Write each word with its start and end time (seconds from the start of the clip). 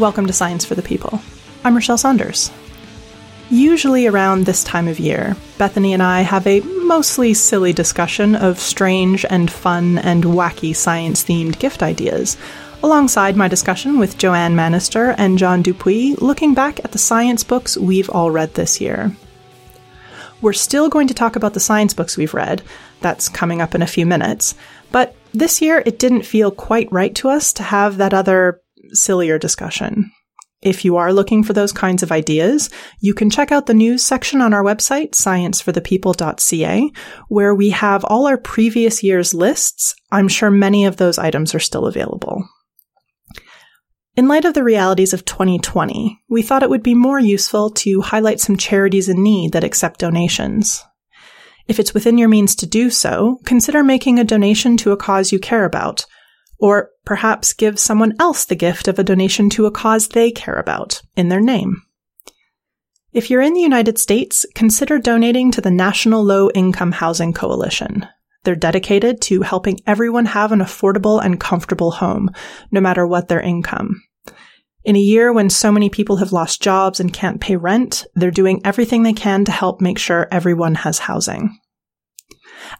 Welcome 0.00 0.26
to 0.28 0.32
Science 0.32 0.64
for 0.64 0.74
the 0.74 0.80
People. 0.80 1.20
I'm 1.62 1.74
Rochelle 1.74 1.98
Saunders. 1.98 2.50
Usually 3.50 4.06
around 4.06 4.46
this 4.46 4.64
time 4.64 4.88
of 4.88 4.98
year, 4.98 5.36
Bethany 5.58 5.92
and 5.92 6.02
I 6.02 6.22
have 6.22 6.46
a 6.46 6.60
mostly 6.60 7.34
silly 7.34 7.74
discussion 7.74 8.34
of 8.34 8.58
strange 8.58 9.26
and 9.28 9.50
fun 9.50 9.98
and 9.98 10.24
wacky 10.24 10.74
science 10.74 11.22
themed 11.22 11.58
gift 11.58 11.82
ideas, 11.82 12.38
alongside 12.82 13.36
my 13.36 13.46
discussion 13.46 13.98
with 13.98 14.16
Joanne 14.16 14.56
Manaster 14.56 15.14
and 15.18 15.36
John 15.36 15.60
Dupuis, 15.60 16.18
looking 16.22 16.54
back 16.54 16.82
at 16.82 16.92
the 16.92 16.98
science 16.98 17.44
books 17.44 17.76
we've 17.76 18.08
all 18.08 18.30
read 18.30 18.54
this 18.54 18.80
year. 18.80 19.14
We're 20.40 20.54
still 20.54 20.88
going 20.88 21.08
to 21.08 21.14
talk 21.14 21.36
about 21.36 21.52
the 21.52 21.60
science 21.60 21.92
books 21.92 22.16
we've 22.16 22.32
read, 22.32 22.62
that's 23.02 23.28
coming 23.28 23.60
up 23.60 23.74
in 23.74 23.82
a 23.82 23.86
few 23.86 24.06
minutes, 24.06 24.54
but 24.92 25.14
this 25.34 25.60
year 25.60 25.82
it 25.84 25.98
didn't 25.98 26.22
feel 26.22 26.50
quite 26.50 26.90
right 26.90 27.14
to 27.16 27.28
us 27.28 27.52
to 27.52 27.62
have 27.62 27.98
that 27.98 28.14
other 28.14 28.62
sillier 28.92 29.38
discussion. 29.38 30.10
If 30.62 30.84
you 30.84 30.98
are 30.98 31.12
looking 31.12 31.42
for 31.42 31.54
those 31.54 31.72
kinds 31.72 32.02
of 32.02 32.12
ideas, 32.12 32.68
you 33.00 33.14
can 33.14 33.30
check 33.30 33.50
out 33.50 33.64
the 33.64 33.72
news 33.72 34.04
section 34.04 34.42
on 34.42 34.52
our 34.52 34.62
website, 34.62 35.12
scienceforthepeople.ca, 35.12 36.90
where 37.28 37.54
we 37.54 37.70
have 37.70 38.04
all 38.04 38.26
our 38.26 38.36
previous 38.36 39.02
year's 39.02 39.32
lists. 39.32 39.94
I'm 40.12 40.28
sure 40.28 40.50
many 40.50 40.84
of 40.84 40.98
those 40.98 41.18
items 41.18 41.54
are 41.54 41.60
still 41.60 41.86
available. 41.86 42.46
In 44.16 44.28
light 44.28 44.44
of 44.44 44.52
the 44.52 44.64
realities 44.64 45.14
of 45.14 45.24
2020, 45.24 46.20
we 46.28 46.42
thought 46.42 46.62
it 46.62 46.68
would 46.68 46.82
be 46.82 46.94
more 46.94 47.18
useful 47.18 47.70
to 47.70 48.02
highlight 48.02 48.38
some 48.38 48.58
charities 48.58 49.08
in 49.08 49.22
need 49.22 49.52
that 49.52 49.64
accept 49.64 50.00
donations. 50.00 50.84
If 51.68 51.78
it's 51.78 51.94
within 51.94 52.18
your 52.18 52.28
means 52.28 52.54
to 52.56 52.66
do 52.66 52.90
so, 52.90 53.38
consider 53.46 53.82
making 53.82 54.18
a 54.18 54.24
donation 54.24 54.76
to 54.78 54.92
a 54.92 54.96
cause 54.96 55.32
you 55.32 55.38
care 55.38 55.64
about, 55.64 56.04
or 56.60 56.90
perhaps 57.04 57.52
give 57.52 57.78
someone 57.78 58.14
else 58.20 58.44
the 58.44 58.54
gift 58.54 58.88
of 58.88 58.98
a 58.98 59.04
donation 59.04 59.50
to 59.50 59.66
a 59.66 59.70
cause 59.70 60.08
they 60.08 60.30
care 60.30 60.56
about 60.56 61.02
in 61.16 61.28
their 61.28 61.40
name. 61.40 61.82
If 63.12 63.28
you're 63.28 63.42
in 63.42 63.54
the 63.54 63.60
United 63.60 63.98
States, 63.98 64.46
consider 64.54 64.98
donating 64.98 65.50
to 65.52 65.60
the 65.60 65.70
National 65.70 66.22
Low 66.22 66.48
Income 66.50 66.92
Housing 66.92 67.32
Coalition. 67.32 68.06
They're 68.44 68.54
dedicated 68.54 69.20
to 69.22 69.42
helping 69.42 69.80
everyone 69.86 70.26
have 70.26 70.52
an 70.52 70.60
affordable 70.60 71.22
and 71.22 71.40
comfortable 71.40 71.90
home, 71.90 72.30
no 72.70 72.80
matter 72.80 73.06
what 73.06 73.28
their 73.28 73.40
income. 73.40 74.02
In 74.84 74.96
a 74.96 75.00
year 75.00 75.32
when 75.32 75.50
so 75.50 75.70
many 75.70 75.90
people 75.90 76.16
have 76.16 76.32
lost 76.32 76.62
jobs 76.62 77.00
and 77.00 77.12
can't 77.12 77.40
pay 77.40 77.56
rent, 77.56 78.06
they're 78.14 78.30
doing 78.30 78.62
everything 78.64 79.02
they 79.02 79.12
can 79.12 79.44
to 79.44 79.52
help 79.52 79.80
make 79.80 79.98
sure 79.98 80.28
everyone 80.30 80.76
has 80.76 81.00
housing. 81.00 81.58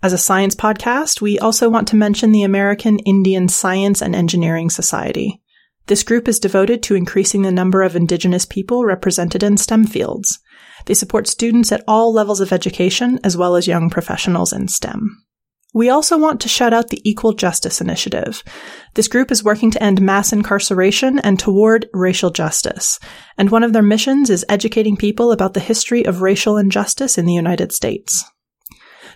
As 0.02 0.14
a 0.14 0.18
science 0.18 0.54
podcast, 0.54 1.20
we 1.20 1.38
also 1.38 1.68
want 1.68 1.86
to 1.88 1.96
mention 1.96 2.32
the 2.32 2.42
American 2.42 3.00
Indian 3.00 3.48
Science 3.48 4.00
and 4.00 4.16
Engineering 4.16 4.70
Society. 4.70 5.42
This 5.88 6.02
group 6.02 6.26
is 6.26 6.38
devoted 6.38 6.82
to 6.84 6.94
increasing 6.94 7.42
the 7.42 7.52
number 7.52 7.82
of 7.82 7.94
Indigenous 7.94 8.46
people 8.46 8.86
represented 8.86 9.42
in 9.42 9.58
STEM 9.58 9.86
fields. 9.86 10.38
They 10.86 10.94
support 10.94 11.26
students 11.26 11.70
at 11.70 11.84
all 11.86 12.14
levels 12.14 12.40
of 12.40 12.50
education 12.50 13.20
as 13.22 13.36
well 13.36 13.56
as 13.56 13.66
young 13.66 13.90
professionals 13.90 14.54
in 14.54 14.68
STEM. 14.68 15.22
We 15.74 15.90
also 15.90 16.16
want 16.16 16.40
to 16.40 16.48
shout 16.48 16.72
out 16.72 16.88
the 16.88 17.02
Equal 17.04 17.34
Justice 17.34 17.82
Initiative. 17.82 18.42
This 18.94 19.06
group 19.06 19.30
is 19.30 19.44
working 19.44 19.70
to 19.72 19.82
end 19.82 20.00
mass 20.00 20.32
incarceration 20.32 21.18
and 21.18 21.38
toward 21.38 21.88
racial 21.92 22.30
justice. 22.30 22.98
And 23.36 23.50
one 23.50 23.62
of 23.62 23.74
their 23.74 23.82
missions 23.82 24.30
is 24.30 24.46
educating 24.48 24.96
people 24.96 25.30
about 25.30 25.52
the 25.52 25.60
history 25.60 26.06
of 26.06 26.22
racial 26.22 26.56
injustice 26.56 27.18
in 27.18 27.26
the 27.26 27.34
United 27.34 27.70
States. 27.70 28.24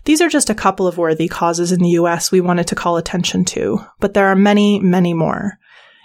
These 0.05 0.21
are 0.21 0.29
just 0.29 0.51
a 0.51 0.55
couple 0.55 0.87
of 0.87 0.99
worthy 0.99 1.29
causes 1.29 1.73
in 1.73 1.81
the 1.81 1.91
US 1.91 2.31
we 2.31 2.41
wanted 2.41 2.67
to 2.69 2.75
call 2.75 2.97
attention 2.97 3.45
to, 3.47 3.81
but 4.01 4.15
there 4.15 4.27
are 4.27 4.37
many, 4.37 4.79
many 4.79 5.15
more. 5.15 5.59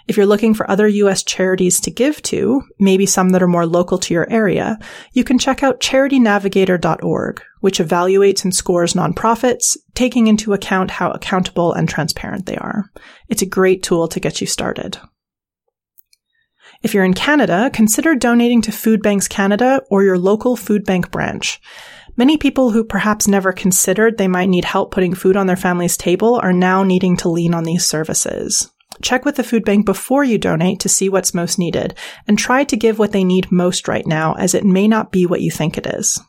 If 0.08 0.16
you're 0.16 0.26
looking 0.26 0.54
for 0.54 0.68
other 0.68 0.88
US 0.88 1.22
charities 1.22 1.78
to 1.80 1.90
give 1.90 2.20
to, 2.22 2.62
maybe 2.78 3.06
some 3.06 3.30
that 3.30 3.42
are 3.42 3.46
more 3.46 3.66
local 3.66 3.98
to 3.98 4.14
your 4.14 4.28
area, 4.28 4.78
you 5.12 5.22
can 5.22 5.38
check 5.38 5.62
out 5.62 5.80
charitynavigator.org, 5.80 7.42
which 7.60 7.78
evaluates 7.78 8.42
and 8.42 8.54
scores 8.54 8.94
nonprofits, 8.94 9.76
taking 9.94 10.26
into 10.26 10.52
account 10.52 10.90
how 10.90 11.10
accountable 11.10 11.72
and 11.72 11.88
transparent 11.88 12.46
they 12.46 12.56
are. 12.56 12.90
It's 13.28 13.42
a 13.42 13.46
great 13.46 13.82
tool 13.82 14.08
to 14.08 14.18
get 14.18 14.40
you 14.40 14.46
started. 14.46 14.98
If 16.82 16.94
you're 16.94 17.04
in 17.04 17.14
Canada, 17.14 17.70
consider 17.72 18.14
donating 18.14 18.62
to 18.62 18.72
Food 18.72 19.02
Banks 19.02 19.28
Canada 19.28 19.82
or 19.90 20.02
your 20.02 20.18
local 20.18 20.56
food 20.56 20.84
bank 20.84 21.10
branch. 21.10 21.60
Many 22.20 22.36
people 22.36 22.70
who 22.70 22.84
perhaps 22.84 23.26
never 23.26 23.50
considered 23.50 24.18
they 24.18 24.28
might 24.28 24.50
need 24.50 24.66
help 24.66 24.90
putting 24.90 25.14
food 25.14 25.38
on 25.38 25.46
their 25.46 25.56
family's 25.56 25.96
table 25.96 26.38
are 26.42 26.52
now 26.52 26.82
needing 26.82 27.16
to 27.16 27.30
lean 27.30 27.54
on 27.54 27.64
these 27.64 27.86
services. 27.86 28.70
Check 29.00 29.24
with 29.24 29.36
the 29.36 29.42
food 29.42 29.64
bank 29.64 29.86
before 29.86 30.22
you 30.22 30.36
donate 30.36 30.80
to 30.80 30.88
see 30.90 31.08
what's 31.08 31.32
most 31.32 31.58
needed 31.58 31.94
and 32.28 32.38
try 32.38 32.62
to 32.62 32.76
give 32.76 32.98
what 32.98 33.12
they 33.12 33.24
need 33.24 33.50
most 33.50 33.88
right 33.88 34.06
now 34.06 34.34
as 34.34 34.52
it 34.52 34.66
may 34.66 34.86
not 34.86 35.10
be 35.10 35.24
what 35.24 35.40
you 35.40 35.50
think 35.50 35.78
it 35.78 35.86
is. 35.86 36.20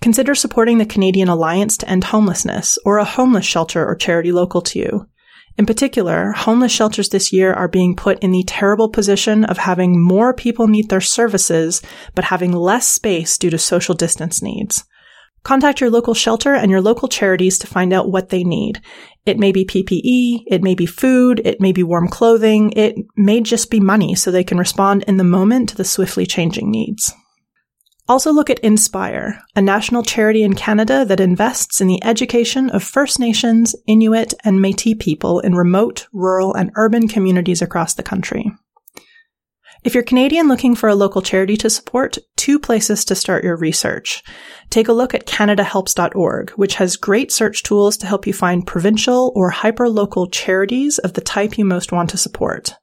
Consider 0.00 0.36
supporting 0.36 0.78
the 0.78 0.86
Canadian 0.86 1.28
Alliance 1.28 1.76
to 1.78 1.90
End 1.90 2.04
Homelessness 2.04 2.78
or 2.84 2.98
a 2.98 3.04
homeless 3.04 3.44
shelter 3.44 3.84
or 3.84 3.96
charity 3.96 4.30
local 4.30 4.62
to 4.62 4.78
you. 4.78 5.08
In 5.58 5.66
particular, 5.66 6.30
homeless 6.30 6.70
shelters 6.70 7.08
this 7.08 7.32
year 7.32 7.52
are 7.52 7.66
being 7.66 7.96
put 7.96 8.20
in 8.20 8.30
the 8.30 8.44
terrible 8.46 8.88
position 8.88 9.44
of 9.44 9.58
having 9.58 10.00
more 10.00 10.32
people 10.32 10.68
need 10.68 10.88
their 10.88 11.00
services, 11.00 11.82
but 12.14 12.26
having 12.26 12.52
less 12.52 12.86
space 12.86 13.36
due 13.36 13.50
to 13.50 13.58
social 13.58 13.96
distance 13.96 14.40
needs. 14.40 14.84
Contact 15.42 15.80
your 15.80 15.90
local 15.90 16.14
shelter 16.14 16.54
and 16.54 16.70
your 16.70 16.80
local 16.80 17.08
charities 17.08 17.58
to 17.58 17.66
find 17.66 17.92
out 17.92 18.10
what 18.10 18.28
they 18.28 18.44
need. 18.44 18.80
It 19.26 19.38
may 19.38 19.50
be 19.50 19.64
PPE, 19.64 20.44
it 20.46 20.62
may 20.62 20.76
be 20.76 20.86
food, 20.86 21.42
it 21.44 21.60
may 21.60 21.72
be 21.72 21.82
warm 21.82 22.06
clothing, 22.06 22.72
it 22.76 22.94
may 23.16 23.40
just 23.40 23.68
be 23.68 23.80
money 23.80 24.14
so 24.14 24.30
they 24.30 24.44
can 24.44 24.58
respond 24.58 25.04
in 25.08 25.16
the 25.16 25.24
moment 25.24 25.70
to 25.70 25.76
the 25.76 25.84
swiftly 25.84 26.24
changing 26.24 26.70
needs. 26.70 27.12
Also 28.08 28.32
look 28.32 28.48
at 28.48 28.62
Indspire, 28.62 29.38
a 29.54 29.60
national 29.60 30.02
charity 30.02 30.42
in 30.42 30.54
Canada 30.54 31.04
that 31.04 31.20
invests 31.20 31.82
in 31.82 31.88
the 31.88 32.02
education 32.02 32.70
of 32.70 32.82
First 32.82 33.20
Nations, 33.20 33.76
Inuit, 33.86 34.32
and 34.44 34.60
Métis 34.60 34.98
people 34.98 35.40
in 35.40 35.54
remote, 35.54 36.08
rural, 36.12 36.54
and 36.54 36.70
urban 36.76 37.06
communities 37.06 37.60
across 37.60 37.92
the 37.94 38.02
country. 38.02 38.50
If 39.84 39.94
you're 39.94 40.02
Canadian 40.02 40.48
looking 40.48 40.74
for 40.74 40.88
a 40.88 40.94
local 40.94 41.22
charity 41.22 41.56
to 41.58 41.70
support, 41.70 42.18
two 42.36 42.58
places 42.58 43.04
to 43.04 43.14
start 43.14 43.44
your 43.44 43.56
research. 43.56 44.24
Take 44.70 44.88
a 44.88 44.92
look 44.92 45.14
at 45.14 45.26
CanadaHelps.org, 45.26 46.50
which 46.52 46.76
has 46.76 46.96
great 46.96 47.30
search 47.30 47.62
tools 47.62 47.96
to 47.98 48.06
help 48.06 48.26
you 48.26 48.32
find 48.32 48.66
provincial 48.66 49.32
or 49.36 49.52
hyperlocal 49.52 50.32
charities 50.32 50.98
of 50.98 51.12
the 51.12 51.20
type 51.20 51.58
you 51.58 51.64
most 51.64 51.92
want 51.92 52.10
to 52.10 52.16
support. 52.16 52.74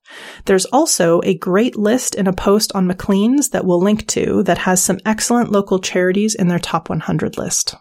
There's 0.46 0.66
also 0.66 1.22
a 1.24 1.38
great 1.38 1.76
list 1.76 2.16
in 2.16 2.28
a 2.28 2.34
post 2.34 2.72
on 2.74 2.88
Maclean's 2.88 3.50
that 3.50 3.66
we'll 3.66 3.82
link 3.82 4.08
to 4.08 4.44
that 4.44 4.60
has 4.60 4.84
some 4.84 5.00
excellent 5.06 5.52
local 5.52 5.80
charities 5.80 6.36
in 6.36 6.48
their 6.48 6.60
top 6.60 6.90
100 6.90 7.38
list. 7.38 7.76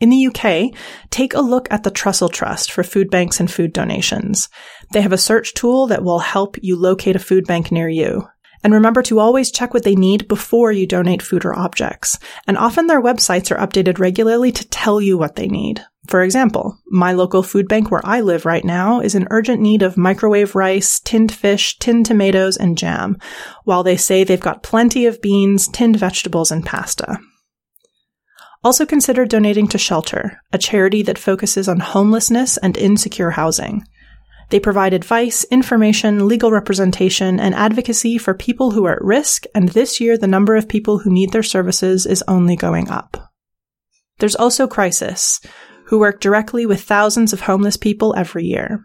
In 0.00 0.10
the 0.10 0.26
UK, 0.28 0.78
take 1.10 1.34
a 1.34 1.40
look 1.40 1.66
at 1.72 1.82
the 1.82 1.90
Trussell 1.90 2.32
Trust 2.32 2.70
for 2.70 2.84
food 2.84 3.10
banks 3.10 3.40
and 3.40 3.50
food 3.50 3.72
donations. 3.72 4.48
They 4.92 5.00
have 5.00 5.12
a 5.12 5.18
search 5.18 5.54
tool 5.54 5.88
that 5.88 6.04
will 6.04 6.20
help 6.20 6.56
you 6.62 6.76
locate 6.76 7.16
a 7.16 7.20
food 7.20 7.46
bank 7.46 7.72
near 7.72 7.88
you. 7.88 8.28
And 8.62 8.72
remember 8.72 9.02
to 9.02 9.18
always 9.18 9.50
check 9.50 9.74
what 9.74 9.84
they 9.84 9.94
need 9.94 10.28
before 10.28 10.72
you 10.72 10.86
donate 10.86 11.22
food 11.22 11.44
or 11.44 11.56
objects. 11.56 12.18
And 12.46 12.56
often 12.56 12.86
their 12.86 13.02
websites 13.02 13.50
are 13.50 13.66
updated 13.66 13.98
regularly 13.98 14.52
to 14.52 14.68
tell 14.68 15.00
you 15.00 15.18
what 15.18 15.36
they 15.36 15.46
need. 15.48 15.84
For 16.08 16.22
example, 16.22 16.78
my 16.86 17.12
local 17.12 17.42
food 17.42 17.68
bank 17.68 17.90
where 17.90 18.00
I 18.02 18.22
live 18.22 18.46
right 18.46 18.64
now 18.64 19.00
is 19.00 19.14
in 19.14 19.28
urgent 19.30 19.60
need 19.60 19.82
of 19.82 19.98
microwave 19.98 20.54
rice, 20.54 21.00
tinned 21.00 21.30
fish, 21.30 21.78
tinned 21.78 22.06
tomatoes, 22.06 22.56
and 22.56 22.78
jam, 22.78 23.18
while 23.64 23.82
they 23.82 23.98
say 23.98 24.24
they've 24.24 24.40
got 24.40 24.62
plenty 24.62 25.04
of 25.04 25.20
beans, 25.20 25.68
tinned 25.68 25.96
vegetables, 25.96 26.50
and 26.50 26.64
pasta. 26.64 27.18
Also 28.64 28.86
consider 28.86 29.26
donating 29.26 29.68
to 29.68 29.76
Shelter, 29.76 30.40
a 30.50 30.56
charity 30.56 31.02
that 31.02 31.18
focuses 31.18 31.68
on 31.68 31.78
homelessness 31.78 32.56
and 32.56 32.78
insecure 32.78 33.30
housing. 33.30 33.84
They 34.48 34.58
provide 34.58 34.94
advice, 34.94 35.44
information, 35.50 36.26
legal 36.26 36.50
representation, 36.50 37.38
and 37.38 37.54
advocacy 37.54 38.16
for 38.16 38.32
people 38.32 38.70
who 38.70 38.86
are 38.86 38.94
at 38.94 39.04
risk, 39.04 39.44
and 39.54 39.68
this 39.68 40.00
year 40.00 40.16
the 40.16 40.26
number 40.26 40.56
of 40.56 40.70
people 40.70 41.00
who 41.00 41.10
need 41.10 41.32
their 41.32 41.42
services 41.42 42.06
is 42.06 42.24
only 42.26 42.56
going 42.56 42.88
up. 42.88 43.30
There's 44.20 44.34
also 44.34 44.66
Crisis, 44.66 45.40
who 45.88 45.98
work 45.98 46.20
directly 46.20 46.66
with 46.66 46.82
thousands 46.82 47.32
of 47.32 47.40
homeless 47.40 47.76
people 47.76 48.14
every 48.16 48.44
year. 48.44 48.84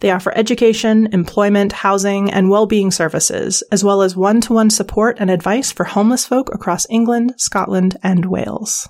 They 0.00 0.10
offer 0.10 0.32
education, 0.34 1.08
employment, 1.12 1.72
housing, 1.72 2.30
and 2.30 2.48
well-being 2.48 2.90
services, 2.90 3.62
as 3.70 3.84
well 3.84 4.00
as 4.00 4.16
one-to-one 4.16 4.70
support 4.70 5.18
and 5.20 5.30
advice 5.30 5.70
for 5.70 5.84
homeless 5.84 6.24
folk 6.24 6.48
across 6.54 6.86
England, 6.88 7.34
Scotland, 7.36 7.98
and 8.02 8.24
Wales. 8.24 8.88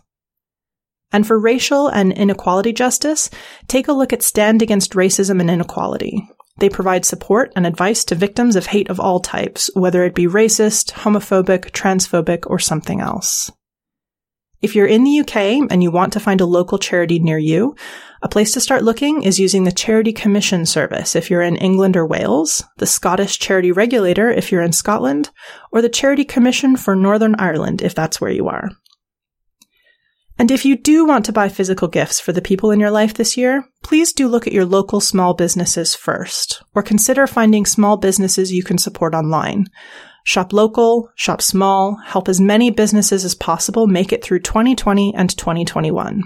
And 1.11 1.27
for 1.27 1.41
racial 1.41 1.89
and 1.89 2.13
inequality 2.13 2.73
justice, 2.73 3.29
take 3.67 3.89
a 3.89 3.93
look 3.93 4.13
at 4.13 4.23
Stand 4.23 4.63
Against 4.63 4.93
Racism 4.93 5.41
and 5.41 5.51
Inequality. 5.51 6.29
They 6.59 6.69
provide 6.69 7.05
support 7.05 7.53
and 7.57 7.67
advice 7.67 8.05
to 8.05 8.15
victims 8.15 8.55
of 8.55 8.67
hate 8.67 8.91
of 8.91 9.01
all 9.01 9.19
types, 9.19 9.71
whether 9.75 10.05
it 10.05 10.15
be 10.15 10.27
racist, 10.27 10.93
homophobic, 10.93 11.71
transphobic, 11.71 12.45
or 12.47 12.59
something 12.59 13.01
else. 13.01 13.51
If 14.61 14.75
you're 14.75 14.87
in 14.87 15.05
the 15.05 15.21
UK 15.21 15.37
and 15.71 15.83
you 15.83 15.91
want 15.93 16.13
to 16.15 16.21
find 16.21 16.41
a 16.41 16.47
local 16.47 16.79
charity 16.79 17.21
near 17.21 17.39
you, 17.39 17.77
a 18.23 18.29
place 18.29 18.53
to 18.53 18.61
start 18.61 18.83
looking 18.83 19.23
is 19.23 19.39
using 19.39 19.63
the 19.63 19.71
Charity 19.71 20.13
Commission 20.13 20.67
Service 20.67 21.15
if 21.15 21.31
you're 21.31 21.43
in 21.43 21.57
England 21.57 21.97
or 21.97 22.05
Wales, 22.05 22.65
the 22.79 22.87
Scottish 22.87 23.39
Charity 23.39 23.71
Regulator 23.71 24.31
if 24.31 24.51
you're 24.51 24.63
in 24.63 24.73
Scotland, 24.73 25.31
or 25.71 25.81
the 25.81 25.89
Charity 25.89 26.25
Commission 26.25 26.77
for 26.77 26.97
Northern 26.97 27.37
Ireland 27.37 27.83
if 27.83 27.95
that's 27.95 28.21
where 28.21 28.33
you 28.33 28.49
are. 28.49 28.71
And 30.41 30.51
if 30.51 30.65
you 30.65 30.77
do 30.77 31.05
want 31.05 31.25
to 31.27 31.33
buy 31.33 31.49
physical 31.49 31.89
gifts 31.89 32.21
for 32.21 32.33
the 32.33 32.43
people 32.43 32.71
in 32.71 32.79
your 32.79 32.93
life 32.93 33.15
this 33.15 33.37
year, 33.37 33.65
please 33.83 34.13
do 34.13 34.29
look 34.29 34.47
at 34.47 34.53
your 34.53 34.65
local 34.65 35.01
small 35.01 35.35
businesses 35.35 35.97
first, 35.97 36.63
or 36.75 36.83
consider 36.83 37.27
finding 37.27 37.67
small 37.67 37.97
businesses 37.97 38.53
you 38.53 38.63
can 38.63 38.79
support 38.79 39.15
online. 39.15 39.67
Shop 40.29 40.53
local, 40.53 41.09
shop 41.15 41.41
small, 41.41 41.97
help 42.05 42.29
as 42.29 42.39
many 42.39 42.71
businesses 42.71 43.25
as 43.25 43.35
possible 43.35 43.87
make 43.87 44.13
it 44.13 44.23
through 44.23 44.41
2020 44.41 45.15
and 45.15 45.35
2021. 45.35 46.23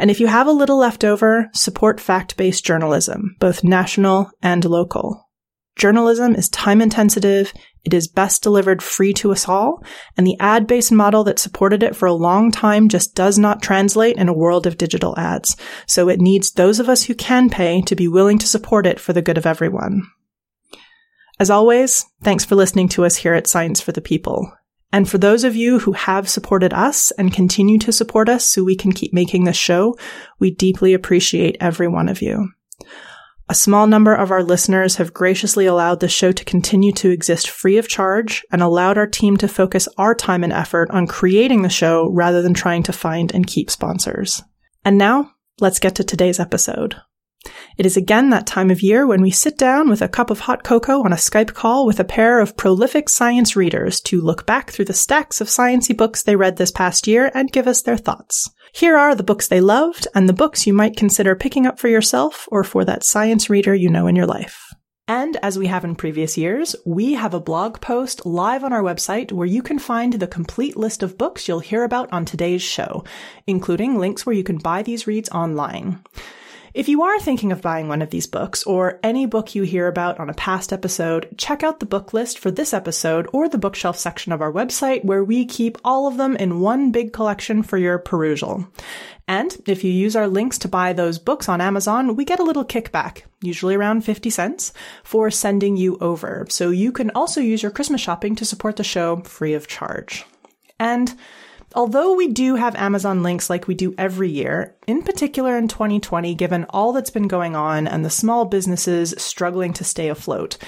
And 0.00 0.10
if 0.10 0.18
you 0.18 0.26
have 0.26 0.48
a 0.48 0.50
little 0.50 0.78
left 0.78 1.04
over, 1.04 1.48
support 1.54 2.00
fact-based 2.00 2.64
journalism, 2.64 3.36
both 3.38 3.62
national 3.62 4.32
and 4.42 4.64
local. 4.64 5.28
Journalism 5.76 6.34
is 6.34 6.48
time 6.48 6.82
intensive, 6.82 7.52
it 7.84 7.94
is 7.94 8.08
best 8.08 8.42
delivered 8.42 8.82
free 8.82 9.12
to 9.12 9.30
us 9.30 9.48
all, 9.48 9.84
and 10.16 10.26
the 10.26 10.36
ad 10.40 10.66
based 10.66 10.90
model 10.90 11.22
that 11.22 11.38
supported 11.38 11.84
it 11.84 11.94
for 11.94 12.06
a 12.06 12.12
long 12.12 12.50
time 12.50 12.88
just 12.88 13.14
does 13.14 13.38
not 13.38 13.62
translate 13.62 14.16
in 14.16 14.28
a 14.28 14.34
world 14.34 14.66
of 14.66 14.76
digital 14.76 15.16
ads. 15.16 15.56
So 15.86 16.08
it 16.08 16.18
needs 16.18 16.50
those 16.50 16.80
of 16.80 16.88
us 16.88 17.04
who 17.04 17.14
can 17.14 17.48
pay 17.48 17.80
to 17.82 17.94
be 17.94 18.08
willing 18.08 18.38
to 18.38 18.48
support 18.48 18.88
it 18.88 18.98
for 18.98 19.12
the 19.12 19.22
good 19.22 19.38
of 19.38 19.46
everyone. 19.46 20.02
As 21.42 21.50
always, 21.50 22.06
thanks 22.22 22.44
for 22.44 22.54
listening 22.54 22.88
to 22.90 23.04
us 23.04 23.16
here 23.16 23.34
at 23.34 23.48
Science 23.48 23.80
for 23.80 23.90
the 23.90 24.00
People. 24.00 24.52
And 24.92 25.08
for 25.08 25.18
those 25.18 25.42
of 25.42 25.56
you 25.56 25.80
who 25.80 25.90
have 25.90 26.28
supported 26.28 26.72
us 26.72 27.10
and 27.18 27.34
continue 27.34 27.80
to 27.80 27.90
support 27.90 28.28
us 28.28 28.46
so 28.46 28.62
we 28.62 28.76
can 28.76 28.92
keep 28.92 29.12
making 29.12 29.42
this 29.42 29.56
show, 29.56 29.96
we 30.38 30.52
deeply 30.52 30.94
appreciate 30.94 31.56
every 31.58 31.88
one 31.88 32.08
of 32.08 32.22
you. 32.22 32.48
A 33.48 33.56
small 33.56 33.88
number 33.88 34.14
of 34.14 34.30
our 34.30 34.44
listeners 34.44 34.94
have 34.94 35.12
graciously 35.12 35.66
allowed 35.66 35.98
the 35.98 36.08
show 36.08 36.30
to 36.30 36.44
continue 36.44 36.92
to 36.92 37.10
exist 37.10 37.50
free 37.50 37.76
of 37.76 37.88
charge 37.88 38.44
and 38.52 38.62
allowed 38.62 38.96
our 38.96 39.08
team 39.08 39.36
to 39.38 39.48
focus 39.48 39.88
our 39.98 40.14
time 40.14 40.44
and 40.44 40.52
effort 40.52 40.92
on 40.92 41.08
creating 41.08 41.62
the 41.62 41.68
show 41.68 42.08
rather 42.12 42.40
than 42.40 42.54
trying 42.54 42.84
to 42.84 42.92
find 42.92 43.34
and 43.34 43.48
keep 43.48 43.68
sponsors. 43.68 44.44
And 44.84 44.96
now, 44.96 45.32
let's 45.58 45.80
get 45.80 45.96
to 45.96 46.04
today's 46.04 46.38
episode. 46.38 46.94
It 47.76 47.86
is 47.86 47.96
again 47.96 48.30
that 48.30 48.46
time 48.46 48.70
of 48.70 48.82
year 48.82 49.06
when 49.06 49.22
we 49.22 49.30
sit 49.30 49.58
down 49.58 49.88
with 49.88 50.02
a 50.02 50.08
cup 50.08 50.30
of 50.30 50.40
hot 50.40 50.62
cocoa 50.62 51.02
on 51.04 51.12
a 51.12 51.16
Skype 51.16 51.54
call 51.54 51.86
with 51.86 51.98
a 51.98 52.04
pair 52.04 52.40
of 52.40 52.56
prolific 52.56 53.08
science 53.08 53.56
readers 53.56 54.00
to 54.02 54.20
look 54.20 54.46
back 54.46 54.70
through 54.70 54.84
the 54.84 54.92
stacks 54.92 55.40
of 55.40 55.48
sciencey 55.48 55.96
books 55.96 56.22
they 56.22 56.36
read 56.36 56.56
this 56.56 56.70
past 56.70 57.06
year 57.06 57.30
and 57.34 57.52
give 57.52 57.66
us 57.66 57.82
their 57.82 57.96
thoughts. 57.96 58.50
Here 58.74 58.96
are 58.96 59.14
the 59.14 59.22
books 59.22 59.48
they 59.48 59.60
loved 59.60 60.06
and 60.14 60.28
the 60.28 60.32
books 60.32 60.66
you 60.66 60.72
might 60.72 60.96
consider 60.96 61.34
picking 61.34 61.66
up 61.66 61.78
for 61.78 61.88
yourself 61.88 62.48
or 62.50 62.64
for 62.64 62.84
that 62.84 63.04
science 63.04 63.50
reader 63.50 63.74
you 63.74 63.90
know 63.90 64.06
in 64.06 64.16
your 64.16 64.26
life. 64.26 64.72
And 65.08 65.36
as 65.42 65.58
we 65.58 65.66
have 65.66 65.84
in 65.84 65.96
previous 65.96 66.38
years, 66.38 66.76
we 66.86 67.14
have 67.14 67.34
a 67.34 67.40
blog 67.40 67.80
post 67.80 68.24
live 68.24 68.62
on 68.62 68.72
our 68.72 68.82
website 68.82 69.32
where 69.32 69.46
you 69.46 69.60
can 69.60 69.78
find 69.78 70.12
the 70.12 70.28
complete 70.28 70.76
list 70.76 71.02
of 71.02 71.18
books 71.18 71.48
you'll 71.48 71.58
hear 71.58 71.82
about 71.82 72.12
on 72.12 72.24
today's 72.24 72.62
show, 72.62 73.04
including 73.46 73.98
links 73.98 74.24
where 74.24 74.34
you 74.34 74.44
can 74.44 74.58
buy 74.58 74.82
these 74.82 75.08
reads 75.08 75.28
online. 75.30 76.02
If 76.74 76.88
you 76.88 77.02
are 77.02 77.20
thinking 77.20 77.52
of 77.52 77.60
buying 77.60 77.88
one 77.88 78.00
of 78.00 78.08
these 78.08 78.26
books 78.26 78.62
or 78.64 78.98
any 79.02 79.26
book 79.26 79.54
you 79.54 79.62
hear 79.62 79.88
about 79.88 80.18
on 80.18 80.30
a 80.30 80.34
past 80.34 80.72
episode, 80.72 81.28
check 81.36 81.62
out 81.62 81.80
the 81.80 81.86
book 81.86 82.14
list 82.14 82.38
for 82.38 82.50
this 82.50 82.72
episode 82.72 83.28
or 83.34 83.46
the 83.46 83.58
bookshelf 83.58 83.98
section 83.98 84.32
of 84.32 84.40
our 84.40 84.50
website 84.50 85.04
where 85.04 85.22
we 85.22 85.44
keep 85.44 85.76
all 85.84 86.06
of 86.06 86.16
them 86.16 86.34
in 86.36 86.60
one 86.60 86.90
big 86.90 87.12
collection 87.12 87.62
for 87.62 87.76
your 87.76 87.98
perusal. 87.98 88.66
And 89.28 89.54
if 89.66 89.84
you 89.84 89.92
use 89.92 90.16
our 90.16 90.26
links 90.26 90.56
to 90.60 90.68
buy 90.68 90.94
those 90.94 91.18
books 91.18 91.46
on 91.46 91.60
Amazon, 91.60 92.16
we 92.16 92.24
get 92.24 92.40
a 92.40 92.44
little 92.44 92.64
kickback, 92.64 93.24
usually 93.42 93.74
around 93.74 94.02
50 94.02 94.30
cents, 94.30 94.72
for 95.04 95.30
sending 95.30 95.76
you 95.76 95.98
over. 96.00 96.46
So 96.48 96.70
you 96.70 96.90
can 96.90 97.10
also 97.10 97.42
use 97.42 97.62
your 97.62 97.70
Christmas 97.70 98.00
shopping 98.00 98.34
to 98.36 98.46
support 98.46 98.76
the 98.76 98.84
show 98.84 99.20
free 99.20 99.52
of 99.52 99.68
charge. 99.68 100.24
And 100.80 101.14
Although 101.74 102.14
we 102.14 102.28
do 102.28 102.56
have 102.56 102.74
Amazon 102.76 103.22
links 103.22 103.48
like 103.48 103.66
we 103.66 103.74
do 103.74 103.94
every 103.96 104.28
year, 104.28 104.76
in 104.86 105.02
particular 105.02 105.56
in 105.56 105.68
2020, 105.68 106.34
given 106.34 106.66
all 106.70 106.92
that's 106.92 107.10
been 107.10 107.28
going 107.28 107.56
on 107.56 107.86
and 107.86 108.04
the 108.04 108.10
small 108.10 108.44
businesses 108.44 109.14
struggling 109.18 109.72
to 109.74 109.84
stay 109.84 110.08
afloat, 110.08 110.58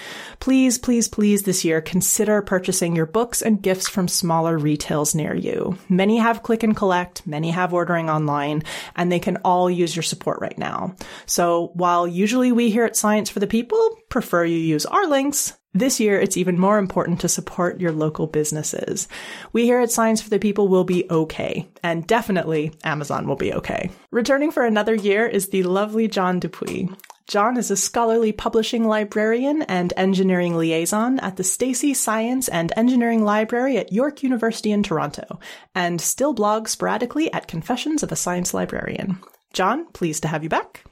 please, 0.41 0.79
please, 0.79 1.09
please 1.09 1.43
this 1.43 1.65
year 1.65 1.81
consider 1.81 2.41
purchasing 2.43 2.97
your 2.97 3.07
books 3.07 3.43
and 3.43 3.63
gifts 3.63 3.89
from 3.89 4.09
smaller 4.09 4.57
retails 4.57 5.15
near 5.15 5.35
you. 5.35 5.77
Many 5.89 6.19
have 6.19 6.43
click 6.43 6.63
and 6.63 6.77
collect, 6.77 7.27
many 7.27 7.51
have 7.51 7.75
ordering 7.75 8.09
online, 8.09 8.63
and 8.97 9.11
they 9.11 9.21
can 9.21 9.39
all 9.45 9.71
use 9.71 9.95
your 9.95 10.03
support 10.03 10.41
right 10.41 10.57
now. 10.57 10.97
So 11.27 11.71
while 11.75 12.09
usually 12.09 12.53
we 12.53 12.71
here 12.71 12.85
at 12.85 12.97
Science 12.97 13.29
for 13.29 13.41
the 13.41 13.47
People 13.47 13.99
prefer 14.09 14.45
you 14.45 14.57
use 14.57 14.87
our 14.87 15.07
links, 15.07 15.55
this 15.75 15.99
year, 15.99 16.21
it's 16.21 16.37
even 16.37 16.59
more 16.59 16.79
important 16.79 17.21
to 17.21 17.29
support 17.29 17.81
your 17.81 17.93
local 17.93 18.29
businesses. 18.29 19.09
We 19.53 19.65
here 19.65 19.81
at 19.81 19.91
Science 19.91 20.23
for 20.23 20.31
the 20.31 20.39
People 20.39 20.69
will 20.69 20.85
be 20.85 21.05
okay, 21.11 21.69
and 21.83 22.07
definitely 22.07 22.73
Amazon 22.85 23.27
will 23.27 23.37
be 23.37 23.53
okay. 23.53 23.91
Returning 24.13 24.53
for 24.53 24.65
another 24.65 24.95
year 24.95 25.27
is 25.27 25.49
the 25.49 25.65
lovely 25.65 26.07
John 26.07 26.39
Dupuis. 26.39 26.89
John 27.27 27.57
is 27.57 27.71
a 27.71 27.77
scholarly 27.77 28.33
publishing 28.33 28.87
librarian 28.87 29.63
and 29.63 29.93
engineering 29.97 30.57
liaison 30.57 31.19
at 31.21 31.37
the 31.37 31.43
Steacie 31.43 31.97
Science 31.97 32.49
and 32.49 32.73
Engineering 32.77 33.25
Library 33.25 33.79
at 33.79 33.93
York 33.93 34.23
University 34.23 34.71
in 34.71 34.83
Toronto, 34.83 35.41
and 35.75 36.01
still 36.01 36.35
blogs 36.35 36.69
sporadically 36.69 37.33
at 37.33 37.49
Confessions 37.49 38.03
of 38.03 38.13
a 38.13 38.17
Science 38.17 38.55
Librarian. 38.55 39.19
John, 39.55 39.87
pleased 39.93 40.23
to 40.23 40.29
have 40.29 40.43
you 40.43 40.49
back. 40.49 40.85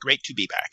Great 0.00 0.22
to 0.24 0.34
be 0.34 0.46
back. 0.46 0.72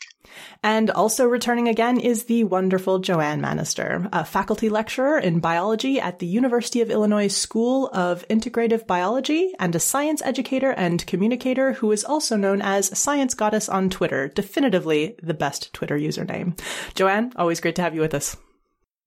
And 0.62 0.90
also 0.90 1.26
returning 1.26 1.68
again 1.68 1.98
is 1.98 2.24
the 2.24 2.44
wonderful 2.44 2.98
Joanne 2.98 3.40
Manaster, 3.40 4.08
a 4.12 4.24
faculty 4.24 4.68
lecturer 4.68 5.18
in 5.18 5.40
biology 5.40 6.00
at 6.00 6.18
the 6.18 6.26
University 6.26 6.80
of 6.80 6.90
Illinois 6.90 7.28
School 7.28 7.90
of 7.92 8.26
Integrative 8.28 8.86
Biology 8.86 9.52
and 9.58 9.74
a 9.74 9.80
science 9.80 10.22
educator 10.24 10.70
and 10.70 11.06
communicator 11.06 11.74
who 11.74 11.92
is 11.92 12.04
also 12.04 12.36
known 12.36 12.62
as 12.62 12.98
Science 12.98 13.34
Goddess 13.34 13.68
on 13.68 13.90
Twitter, 13.90 14.28
definitively 14.28 15.16
the 15.22 15.34
best 15.34 15.72
Twitter 15.72 15.98
username. 15.98 16.58
Joanne, 16.94 17.32
always 17.36 17.60
great 17.60 17.76
to 17.76 17.82
have 17.82 17.94
you 17.94 18.00
with 18.00 18.14
us. 18.14 18.36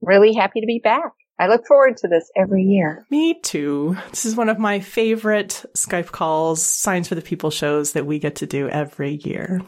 Really 0.02 0.34
happy 0.34 0.62
to 0.62 0.68
be 0.68 0.80
back. 0.84 1.12
I 1.40 1.48
look 1.48 1.68
forward 1.68 1.98
to 1.98 2.08
this 2.08 2.32
every 2.36 2.64
year. 2.64 3.06
Me 3.12 3.40
too. 3.42 3.96
This 4.10 4.26
is 4.26 4.36
one 4.36 4.50
of 4.50 4.58
my 4.58 4.80
favorite 4.80 5.66
Skype 5.76 6.12
calls, 6.12 6.66
Science 6.66 7.08
for 7.08 7.16
the 7.16 7.22
People 7.22 7.52
shows 7.52 7.94
that 7.94 8.08
we 8.08 8.18
get 8.18 8.38
to 8.38 8.48
do 8.48 8.68
every 8.70 9.16
year. 9.24 9.62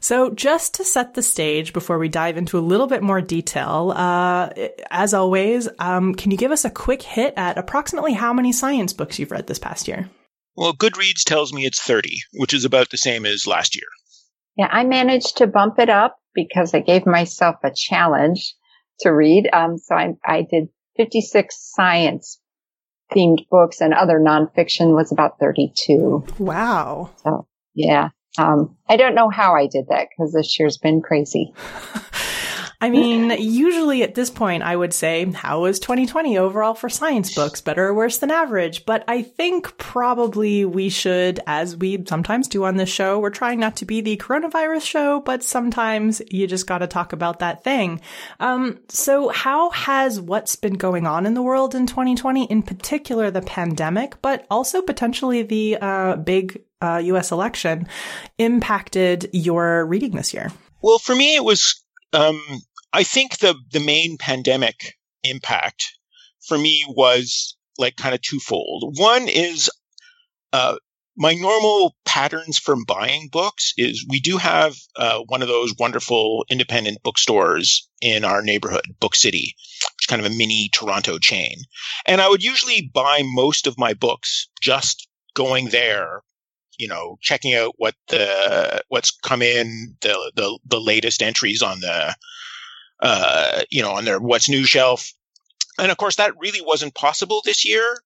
So, 0.00 0.30
just 0.30 0.74
to 0.74 0.84
set 0.84 1.14
the 1.14 1.22
stage 1.22 1.72
before 1.72 1.98
we 1.98 2.08
dive 2.08 2.36
into 2.36 2.58
a 2.58 2.60
little 2.60 2.86
bit 2.86 3.02
more 3.02 3.20
detail, 3.20 3.92
uh, 3.94 4.50
as 4.90 5.14
always, 5.14 5.68
um, 5.78 6.14
can 6.14 6.30
you 6.30 6.36
give 6.36 6.52
us 6.52 6.64
a 6.64 6.70
quick 6.70 7.02
hit 7.02 7.34
at 7.36 7.58
approximately 7.58 8.12
how 8.12 8.32
many 8.32 8.52
science 8.52 8.92
books 8.92 9.18
you've 9.18 9.30
read 9.30 9.46
this 9.46 9.58
past 9.58 9.88
year? 9.88 10.10
Well, 10.56 10.72
Goodreads 10.72 11.24
tells 11.24 11.52
me 11.52 11.64
it's 11.64 11.82
30, 11.82 12.18
which 12.34 12.54
is 12.54 12.64
about 12.64 12.90
the 12.90 12.98
same 12.98 13.26
as 13.26 13.46
last 13.46 13.74
year. 13.74 13.88
Yeah, 14.56 14.68
I 14.70 14.84
managed 14.84 15.38
to 15.38 15.46
bump 15.46 15.78
it 15.78 15.88
up 15.88 16.16
because 16.34 16.74
I 16.74 16.80
gave 16.80 17.06
myself 17.06 17.56
a 17.64 17.72
challenge 17.74 18.54
to 19.00 19.10
read. 19.10 19.48
Um, 19.52 19.78
so 19.78 19.94
I, 19.94 20.14
I 20.24 20.42
did 20.42 20.68
56 20.96 21.56
science 21.74 22.40
themed 23.14 23.48
books 23.50 23.80
and 23.80 23.92
other 23.92 24.18
nonfiction 24.18 24.94
was 24.94 25.12
about 25.12 25.38
32. 25.38 26.24
Wow. 26.38 27.10
So 27.22 27.46
yeah. 27.74 28.10
Um, 28.38 28.76
I 28.88 28.96
don't 28.96 29.14
know 29.14 29.30
how 29.30 29.54
I 29.54 29.66
did 29.66 29.88
that 29.88 30.08
because 30.10 30.32
this 30.32 30.58
year's 30.58 30.76
been 30.76 31.00
crazy. 31.00 31.52
I 32.84 32.90
mean, 32.90 33.30
usually 33.30 34.02
at 34.02 34.14
this 34.14 34.28
point, 34.28 34.62
I 34.62 34.76
would 34.76 34.92
say, 34.92 35.24
how 35.32 35.62
was 35.62 35.80
2020 35.80 36.36
overall 36.36 36.74
for 36.74 36.90
science 36.90 37.34
books? 37.34 37.62
Better 37.62 37.86
or 37.86 37.94
worse 37.94 38.18
than 38.18 38.30
average? 38.30 38.84
But 38.84 39.04
I 39.08 39.22
think 39.22 39.78
probably 39.78 40.66
we 40.66 40.90
should, 40.90 41.40
as 41.46 41.78
we 41.78 42.04
sometimes 42.06 42.46
do 42.46 42.64
on 42.64 42.76
this 42.76 42.90
show, 42.90 43.18
we're 43.18 43.30
trying 43.30 43.58
not 43.58 43.76
to 43.76 43.86
be 43.86 44.02
the 44.02 44.18
coronavirus 44.18 44.82
show, 44.82 45.20
but 45.20 45.42
sometimes 45.42 46.20
you 46.30 46.46
just 46.46 46.66
got 46.66 46.78
to 46.78 46.86
talk 46.86 47.14
about 47.14 47.38
that 47.38 47.64
thing. 47.64 48.02
Um, 48.38 48.80
so 48.90 49.28
how 49.28 49.70
has 49.70 50.20
what's 50.20 50.56
been 50.56 50.74
going 50.74 51.06
on 51.06 51.24
in 51.24 51.32
the 51.32 51.42
world 51.42 51.74
in 51.74 51.86
2020, 51.86 52.44
in 52.44 52.62
particular 52.62 53.30
the 53.30 53.40
pandemic, 53.40 54.20
but 54.20 54.46
also 54.50 54.82
potentially 54.82 55.42
the 55.42 55.78
uh, 55.80 56.16
big 56.16 56.62
uh, 56.84 56.98
U.S. 56.98 57.32
election, 57.32 57.88
impacted 58.38 59.30
your 59.32 59.86
reading 59.86 60.12
this 60.12 60.34
year? 60.34 60.52
Well, 60.82 60.98
for 60.98 61.14
me, 61.14 61.34
it 61.34 61.44
was 61.44 61.82
um, 62.12 62.40
I 62.92 63.02
think 63.02 63.38
the 63.38 63.54
the 63.72 63.80
main 63.80 64.18
pandemic 64.18 64.94
impact 65.22 65.92
for 66.46 66.58
me 66.58 66.84
was 66.88 67.56
like 67.78 67.96
kind 67.96 68.14
of 68.14 68.22
twofold. 68.22 68.98
One 68.98 69.28
is 69.28 69.70
uh, 70.52 70.76
my 71.16 71.34
normal 71.34 71.96
patterns 72.04 72.58
from 72.58 72.84
buying 72.84 73.28
books 73.30 73.72
is 73.76 74.06
we 74.08 74.20
do 74.20 74.36
have 74.36 74.76
uh, 74.96 75.20
one 75.26 75.42
of 75.42 75.48
those 75.48 75.74
wonderful 75.78 76.44
independent 76.50 77.02
bookstores 77.02 77.88
in 78.00 78.24
our 78.24 78.42
neighborhood, 78.42 78.84
Book 79.00 79.14
City, 79.14 79.54
It's 79.96 80.06
kind 80.06 80.24
of 80.24 80.30
a 80.30 80.34
mini 80.34 80.68
Toronto 80.72 81.18
chain. 81.18 81.56
And 82.06 82.20
I 82.20 82.28
would 82.28 82.42
usually 82.42 82.90
buy 82.92 83.22
most 83.24 83.66
of 83.66 83.78
my 83.78 83.94
books 83.94 84.48
just 84.60 85.08
going 85.34 85.68
there, 85.70 86.22
you 86.78 86.88
know, 86.88 87.18
checking 87.20 87.54
out 87.54 87.74
what 87.76 87.94
the 88.08 88.82
what's 88.88 89.10
come 89.10 89.42
in, 89.42 89.96
the 90.00 90.32
the, 90.34 90.58
the 90.66 90.80
latest 90.80 91.22
entries 91.22 91.62
on 91.62 91.80
the 91.80 92.14
uh, 93.00 93.62
you 93.70 93.82
know, 93.82 93.92
on 93.92 94.04
their 94.04 94.20
what's 94.20 94.48
new 94.48 94.64
shelf. 94.64 95.12
And 95.78 95.90
of 95.90 95.96
course 95.96 96.16
that 96.16 96.34
really 96.38 96.60
wasn't 96.62 96.94
possible 96.94 97.42
this 97.44 97.64
year. 97.64 97.98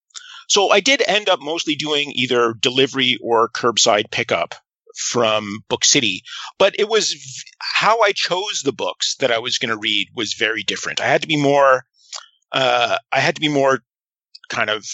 So 0.48 0.70
I 0.70 0.80
did 0.80 1.02
end 1.06 1.28
up 1.28 1.40
mostly 1.40 1.76
doing 1.76 2.12
either 2.14 2.54
delivery 2.54 3.18
or 3.22 3.50
curbside 3.50 4.10
pickup 4.10 4.54
from 4.96 5.60
Book 5.68 5.84
City, 5.84 6.22
but 6.58 6.74
it 6.78 6.88
was 6.88 7.44
how 7.60 8.02
I 8.02 8.12
chose 8.12 8.62
the 8.64 8.72
books 8.72 9.14
that 9.16 9.30
I 9.30 9.38
was 9.38 9.58
going 9.58 9.70
to 9.70 9.76
read 9.76 10.08
was 10.14 10.34
very 10.34 10.62
different. 10.62 11.00
I 11.00 11.06
had 11.06 11.20
to 11.20 11.28
be 11.28 11.40
more, 11.40 11.84
uh, 12.52 12.96
I 13.12 13.20
had 13.20 13.34
to 13.36 13.40
be 13.40 13.48
more 13.48 13.80
kind 14.48 14.70
of 14.70 14.84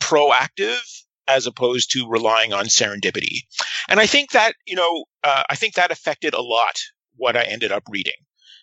proactive 0.00 0.82
as 1.28 1.46
opposed 1.46 1.92
to 1.92 2.08
relying 2.08 2.52
on 2.52 2.66
serendipity. 2.66 3.42
And 3.88 4.00
I 4.00 4.06
think 4.06 4.32
that, 4.32 4.54
you 4.66 4.76
know, 4.76 5.04
uh, 5.22 5.44
I 5.48 5.54
think 5.54 5.74
that 5.74 5.92
affected 5.92 6.34
a 6.34 6.42
lot 6.42 6.78
what 7.16 7.36
I 7.36 7.42
ended 7.42 7.72
up 7.72 7.84
reading. 7.88 8.14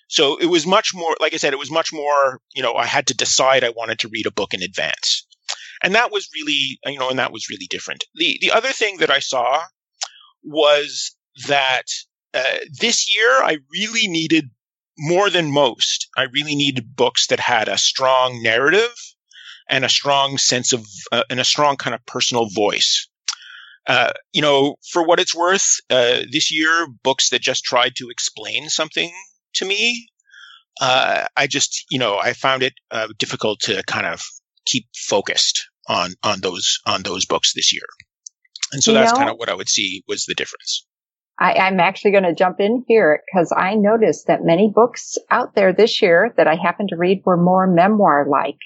So 0.07 0.37
it 0.37 0.47
was 0.47 0.65
much 0.65 0.93
more, 0.93 1.15
like 1.19 1.33
I 1.33 1.37
said, 1.37 1.53
it 1.53 1.59
was 1.59 1.71
much 1.71 1.93
more, 1.93 2.41
you 2.55 2.63
know, 2.63 2.73
I 2.73 2.85
had 2.85 3.07
to 3.07 3.13
decide 3.13 3.63
I 3.63 3.69
wanted 3.69 3.99
to 3.99 4.09
read 4.09 4.25
a 4.25 4.31
book 4.31 4.53
in 4.53 4.63
advance. 4.63 5.27
And 5.83 5.95
that 5.95 6.11
was 6.11 6.29
really, 6.33 6.79
you 6.85 6.99
know, 6.99 7.09
and 7.09 7.19
that 7.19 7.31
was 7.31 7.49
really 7.49 7.67
different. 7.69 8.05
The, 8.15 8.37
the 8.41 8.51
other 8.51 8.69
thing 8.69 8.97
that 8.97 9.11
I 9.11 9.19
saw 9.19 9.61
was 10.43 11.15
that 11.47 11.83
uh, 12.33 12.57
this 12.79 13.15
year 13.15 13.29
I 13.29 13.59
really 13.71 14.07
needed 14.07 14.49
more 14.97 15.29
than 15.29 15.51
most. 15.51 16.09
I 16.17 16.23
really 16.23 16.55
needed 16.55 16.95
books 16.95 17.27
that 17.27 17.39
had 17.39 17.69
a 17.69 17.77
strong 17.77 18.41
narrative 18.43 18.93
and 19.69 19.85
a 19.85 19.89
strong 19.89 20.37
sense 20.37 20.73
of, 20.73 20.85
uh, 21.11 21.23
and 21.29 21.39
a 21.39 21.43
strong 21.43 21.77
kind 21.77 21.93
of 21.93 22.05
personal 22.05 22.49
voice. 22.49 23.07
Uh, 23.87 24.11
you 24.33 24.41
know, 24.41 24.75
for 24.91 25.05
what 25.05 25.19
it's 25.19 25.35
worth, 25.35 25.79
uh, 25.89 26.21
this 26.31 26.51
year, 26.51 26.87
books 27.03 27.29
that 27.29 27.41
just 27.41 27.63
tried 27.63 27.95
to 27.95 28.09
explain 28.09 28.69
something 28.69 29.11
to 29.55 29.65
me, 29.65 30.09
uh, 30.81 31.25
I 31.35 31.47
just, 31.47 31.85
you 31.89 31.99
know, 31.99 32.17
I 32.17 32.33
found 32.33 32.63
it 32.63 32.73
uh, 32.91 33.07
difficult 33.17 33.61
to 33.61 33.81
kind 33.83 34.05
of 34.05 34.21
keep 34.65 34.85
focused 34.95 35.67
on 35.87 36.11
on 36.23 36.41
those 36.41 36.79
on 36.85 37.03
those 37.03 37.25
books 37.25 37.53
this 37.53 37.73
year. 37.73 37.87
And 38.71 38.83
so 38.83 38.91
you 38.91 38.97
that's 38.97 39.11
know, 39.11 39.17
kind 39.17 39.29
of 39.29 39.37
what 39.37 39.49
I 39.49 39.55
would 39.55 39.69
see 39.69 40.03
was 40.07 40.25
the 40.25 40.35
difference. 40.35 40.85
I, 41.39 41.67
am 41.67 41.79
actually 41.79 42.11
going 42.11 42.25
to 42.25 42.35
jump 42.35 42.59
in 42.59 42.83
here 42.87 43.21
because 43.25 43.53
I 43.55 43.75
noticed 43.75 44.27
that 44.27 44.43
many 44.43 44.71
books 44.73 45.17
out 45.31 45.55
there 45.55 45.73
this 45.73 46.01
year 46.01 46.33
that 46.37 46.47
I 46.47 46.55
happened 46.55 46.89
to 46.89 46.97
read 46.97 47.23
were 47.25 47.37
more 47.37 47.65
memoir 47.65 48.27
like 48.29 48.57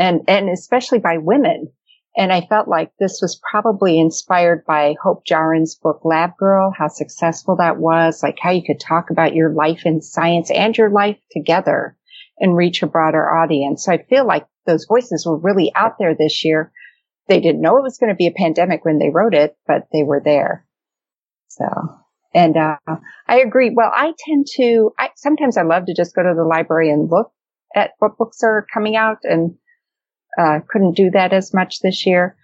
and, 0.00 0.22
and 0.26 0.48
especially 0.48 0.98
by 0.98 1.18
women. 1.18 1.70
And 2.16 2.32
I 2.32 2.40
felt 2.40 2.66
like 2.66 2.90
this 2.98 3.20
was 3.22 3.40
probably 3.50 4.00
inspired 4.00 4.64
by 4.66 4.96
Hope 5.00 5.24
Jahren's 5.24 5.76
book 5.76 6.00
Lab 6.04 6.36
Girl, 6.38 6.72
how 6.76 6.88
successful 6.88 7.56
that 7.56 7.76
was, 7.76 8.20
like 8.22 8.38
how 8.40 8.50
you 8.50 8.62
could 8.66 8.80
talk 8.80 9.10
about 9.10 9.34
your 9.34 9.52
life 9.52 9.82
in 9.84 10.00
science 10.00 10.50
and 10.50 10.76
your 10.76 10.90
life 10.90 11.18
together 11.30 11.96
and 12.38 12.56
reach 12.56 12.82
a 12.82 12.88
broader 12.88 13.30
audience. 13.30 13.84
So 13.84 13.92
I 13.92 14.02
feel 14.02 14.26
like 14.26 14.46
those 14.66 14.86
voices 14.88 15.24
were 15.24 15.38
really 15.38 15.70
out 15.76 15.98
there 15.98 16.16
this 16.16 16.44
year. 16.44 16.72
They 17.28 17.38
didn't 17.38 17.60
know 17.60 17.76
it 17.76 17.82
was 17.82 17.98
going 17.98 18.10
to 18.10 18.16
be 18.16 18.26
a 18.26 18.32
pandemic 18.32 18.84
when 18.84 18.98
they 18.98 19.10
wrote 19.10 19.34
it, 19.34 19.56
but 19.68 19.86
they 19.92 20.02
were 20.02 20.22
there. 20.24 20.66
So, 21.48 21.66
and, 22.34 22.56
uh, 22.56 22.76
I 23.28 23.40
agree. 23.40 23.70
Well, 23.72 23.92
I 23.94 24.14
tend 24.18 24.46
to, 24.56 24.92
I, 24.98 25.10
sometimes 25.14 25.56
I 25.56 25.62
love 25.62 25.86
to 25.86 25.94
just 25.94 26.14
go 26.16 26.22
to 26.22 26.34
the 26.34 26.44
library 26.44 26.90
and 26.90 27.08
look 27.08 27.30
at 27.76 27.92
what 27.98 28.18
books 28.18 28.42
are 28.42 28.66
coming 28.72 28.96
out 28.96 29.18
and 29.22 29.54
uh, 30.40 30.60
couldn't 30.68 30.96
do 30.96 31.10
that 31.10 31.32
as 31.32 31.52
much 31.52 31.80
this 31.80 32.06
year. 32.06 32.36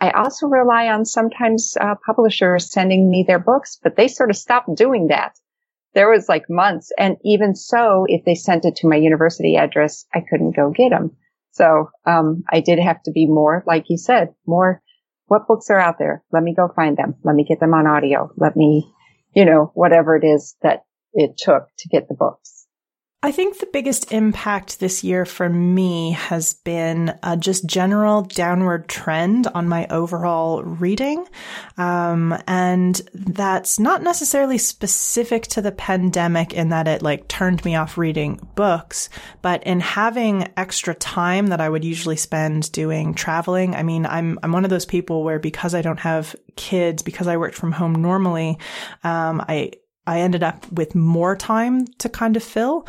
I 0.00 0.10
also 0.10 0.46
rely 0.46 0.88
on 0.88 1.04
sometimes 1.04 1.76
uh, 1.80 1.94
publishers 2.06 2.70
sending 2.70 3.10
me 3.10 3.24
their 3.26 3.38
books, 3.38 3.78
but 3.82 3.96
they 3.96 4.08
sort 4.08 4.30
of 4.30 4.36
stopped 4.36 4.74
doing 4.76 5.08
that. 5.08 5.32
There 5.94 6.10
was 6.10 6.28
like 6.28 6.44
months, 6.48 6.92
and 6.98 7.16
even 7.24 7.54
so, 7.54 8.04
if 8.06 8.24
they 8.24 8.34
sent 8.34 8.64
it 8.64 8.76
to 8.76 8.88
my 8.88 8.96
university 8.96 9.56
address, 9.56 10.04
I 10.14 10.20
couldn't 10.28 10.54
go 10.54 10.70
get 10.70 10.90
them. 10.90 11.16
So 11.52 11.90
um, 12.06 12.44
I 12.52 12.60
did 12.60 12.78
have 12.78 13.02
to 13.04 13.10
be 13.10 13.26
more, 13.26 13.64
like 13.66 13.86
you 13.88 13.96
said, 13.96 14.34
more. 14.46 14.82
What 15.26 15.48
books 15.48 15.70
are 15.70 15.78
out 15.78 15.98
there? 15.98 16.22
Let 16.32 16.42
me 16.42 16.54
go 16.54 16.68
find 16.74 16.96
them. 16.96 17.16
Let 17.24 17.34
me 17.34 17.44
get 17.44 17.58
them 17.60 17.74
on 17.74 17.86
audio. 17.86 18.30
Let 18.36 18.56
me, 18.56 18.92
you 19.34 19.44
know, 19.44 19.72
whatever 19.74 20.16
it 20.16 20.24
is 20.24 20.54
that 20.62 20.84
it 21.14 21.36
took 21.36 21.68
to 21.78 21.88
get 21.88 22.08
the 22.08 22.14
books. 22.14 22.57
I 23.20 23.32
think 23.32 23.58
the 23.58 23.68
biggest 23.72 24.12
impact 24.12 24.78
this 24.78 25.02
year 25.02 25.24
for 25.24 25.48
me 25.48 26.12
has 26.12 26.54
been 26.54 27.18
a 27.24 27.36
just 27.36 27.66
general 27.66 28.22
downward 28.22 28.88
trend 28.88 29.48
on 29.48 29.66
my 29.66 29.88
overall 29.88 30.62
reading. 30.62 31.26
Um, 31.76 32.40
and 32.46 32.94
that's 33.12 33.80
not 33.80 34.04
necessarily 34.04 34.56
specific 34.56 35.48
to 35.48 35.60
the 35.60 35.72
pandemic 35.72 36.54
in 36.54 36.68
that 36.68 36.86
it 36.86 37.02
like 37.02 37.26
turned 37.26 37.64
me 37.64 37.74
off 37.74 37.98
reading 37.98 38.40
books, 38.54 39.08
but 39.42 39.64
in 39.64 39.80
having 39.80 40.52
extra 40.56 40.94
time 40.94 41.48
that 41.48 41.60
I 41.60 41.68
would 41.68 41.84
usually 41.84 42.16
spend 42.16 42.70
doing 42.70 43.14
traveling. 43.14 43.74
I 43.74 43.82
mean, 43.82 44.06
I'm, 44.06 44.38
I'm 44.44 44.52
one 44.52 44.62
of 44.62 44.70
those 44.70 44.86
people 44.86 45.24
where 45.24 45.40
because 45.40 45.74
I 45.74 45.82
don't 45.82 45.98
have 45.98 46.36
kids, 46.54 47.02
because 47.02 47.26
I 47.26 47.36
worked 47.36 47.56
from 47.56 47.72
home 47.72 47.94
normally, 47.94 48.60
um, 49.02 49.44
I, 49.48 49.72
I 50.08 50.20
ended 50.20 50.42
up 50.42 50.70
with 50.72 50.94
more 50.94 51.36
time 51.36 51.86
to 51.98 52.08
kind 52.08 52.36
of 52.36 52.42
fill. 52.42 52.88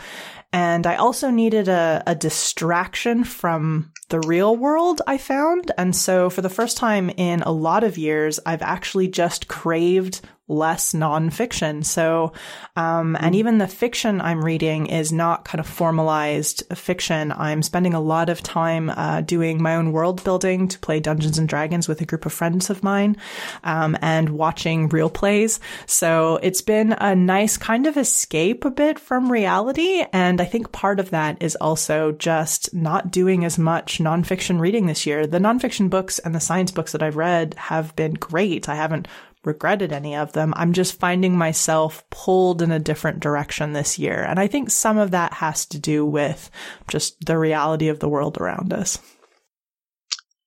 And 0.53 0.87
I 0.87 0.95
also 0.95 1.29
needed 1.29 1.67
a, 1.67 2.01
a 2.07 2.15
distraction 2.15 3.23
from 3.23 3.91
the 4.07 4.21
real 4.21 4.55
world, 4.55 5.01
I 5.05 5.17
found. 5.17 5.71
And 5.77 5.95
so 5.95 6.29
for 6.29 6.41
the 6.41 6.49
first 6.49 6.77
time 6.77 7.11
in 7.11 7.41
a 7.41 7.51
lot 7.51 7.83
of 7.83 7.97
years, 7.97 8.39
I've 8.45 8.63
actually 8.63 9.09
just 9.09 9.47
craved 9.47 10.21
less 10.49 10.93
nonfiction. 10.93 11.85
So, 11.85 12.33
um, 12.75 13.15
and 13.19 13.35
even 13.35 13.59
the 13.59 13.67
fiction 13.67 14.19
I'm 14.19 14.43
reading 14.43 14.87
is 14.87 15.11
not 15.11 15.45
kind 15.45 15.59
of 15.59 15.67
formalized 15.67 16.63
fiction. 16.75 17.31
I'm 17.31 17.61
spending 17.61 17.93
a 17.93 18.01
lot 18.01 18.29
of 18.29 18.43
time 18.43 18.89
uh, 18.89 19.21
doing 19.21 19.61
my 19.61 19.75
own 19.75 19.91
world 19.91 20.23
building 20.23 20.67
to 20.67 20.79
play 20.79 20.99
Dungeons 20.99 21.37
and 21.37 21.47
Dragons 21.47 21.87
with 21.87 22.01
a 22.01 22.05
group 22.05 22.25
of 22.25 22.33
friends 22.33 22.69
of 22.69 22.83
mine, 22.83 23.15
um, 23.63 23.95
and 24.01 24.29
watching 24.29 24.89
real 24.89 25.09
plays. 25.09 25.59
So 25.85 26.39
it's 26.41 26.61
been 26.61 26.93
a 26.93 27.15
nice 27.15 27.55
kind 27.55 27.87
of 27.87 27.95
escape 27.95 28.65
a 28.65 28.71
bit 28.71 28.99
from 28.99 29.31
reality. 29.31 30.03
And 30.11 30.41
I 30.41 30.45
think 30.45 30.71
part 30.71 30.99
of 30.99 31.11
that 31.11 31.41
is 31.41 31.55
also 31.57 32.11
just 32.11 32.73
not 32.73 33.11
doing 33.11 33.45
as 33.45 33.59
much 33.59 33.99
nonfiction 33.99 34.59
reading 34.59 34.87
this 34.87 35.05
year. 35.05 35.27
The 35.27 35.37
nonfiction 35.37 35.89
books 35.89 36.19
and 36.19 36.33
the 36.33 36.39
science 36.39 36.71
books 36.71 36.91
that 36.93 37.03
I've 37.03 37.15
read 37.15 37.53
have 37.55 37.95
been 37.95 38.13
great. 38.13 38.67
I 38.67 38.75
haven't 38.75 39.07
regretted 39.43 39.91
any 39.91 40.15
of 40.15 40.33
them. 40.33 40.53
I'm 40.57 40.73
just 40.73 40.99
finding 40.99 41.37
myself 41.37 42.03
pulled 42.09 42.61
in 42.61 42.71
a 42.71 42.79
different 42.79 43.19
direction 43.21 43.73
this 43.73 43.97
year. 43.97 44.23
And 44.23 44.39
I 44.39 44.47
think 44.47 44.69
some 44.69 44.97
of 44.97 45.11
that 45.11 45.33
has 45.33 45.65
to 45.67 45.79
do 45.79 46.05
with 46.05 46.51
just 46.89 47.25
the 47.25 47.37
reality 47.37 47.87
of 47.87 47.99
the 47.99 48.09
world 48.09 48.37
around 48.37 48.73
us. 48.73 48.99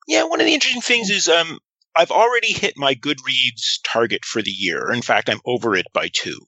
Yeah, 0.07 0.25
one 0.25 0.41
of 0.41 0.47
the 0.47 0.55
interesting 0.55 0.83
things 0.83 1.11
is 1.11 1.29
um, 1.29 1.59
I've 1.97 2.11
already 2.11 2.53
hit 2.53 2.77
my 2.77 2.95
Goodreads 2.95 3.81
target 3.85 4.25
for 4.25 4.43
the 4.43 4.51
year. 4.51 4.91
In 4.93 5.03
fact, 5.03 5.31
I'm 5.31 5.41
over 5.47 5.75
it 5.75 5.87
by 5.93 6.09
two. 6.13 6.39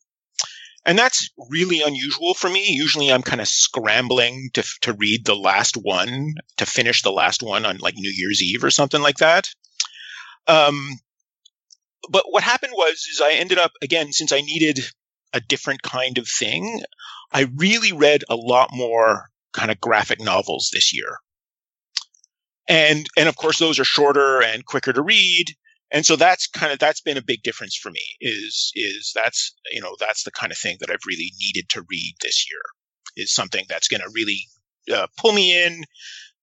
And 0.86 0.98
that's 0.98 1.30
really 1.48 1.80
unusual 1.80 2.34
for 2.34 2.50
me. 2.50 2.66
Usually 2.68 3.10
I'm 3.10 3.22
kind 3.22 3.40
of 3.40 3.48
scrambling 3.48 4.50
to, 4.52 4.62
to 4.82 4.92
read 4.92 5.24
the 5.24 5.36
last 5.36 5.76
one, 5.76 6.34
to 6.58 6.66
finish 6.66 7.00
the 7.00 7.12
last 7.12 7.42
one 7.42 7.64
on 7.64 7.78
like 7.78 7.94
New 7.96 8.12
Year's 8.14 8.42
Eve 8.42 8.62
or 8.62 8.70
something 8.70 9.00
like 9.00 9.16
that. 9.18 9.48
Um, 10.46 10.98
but 12.10 12.24
what 12.30 12.42
happened 12.42 12.72
was 12.74 13.06
is 13.10 13.20
I 13.20 13.32
ended 13.32 13.58
up 13.58 13.72
again 13.82 14.12
since 14.12 14.32
I 14.32 14.40
needed 14.40 14.80
a 15.32 15.40
different 15.40 15.82
kind 15.82 16.18
of 16.18 16.28
thing, 16.28 16.82
I 17.32 17.50
really 17.56 17.92
read 17.92 18.24
a 18.28 18.36
lot 18.36 18.70
more 18.72 19.28
kind 19.52 19.70
of 19.70 19.80
graphic 19.80 20.20
novels 20.20 20.70
this 20.72 20.94
year. 20.94 21.18
And 22.68 23.06
and 23.16 23.28
of 23.28 23.36
course 23.36 23.58
those 23.58 23.78
are 23.78 23.84
shorter 23.84 24.42
and 24.42 24.64
quicker 24.64 24.92
to 24.92 25.02
read. 25.02 25.46
And 25.90 26.06
so 26.06 26.16
that's 26.16 26.46
kind 26.46 26.72
of 26.72 26.78
that's 26.78 27.00
been 27.00 27.18
a 27.18 27.22
big 27.22 27.42
difference 27.42 27.76
for 27.76 27.90
me 27.90 28.02
is 28.20 28.72
is 28.74 29.12
that's 29.14 29.54
you 29.70 29.80
know 29.80 29.96
that's 30.00 30.24
the 30.24 30.30
kind 30.30 30.50
of 30.50 30.58
thing 30.58 30.76
that 30.80 30.90
I've 30.90 31.06
really 31.06 31.32
needed 31.40 31.68
to 31.70 31.84
read 31.90 32.14
this 32.22 32.46
year 32.50 32.62
is 33.16 33.34
something 33.34 33.64
that's 33.68 33.88
going 33.88 34.00
to 34.00 34.10
really 34.14 34.40
uh, 34.92 35.06
pull 35.18 35.32
me 35.32 35.64
in, 35.64 35.84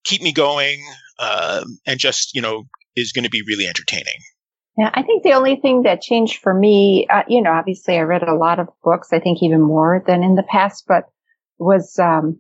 keep 0.04 0.22
me 0.22 0.32
going, 0.32 0.82
uh, 1.20 1.66
and 1.86 2.00
just 2.00 2.36
you 2.36 2.42
know 2.42 2.64
is 2.96 3.12
going 3.12 3.24
to 3.24 3.30
be 3.30 3.44
really 3.48 3.68
entertaining. 3.68 4.20
Yeah, 4.82 4.90
I 4.92 5.04
think 5.04 5.22
the 5.22 5.34
only 5.34 5.58
thing 5.58 5.84
that 5.84 6.02
changed 6.02 6.42
for 6.42 6.52
me, 6.52 7.06
uh, 7.08 7.22
you 7.28 7.44
know, 7.44 7.52
obviously 7.52 8.00
I 8.00 8.02
read 8.02 8.24
a 8.24 8.34
lot 8.34 8.60
of 8.60 8.68
books, 8.84 9.10
I 9.14 9.20
think 9.20 9.44
even 9.44 9.62
more 9.62 10.04
than 10.08 10.24
in 10.24 10.34
the 10.34 10.42
past, 10.42 10.86
but 10.88 11.04
was, 11.60 12.00
um, 12.00 12.40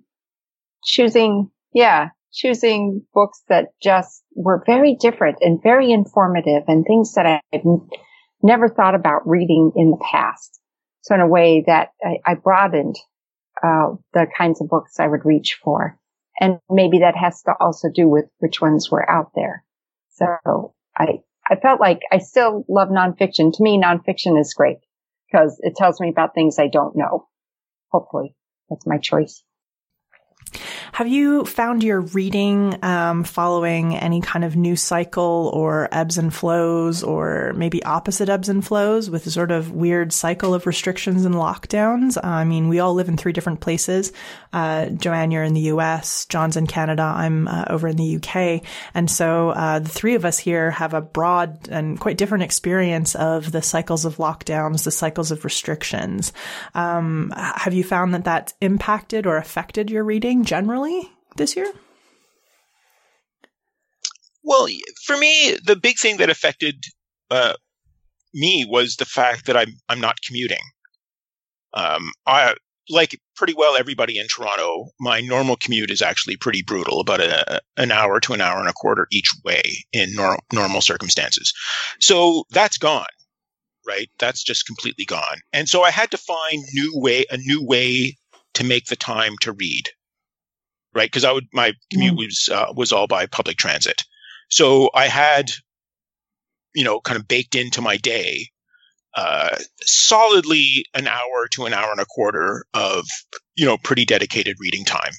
choosing, 0.83 1.51
yeah, 1.71 2.09
choosing 2.33 3.05
books 3.13 3.43
that 3.49 3.79
just 3.79 4.23
were 4.35 4.63
very 4.65 4.95
different 4.99 5.37
and 5.41 5.61
very 5.61 5.91
informative 5.91 6.63
and 6.67 6.83
things 6.83 7.13
that 7.13 7.43
I've 7.53 7.61
never 8.41 8.67
thought 8.69 8.95
about 8.95 9.27
reading 9.27 9.73
in 9.75 9.91
the 9.91 10.03
past. 10.11 10.59
So 11.01 11.13
in 11.13 11.21
a 11.21 11.27
way 11.27 11.63
that 11.67 11.89
I, 12.03 12.31
I 12.31 12.33
broadened, 12.33 12.95
uh, 13.61 13.97
the 14.13 14.25
kinds 14.35 14.61
of 14.61 14.67
books 14.67 14.99
I 14.99 15.05
would 15.05 15.25
reach 15.25 15.59
for. 15.63 15.95
And 16.39 16.57
maybe 16.71 17.01
that 17.01 17.15
has 17.15 17.43
to 17.43 17.53
also 17.59 17.89
do 17.93 18.09
with 18.09 18.25
which 18.39 18.59
ones 18.59 18.89
were 18.89 19.07
out 19.07 19.33
there. 19.35 19.63
So 20.09 20.73
I, 20.97 21.19
I 21.51 21.57
felt 21.57 21.81
like 21.81 21.99
I 22.09 22.19
still 22.19 22.63
love 22.69 22.87
nonfiction. 22.87 23.51
To 23.53 23.63
me, 23.63 23.77
nonfiction 23.77 24.39
is 24.39 24.53
great 24.53 24.77
because 25.29 25.59
it 25.61 25.75
tells 25.75 25.99
me 25.99 26.09
about 26.09 26.33
things 26.33 26.57
I 26.57 26.67
don't 26.67 26.95
know. 26.95 27.27
Hopefully 27.91 28.35
that's 28.69 28.87
my 28.87 28.97
choice. 28.97 29.43
Have 30.93 31.07
you 31.07 31.45
found 31.45 31.83
your 31.83 32.01
reading 32.01 32.77
um, 32.83 33.23
following 33.23 33.95
any 33.95 34.19
kind 34.19 34.43
of 34.43 34.55
news 34.55 34.81
cycle 34.81 35.49
or 35.53 35.87
ebbs 35.91 36.17
and 36.17 36.33
flows, 36.33 37.01
or 37.01 37.53
maybe 37.55 37.83
opposite 37.83 38.27
ebbs 38.27 38.49
and 38.49 38.65
flows 38.65 39.09
with 39.09 39.25
a 39.25 39.31
sort 39.31 39.51
of 39.51 39.71
weird 39.71 40.11
cycle 40.11 40.53
of 40.53 40.67
restrictions 40.67 41.23
and 41.23 41.35
lockdowns? 41.35 42.23
I 42.23 42.43
mean, 42.43 42.67
we 42.67 42.79
all 42.79 42.93
live 42.93 43.07
in 43.07 43.17
three 43.17 43.31
different 43.31 43.61
places. 43.61 44.11
Uh, 44.51 44.87
Joanne, 44.87 45.31
you're 45.31 45.43
in 45.43 45.53
the 45.53 45.71
US, 45.71 46.25
John's 46.25 46.57
in 46.57 46.67
Canada, 46.67 47.03
I'm 47.03 47.47
uh, 47.47 47.65
over 47.69 47.87
in 47.87 47.95
the 47.95 48.17
UK. 48.17 48.63
And 48.93 49.09
so 49.09 49.51
uh, 49.51 49.79
the 49.79 49.89
three 49.89 50.15
of 50.15 50.25
us 50.25 50.37
here 50.37 50.71
have 50.71 50.93
a 50.93 51.01
broad 51.01 51.69
and 51.69 51.99
quite 51.99 52.17
different 52.17 52.43
experience 52.43 53.15
of 53.15 53.51
the 53.51 53.61
cycles 53.61 54.03
of 54.03 54.17
lockdowns, 54.17 54.83
the 54.83 54.91
cycles 54.91 55.31
of 55.31 55.45
restrictions. 55.45 56.33
Um, 56.75 57.33
have 57.35 57.73
you 57.73 57.85
found 57.85 58.13
that 58.13 58.25
that's 58.25 58.53
impacted 58.59 59.25
or 59.25 59.37
affected 59.37 59.89
your 59.89 60.03
reading 60.03 60.30
generally? 60.35 61.11
this 61.35 61.55
year? 61.55 61.71
Well, 64.43 64.67
for 65.05 65.17
me, 65.17 65.57
the 65.63 65.75
big 65.75 65.97
thing 65.97 66.17
that 66.17 66.29
affected 66.29 66.83
uh, 67.29 67.53
me 68.33 68.65
was 68.67 68.95
the 68.95 69.05
fact 69.05 69.45
that 69.45 69.57
I'm 69.57 69.73
I'm 69.87 69.99
not 69.99 70.21
commuting. 70.25 70.61
Um, 71.73 72.11
I 72.25 72.55
like 72.89 73.19
pretty 73.35 73.53
well 73.53 73.77
everybody 73.77 74.17
in 74.17 74.27
Toronto. 74.27 74.87
My 74.99 75.21
normal 75.21 75.55
commute 75.55 75.91
is 75.91 76.01
actually 76.01 76.35
pretty 76.35 76.63
brutal, 76.63 76.99
about 76.99 77.21
a, 77.21 77.61
an 77.77 77.91
hour 77.91 78.19
to 78.19 78.33
an 78.33 78.41
hour 78.41 78.59
and 78.59 78.67
a 78.67 78.73
quarter 78.73 79.07
each 79.11 79.31
way 79.45 79.61
in 79.93 80.13
nor- 80.13 80.39
normal 80.51 80.81
circumstances. 80.81 81.53
So 81.99 82.43
that's 82.49 82.77
gone, 82.77 83.05
right? 83.87 84.09
That's 84.19 84.43
just 84.43 84.65
completely 84.65 85.05
gone. 85.05 85.39
And 85.53 85.69
so 85.69 85.83
I 85.83 85.91
had 85.91 86.11
to 86.11 86.17
find 86.17 86.63
new 86.73 86.91
way 86.95 87.25
a 87.29 87.37
new 87.37 87.63
way 87.63 88.17
to 88.55 88.63
make 88.65 88.87
the 88.87 88.97
time 88.97 89.35
to 89.41 89.53
read 89.53 89.89
right? 90.93 91.07
Because 91.07 91.23
I 91.23 91.31
would 91.31 91.47
my 91.53 91.73
commute 91.91 92.13
mm. 92.13 92.17
was 92.17 92.49
uh, 92.51 92.73
was 92.75 92.91
all 92.91 93.07
by 93.07 93.25
public 93.25 93.57
transit, 93.57 94.03
so 94.49 94.89
I 94.93 95.07
had, 95.07 95.51
you 96.75 96.83
know, 96.83 96.99
kind 96.99 97.19
of 97.19 97.27
baked 97.27 97.55
into 97.55 97.81
my 97.81 97.97
day, 97.97 98.49
uh, 99.15 99.57
solidly 99.81 100.85
an 100.93 101.07
hour 101.07 101.47
to 101.51 101.65
an 101.65 101.73
hour 101.73 101.91
and 101.91 102.01
a 102.01 102.05
quarter 102.05 102.65
of 102.73 103.05
you 103.55 103.65
know 103.65 103.77
pretty 103.77 104.05
dedicated 104.05 104.57
reading 104.59 104.85
time. 104.85 105.13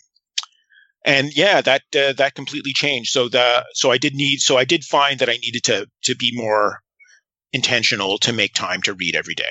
And 1.04 1.36
yeah, 1.36 1.60
that 1.62 1.82
uh, 1.96 2.12
that 2.14 2.34
completely 2.34 2.72
changed. 2.72 3.10
So 3.10 3.28
the 3.28 3.64
so 3.74 3.90
I 3.90 3.98
did 3.98 4.14
need 4.14 4.40
so 4.40 4.56
I 4.56 4.64
did 4.64 4.84
find 4.84 5.18
that 5.18 5.28
I 5.28 5.36
needed 5.36 5.64
to 5.64 5.86
to 6.04 6.14
be 6.14 6.32
more 6.34 6.80
intentional 7.52 8.18
to 8.18 8.32
make 8.32 8.54
time 8.54 8.82
to 8.82 8.94
read 8.94 9.16
every 9.16 9.34
day. 9.34 9.44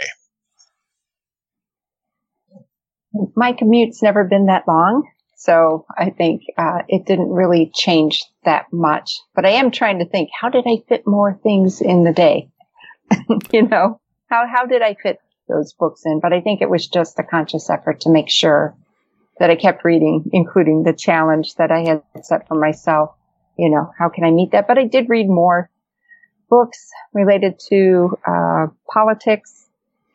My 3.36 3.54
commute's 3.54 4.02
never 4.02 4.24
been 4.24 4.46
that 4.46 4.64
long. 4.68 5.08
So 5.42 5.88
I 5.98 6.12
think 6.12 6.44
uh, 6.56 6.84
it 6.88 7.08
didn't 7.08 7.32
really 7.32 7.72
change 7.74 8.26
that 8.46 8.68
much. 8.72 9.20
But 9.34 9.44
I 9.44 9.52
am 9.52 9.72
trying 9.72 9.98
to 9.98 10.06
think, 10.06 10.30
how 10.40 10.50
did 10.50 10.66
I 10.68 10.84
fit 10.88 11.08
more 11.08 11.40
things 11.42 11.82
in 11.82 12.04
the 12.04 12.14
day? 12.14 12.52
you 13.52 13.64
know, 13.64 14.00
how 14.30 14.46
how 14.48 14.68
did 14.68 14.84
I 14.84 14.96
fit 15.02 15.18
those 15.50 15.74
books 15.74 16.04
in? 16.06 16.20
But 16.20 16.32
I 16.32 16.42
think 16.42 16.62
it 16.62 16.70
was 16.70 16.88
just 16.88 17.18
a 17.18 17.24
conscious 17.24 17.72
effort 17.72 18.02
to 18.02 18.12
make 18.12 18.30
sure 18.30 18.76
that 19.40 19.50
I 19.50 19.56
kept 19.56 19.84
reading, 19.84 20.30
including 20.32 20.84
the 20.84 20.94
challenge 20.94 21.56
that 21.56 21.72
I 21.72 21.80
had 21.80 22.04
set 22.24 22.48
for 22.48 22.54
myself. 22.54 23.16
You 23.58 23.72
know, 23.72 23.92
how 23.98 24.10
can 24.10 24.24
I 24.24 24.30
meet 24.30 24.52
that? 24.52 24.68
But 24.68 24.78
I 24.78 24.86
did 24.86 25.10
read 25.10 25.28
more 25.28 25.72
books 26.52 26.88
related 27.16 27.60
to 27.70 28.16
uh, 28.28 28.68
politics 28.94 29.61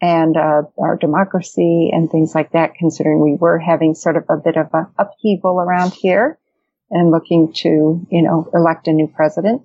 and 0.01 0.37
uh, 0.37 0.63
our 0.79 0.97
democracy 0.97 1.91
and 1.93 2.11
things 2.11 2.35
like 2.35 2.53
that, 2.53 2.75
considering 2.75 3.21
we 3.21 3.37
were 3.39 3.59
having 3.59 3.95
sort 3.95 4.17
of 4.17 4.25
a 4.29 4.37
bit 4.37 4.57
of 4.57 4.69
an 4.73 4.87
upheaval 4.99 5.61
around 5.61 5.93
here 5.93 6.39
and 6.91 7.11
looking 7.11 7.53
to, 7.53 8.07
you 8.11 8.23
know, 8.23 8.49
elect 8.55 8.89
a 8.89 8.93
new 8.93 9.09
president, 9.09 9.63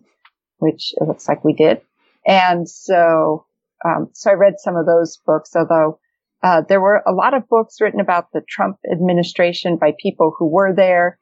which 0.57 0.93
it 0.99 1.07
looks 1.07 1.27
like 1.27 1.43
we 1.43 1.53
did. 1.53 1.81
And 2.25 2.67
so, 2.69 3.45
um, 3.85 4.09
so 4.13 4.31
I 4.31 4.35
read 4.35 4.55
some 4.57 4.75
of 4.75 4.85
those 4.85 5.17
books, 5.25 5.55
although 5.55 5.99
uh, 6.43 6.61
there 6.67 6.81
were 6.81 7.03
a 7.05 7.11
lot 7.11 7.33
of 7.33 7.47
books 7.47 7.81
written 7.81 7.99
about 7.99 8.31
the 8.31 8.41
Trump 8.47 8.77
administration 8.91 9.77
by 9.77 9.93
people 10.01 10.33
who 10.37 10.47
were 10.47 10.73
there, 10.73 11.19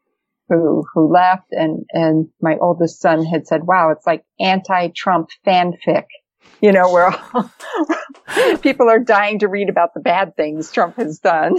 who 0.47 0.85
who 0.93 1.11
left, 1.11 1.51
and 1.51 1.85
and 1.91 2.27
my 2.41 2.57
oldest 2.59 3.01
son 3.01 3.25
had 3.25 3.45
said, 3.45 3.67
"Wow, 3.67 3.91
it's 3.91 4.07
like 4.07 4.23
anti-Trump 4.39 5.29
fanfic." 5.45 6.05
You 6.61 6.71
know, 6.71 6.91
where 6.91 7.07
all, 7.33 7.51
people 8.61 8.89
are 8.89 8.99
dying 8.99 9.39
to 9.39 9.47
read 9.47 9.69
about 9.69 9.93
the 9.93 9.99
bad 9.99 10.35
things 10.35 10.71
Trump 10.71 10.97
has 10.97 11.19
done. 11.19 11.57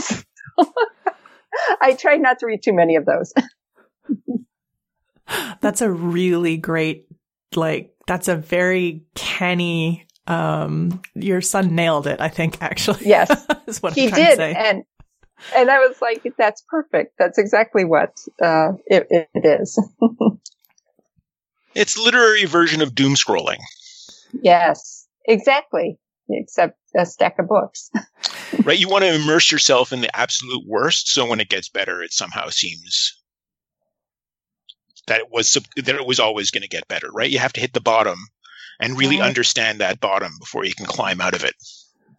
I 1.81 1.95
try 1.95 2.17
not 2.17 2.39
to 2.41 2.47
read 2.47 2.63
too 2.63 2.73
many 2.73 2.97
of 2.97 3.07
those. 3.07 3.33
that's 5.61 5.81
a 5.81 5.91
really 5.91 6.57
great, 6.57 7.07
like, 7.55 7.95
that's 8.07 8.29
a 8.29 8.37
very 8.37 9.05
canny, 9.15 10.07
um, 10.27 11.01
your 11.15 11.41
son 11.41 11.75
nailed 11.75 12.07
it, 12.07 12.21
I 12.21 12.29
think, 12.29 12.63
actually. 12.63 13.07
Yes. 13.07 13.47
is 13.67 13.83
what 13.83 13.95
he 13.95 14.11
did. 14.11 14.39
And, 14.39 14.85
and 15.57 15.71
I 15.71 15.79
was 15.79 16.01
like, 16.03 16.27
that's 16.37 16.63
perfect. 16.69 17.15
That's 17.19 17.39
exactly 17.39 17.85
what, 17.85 18.17
uh, 18.43 18.73
it, 18.87 19.07
it 19.11 19.45
is. 19.45 19.83
it's 21.75 21.99
literary 21.99 22.45
version 22.45 22.83
of 22.83 22.95
doom 22.95 23.15
scrolling. 23.15 23.59
Yes, 24.33 25.07
exactly. 25.27 25.99
Except 26.29 26.79
a 26.97 27.05
stack 27.07 27.39
of 27.39 27.49
books. 27.49 27.91
right. 28.63 28.79
You 28.79 28.89
want 28.89 29.05
to 29.05 29.15
immerse 29.15 29.51
yourself 29.51 29.93
in 29.93 30.01
the 30.01 30.17
absolute 30.17 30.65
worst. 30.67 31.09
So 31.09 31.27
when 31.27 31.41
it 31.41 31.49
gets 31.49 31.69
better, 31.69 32.03
it 32.03 32.13
somehow 32.13 32.49
seems 32.51 33.21
that 35.09 35.21
it 35.21 35.27
was, 35.31 35.57
that 35.77 35.95
it 35.95 36.07
was 36.07 36.21
always 36.21 36.53
going 36.53 36.63
to 36.63 36.69
get 36.69 36.87
better, 36.87 37.09
right? 37.13 37.31
You 37.31 37.41
have 37.41 37.53
to 37.55 37.61
hit 37.61 37.73
the 37.73 37.81
bottom 37.81 38.19
and 38.79 38.97
really 38.97 39.19
right. 39.19 39.27
understand 39.27 39.81
that 39.81 40.01
bottom 40.01 40.33
before 40.39 40.65
you 40.65 40.75
can 40.75 40.87
climb 40.87 41.21
out 41.21 41.35
of 41.35 41.45
it. 41.45 41.55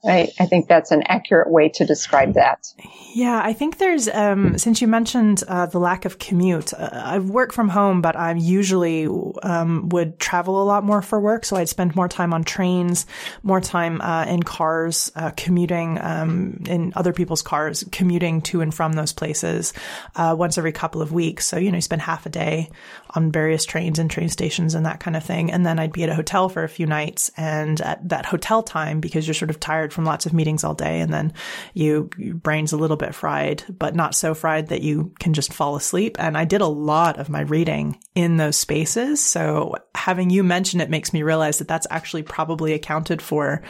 I, 0.03 0.29
I 0.39 0.47
think 0.47 0.67
that's 0.67 0.89
an 0.91 1.03
accurate 1.05 1.49
way 1.51 1.69
to 1.69 1.85
describe 1.85 2.33
that. 2.33 2.73
Yeah, 3.13 3.39
I 3.43 3.53
think 3.53 3.77
there's, 3.77 4.07
um, 4.07 4.57
since 4.57 4.81
you 4.81 4.87
mentioned 4.87 5.43
uh, 5.47 5.67
the 5.67 5.79
lack 5.79 6.05
of 6.05 6.17
commute, 6.17 6.73
uh, 6.73 6.89
I 6.91 7.19
work 7.19 7.51
from 7.51 7.69
home, 7.69 8.01
but 8.01 8.15
I 8.15 8.33
usually 8.33 9.05
um, 9.43 9.89
would 9.89 10.17
travel 10.17 10.61
a 10.61 10.65
lot 10.65 10.83
more 10.83 11.01
for 11.01 11.19
work. 11.19 11.45
So 11.45 11.55
I'd 11.55 11.69
spend 11.69 11.95
more 11.95 12.07
time 12.07 12.33
on 12.33 12.43
trains, 12.43 13.05
more 13.43 13.61
time 13.61 14.01
uh, 14.01 14.25
in 14.25 14.41
cars, 14.41 15.11
uh, 15.15 15.31
commuting 15.37 15.99
um, 16.01 16.63
in 16.67 16.93
other 16.95 17.13
people's 17.13 17.43
cars, 17.43 17.83
commuting 17.91 18.41
to 18.43 18.61
and 18.61 18.73
from 18.73 18.93
those 18.93 19.13
places 19.13 19.73
uh, 20.15 20.35
once 20.37 20.57
every 20.57 20.71
couple 20.71 21.01
of 21.01 21.11
weeks. 21.11 21.45
So, 21.45 21.57
you 21.57 21.69
know, 21.69 21.77
you 21.77 21.81
spend 21.81 22.01
half 22.01 22.25
a 22.25 22.29
day 22.29 22.69
on 23.11 23.31
various 23.31 23.65
trains 23.65 23.99
and 23.99 24.09
train 24.09 24.29
stations 24.29 24.73
and 24.73 24.85
that 24.85 24.99
kind 24.99 25.15
of 25.15 25.23
thing. 25.23 25.51
And 25.51 25.65
then 25.65 25.77
I'd 25.77 25.91
be 25.91 26.03
at 26.03 26.09
a 26.09 26.15
hotel 26.15 26.49
for 26.49 26.63
a 26.63 26.69
few 26.69 26.87
nights. 26.87 27.29
And 27.37 27.79
at 27.81 28.07
that 28.09 28.25
hotel 28.25 28.63
time, 28.63 28.99
because 28.99 29.27
you're 29.27 29.35
sort 29.35 29.49
of 29.51 29.59
tired 29.59 29.90
from 29.91 30.06
lots 30.06 30.25
of 30.25 30.34
meetings 30.34 30.63
all 30.63 30.73
day, 30.73 30.99
and 31.01 31.13
then 31.13 31.34
you, 31.73 32.10
your 32.17 32.36
brain's 32.36 32.73
a 32.73 32.77
little 32.77 32.97
bit 32.97 33.15
fried, 33.15 33.63
but 33.69 33.95
not 33.95 34.15
so 34.15 34.34
fried 34.34 34.67
that 34.67 34.82
you 34.82 35.13
can 35.19 35.34
just 35.34 35.54
fall 35.54 35.75
asleep. 35.75 36.17
And 36.19 36.38
I 36.38 36.45
did 36.45 36.62
a 36.62 36.67
lot 36.67 37.19
of 37.19 37.30
my 37.30 37.41
reading 37.41 37.99
in 38.15 38.38
those 38.38 38.58
spaces. 38.58 39.21
So 39.21 39.75
having 39.95 40.30
you 40.30 40.43
mention 40.43 40.82
it 40.82 40.89
makes 40.89 41.13
me 41.13 41.23
realize 41.23 41.60
that 41.60 41.67
that's 41.67 41.88
actually 41.89 42.23
probably 42.23 42.73
accounted 42.73 43.21
for 43.21 43.62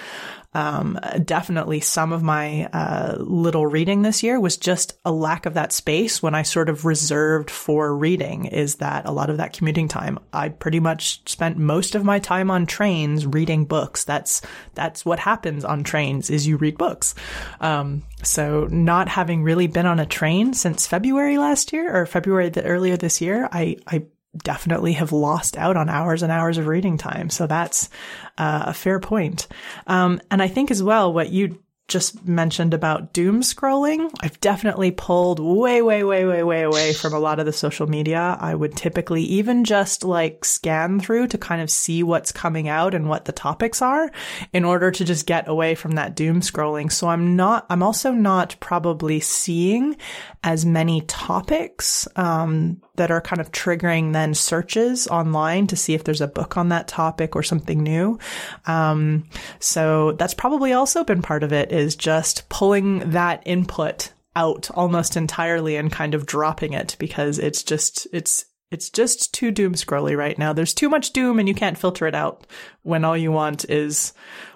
um, 0.54 1.00
definitely 1.24 1.80
some 1.80 2.12
of 2.12 2.24
my 2.24 2.66
uh, 2.66 3.16
little 3.20 3.66
reading 3.66 4.02
this 4.02 4.22
year 4.22 4.40
was 4.40 4.58
just 4.58 5.00
a 5.06 5.12
lack 5.12 5.46
of 5.46 5.54
that 5.54 5.72
space 5.72 6.22
when 6.22 6.36
I 6.36 6.42
sort 6.42 6.68
of 6.68 6.86
reserved 6.86 7.50
for 7.50 7.96
reading. 7.96 8.46
Is 8.46 8.76
that 8.76 9.06
a 9.06 9.12
lot 9.12 9.30
of 9.30 9.38
that 9.38 9.54
commuting 9.54 9.88
time? 9.88 10.20
I 10.34 10.50
pretty 10.50 10.82
much 10.82 11.30
spent 11.30 11.58
most 11.58 11.96
of 11.96 12.04
my 12.04 12.20
time 12.20 12.52
on 12.52 12.66
trains 12.66 13.26
reading 13.26 13.66
books. 13.66 14.04
That's 14.04 14.42
that's 14.76 15.06
what 15.06 15.20
happens 15.20 15.64
on 15.64 15.84
trains 15.84 16.30
is 16.30 16.48
you 16.48 16.58
read 16.58 16.78
books. 16.78 17.16
Um, 17.62 18.04
so 18.24 18.68
not 18.70 19.08
having 19.08 19.44
really 19.44 19.68
been 19.68 19.86
on 19.86 20.00
a 20.00 20.06
train 20.06 20.54
since 20.54 20.86
February 20.86 21.38
last 21.38 21.72
year 21.72 21.96
or 21.96 22.06
February 22.06 22.50
the 22.50 22.64
earlier 22.64 22.98
this 22.98 23.22
year, 23.22 23.48
I 23.52 23.78
I 23.88 24.04
definitely 24.38 24.94
have 24.94 25.12
lost 25.12 25.58
out 25.58 25.78
on 25.78 25.90
hours 25.90 26.24
and 26.24 26.32
hours 26.32 26.58
of 26.58 26.68
reading 26.68 26.98
time. 26.98 27.30
So 27.30 27.48
that's 27.48 27.90
uh, 28.38 28.64
a 28.68 28.74
fair 28.74 29.00
point. 29.00 29.48
Um, 29.88 30.22
and 30.32 30.42
I 30.42 30.48
think 30.48 30.72
as 30.72 30.82
well, 30.82 31.12
what 31.12 31.30
you 31.30 31.60
just 31.92 32.26
mentioned 32.26 32.74
about 32.74 33.12
doom 33.12 33.42
scrolling, 33.42 34.10
I've 34.22 34.40
definitely 34.40 34.92
pulled 34.92 35.40
way, 35.40 35.82
way, 35.82 36.06
way, 36.06 36.26
way, 36.26 36.42
way 36.42 36.62
away 36.62 36.94
from 36.94 37.14
a 37.14 37.20
lot 37.20 37.40
of 37.40 37.46
the 37.46 37.52
social 37.52 37.86
media. 37.86 38.38
I 38.40 38.56
would 38.56 38.78
typically 38.78 39.24
even 39.24 39.66
just 39.66 40.06
like 40.06 40.46
scan 40.46 41.02
through 41.02 41.28
to 41.28 41.38
kind 41.38 41.62
of 41.62 41.70
see 41.70 42.02
what's 42.02 42.32
coming 42.32 42.70
out 42.70 42.96
and 42.96 43.10
what 43.10 43.26
the 43.26 43.34
topics 43.34 43.82
are 43.82 44.10
in 44.54 44.64
order 44.64 44.90
to 44.90 45.04
just 45.04 45.26
get 45.26 45.50
away 45.50 45.76
from 45.76 45.92
that 45.92 46.16
doom 46.16 46.40
scrolling. 46.40 46.90
So 46.90 47.10
I'm 47.10 47.36
not, 47.36 47.66
I'm 47.70 47.84
also 47.84 48.14
not 48.14 48.56
probably 48.62 49.20
seeing 49.20 49.98
as 50.46 50.66
many 50.66 51.02
topics, 51.02 52.08
um, 52.16 52.82
that 53.02 53.10
are 53.10 53.20
kind 53.20 53.42
of 53.42 53.52
triggering 53.52 54.14
then 54.14 54.36
searches 54.36 55.08
online 55.08 55.66
to 55.66 55.76
see 55.76 55.96
if 55.96 56.04
there's 56.04 56.22
a 56.22 56.28
book 56.28 56.56
on 56.56 56.70
that 56.70 56.88
topic 56.88 57.36
or 57.36 57.42
something 57.42 57.82
new. 57.82 58.20
Um, 58.68 59.28
so 59.60 60.12
that's 60.12 60.36
probably 60.36 60.72
also 60.72 61.04
been 61.04 61.24
part 61.24 61.42
of 61.42 61.52
it 61.52 61.72
is 61.72 61.96
just 61.96 62.48
pulling 62.48 63.10
that 63.10 63.42
input 63.44 64.14
out 64.36 64.70
almost 64.76 65.18
entirely 65.18 65.78
and 65.78 65.92
kind 65.92 66.14
of 66.14 66.28
dropping 66.28 66.74
it 66.74 66.96
because 67.00 67.40
it's 67.40 67.64
just, 67.64 68.08
it's, 68.14 68.46
it's 68.70 68.92
just 68.92 69.34
too 69.34 69.50
doom 69.50 69.74
scrolly 69.74 70.16
right 70.16 70.38
now. 70.38 70.54
There's 70.54 70.76
too 70.76 70.88
much 70.88 71.10
doom 71.10 71.40
and 71.40 71.48
you 71.48 71.56
can't 71.56 71.80
filter 71.80 72.06
it 72.06 72.14
out 72.14 72.46
when 72.84 73.04
all 73.04 73.18
you 73.18 73.32
want 73.32 73.68
is 73.68 74.14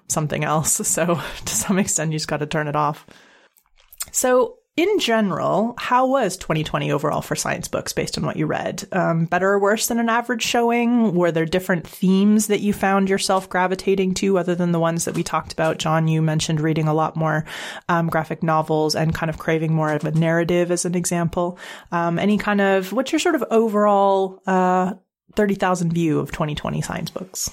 something 0.07 0.43
else. 0.43 0.79
So 0.85 1.15
to 1.15 1.55
some 1.55 1.79
extent, 1.79 2.11
you 2.11 2.19
just 2.19 2.27
got 2.27 2.41
to 2.41 2.45
turn 2.45 2.67
it 2.67 2.75
off. 2.75 3.07
So 4.11 4.59
in 4.77 4.99
general, 4.99 5.73
how 5.77 6.05
was 6.05 6.35
2020 6.35 6.91
overall 6.91 7.21
for 7.21 7.35
science 7.35 7.69
books 7.69 7.93
based 7.93 8.17
on 8.17 8.25
what 8.25 8.35
you 8.35 8.45
read? 8.45 8.85
Um, 8.91 9.23
better 9.23 9.49
or 9.51 9.59
worse 9.59 9.87
than 9.87 9.99
an 9.99 10.09
average 10.09 10.43
showing? 10.43 11.15
Were 11.15 11.31
there 11.31 11.45
different 11.45 11.87
themes 11.87 12.47
that 12.47 12.59
you 12.59 12.73
found 12.73 13.09
yourself 13.09 13.47
gravitating 13.47 14.15
to 14.15 14.37
other 14.37 14.53
than 14.53 14.73
the 14.73 14.79
ones 14.79 15.05
that 15.05 15.15
we 15.15 15.23
talked 15.23 15.53
about? 15.53 15.77
John, 15.77 16.09
you 16.09 16.21
mentioned 16.21 16.59
reading 16.59 16.89
a 16.89 16.93
lot 16.93 17.15
more 17.15 17.45
um, 17.87 18.07
graphic 18.07 18.43
novels 18.43 18.95
and 18.95 19.15
kind 19.15 19.29
of 19.29 19.37
craving 19.37 19.73
more 19.73 19.93
of 19.93 20.03
a 20.03 20.11
narrative 20.11 20.71
as 20.71 20.83
an 20.83 20.93
example. 20.93 21.57
Um, 21.93 22.19
any 22.19 22.37
kind 22.37 22.59
of, 22.59 22.91
what's 22.91 23.13
your 23.13 23.19
sort 23.19 23.35
of 23.35 23.45
overall 23.49 24.41
uh, 24.45 24.95
30,000 25.35 25.93
view 25.93 26.19
of 26.19 26.33
2020 26.33 26.81
science 26.81 27.11
books? 27.11 27.49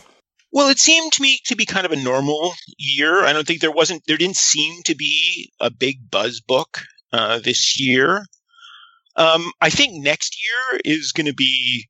Well, 0.50 0.70
it 0.70 0.80
seemed 0.80 1.12
to 1.12 1.22
me 1.22 1.38
to 1.46 1.54
be 1.54 1.66
kind 1.66 1.87
of 1.87 1.92
a 1.92 1.96
normal 1.96 2.52
year. 2.76 3.22
I 3.24 3.32
don't 3.32 3.46
think 3.46 3.61
there 3.61 3.70
wasn't, 3.70 4.04
there 4.06 4.18
didn't 4.18 4.37
seem 4.37 4.82
to 4.82 4.96
be 4.96 5.52
a 5.61 5.70
big 5.70 6.11
buzz 6.11 6.40
book 6.40 6.82
uh, 7.12 7.38
this 7.38 7.81
year. 7.81 8.25
Um, 9.16 9.53
I 9.61 9.70
think 9.70 10.03
next 10.03 10.37
year 10.42 10.81
is 10.85 11.12
going 11.12 11.27
to 11.27 11.35
be 11.35 11.88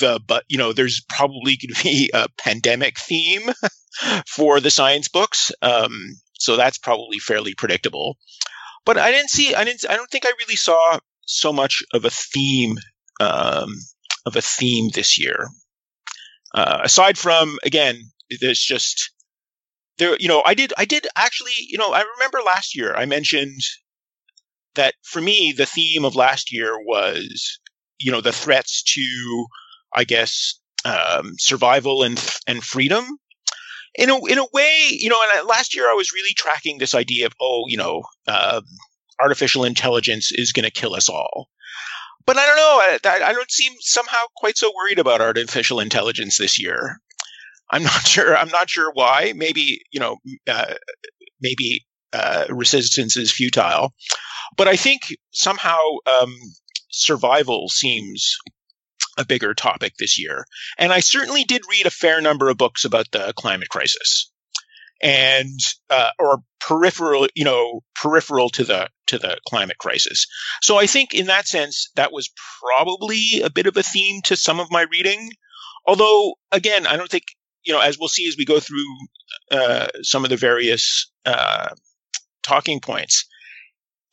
the, 0.00 0.20
but 0.26 0.44
you 0.48 0.58
know, 0.58 0.72
there's 0.72 1.04
probably 1.08 1.56
going 1.56 1.74
to 1.74 1.82
be 1.82 2.10
a 2.12 2.28
pandemic 2.38 2.98
theme 2.98 3.50
for 4.26 4.60
the 4.60 4.70
science 4.70 5.08
books. 5.08 5.52
Um, 5.62 6.16
so 6.38 6.56
that's 6.56 6.78
probably 6.78 7.18
fairly 7.18 7.54
predictable. 7.54 8.16
But 8.84 8.98
I 8.98 9.12
didn't 9.12 9.30
see, 9.30 9.54
I 9.54 9.64
didn't, 9.64 9.88
I 9.88 9.96
don't 9.96 10.10
think 10.10 10.26
I 10.26 10.32
really 10.38 10.56
saw 10.56 10.98
so 11.26 11.52
much 11.52 11.82
of 11.92 12.04
a 12.04 12.10
theme, 12.10 12.76
um, 13.20 13.74
of 14.26 14.36
a 14.36 14.42
theme 14.42 14.90
this 14.92 15.18
year. 15.18 15.48
Uh, 16.52 16.80
aside 16.84 17.16
from, 17.16 17.58
again, 17.64 17.98
there's 18.40 18.60
just, 18.60 19.10
there, 19.98 20.16
you 20.18 20.28
know, 20.28 20.42
I 20.44 20.54
did, 20.54 20.72
I 20.76 20.84
did 20.84 21.06
actually, 21.16 21.52
you 21.56 21.78
know, 21.78 21.92
I 21.92 22.04
remember 22.16 22.40
last 22.44 22.76
year 22.76 22.94
I 22.94 23.06
mentioned 23.06 23.60
that 24.74 24.94
for 25.02 25.20
me, 25.20 25.52
the 25.52 25.66
theme 25.66 26.04
of 26.04 26.16
last 26.16 26.52
year 26.52 26.78
was, 26.78 27.58
you 27.98 28.12
know, 28.12 28.20
the 28.20 28.32
threats 28.32 28.82
to, 28.94 29.46
I 29.94 30.04
guess, 30.04 30.58
um, 30.84 31.34
survival 31.38 32.02
and 32.02 32.22
and 32.46 32.62
freedom. 32.62 33.04
In 33.96 34.10
a 34.10 34.24
in 34.26 34.38
a 34.38 34.46
way, 34.52 34.88
you 34.90 35.08
know, 35.08 35.18
and 35.36 35.46
last 35.46 35.74
year 35.74 35.84
I 35.84 35.94
was 35.94 36.12
really 36.12 36.34
tracking 36.34 36.78
this 36.78 36.94
idea 36.94 37.26
of, 37.26 37.32
oh, 37.40 37.64
you 37.68 37.76
know, 37.76 38.02
uh, 38.26 38.60
artificial 39.20 39.64
intelligence 39.64 40.32
is 40.32 40.52
going 40.52 40.64
to 40.64 40.70
kill 40.70 40.94
us 40.94 41.08
all. 41.08 41.48
But 42.26 42.38
I 42.38 42.46
don't 42.46 42.56
know. 42.56 43.10
I, 43.10 43.30
I 43.30 43.32
don't 43.32 43.50
seem 43.50 43.74
somehow 43.80 44.24
quite 44.36 44.56
so 44.56 44.72
worried 44.74 44.98
about 44.98 45.20
artificial 45.20 45.78
intelligence 45.78 46.38
this 46.38 46.58
year. 46.58 46.98
I'm 47.70 47.82
not 47.84 48.06
sure. 48.06 48.36
I'm 48.36 48.48
not 48.48 48.70
sure 48.70 48.90
why. 48.92 49.32
Maybe 49.36 49.82
you 49.92 50.00
know, 50.00 50.18
uh, 50.48 50.74
maybe 51.40 51.86
uh, 52.14 52.46
resistance 52.48 53.16
is 53.16 53.32
futile. 53.32 53.92
But 54.56 54.68
I 54.68 54.76
think 54.76 55.16
somehow 55.32 55.78
um, 56.06 56.34
survival 56.90 57.68
seems 57.68 58.36
a 59.18 59.24
bigger 59.24 59.54
topic 59.54 59.94
this 59.98 60.18
year. 60.18 60.44
And 60.78 60.92
I 60.92 61.00
certainly 61.00 61.44
did 61.44 61.62
read 61.70 61.86
a 61.86 61.90
fair 61.90 62.20
number 62.20 62.48
of 62.48 62.56
books 62.56 62.84
about 62.84 63.10
the 63.12 63.32
climate 63.36 63.68
crisis 63.68 64.30
and 65.02 65.60
uh, 65.90 66.10
or 66.18 66.42
peripheral 66.60 67.28
you 67.34 67.44
know 67.44 67.80
peripheral 67.94 68.48
to 68.48 68.64
the 68.64 68.88
to 69.06 69.18
the 69.18 69.36
climate 69.46 69.76
crisis 69.76 70.26
so 70.62 70.78
i 70.78 70.86
think 70.86 71.12
in 71.12 71.26
that 71.26 71.46
sense 71.46 71.90
that 71.94 72.12
was 72.12 72.30
probably 72.62 73.42
a 73.44 73.50
bit 73.50 73.66
of 73.66 73.76
a 73.76 73.82
theme 73.82 74.22
to 74.22 74.34
some 74.34 74.60
of 74.60 74.70
my 74.70 74.86
reading 74.90 75.30
although 75.86 76.34
again 76.52 76.86
i 76.86 76.96
don't 76.96 77.10
think 77.10 77.24
you 77.64 77.72
know 77.72 77.80
as 77.80 77.98
we'll 77.98 78.08
see 78.08 78.26
as 78.26 78.36
we 78.38 78.46
go 78.46 78.60
through 78.60 78.86
uh, 79.50 79.88
some 80.02 80.24
of 80.24 80.30
the 80.30 80.38
various 80.38 81.10
uh, 81.26 81.68
talking 82.44 82.80
points 82.80 83.26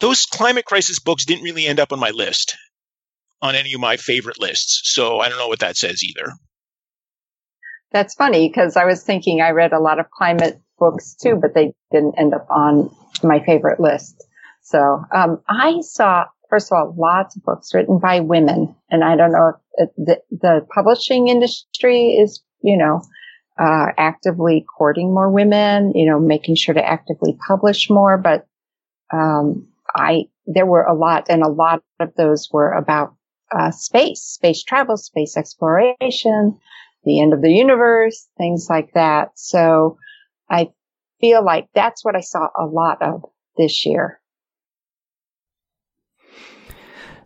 those 0.02 0.26
climate 0.26 0.66
crisis 0.66 1.00
books 1.00 1.26
didn't 1.26 1.44
really 1.44 1.68
end 1.68 1.80
up 1.80 1.94
on 1.94 2.00
my 2.00 2.10
list 2.10 2.58
on 3.42 3.56
any 3.56 3.74
of 3.74 3.80
my 3.80 3.98
favorite 3.98 4.40
lists. 4.40 4.82
So 4.84 5.20
I 5.20 5.30
don't 5.30 5.38
know 5.38 5.48
what 5.48 5.60
that 5.60 5.78
says 5.78 6.04
either. 6.04 6.34
That's 7.92 8.16
funny 8.16 8.48
because 8.50 8.76
I 8.76 8.86
was 8.86 9.04
thinking 9.04 9.42
I 9.42 9.52
read 9.52 9.74
a 9.74 9.80
lot 9.80 10.00
of 10.00 10.10
climate 10.10 10.60
books 10.80 11.16
too, 11.16 11.38
but 11.40 11.54
they 11.54 11.74
didn't 11.92 12.16
end 12.18 12.34
up 12.34 12.48
on 12.50 12.94
my 13.24 13.44
favorite 13.44 13.80
list. 13.80 14.26
So 14.64 15.04
um, 15.14 15.42
I 15.48 15.82
saw, 15.82 16.26
first 16.50 16.72
of 16.72 16.78
all, 16.78 16.96
lots 16.98 17.36
of 17.36 17.44
books 17.44 17.74
written 17.74 18.00
by 18.00 18.22
women, 18.22 18.76
and 18.90 19.04
I 19.04 19.16
don't 19.16 19.32
know 19.32 19.54
if 19.76 19.90
the, 19.98 20.22
the 20.32 20.66
publishing 20.74 21.28
industry 21.28 22.12
is, 22.12 22.42
you 22.62 22.78
know, 22.78 23.02
uh, 23.60 23.88
actively 23.98 24.66
courting 24.78 25.14
more 25.14 25.30
women, 25.30 25.92
you 25.96 26.10
know, 26.10 26.20
making 26.20 26.56
sure 26.56 26.74
to 26.74 26.84
actively 26.84 27.38
publish 27.48 27.90
more, 27.90 28.18
but 28.18 28.48
um, 29.14 29.68
I, 29.96 30.26
there 30.46 30.66
were 30.66 30.84
a 30.84 30.96
lot 30.96 31.28
and 31.30 31.44
a 31.44 31.50
lot 31.50 31.84
of 32.00 32.14
those 32.16 32.50
were 32.52 32.72
about 32.72 33.16
uh, 33.52 33.72
space, 33.72 34.22
space 34.22 34.64
travel, 34.64 34.98
space 34.98 35.36
exploration, 35.36 36.58
the 37.04 37.22
end 37.22 37.34
of 37.34 37.42
the 37.42 37.52
universe, 37.52 38.28
things 38.38 38.68
like 38.70 38.94
that. 38.94 39.32
So 39.36 39.98
I 40.50 40.70
feel 41.20 41.44
like 41.44 41.68
that's 41.76 42.06
what 42.06 42.16
I 42.16 42.22
saw 42.22 42.48
a 42.58 42.66
lot 42.66 43.02
of 43.02 43.26
this 43.58 43.86
year. 43.86 44.21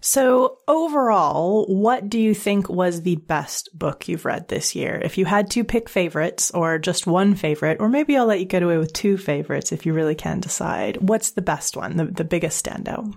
So, 0.08 0.60
overall, 0.68 1.65
what 1.65 2.10
do 2.10 2.20
you 2.20 2.36
think 2.36 2.70
was 2.70 3.02
the 3.02 3.15
best 3.15 3.70
book 3.74 4.08
you've 4.08 4.24
read 4.24 4.50
this 4.50 4.76
year? 4.76 5.02
If 5.04 5.18
you 5.18 5.26
had 5.26 5.50
to 5.50 5.63
pick 5.63 5.89
favorites 5.89 6.52
or 6.52 6.78
just 6.78 7.08
one 7.08 7.34
favorite, 7.34 7.78
or 7.80 7.89
maybe 7.89 8.15
I'll 8.15 8.28
let 8.28 8.39
you 8.39 8.46
get 8.46 8.62
away 8.62 8.78
with 8.78 8.94
two 8.94 9.18
favorites 9.18 9.72
if 9.72 9.84
you 9.84 9.94
really 9.94 10.13
can 10.13 10.39
decide, 10.39 10.98
what's 10.98 11.32
the 11.32 11.41
best 11.41 11.76
one, 11.76 11.98
the, 11.98 12.06
the 12.06 12.24
biggest 12.24 12.63
standout? 12.63 13.15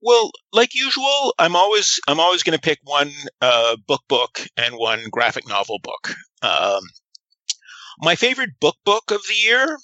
Well, 0.00 0.30
like 0.54 0.74
usual, 0.74 1.34
I'm 1.38 1.54
always 1.54 2.00
I'm 2.08 2.18
always 2.18 2.42
going 2.42 2.56
to 2.56 2.62
pick 2.62 2.78
one 2.84 3.10
uh, 3.42 3.76
book 3.86 4.04
book 4.08 4.40
and 4.56 4.76
one 4.76 5.10
graphic 5.10 5.46
novel 5.46 5.78
book. 5.82 6.14
Um, 6.40 6.80
my 7.98 8.14
favorite 8.14 8.58
book 8.62 8.76
book 8.86 9.10
of 9.10 9.20
the 9.28 9.34
year 9.34 9.76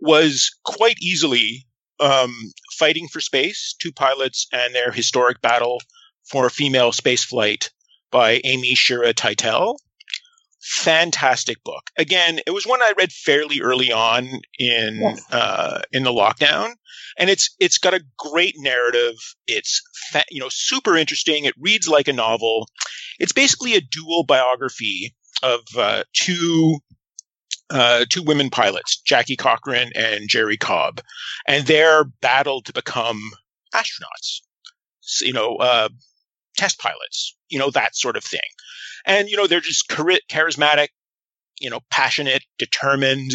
was 0.00 0.56
quite 0.64 0.96
easily 1.02 1.66
um, 2.00 2.32
Fighting 2.78 3.08
for 3.08 3.20
Space, 3.20 3.74
Two 3.80 3.92
Pilots 3.92 4.46
and 4.52 4.74
Their 4.74 4.92
Historic 4.92 5.40
Battle 5.40 5.80
for 6.30 6.48
Female 6.50 6.92
Spaceflight 6.92 7.70
by 8.10 8.40
Amy 8.44 8.74
Shira 8.74 9.12
Teitel. 9.12 9.76
Fantastic 10.60 11.62
book. 11.64 11.90
Again, 11.96 12.40
it 12.46 12.50
was 12.50 12.66
one 12.66 12.82
I 12.82 12.92
read 12.98 13.12
fairly 13.12 13.60
early 13.60 13.90
on 13.90 14.26
in 14.58 15.00
yes. 15.00 15.32
uh, 15.32 15.82
in 15.92 16.02
the 16.02 16.12
lockdown, 16.12 16.72
and 17.16 17.30
it's 17.30 17.54
it's 17.58 17.78
got 17.78 17.94
a 17.94 18.04
great 18.18 18.54
narrative. 18.58 19.14
It's 19.46 19.80
fa- 20.10 20.24
you 20.30 20.40
know 20.40 20.48
super 20.50 20.96
interesting. 20.96 21.44
It 21.44 21.54
reads 21.58 21.88
like 21.88 22.08
a 22.08 22.12
novel. 22.12 22.68
It's 23.18 23.32
basically 23.32 23.74
a 23.76 23.80
dual 23.80 24.24
biography 24.24 25.14
of 25.42 25.60
uh, 25.76 26.04
two 26.12 26.78
uh, 27.70 28.04
two 28.08 28.22
women 28.22 28.50
pilots, 28.50 29.00
Jackie 29.00 29.36
Cochran 29.36 29.90
and 29.94 30.28
Jerrie 30.28 30.56
Cobb, 30.56 31.00
and 31.46 31.66
their 31.66 32.04
battle 32.04 32.62
to 32.62 32.72
become 32.72 33.20
astronauts. 33.74 34.40
You 35.20 35.32
know, 35.32 35.56
uh, 35.56 35.88
test 36.56 36.78
pilots. 36.78 37.36
You 37.48 37.58
know 37.58 37.70
that 37.70 37.96
sort 37.96 38.16
of 38.16 38.24
thing. 38.24 38.40
And 39.06 39.28
you 39.28 39.36
know 39.36 39.46
they're 39.46 39.60
just 39.60 39.88
charismatic, 39.88 40.88
you 41.60 41.70
know, 41.70 41.80
passionate, 41.90 42.42
determined. 42.58 43.32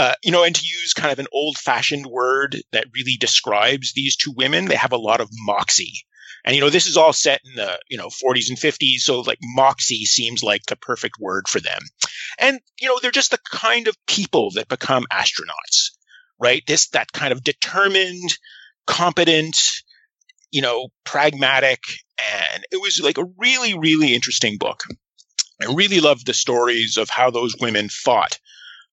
Uh, 0.00 0.14
you 0.24 0.32
know, 0.32 0.44
and 0.44 0.54
to 0.54 0.64
use 0.64 0.94
kind 0.94 1.12
of 1.12 1.18
an 1.18 1.26
old-fashioned 1.30 2.06
word 2.06 2.56
that 2.72 2.86
really 2.94 3.18
describes 3.18 3.92
these 3.92 4.16
two 4.16 4.32
women, 4.34 4.64
they 4.64 4.74
have 4.74 4.92
a 4.92 4.96
lot 4.96 5.20
of 5.20 5.28
moxie. 5.30 6.06
And 6.42 6.56
you 6.56 6.62
know, 6.62 6.70
this 6.70 6.86
is 6.86 6.96
all 6.96 7.12
set 7.12 7.42
in 7.44 7.54
the 7.54 7.78
you 7.90 7.98
know 7.98 8.06
40s 8.06 8.48
and 8.48 8.56
50s, 8.56 9.00
so 9.00 9.20
like 9.20 9.36
moxie 9.42 10.06
seems 10.06 10.42
like 10.42 10.64
the 10.64 10.76
perfect 10.76 11.16
word 11.20 11.48
for 11.48 11.60
them. 11.60 11.82
And 12.38 12.60
you 12.80 12.88
know, 12.88 12.98
they're 12.98 13.10
just 13.10 13.30
the 13.30 13.40
kind 13.52 13.88
of 13.88 14.06
people 14.06 14.52
that 14.52 14.68
become 14.68 15.04
astronauts, 15.12 15.90
right? 16.40 16.62
This 16.66 16.88
that 16.88 17.12
kind 17.12 17.32
of 17.32 17.44
determined, 17.44 18.38
competent, 18.86 19.58
you 20.50 20.62
know, 20.62 20.88
pragmatic, 21.04 21.80
and 22.52 22.64
it 22.72 22.80
was 22.80 23.02
like 23.04 23.18
a 23.18 23.30
really, 23.36 23.78
really 23.78 24.14
interesting 24.14 24.56
book. 24.56 24.84
I 25.60 25.74
really 25.74 26.00
loved 26.00 26.24
the 26.24 26.32
stories 26.32 26.96
of 26.96 27.10
how 27.10 27.30
those 27.30 27.54
women 27.60 27.90
fought 27.90 28.38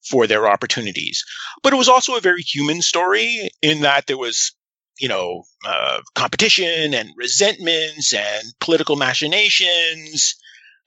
for 0.09 0.27
their 0.27 0.47
opportunities. 0.47 1.23
But 1.63 1.73
it 1.73 1.77
was 1.77 1.89
also 1.89 2.15
a 2.15 2.21
very 2.21 2.41
human 2.41 2.81
story 2.81 3.49
in 3.61 3.81
that 3.81 4.07
there 4.07 4.17
was 4.17 4.53
you 4.99 5.07
know, 5.07 5.43
uh, 5.65 6.01
competition 6.15 6.93
and 6.93 7.11
resentments 7.15 8.13
and 8.13 8.43
political 8.59 8.95
machinations. 8.95 10.35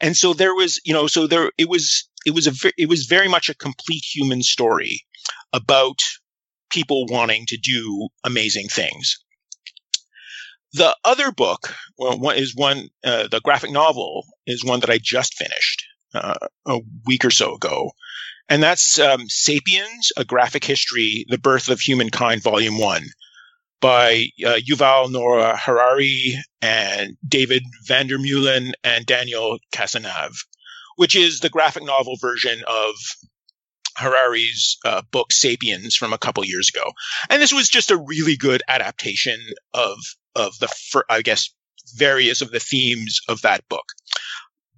And 0.01 0.17
so 0.17 0.33
there 0.33 0.55
was, 0.55 0.81
you 0.85 0.93
know, 0.93 1.07
so 1.07 1.27
there, 1.27 1.51
it 1.59 1.69
was, 1.69 2.09
it 2.27 2.35
was 2.35 2.47
a, 2.47 2.73
it 2.77 2.89
was 2.89 3.07
very 3.07 3.29
much 3.29 3.49
a 3.49 3.55
complete 3.55 4.05
human 4.05 4.43
story 4.43 5.05
about 5.53 6.01
people 6.71 7.07
wanting 7.09 7.47
to 7.47 7.57
do 7.57 8.09
amazing 8.25 8.69
things. 8.69 9.19
The 10.73 10.97
other 11.05 11.33
book 11.33 11.75
well, 11.99 12.19
one 12.19 12.37
is 12.37 12.55
one, 12.55 12.89
uh, 13.05 13.29
the 13.29 13.41
graphic 13.41 13.73
novel 13.73 14.25
is 14.47 14.65
one 14.65 14.81
that 14.81 14.91
I 14.91 14.99
just 15.03 15.35
finished 15.35 15.85
uh, 16.15 16.35
a 16.67 16.79
week 17.07 17.25
or 17.25 17.31
so 17.31 17.57
ago. 17.57 17.91
And 18.51 18.61
that's 18.61 18.99
um, 18.99 19.29
Sapiens, 19.29 20.13
A 20.17 20.25
Graphic 20.25 20.65
History, 20.65 21.25
The 21.29 21.39
Birth 21.39 21.69
of 21.69 21.81
Humankind, 21.81 22.43
Volume 22.43 22.79
1 22.79 23.05
by 23.81 24.27
uh, 24.45 24.59
Yuval 24.69 25.11
Noah 25.11 25.57
Harari 25.57 26.37
and 26.61 27.17
David 27.27 27.63
Vandermeulen 27.89 28.73
and 28.85 29.07
Daniel 29.07 29.59
Cazenave, 29.73 30.37
which 30.97 31.17
is 31.17 31.41
the 31.41 31.49
graphic 31.49 31.85
novel 31.85 32.17
version 32.21 32.63
of 32.67 32.95
Harari's 33.97 34.77
uh, 34.85 35.03
book 35.11 35.33
Sapiens 35.33 35.95
from 35.95 36.13
a 36.13 36.19
couple 36.19 36.45
years 36.45 36.69
ago. 36.69 36.93
And 37.31 37.41
this 37.41 37.53
was 37.53 37.69
just 37.69 37.91
a 37.91 37.97
really 37.97 38.37
good 38.37 38.63
adaptation 38.69 39.41
of 39.73 39.97
of 40.37 40.59
the 40.59 41.03
I 41.09 41.23
guess 41.23 41.51
various 41.97 42.41
of 42.41 42.51
the 42.51 42.61
themes 42.61 43.21
of 43.29 43.43
that 43.43 43.67
book. 43.69 43.85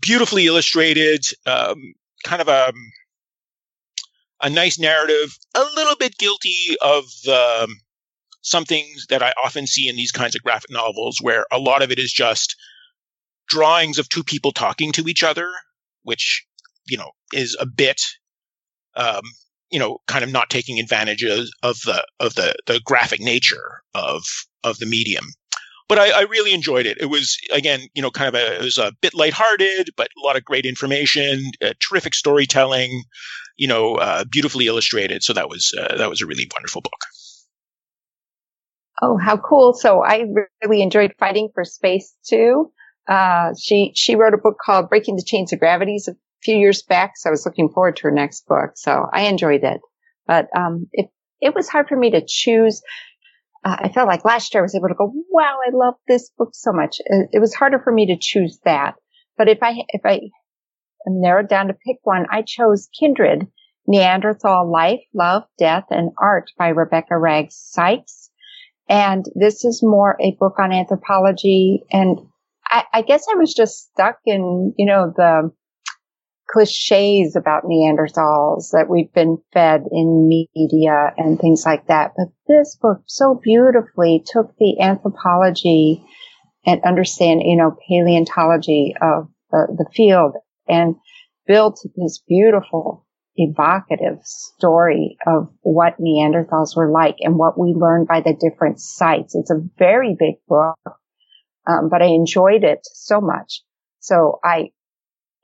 Beautifully 0.01 0.47
illustrated, 0.47 1.25
um, 1.47 1.95
kind 2.25 2.41
of 2.41 2.49
a 2.49 2.73
a 4.43 4.51
nice 4.51 4.79
narrative, 4.79 5.39
a 5.55 5.65
little 5.77 5.97
bit 5.97 6.19
guilty 6.19 6.77
of 6.83 7.05
um, 7.31 7.77
some 8.43 8.65
things 8.65 9.07
that 9.09 9.23
I 9.23 9.33
often 9.43 9.67
see 9.67 9.89
in 9.89 9.97
these 9.97 10.13
kinds 10.13 10.35
of 10.35 10.43
graphic 10.43 10.71
novels 10.71 11.19
where 11.21 11.47
a 11.53 11.59
lot 11.59 11.83
of 11.83 11.91
it 11.93 11.99
is 11.99 12.13
just 12.13 12.57
drawings 13.49 13.99
of 13.99 14.09
two 14.09 14.25
people 14.25 14.53
talking 14.53 14.93
to 14.93 15.09
each 15.09 15.23
other, 15.23 15.49
which, 16.03 16.45
you 16.87 16.97
know, 16.97 17.11
is 17.33 17.57
a 17.61 17.67
bit, 17.67 18.01
um, 18.97 19.23
you 19.71 19.79
know, 19.79 19.99
kind 20.09 20.25
of 20.25 20.33
not 20.33 20.51
taking 20.51 20.81
advantage 20.81 21.23
of, 21.23 21.47
of 21.63 21.77
the, 21.85 22.05
of 22.19 22.35
the, 22.35 22.55
the 22.67 22.81
graphic 22.85 23.21
nature 23.21 23.83
of, 23.95 24.23
of 24.65 24.79
the 24.79 24.87
medium. 24.87 25.27
But 25.89 25.99
I, 25.99 26.21
I 26.21 26.23
really 26.23 26.55
enjoyed 26.55 26.87
it. 26.87 26.99
It 27.01 27.07
was, 27.07 27.37
again, 27.53 27.83
you 27.95 28.03
know, 28.03 28.11
kind 28.11 28.29
of 28.29 28.35
a, 28.35 28.55
it 28.55 28.63
was 28.63 28.79
a 28.79 28.93
bit 29.03 29.15
lighthearted, 29.15 29.91
but 29.97 30.09
a 30.17 30.27
lot 30.27 30.37
of 30.37 30.45
great 30.45 30.65
information, 30.65 31.53
uh, 31.63 31.75
terrific 31.87 32.15
storytelling, 32.15 33.03
you 33.57 33.69
know, 33.69 33.97
uh, 33.97 34.25
beautifully 34.31 34.67
illustrated. 34.67 35.23
So 35.23 35.33
that 35.33 35.49
was, 35.49 35.73
uh, 35.79 35.97
that 35.97 36.09
was 36.09 36.23
a 36.23 36.27
really 36.27 36.49
wonderful 36.55 36.83
book. 36.83 37.07
Oh, 39.01 39.17
how 39.17 39.37
cool. 39.37 39.73
So 39.73 40.03
I 40.05 40.25
really 40.65 40.83
enjoyed 40.83 41.15
fighting 41.19 41.49
for 41.55 41.65
space 41.65 42.15
too. 42.27 42.71
Uh, 43.09 43.53
she, 43.61 43.93
she 43.95 44.15
wrote 44.15 44.35
a 44.35 44.39
book 44.39 44.57
called 44.65 44.89
Breaking 44.89 45.17
the 45.17 45.25
Chains 45.27 45.53
of 45.53 45.59
Gravities 45.59 46.09
a 46.09 46.15
few 46.43 46.57
years 46.57 46.83
back. 46.83 47.13
So 47.17 47.31
I 47.31 47.33
was 47.33 47.45
looking 47.45 47.69
forward 47.69 47.97
to 47.97 48.03
her 48.05 48.11
next 48.13 48.47
book. 48.47 48.73
So 48.77 49.07
I 49.13 49.23
enjoyed 49.23 49.65
it, 49.65 49.81
but, 50.27 50.47
um, 50.57 50.87
it, 50.93 51.07
it 51.41 51.55
was 51.55 51.69
hard 51.69 51.89
for 51.89 51.97
me 51.97 52.13
to 52.13 52.23
choose. 52.27 52.81
Uh, 53.65 53.77
I 53.81 53.89
felt 53.89 54.07
like 54.07 54.25
last 54.25 54.55
year 54.55 54.63
I 54.63 54.67
was 54.67 54.75
able 54.77 54.89
to 54.89 54.95
go, 54.95 55.13
wow, 55.31 55.59
I 55.67 55.71
love 55.73 55.95
this 56.07 56.31
book 56.39 56.51
so 56.53 56.73
much. 56.73 56.97
It, 57.05 57.31
it 57.33 57.39
was 57.41 57.55
harder 57.55 57.81
for 57.83 57.93
me 57.93 58.07
to 58.07 58.17
choose 58.21 58.61
that. 58.65 58.95
But 59.37 59.49
if 59.49 59.59
I, 59.63 59.75
if 59.89 60.03
I 60.05 60.21
narrowed 61.07 61.49
down 61.49 61.69
to 61.69 61.75
pick 61.75 61.99
one, 62.05 62.27
I 62.31 62.43
chose 62.43 62.89
Kindred, 62.99 63.47
Neanderthal 63.87 64.71
Life, 64.71 65.01
Love, 65.15 65.45
Death, 65.59 65.87
and 65.91 66.13
Art 66.21 66.51
by 66.57 66.69
Rebecca 66.69 67.17
Wragg 67.19 67.51
Sykes. 67.51 68.31
And 68.89 69.25
this 69.35 69.65
is 69.65 69.83
more 69.83 70.17
a 70.21 70.37
book 70.39 70.59
on 70.59 70.73
anthropology. 70.73 71.85
And 71.91 72.19
I, 72.67 72.85
I 72.93 73.03
guess 73.03 73.27
I 73.31 73.37
was 73.37 73.55
just 73.55 73.91
stuck 73.91 74.19
in, 74.27 74.75
you 74.77 74.87
know, 74.87 75.13
the 75.17 75.53
cliches 76.53 77.37
about 77.37 77.65
Neanderthals 77.65 78.73
that 78.73 78.89
we've 78.89 79.13
been 79.13 79.39
fed 79.53 79.85
in 79.91 80.29
media 80.29 81.13
and 81.17 81.39
things 81.39 81.65
like 81.65 81.87
that. 81.87 82.13
But 82.17 82.29
this 82.47 82.77
book 82.81 83.03
so 83.07 83.41
beautifully 83.43 84.23
took 84.27 84.55
the 84.59 84.81
anthropology 84.81 86.05
and 86.67 86.83
understand, 86.85 87.43
you 87.45 87.57
know, 87.57 87.77
paleontology 87.89 88.95
of 89.01 89.29
the, 89.51 89.67
the 89.79 89.87
field 89.95 90.35
and 90.69 90.97
built 91.47 91.81
this 91.97 92.23
beautiful 92.27 93.07
evocative 93.37 94.19
story 94.23 95.17
of 95.27 95.49
what 95.63 95.99
Neanderthals 96.01 96.77
were 96.77 96.91
like 96.91 97.17
and 97.21 97.37
what 97.37 97.59
we 97.59 97.75
learned 97.75 98.07
by 98.09 98.21
the 98.21 98.35
different 98.35 98.81
sites. 98.81 99.35
It's 99.35 99.51
a 99.51 99.63
very 99.79 100.15
big 100.19 100.35
book, 100.49 100.77
um, 101.67 101.89
but 101.91 102.03
I 102.03 102.07
enjoyed 102.07 102.65
it 102.65 102.81
so 102.93 103.21
much. 103.21 103.63
So 104.01 104.39
I, 104.45 104.71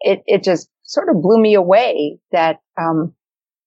it, 0.00 0.22
it 0.26 0.42
just 0.42 0.68
sort 0.83 1.09
of 1.09 1.22
blew 1.22 1.40
me 1.40 1.54
away 1.54 2.18
that, 2.33 2.61
um, 2.78 3.14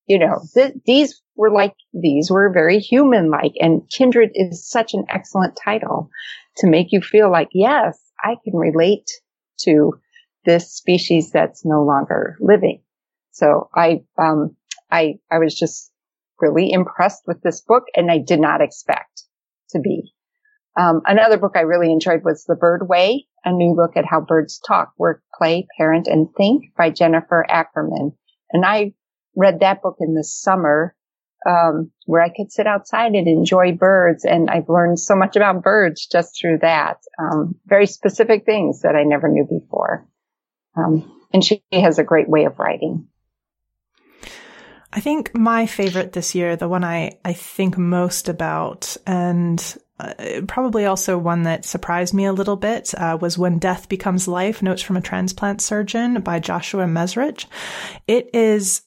you 0.08 0.20
know, 0.20 0.42
th- 0.54 0.74
these 0.86 1.22
were 1.36 1.52
like, 1.52 1.74
these 1.94 2.30
were 2.30 2.52
very 2.52 2.80
human 2.80 3.30
like 3.30 3.54
and 3.60 3.90
kindred 3.90 4.32
is 4.36 4.70
such 4.70 4.94
an 4.94 5.06
excellent 5.10 5.58
title 5.64 6.10
to 6.58 6.68
make 6.68 6.92
you 6.92 7.02
feel 7.02 7.32
like, 7.32 7.50
yes, 7.54 8.00
I 8.20 8.36
can 8.44 8.56
relate 8.56 9.10
to 9.62 9.94
this 10.46 10.72
species 10.72 11.32
that's 11.32 11.66
no 11.66 11.84
longer 11.84 12.38
living. 12.40 12.82
So 13.32 13.70
I, 13.76 14.04
um, 14.18 14.56
I, 14.90 15.20
I 15.32 15.40
was 15.40 15.58
just 15.58 15.92
really 16.40 16.72
impressed 16.72 17.24
with 17.28 17.42
this 17.42 17.62
book 17.62 17.84
and 17.96 18.12
I 18.12 18.18
did 18.18 18.40
not 18.40 18.62
expect 18.62 19.24
to 19.70 19.80
be. 19.80 20.14
Um, 20.80 21.02
another 21.06 21.38
book 21.38 21.54
I 21.56 21.62
really 21.62 21.92
enjoyed 21.92 22.24
was 22.24 22.46
The 22.46 22.56
Bird 22.56 22.88
Way, 22.88 23.28
a 23.44 23.52
new 23.52 23.76
look 23.76 23.98
at 23.98 24.06
how 24.06 24.22
birds 24.22 24.60
talk, 24.66 24.94
work, 24.98 25.22
play, 25.38 25.68
parent, 25.78 26.08
and 26.08 26.28
think 26.38 26.74
by 26.78 26.90
Jennifer 26.90 27.46
Ackerman. 27.50 28.14
And 28.52 28.66
I 28.66 28.94
read 29.36 29.60
that 29.60 29.82
book 29.82 29.98
in 30.00 30.14
the 30.14 30.24
summer, 30.24 30.96
um, 31.48 31.92
where 32.06 32.22
I 32.22 32.30
could 32.30 32.52
sit 32.52 32.68
outside 32.68 33.14
and 33.14 33.28
enjoy 33.28 33.74
birds. 33.74 34.24
And 34.24 34.50
I've 34.50 34.70
learned 34.70 35.00
so 35.00 35.16
much 35.16 35.36
about 35.36 35.64
birds 35.64 36.08
just 36.08 36.40
through 36.40 36.60
that. 36.62 36.98
Um, 37.20 37.56
very 37.66 37.88
specific 37.88 38.46
things 38.46 38.82
that 38.82 38.96
I 38.96 39.04
never 39.04 39.28
knew 39.28 39.46
before. 39.50 40.08
Um, 40.76 41.22
and 41.34 41.44
she 41.44 41.64
has 41.72 42.00
a 42.00 42.04
great 42.04 42.30
way 42.30 42.46
of 42.46 42.60
writing. 42.60 43.08
I 44.94 45.00
think 45.00 45.34
my 45.34 45.66
favorite 45.68 46.12
this 46.12 46.36
year, 46.36 46.56
the 46.56 46.68
one 46.68 46.84
I, 46.84 47.18
I 47.24 47.34
think 47.34 47.78
most 47.78 48.28
about, 48.28 48.98
and 49.08 49.78
uh, 50.00 50.42
probably 50.48 50.86
also 50.86 51.18
one 51.18 51.44
that 51.44 51.64
surprised 51.64 52.14
me 52.14 52.26
a 52.26 52.34
little 52.34 52.58
bit, 52.58 52.94
uh, 52.96 53.18
was 53.22 53.38
When 53.38 53.58
Death 53.58 53.88
Becomes 53.88 54.28
Life 54.28 54.62
Notes 54.62 54.82
from 54.82 54.98
a 54.98 55.02
Transplant 55.02 55.62
Surgeon 55.62 56.20
by 56.22 56.40
Joshua 56.40 56.86
Mezrich. 56.86 57.46
It 58.08 58.30
is 58.34 58.82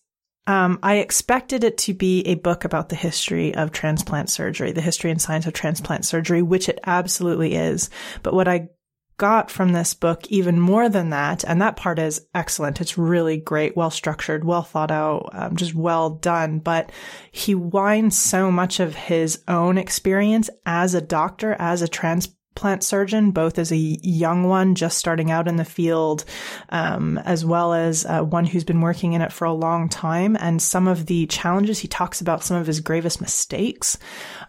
um, 0.46 0.78
I 0.82 0.96
expected 0.96 1.64
it 1.64 1.78
to 1.78 1.94
be 1.94 2.20
a 2.26 2.34
book 2.34 2.66
about 2.66 2.90
the 2.90 2.96
history 2.96 3.54
of 3.54 3.72
transplant 3.72 4.28
surgery, 4.28 4.72
the 4.72 4.82
history 4.82 5.10
and 5.10 5.20
science 5.20 5.46
of 5.46 5.54
transplant 5.54 6.04
surgery, 6.04 6.42
which 6.42 6.68
it 6.68 6.80
absolutely 6.84 7.54
is. 7.54 7.88
But 8.22 8.34
what 8.34 8.46
I 8.46 8.68
got 9.16 9.50
from 9.50 9.72
this 9.72 9.94
book 9.94 10.26
even 10.28 10.58
more 10.58 10.88
than 10.88 11.10
that. 11.10 11.44
And 11.44 11.60
that 11.62 11.76
part 11.76 11.98
is 11.98 12.26
excellent. 12.34 12.80
It's 12.80 12.98
really 12.98 13.36
great, 13.36 13.76
well 13.76 13.90
structured, 13.90 14.44
well 14.44 14.62
thought 14.62 14.90
out, 14.90 15.30
um, 15.32 15.56
just 15.56 15.74
well 15.74 16.10
done. 16.10 16.58
But 16.58 16.90
he 17.30 17.54
winds 17.54 18.18
so 18.18 18.50
much 18.50 18.80
of 18.80 18.94
his 18.94 19.42
own 19.48 19.78
experience 19.78 20.50
as 20.66 20.94
a 20.94 21.00
doctor, 21.00 21.56
as 21.58 21.82
a 21.82 21.88
trans 21.88 22.28
plant 22.54 22.84
surgeon, 22.84 23.30
both 23.30 23.58
as 23.58 23.72
a 23.72 23.76
young 23.76 24.44
one 24.44 24.74
just 24.74 24.98
starting 24.98 25.30
out 25.30 25.48
in 25.48 25.56
the 25.56 25.64
field, 25.64 26.24
um, 26.70 27.18
as 27.18 27.44
well 27.44 27.74
as 27.74 28.06
uh, 28.06 28.22
one 28.22 28.44
who's 28.44 28.64
been 28.64 28.80
working 28.80 29.12
in 29.12 29.22
it 29.22 29.32
for 29.32 29.44
a 29.44 29.52
long 29.52 29.88
time. 29.88 30.36
And 30.40 30.60
some 30.62 30.86
of 30.86 31.06
the 31.06 31.26
challenges 31.26 31.78
he 31.78 31.88
talks 31.88 32.20
about, 32.20 32.44
some 32.44 32.56
of 32.56 32.66
his 32.66 32.80
gravest 32.80 33.20
mistakes, 33.20 33.98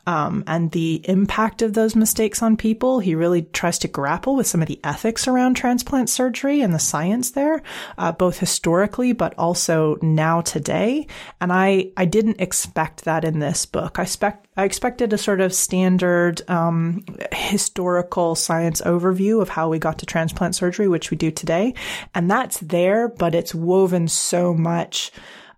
um, 0.07 0.43
and 0.47 0.71
the 0.71 1.01
impact 1.09 1.61
of 1.61 1.73
those 1.73 1.95
mistakes 1.95 2.41
on 2.41 2.57
people. 2.57 2.99
He 2.99 3.15
really 3.15 3.43
tries 3.43 3.79
to 3.79 3.87
grapple 3.87 4.35
with 4.35 4.47
some 4.47 4.61
of 4.61 4.67
the 4.67 4.79
ethics 4.83 5.27
around 5.27 5.55
transplant 5.55 6.09
surgery 6.09 6.61
and 6.61 6.73
the 6.73 6.79
science 6.79 7.31
there, 7.31 7.61
uh, 7.97 8.11
both 8.11 8.39
historically 8.39 9.13
but 9.13 9.33
also 9.37 9.97
now 10.01 10.41
today. 10.41 11.07
And 11.41 11.51
I 11.51 11.91
I 11.97 12.05
didn't 12.05 12.41
expect 12.41 13.05
that 13.05 13.23
in 13.23 13.39
this 13.39 13.65
book. 13.65 13.99
I 13.99 14.03
expect 14.03 14.44
I 14.57 14.63
expected 14.63 15.11
a 15.11 15.17
sort 15.17 15.41
of 15.41 15.53
standard 15.53 16.41
um, 16.49 17.03
historical 17.31 18.35
science 18.35 18.81
overview 18.81 19.41
of 19.41 19.49
how 19.49 19.69
we 19.69 19.79
got 19.79 19.99
to 19.99 20.05
transplant 20.05 20.55
surgery, 20.55 20.87
which 20.87 21.11
we 21.11 21.17
do 21.17 21.31
today. 21.31 21.73
And 22.13 22.31
that's 22.31 22.59
there, 22.59 23.09
but 23.09 23.35
it's 23.35 23.53
woven 23.53 24.07
so 24.07 24.53
much 24.53 25.11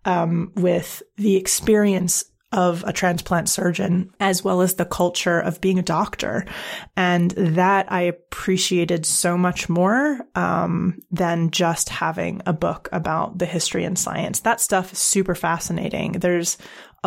um, 0.06 0.52
with 0.56 1.04
the 1.18 1.36
experience 1.36 2.26
of 2.54 2.82
a 2.88 2.94
transplant 2.94 3.50
surgeon 3.50 4.10
as 4.22 4.42
well 4.42 4.62
as 4.62 4.76
the 4.76 4.86
culture 4.86 5.38
of 5.38 5.60
being 5.60 5.80
a 5.80 5.84
doctor. 5.84 6.46
And 6.96 7.32
that 7.32 7.92
I 7.92 8.04
appreciated 8.04 9.06
so 9.06 9.38
much 9.38 9.68
more 9.68 10.26
um, 10.34 11.02
than 11.12 11.52
just 11.52 11.90
having 11.90 12.42
a 12.46 12.54
book 12.54 12.88
about 12.94 13.38
the 13.38 13.46
history 13.46 13.84
and 13.84 14.00
science. 14.00 14.40
That 14.40 14.62
stuff 14.62 14.94
is 14.94 15.00
super 15.00 15.36
fascinating. 15.36 16.14
There's 16.14 16.58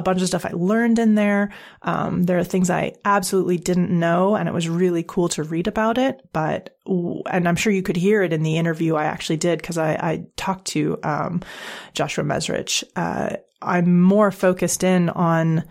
a 0.00 0.02
bunch 0.02 0.20
of 0.20 0.26
stuff 0.26 0.44
I 0.44 0.50
learned 0.52 0.98
in 0.98 1.14
there. 1.14 1.52
Um, 1.82 2.24
there 2.24 2.38
are 2.38 2.44
things 2.44 2.70
I 2.70 2.94
absolutely 3.04 3.58
didn't 3.58 3.90
know, 3.90 4.34
and 4.34 4.48
it 4.48 4.52
was 4.52 4.68
really 4.68 5.04
cool 5.06 5.28
to 5.30 5.44
read 5.44 5.68
about 5.68 5.98
it. 5.98 6.28
But, 6.32 6.76
and 6.86 7.46
I'm 7.46 7.56
sure 7.56 7.72
you 7.72 7.82
could 7.82 7.96
hear 7.96 8.22
it 8.22 8.32
in 8.32 8.42
the 8.42 8.56
interview 8.56 8.96
I 8.96 9.04
actually 9.04 9.36
did 9.36 9.60
because 9.60 9.78
I, 9.78 9.92
I, 9.92 10.26
talked 10.36 10.66
to 10.68 10.98
um, 11.02 11.42
Joshua 11.92 12.24
Mezrich. 12.24 12.82
Uh, 12.96 13.36
I'm 13.62 14.00
more 14.00 14.30
focused 14.30 14.82
in 14.82 15.10
on 15.10 15.64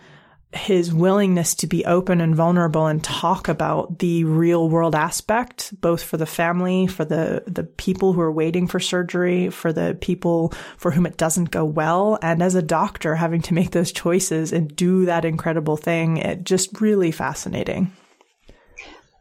his 0.52 0.92
willingness 0.92 1.54
to 1.54 1.68
be 1.68 1.86
open 1.86 2.22
and 2.22 2.36
vulnerable 2.36 2.88
and 2.88 3.04
talk 3.04 3.48
about 3.48 4.00
the 4.00 4.24
real 4.24 4.68
world 4.68 4.96
aspect, 4.96 5.80
both 5.80 6.02
for 6.02 6.18
the 6.18 6.26
family, 6.26 6.88
for 6.88 7.06
the, 7.06 7.44
the 7.46 7.64
people 7.64 8.14
who 8.14 8.22
are 8.22 8.32
waiting 8.32 8.66
for 8.66 8.80
surgery, 8.80 9.52
for 9.52 9.72
the 9.72 9.96
people 10.02 10.52
for 10.78 10.90
whom 10.90 11.06
it 11.06 11.18
doesn't 11.18 11.52
go 11.52 11.64
well. 11.64 12.18
And 12.24 12.42
as 12.42 12.56
a 12.56 12.64
doctor, 12.64 13.14
having 13.14 13.42
to 13.44 13.54
make 13.54 13.72
those 13.72 13.92
choices 13.92 14.52
and 14.52 14.76
do 14.76 15.06
that 15.06 15.24
incredible 15.24 15.78
thing, 15.78 16.18
it 16.18 16.46
just 16.46 16.82
really 16.82 17.12
fascinating. 17.12 17.92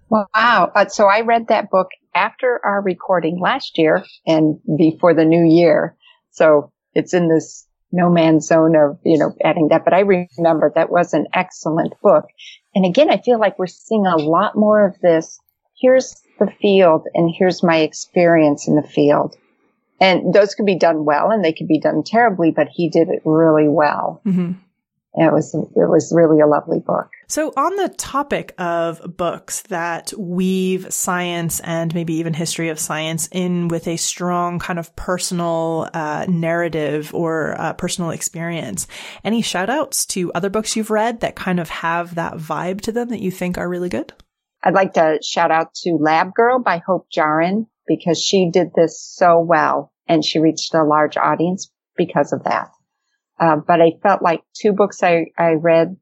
Wow. 0.08 0.72
Uh, 0.74 0.86
so 0.86 1.08
I 1.08 1.20
read 1.20 1.48
that 1.48 1.70
book 1.70 1.88
after 2.14 2.58
our 2.64 2.80
recording 2.80 3.38
last 3.38 3.76
year 3.76 4.02
and 4.26 4.58
before 4.78 5.12
the 5.12 5.26
new 5.26 5.44
year. 5.44 5.94
So 6.30 6.72
it's 6.94 7.12
in 7.12 7.28
this 7.28 7.67
no 7.92 8.10
man's 8.10 8.46
zone 8.46 8.76
of, 8.76 8.98
you 9.04 9.18
know, 9.18 9.34
adding 9.42 9.68
that. 9.68 9.84
But 9.84 9.94
I 9.94 10.00
remember 10.00 10.72
that 10.74 10.90
was 10.90 11.14
an 11.14 11.26
excellent 11.32 11.94
book. 12.02 12.26
And 12.74 12.84
again, 12.84 13.10
I 13.10 13.18
feel 13.18 13.38
like 13.38 13.58
we're 13.58 13.66
seeing 13.66 14.06
a 14.06 14.16
lot 14.16 14.56
more 14.56 14.86
of 14.86 15.00
this. 15.00 15.40
Here's 15.80 16.22
the 16.38 16.50
field 16.60 17.06
and 17.14 17.32
here's 17.34 17.62
my 17.62 17.78
experience 17.78 18.68
in 18.68 18.76
the 18.76 18.82
field. 18.82 19.36
And 20.00 20.32
those 20.32 20.54
could 20.54 20.66
be 20.66 20.78
done 20.78 21.04
well 21.04 21.30
and 21.30 21.44
they 21.44 21.52
could 21.52 21.66
be 21.66 21.80
done 21.80 22.02
terribly, 22.04 22.50
but 22.50 22.68
he 22.68 22.88
did 22.88 23.08
it 23.08 23.22
really 23.24 23.68
well. 23.68 24.20
Mm-hmm. 24.24 24.52
It 25.20 25.32
was, 25.32 25.52
it 25.54 25.88
was 25.88 26.12
really 26.14 26.40
a 26.40 26.46
lovely 26.46 26.78
book. 26.78 27.08
So, 27.26 27.52
on 27.56 27.74
the 27.76 27.88
topic 27.88 28.54
of 28.56 29.16
books 29.16 29.62
that 29.62 30.12
weave 30.16 30.92
science 30.92 31.60
and 31.60 31.92
maybe 31.92 32.14
even 32.14 32.34
history 32.34 32.68
of 32.68 32.78
science 32.78 33.28
in 33.32 33.68
with 33.68 33.88
a 33.88 33.96
strong 33.96 34.58
kind 34.58 34.78
of 34.78 34.94
personal 34.94 35.90
uh, 35.92 36.26
narrative 36.28 37.12
or 37.12 37.60
uh, 37.60 37.72
personal 37.72 38.10
experience, 38.10 38.86
any 39.24 39.42
shout 39.42 39.68
outs 39.68 40.06
to 40.06 40.32
other 40.32 40.50
books 40.50 40.76
you've 40.76 40.90
read 40.90 41.20
that 41.20 41.36
kind 41.36 41.58
of 41.58 41.68
have 41.68 42.14
that 42.14 42.34
vibe 42.34 42.80
to 42.82 42.92
them 42.92 43.08
that 43.08 43.20
you 43.20 43.30
think 43.30 43.58
are 43.58 43.68
really 43.68 43.88
good? 43.88 44.12
I'd 44.62 44.74
like 44.74 44.94
to 44.94 45.18
shout 45.22 45.50
out 45.50 45.74
to 45.82 45.96
Lab 46.00 46.32
Girl 46.32 46.60
by 46.60 46.78
Hope 46.78 47.08
Jahren 47.14 47.66
because 47.86 48.22
she 48.22 48.50
did 48.50 48.68
this 48.74 49.02
so 49.02 49.40
well 49.40 49.92
and 50.06 50.24
she 50.24 50.38
reached 50.38 50.74
a 50.74 50.84
large 50.84 51.16
audience 51.16 51.70
because 51.96 52.32
of 52.32 52.44
that. 52.44 52.70
Uh, 53.40 53.56
but 53.56 53.80
I 53.80 53.92
felt 54.02 54.22
like 54.22 54.42
two 54.54 54.72
books 54.72 55.02
I, 55.02 55.26
I 55.38 55.52
read 55.52 55.96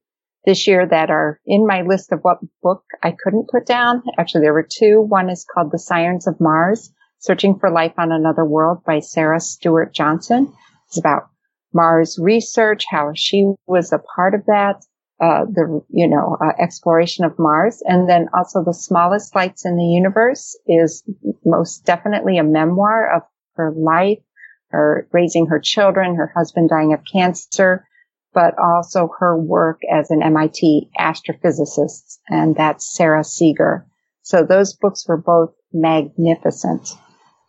this 0.47 0.67
year 0.67 0.87
that 0.87 1.11
are 1.11 1.41
in 1.45 1.67
my 1.67 1.83
list 1.83 2.13
of 2.13 2.21
what 2.23 2.39
book 2.63 2.85
I 3.03 3.13
couldn't 3.13 3.51
put 3.51 3.67
down. 3.67 4.03
Actually, 4.17 4.43
there 4.43 4.55
were 4.55 4.67
two. 4.69 5.01
One 5.01 5.29
is 5.29 5.45
called 5.53 5.73
The 5.73 5.79
Sirens 5.79 6.27
of 6.27 6.41
Mars, 6.41 6.93
Searching 7.19 7.59
for 7.59 7.71
Life 7.71 7.95
on 7.99 8.13
Another 8.13 8.45
World 8.45 8.85
by 8.87 9.01
Sarah 9.01 9.41
Stewart 9.41 9.93
Johnson. 9.93 10.53
It's 10.89 10.99
about 10.99 11.29
Mars 11.75 12.19
research, 12.21 12.85
how 12.89 13.11
she 13.15 13.53
was 13.67 13.93
a 13.93 13.99
part 13.99 14.35
of 14.35 14.47
that, 14.47 14.77
uh, 15.21 15.45
the, 15.47 15.83
you 15.91 16.09
know, 16.09 16.39
uh, 16.41 16.53
exploration 16.63 17.25
of 17.25 17.39
Mars. 17.39 17.83
And 17.85 18.09
then 18.09 18.29
also 18.33 18.63
The 18.65 18.73
Smallest 18.73 19.35
Lights 19.35 19.67
in 19.67 19.77
the 19.77 19.85
Universe 19.85 20.57
is 20.67 21.03
most 21.45 21.85
definitely 21.85 22.39
a 22.39 22.45
memoir 22.45 23.17
of 23.17 23.23
her 23.57 23.73
life, 23.77 24.21
her 24.69 25.09
raising 25.13 25.47
her 25.47 25.61
children, 25.61 26.17
her 26.17 26.33
husband 26.35 26.69
dying 26.69 26.93
of 26.93 27.01
cancer, 27.11 27.87
but 28.35 28.55
also 28.59 29.09
her 29.19 29.37
work 29.37 29.81
as 29.91 30.11
an 30.11 30.23
MIT 30.23 30.91
astrophysicist, 30.99 32.19
and 32.29 32.55
that's 32.57 32.95
Sara 32.95 33.25
Seager. 33.25 33.87
So 34.23 34.45
those 34.45 34.75
books 34.75 35.07
were 35.09 35.17
both 35.17 35.55
magnificent 35.73 36.91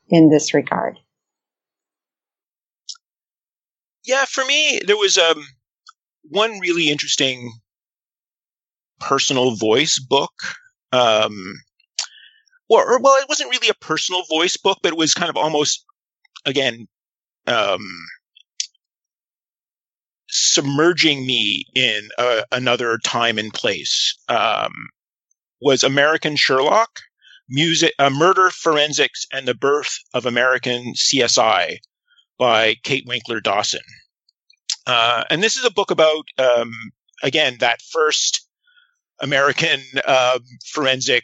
in 0.10 0.30
this 0.30 0.54
regard. 0.54 1.00
Yeah, 4.06 4.24
for 4.26 4.46
me, 4.46 4.80
there 4.86 4.96
was 4.96 5.18
um, 5.18 5.44
one 6.24 6.60
really 6.60 6.90
interesting 6.90 7.52
personal 9.00 9.56
voice 9.56 10.00
book. 10.00 10.32
Um, 10.92 11.60
or, 12.70 12.94
or, 12.94 13.00
well, 13.00 13.22
it 13.22 13.30
wasn't 13.30 13.52
really 13.52 13.70
a 13.70 13.86
personal 13.86 14.24
voice 14.30 14.58
book, 14.58 14.80
but 14.82 14.94
it 14.94 14.98
was 14.98 15.14
kind 15.14 15.30
of 15.30 15.38
almost, 15.38 15.86
again, 16.46 16.88
um, 17.48 17.82
submerging 20.30 21.26
me 21.26 21.66
in 21.76 22.10
uh, 22.18 22.42
another 22.52 22.98
time 23.04 23.38
and 23.38 23.54
place 23.54 24.18
um, 24.30 24.72
was 25.62 25.84
American 25.84 26.36
Sherlock, 26.36 27.00
music, 27.50 27.94
uh, 28.00 28.10
murder 28.10 28.50
forensics, 28.50 29.26
and 29.32 29.48
the 29.48 29.56
birth 29.56 30.00
of 30.14 30.26
American 30.26 30.94
CSI 30.94 31.78
by 32.38 32.76
Kate 32.84 33.06
Winkler 33.08 33.40
Dawson. 33.40 33.82
Uh, 34.86 35.24
and 35.30 35.42
this 35.42 35.58
is 35.58 35.66
a 35.66 35.72
book 35.72 35.92
about, 35.92 36.26
um, 36.38 36.72
again, 37.24 37.58
that 37.60 37.82
first 37.82 38.48
American 39.20 39.82
uh, 40.06 40.40
forensic 40.66 41.24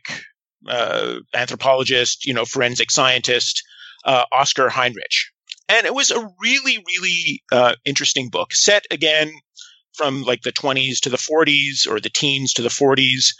anthropologist, 1.35 2.25
you 2.25 2.33
know, 2.33 2.45
forensic 2.45 2.89
scientist, 2.89 3.61
uh, 4.05 4.25
Oscar 4.31 4.69
Heinrich. 4.69 5.32
And 5.73 5.87
it 5.87 5.95
was 5.95 6.11
a 6.11 6.29
really, 6.39 6.77
really 6.85 7.41
uh, 7.51 7.73
interesting 7.83 8.29
book, 8.29 8.53
set 8.53 8.85
again 8.91 9.33
from 9.93 10.21
like 10.21 10.43
the 10.43 10.51
20s 10.51 10.99
to 10.99 11.09
the 11.09 11.17
40s 11.17 11.87
or 11.89 11.99
the 11.99 12.11
teens 12.11 12.53
to 12.53 12.61
the 12.61 12.69
40s. 12.69 13.33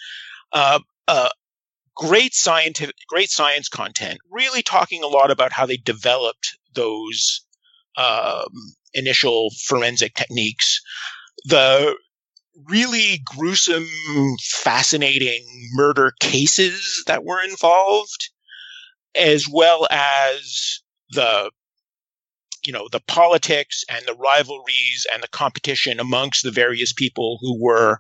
Uh, 0.52 0.80
uh, 1.08 1.30
great 1.96 2.34
scientific, 2.34 2.96
great 3.08 3.30
science 3.30 3.70
content, 3.70 4.18
really 4.32 4.64
talking 4.64 5.04
a 5.04 5.08
lot 5.08 5.30
about 5.30 5.52
how 5.52 5.68
they 5.68 5.78
developed 5.78 6.58
those 6.74 7.46
um, 7.98 8.48
initial 8.96 9.52
forensic 9.68 10.16
techniques. 10.16 10.82
The 11.46 11.96
really 12.68 13.22
gruesome, 13.24 13.88
fascinating 14.42 15.46
murder 15.74 16.14
cases 16.20 17.04
that 17.06 17.24
were 17.24 17.44
involved, 17.44 18.32
as 19.14 19.48
well 19.48 19.86
as 19.92 20.82
the 21.12 21.52
you 22.66 22.74
know 22.74 22.88
the 22.92 23.02
politics 23.02 23.84
and 23.90 24.06
the 24.06 24.16
rivalries 24.16 25.06
and 25.14 25.22
the 25.22 25.28
competition 25.28 26.00
amongst 26.00 26.44
the 26.44 26.52
various 26.52 26.94
people 26.94 27.38
who 27.42 27.62
were 27.62 28.00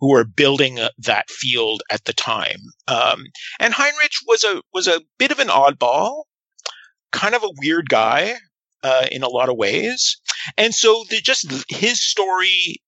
who 0.00 0.10
were 0.10 0.24
building 0.24 0.78
uh, 0.78 0.88
that 0.98 1.28
field 1.30 1.82
at 1.90 2.04
the 2.04 2.12
time. 2.12 2.60
Um, 2.88 3.26
and 3.58 3.74
Heinrich 3.74 4.12
was 4.26 4.44
a 4.44 4.62
was 4.72 4.86
a 4.86 5.02
bit 5.18 5.30
of 5.30 5.38
an 5.38 5.48
oddball, 5.48 6.24
kind 7.12 7.34
of 7.34 7.42
a 7.42 7.52
weird 7.58 7.88
guy 7.88 8.34
uh, 8.82 9.06
in 9.10 9.22
a 9.22 9.28
lot 9.28 9.48
of 9.48 9.56
ways, 9.56 10.18
and 10.56 10.74
so 10.74 11.04
the, 11.10 11.20
just 11.20 11.52
his 11.68 12.02
story 12.02 12.80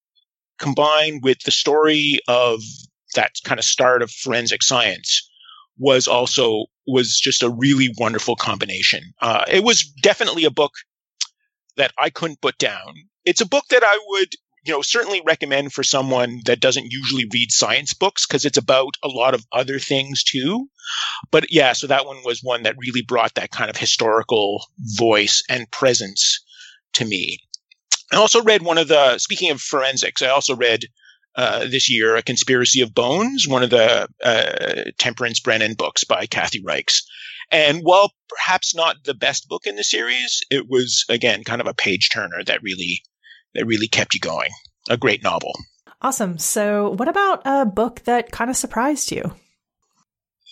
combined 0.59 1.23
with 1.23 1.41
the 1.41 1.51
story 1.51 2.19
of 2.29 2.61
that 3.15 3.33
kind 3.45 3.59
of 3.59 3.65
start 3.65 4.03
of 4.03 4.11
forensic 4.11 4.63
science 4.63 5.29
was 5.79 6.07
also 6.07 6.67
was 6.87 7.19
just 7.19 7.43
a 7.43 7.51
really 7.51 7.91
wonderful 7.99 8.37
combination. 8.37 9.03
Uh, 9.21 9.45
it 9.49 9.65
was 9.65 9.85
definitely 10.03 10.45
a 10.45 10.51
book 10.51 10.73
that 11.77 11.93
I 11.99 12.11
couldn't 12.11 12.41
put 12.41 12.59
down. 12.59 12.95
It's 13.25 13.41
a 13.41 13.49
book 13.49 13.65
that 13.71 13.83
I 13.85 13.99
would, 14.09 14.29
you 14.65 14.73
know, 14.73 14.83
certainly 14.83 15.23
recommend 15.25 15.73
for 15.73 15.83
someone 15.83 16.41
that 16.47 16.61
doesn't 16.61 16.93
usually 16.93 17.27
read 17.33 17.51
science 17.51 17.95
books 17.95 18.27
because 18.27 18.45
it's 18.45 18.59
about 18.59 18.97
a 19.03 19.09
lot 19.09 19.35
of 19.35 19.47
other 19.53 19.79
things 19.79 20.23
too. 20.25 20.69
But 21.31 21.47
yeah, 21.51 21.73
so 21.73 21.87
that 21.87 22.07
one 22.07 22.19
was 22.25 22.41
one 22.43 22.65
that 22.65 22.77
really 22.79 23.03
brought 23.03 23.35
that 23.35 23.51
kind 23.51 23.71
of 23.71 23.77
historical 23.77 24.67
voice 24.79 25.43
and 25.49 25.71
presence 25.71 26.45
to 26.95 27.05
me. 27.05 27.39
I 28.13 28.17
also 28.17 28.43
read 28.43 28.63
one 28.63 28.79
of 28.79 28.89
the, 28.89 29.19
speaking 29.19 29.51
of 29.51 29.61
forensics, 29.61 30.21
I 30.21 30.29
also 30.29 30.55
read 30.55 30.85
uh, 31.35 31.61
this 31.61 31.91
year, 31.91 32.15
A 32.17 32.23
Conspiracy 32.23 32.83
of 32.83 32.95
Bones, 32.95 33.49
one 33.49 33.63
of 33.63 33.71
the 33.71 34.07
uh, 34.23 34.91
Temperance 34.99 35.41
Brennan 35.41 35.75
books 35.75 36.05
by 36.05 36.27
Kathy 36.27 36.63
Reichs. 36.63 37.03
And 37.53 37.83
while 37.83 38.13
perhaps 38.29 38.75
not 38.75 39.05
the 39.05 39.15
best 39.15 39.47
book 39.47 39.67
in 39.67 39.77
the 39.77 39.85
series, 39.85 40.41
it 40.51 40.67
was 40.69 41.05
again 41.09 41.45
kind 41.45 41.61
of 41.61 41.67
a 41.67 41.75
page 41.75 42.09
turner 42.11 42.43
that 42.47 42.63
really 42.63 43.03
that 43.55 43.67
really 43.67 43.89
kept 43.89 44.15
you 44.15 44.21
going. 44.21 44.51
A 44.89 44.97
great 44.97 45.23
novel. 45.23 45.53
Awesome. 46.01 46.39
So, 46.39 46.91
what 46.91 47.09
about 47.09 47.43
a 47.45 47.65
book 47.65 48.01
that 48.05 48.33
kind 48.33 48.51
of 48.51 48.57
surprised 48.57 49.13
you? 49.13 49.23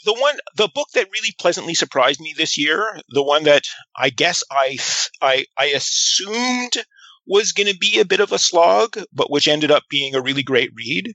The 0.05 0.15
one, 0.15 0.37
the 0.57 0.69
book 0.73 0.89
that 0.95 1.11
really 1.11 1.35
pleasantly 1.39 1.75
surprised 1.75 2.21
me 2.21 2.35
this 2.37 2.57
year, 2.57 3.01
the 3.09 3.23
one 3.23 3.45
that 3.45 3.65
I 3.97 4.11
guess 4.11 4.45
I 4.51 4.79
I, 5.21 5.47
I 5.59 5.67
assumed 5.67 6.75
was 7.27 7.53
going 7.53 7.69
to 7.69 7.79
be 7.79 7.99
a 7.99 8.05
bit 8.05 8.21
of 8.21 8.33
a 8.33 8.39
slog, 8.39 8.97
but 9.13 9.31
which 9.31 9.49
ended 9.49 9.71
up 9.71 9.85
being 9.91 10.15
a 10.15 10.23
really 10.23 10.43
great 10.43 10.71
read, 10.75 11.15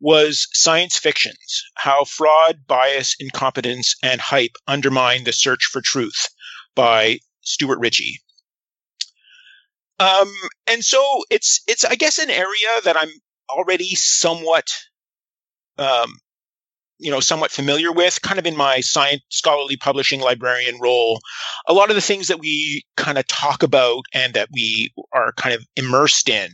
was 0.00 0.48
science 0.52 0.98
fictions, 0.98 1.64
how 1.74 2.04
fraud, 2.04 2.66
bias, 2.66 3.16
incompetence, 3.18 3.96
and 4.02 4.20
hype 4.20 4.56
undermine 4.66 5.24
the 5.24 5.32
search 5.32 5.64
for 5.64 5.80
truth 5.80 6.28
by 6.74 7.18
Stuart 7.42 7.78
Ritchie. 7.78 8.20
Um, 9.98 10.32
and 10.66 10.84
so 10.84 11.22
it's 11.30 11.62
it's 11.68 11.84
I 11.84 11.94
guess 11.94 12.18
an 12.18 12.30
area 12.30 12.68
that 12.84 12.96
I'm 12.96 13.10
already 13.48 13.94
somewhat 13.94 14.68
um, 15.78 16.18
you 16.98 17.10
know 17.10 17.20
somewhat 17.20 17.50
familiar 17.50 17.92
with 17.92 18.20
kind 18.22 18.38
of 18.38 18.46
in 18.46 18.56
my 18.56 18.80
science 18.80 19.22
scholarly 19.28 19.76
publishing 19.76 20.20
librarian 20.20 20.78
role 20.80 21.20
a 21.66 21.72
lot 21.72 21.90
of 21.90 21.96
the 21.96 22.02
things 22.02 22.28
that 22.28 22.40
we 22.40 22.84
kind 22.96 23.18
of 23.18 23.26
talk 23.26 23.62
about 23.62 24.04
and 24.12 24.34
that 24.34 24.48
we 24.52 24.92
are 25.12 25.32
kind 25.32 25.54
of 25.54 25.64
immersed 25.76 26.28
in 26.28 26.50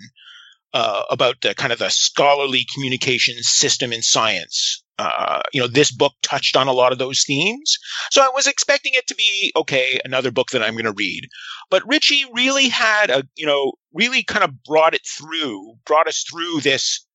uh, 0.72 1.02
about 1.10 1.40
the 1.40 1.54
kind 1.54 1.72
of 1.72 1.78
the 1.78 1.90
scholarly 1.90 2.66
communication 2.74 3.42
system 3.42 3.92
in 3.92 4.02
science. 4.02 4.82
Uh, 4.98 5.40
you 5.52 5.60
know 5.60 5.66
this 5.66 5.90
book 5.90 6.12
touched 6.22 6.56
on 6.56 6.68
a 6.68 6.72
lot 6.72 6.92
of 6.92 6.98
those 6.98 7.24
themes. 7.26 7.78
So 8.10 8.20
i 8.20 8.30
was 8.34 8.46
expecting 8.46 8.92
it 8.94 9.06
to 9.06 9.14
be 9.14 9.50
okay 9.56 9.98
another 10.04 10.30
book 10.30 10.48
that 10.50 10.62
i'm 10.62 10.74
going 10.74 10.84
to 10.84 10.92
read. 10.92 11.26
But 11.70 11.86
Ritchie 11.88 12.26
really 12.34 12.68
had 12.68 13.08
a 13.08 13.24
you 13.34 13.46
know 13.46 13.72
really 13.94 14.22
kind 14.22 14.44
of 14.44 14.62
brought 14.62 14.94
it 14.94 15.06
through 15.06 15.74
brought 15.86 16.06
us 16.06 16.22
through 16.30 16.60
this 16.60 17.06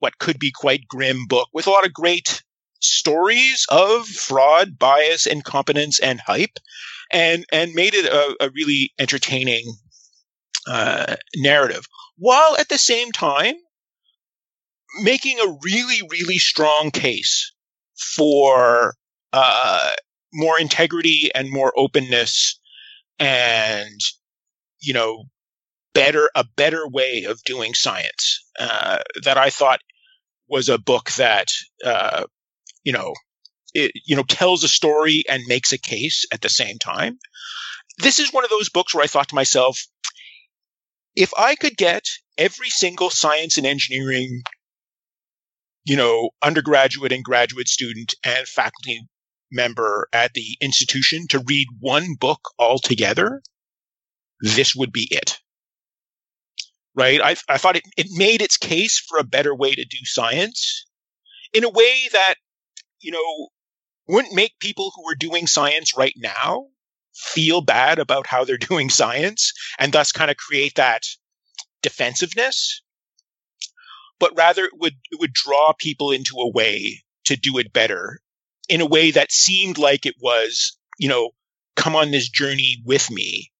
what 0.00 0.18
could 0.18 0.38
be 0.38 0.50
quite 0.52 0.88
grim 0.88 1.26
book 1.28 1.48
with 1.52 1.68
a 1.68 1.70
lot 1.70 1.86
of 1.86 1.92
great 1.92 2.42
stories 2.80 3.66
of 3.70 4.06
fraud, 4.06 4.78
bias, 4.78 5.26
incompetence, 5.26 5.98
and 5.98 6.20
hype, 6.20 6.58
and 7.10 7.44
and 7.52 7.74
made 7.74 7.94
it 7.94 8.06
a, 8.06 8.36
a 8.40 8.50
really 8.50 8.92
entertaining 8.98 9.64
uh, 10.68 11.16
narrative, 11.36 11.84
while 12.16 12.56
at 12.58 12.68
the 12.68 12.78
same 12.78 13.12
time 13.12 13.54
making 15.02 15.38
a 15.38 15.56
really 15.62 16.06
really 16.10 16.38
strong 16.38 16.90
case 16.90 17.52
for 17.96 18.94
uh, 19.32 19.90
more 20.32 20.58
integrity 20.58 21.30
and 21.34 21.50
more 21.50 21.72
openness 21.76 22.58
and 23.18 24.00
you 24.80 24.92
know 24.92 25.24
better 25.94 26.28
a 26.34 26.44
better 26.56 26.88
way 26.88 27.24
of 27.24 27.42
doing 27.44 27.74
science 27.74 28.44
uh, 28.58 28.98
that 29.22 29.38
I 29.38 29.50
thought 29.50 29.80
was 30.48 30.68
a 30.68 30.78
book 30.78 31.10
that 31.12 31.48
uh, 31.84 32.24
you 32.82 32.92
know 32.92 33.14
it 33.74 33.92
you 34.06 34.16
know 34.16 34.22
tells 34.22 34.64
a 34.64 34.68
story 34.68 35.24
and 35.28 35.42
makes 35.46 35.72
a 35.72 35.78
case 35.78 36.26
at 36.32 36.40
the 36.40 36.48
same 36.48 36.78
time. 36.78 37.18
This 37.98 38.18
is 38.18 38.32
one 38.32 38.44
of 38.44 38.50
those 38.50 38.70
books 38.70 38.94
where 38.94 39.04
I 39.04 39.08
thought 39.08 39.28
to 39.28 39.34
myself, 39.36 39.80
if 41.16 41.32
I 41.36 41.54
could 41.54 41.76
get 41.76 42.04
every 42.36 42.70
single 42.70 43.10
science 43.10 43.58
and 43.58 43.66
engineering 43.66 44.42
you 45.84 45.96
know 45.96 46.30
undergraduate 46.42 47.12
and 47.12 47.24
graduate 47.24 47.68
student 47.68 48.14
and 48.24 48.46
faculty 48.46 49.06
member 49.52 50.08
at 50.12 50.34
the 50.34 50.56
institution 50.60 51.26
to 51.28 51.44
read 51.46 51.68
one 51.78 52.14
book 52.18 52.40
altogether, 52.58 53.40
this 54.40 54.74
would 54.74 54.92
be 54.92 55.06
it 55.10 55.38
right? 56.94 57.20
I, 57.20 57.36
I 57.48 57.58
thought 57.58 57.76
it, 57.76 57.84
it 57.96 58.06
made 58.10 58.40
its 58.40 58.56
case 58.56 58.98
for 58.98 59.18
a 59.18 59.24
better 59.24 59.54
way 59.54 59.74
to 59.74 59.84
do 59.84 59.98
science 60.04 60.86
in 61.52 61.64
a 61.64 61.68
way 61.68 62.08
that, 62.12 62.34
you 63.00 63.12
know, 63.12 63.48
wouldn't 64.06 64.34
make 64.34 64.58
people 64.60 64.92
who 64.94 65.08
are 65.10 65.16
doing 65.16 65.46
science 65.46 65.96
right 65.96 66.14
now 66.16 66.66
feel 67.14 67.60
bad 67.60 67.98
about 67.98 68.26
how 68.26 68.44
they're 68.44 68.56
doing 68.70 68.90
science 68.90 69.52
and 69.78 69.92
thus 69.92 70.12
kind 70.12 70.30
of 70.30 70.36
create 70.36 70.74
that 70.76 71.02
defensiveness 71.82 72.82
but 74.18 74.36
rather 74.36 74.64
it 74.64 74.72
would 74.74 74.94
it 75.10 75.20
would 75.20 75.32
draw 75.32 75.72
people 75.78 76.10
into 76.10 76.36
a 76.38 76.50
way 76.50 77.02
to 77.24 77.36
do 77.36 77.58
it 77.58 77.72
better 77.72 78.20
in 78.68 78.80
a 78.80 78.86
way 78.86 79.10
that 79.10 79.32
seemed 79.32 79.78
like 79.78 80.06
it 80.06 80.14
was 80.20 80.78
you 80.98 81.08
know 81.08 81.30
come 81.76 81.96
on 81.96 82.10
this 82.10 82.28
journey 82.28 82.78
with 82.84 83.10
me 83.10 83.50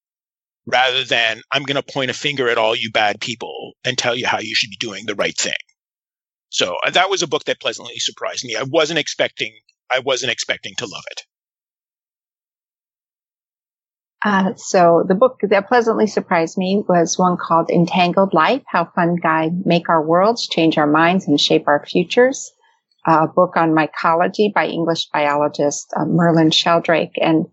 rather 0.66 1.04
than 1.04 1.42
I'm 1.50 1.64
going 1.64 1.76
to 1.82 1.92
point 1.92 2.10
a 2.10 2.14
finger 2.14 2.48
at 2.48 2.58
all 2.58 2.74
you 2.74 2.90
bad 2.90 3.20
people 3.20 3.72
and 3.84 3.98
tell 3.98 4.14
you 4.14 4.26
how 4.26 4.38
you 4.38 4.54
should 4.54 4.70
be 4.70 4.76
doing 4.76 5.04
the 5.06 5.14
right 5.14 5.36
thing. 5.36 5.52
So 6.48 6.76
uh, 6.86 6.90
that 6.90 7.10
was 7.10 7.22
a 7.22 7.26
book 7.26 7.44
that 7.44 7.60
pleasantly 7.60 7.98
surprised 7.98 8.44
me. 8.44 8.56
I 8.56 8.62
wasn't 8.62 8.98
expecting 8.98 9.52
I 9.90 9.98
wasn't 9.98 10.32
expecting 10.32 10.74
to 10.78 10.86
love 10.86 11.04
it. 11.10 11.22
Uh, 14.24 14.54
so 14.56 15.04
the 15.06 15.14
book 15.14 15.38
that 15.42 15.68
pleasantly 15.68 16.06
surprised 16.06 16.56
me 16.56 16.82
was 16.88 17.18
one 17.18 17.36
called 17.36 17.68
Entangled 17.68 18.32
Life: 18.32 18.62
How 18.66 18.86
Fungi 18.86 19.50
Make 19.66 19.90
Our 19.90 20.04
Worlds, 20.04 20.48
Change 20.48 20.78
Our 20.78 20.86
Minds, 20.86 21.28
and 21.28 21.38
Shape 21.38 21.68
Our 21.68 21.84
Futures. 21.84 22.50
A 23.06 23.26
book 23.28 23.54
on 23.56 23.74
mycology 23.74 24.50
by 24.52 24.66
English 24.66 25.10
biologist 25.12 25.92
uh, 25.94 26.06
Merlin 26.06 26.50
Sheldrake, 26.50 27.18
and 27.20 27.44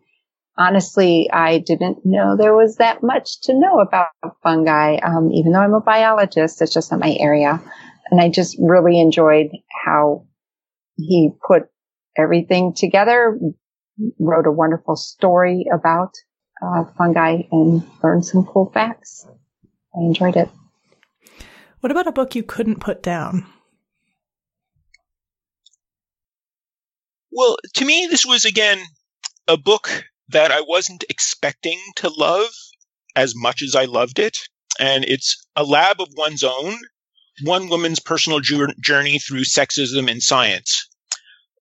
honestly, 0.57 1.29
I 1.31 1.57
didn't 1.57 2.05
know 2.05 2.37
there 2.37 2.55
was 2.55 2.77
that 2.77 3.03
much 3.03 3.41
to 3.41 3.53
know 3.53 3.79
about 3.79 4.07
fungi. 4.41 4.95
Um, 4.95 5.29
even 5.33 5.51
though 5.51 5.59
I'm 5.59 5.73
a 5.73 5.81
biologist, 5.81 6.61
it's 6.61 6.73
just 6.73 6.89
not 6.89 7.01
my 7.01 7.17
area. 7.19 7.61
And 8.09 8.21
I 8.21 8.29
just 8.29 8.57
really 8.59 8.99
enjoyed 8.99 9.49
how 9.85 10.25
he 10.95 11.31
put 11.45 11.63
everything 12.17 12.73
together, 12.73 13.37
wrote 14.19 14.47
a 14.47 14.51
wonderful 14.51 14.95
story 14.95 15.65
about 15.73 16.13
uh, 16.61 16.85
fungi 16.97 17.43
and 17.51 17.83
learn 18.03 18.23
some 18.23 18.45
cool 18.45 18.71
facts. 18.73 19.27
I 19.95 19.99
enjoyed 19.99 20.35
it. 20.35 20.49
What 21.81 21.91
about 21.91 22.07
a 22.07 22.11
book 22.11 22.35
you 22.35 22.43
couldn't 22.43 22.79
put 22.79 23.01
down? 23.01 23.45
Well, 27.31 27.57
to 27.75 27.85
me, 27.85 28.07
this 28.09 28.25
was 28.25 28.45
again 28.45 28.79
a 29.47 29.57
book 29.57 30.05
that 30.29 30.51
I 30.51 30.61
wasn't 30.61 31.03
expecting 31.09 31.79
to 31.97 32.09
love 32.09 32.49
as 33.15 33.33
much 33.35 33.61
as 33.61 33.75
I 33.75 33.85
loved 33.85 34.19
it. 34.19 34.37
And 34.79 35.03
it's 35.05 35.45
A 35.55 35.63
Lab 35.63 35.99
of 35.99 36.07
One's 36.15 36.43
Own 36.43 36.77
One 37.43 37.67
Woman's 37.69 37.99
Personal 37.99 38.39
Journey 38.39 39.19
Through 39.19 39.43
Sexism 39.43 40.09
in 40.09 40.21
Science 40.21 40.87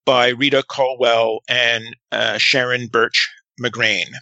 by 0.05 0.29
Rita 0.29 0.63
Colwell 0.69 1.41
and 1.49 1.85
uh, 2.13 2.39
Sharon 2.39 2.89
Bertsch 2.89 3.29
McGrayne. 3.61 4.13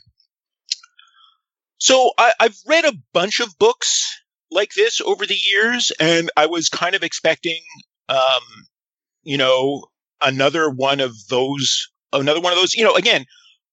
So 1.79 2.13
I, 2.19 2.33
I've 2.41 2.59
read 2.67 2.85
a 2.85 2.99
bunch 3.13 3.41
of 3.41 3.57
books 3.59 4.21
like 4.51 4.73
this 4.75 5.01
over 5.01 5.27
the 5.27 5.37
years, 5.37 5.93
and 6.01 6.31
I 6.37 6.47
was 6.47 6.69
kind 6.69 6.95
of 6.95 7.03
expecting, 7.03 7.61
um, 8.09 8.43
you 9.23 9.37
know, 9.37 9.87
another 10.21 10.71
one 10.71 11.01
of 11.01 11.15
those, 11.29 11.89
another 12.13 12.41
one 12.41 12.53
of 12.53 12.59
those, 12.59 12.75
you 12.75 12.85
know, 12.85 12.97
again, 12.97 13.25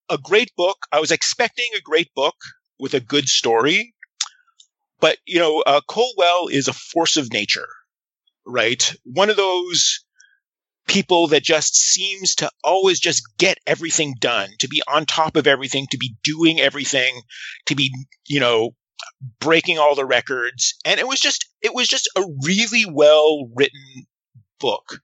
a 0.09 0.17
great 0.17 0.51
book. 0.55 0.77
I 0.91 0.99
was 0.99 1.11
expecting 1.11 1.67
a 1.75 1.81
great 1.81 2.13
book 2.13 2.35
with 2.79 2.93
a 2.93 2.99
good 2.99 3.27
story, 3.27 3.95
but 4.99 5.17
you 5.25 5.39
know, 5.39 5.61
uh, 5.65 5.81
Colwell 5.87 6.47
is 6.51 6.67
a 6.67 6.73
force 6.73 7.17
of 7.17 7.33
nature, 7.33 7.67
right? 8.45 8.95
One 9.03 9.29
of 9.31 9.37
those 9.37 10.04
people 10.87 11.27
that 11.27 11.43
just 11.43 11.75
seems 11.75 12.35
to 12.35 12.49
always 12.63 12.99
just 12.99 13.23
get 13.37 13.57
everything 13.65 14.15
done, 14.19 14.49
to 14.59 14.67
be 14.67 14.81
on 14.87 15.05
top 15.05 15.35
of 15.35 15.47
everything, 15.47 15.87
to 15.91 15.97
be 15.97 16.15
doing 16.23 16.59
everything, 16.59 17.21
to 17.65 17.75
be, 17.75 17.91
you 18.27 18.39
know, 18.39 18.71
breaking 19.39 19.79
all 19.79 19.95
the 19.95 20.05
records. 20.05 20.75
And 20.85 20.99
it 20.99 21.07
was 21.07 21.19
just, 21.19 21.47
it 21.61 21.73
was 21.73 21.87
just 21.87 22.09
a 22.15 22.23
really 22.43 22.85
well 22.85 23.49
written 23.55 24.05
book 24.59 25.01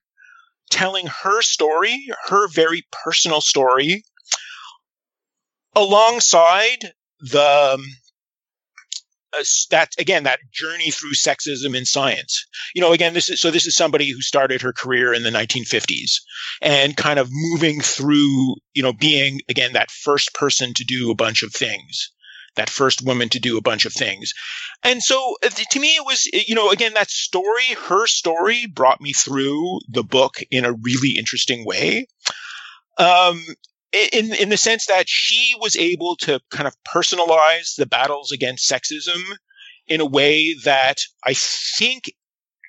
telling 0.70 1.06
her 1.06 1.42
story, 1.42 2.06
her 2.28 2.48
very 2.48 2.86
personal 2.90 3.40
story 3.40 4.04
alongside 5.74 6.92
the 7.20 7.74
um, 7.74 7.84
uh, 9.36 9.44
that 9.70 9.92
again 9.98 10.24
that 10.24 10.40
journey 10.52 10.90
through 10.90 11.12
sexism 11.12 11.76
in 11.76 11.84
science. 11.84 12.46
You 12.74 12.80
know 12.80 12.92
again 12.92 13.14
this 13.14 13.28
is 13.28 13.40
so 13.40 13.50
this 13.50 13.66
is 13.66 13.76
somebody 13.76 14.10
who 14.10 14.20
started 14.20 14.62
her 14.62 14.72
career 14.72 15.12
in 15.12 15.22
the 15.22 15.30
1950s 15.30 16.20
and 16.60 16.96
kind 16.96 17.18
of 17.18 17.28
moving 17.30 17.80
through 17.80 18.56
you 18.74 18.82
know 18.82 18.92
being 18.92 19.40
again 19.48 19.72
that 19.74 19.90
first 19.90 20.34
person 20.34 20.74
to 20.74 20.84
do 20.84 21.10
a 21.10 21.16
bunch 21.16 21.42
of 21.42 21.52
things 21.52 22.10
that 22.56 22.70
first 22.70 23.02
woman 23.02 23.28
to 23.30 23.40
do 23.40 23.56
a 23.56 23.62
bunch 23.62 23.86
of 23.86 23.92
things. 23.92 24.34
And 24.82 25.02
so 25.02 25.36
uh, 25.42 25.48
to 25.48 25.80
me 25.80 25.96
it 25.96 26.04
was 26.04 26.24
you 26.26 26.54
know 26.54 26.70
again 26.70 26.94
that 26.94 27.10
story 27.10 27.74
her 27.86 28.06
story 28.06 28.66
brought 28.66 29.00
me 29.00 29.12
through 29.12 29.80
the 29.88 30.04
book 30.04 30.36
in 30.50 30.64
a 30.64 30.72
really 30.72 31.16
interesting 31.18 31.64
way. 31.64 32.06
Um, 32.98 33.42
in 33.92 34.32
in 34.34 34.48
the 34.48 34.56
sense 34.56 34.86
that 34.86 35.08
she 35.08 35.54
was 35.60 35.76
able 35.76 36.16
to 36.16 36.40
kind 36.50 36.66
of 36.66 36.76
personalize 36.84 37.76
the 37.76 37.86
battles 37.86 38.32
against 38.32 38.70
sexism 38.70 39.22
in 39.86 40.00
a 40.00 40.06
way 40.06 40.54
that 40.64 40.98
I 41.24 41.34
think 41.34 42.04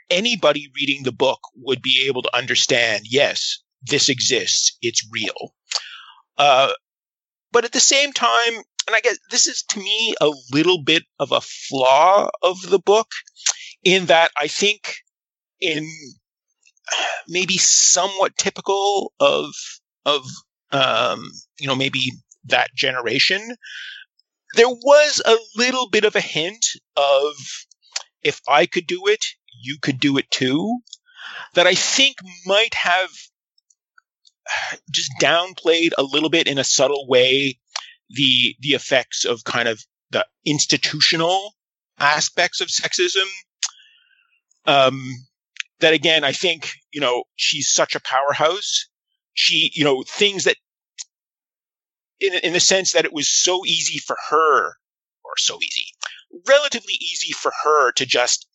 anybody 0.10 0.70
reading 0.76 1.04
the 1.04 1.12
book 1.12 1.40
would 1.56 1.82
be 1.82 2.06
able 2.08 2.22
to 2.24 2.36
understand. 2.36 3.04
Yes, 3.10 3.60
this 3.82 4.10
exists; 4.10 4.78
it's 4.82 5.08
real. 5.12 5.54
Uh, 6.38 6.74
but 7.52 7.66
at 7.66 7.72
the 7.72 7.80
same 7.80 8.12
time, 8.12 8.56
and 8.88 8.96
I 8.96 9.00
guess 9.02 9.18
this 9.32 9.48
is 9.48 9.64
to 9.70 9.80
me 9.80 10.16
a 10.20 10.32
little 10.52 10.84
bit 10.84 11.04
of 11.20 11.32
a 11.32 11.42
flaw 11.42 12.30
of 12.42 12.62
the 12.70 12.80
book, 12.80 13.12
in 13.84 14.08
that 14.08 14.32
I 14.38 14.48
think 14.48 14.98
in 15.62 15.88
maybe 17.28 17.58
somewhat 17.58 18.38
typical 18.38 19.14
of 19.20 19.54
of 20.06 20.26
um, 20.74 21.32
you 21.60 21.68
know, 21.68 21.76
maybe 21.76 22.12
that 22.46 22.74
generation, 22.76 23.56
there 24.56 24.70
was 24.70 25.22
a 25.26 25.38
little 25.56 25.90
bit 25.90 26.04
of 26.04 26.16
a 26.16 26.22
hint 26.22 26.66
of 26.96 27.34
if 28.22 28.42
I 28.48 28.66
could 28.66 28.88
do 28.88 29.08
it, 29.08 29.26
you 29.62 29.78
could 29.82 30.00
do 30.00 30.18
it 30.18 30.30
too, 30.32 30.80
that 31.54 31.68
I 31.68 31.76
think 31.76 32.18
might 32.46 32.74
have 32.74 33.10
just 34.92 35.12
downplayed 35.22 35.92
a 35.98 36.04
little 36.04 36.30
bit 36.30 36.48
in 36.48 36.58
a 36.58 36.64
subtle 36.64 37.08
way 37.08 37.60
the 38.10 38.56
the 38.60 38.70
effects 38.70 39.26
of 39.26 39.44
kind 39.44 39.68
of 39.68 39.84
the 40.12 40.26
institutional 40.46 41.54
aspects 42.00 42.62
of 42.62 42.68
sexism. 42.68 43.26
Um, 44.66 45.10
that 45.80 45.94
again, 45.94 46.24
I 46.24 46.32
think 46.32 46.74
you 46.92 47.02
know 47.02 47.24
she's 47.36 47.70
such 47.70 47.96
a 47.96 48.02
powerhouse. 48.02 48.88
She, 49.36 49.72
you 49.74 49.84
know, 49.84 50.04
things 50.04 50.44
that 50.44 50.58
in 52.24 52.34
in 52.44 52.54
the 52.54 52.60
sense 52.60 52.94
that 52.94 53.06
it 53.06 53.14
was 53.14 53.28
so 53.28 53.66
easy 53.66 54.00
for 54.00 54.18
her, 54.30 54.68
or 55.24 55.34
so 55.38 55.58
easy, 55.62 55.86
relatively 56.48 56.94
easy 56.94 57.34
for 57.34 57.52
her 57.64 57.92
to 57.94 58.06
just 58.06 58.48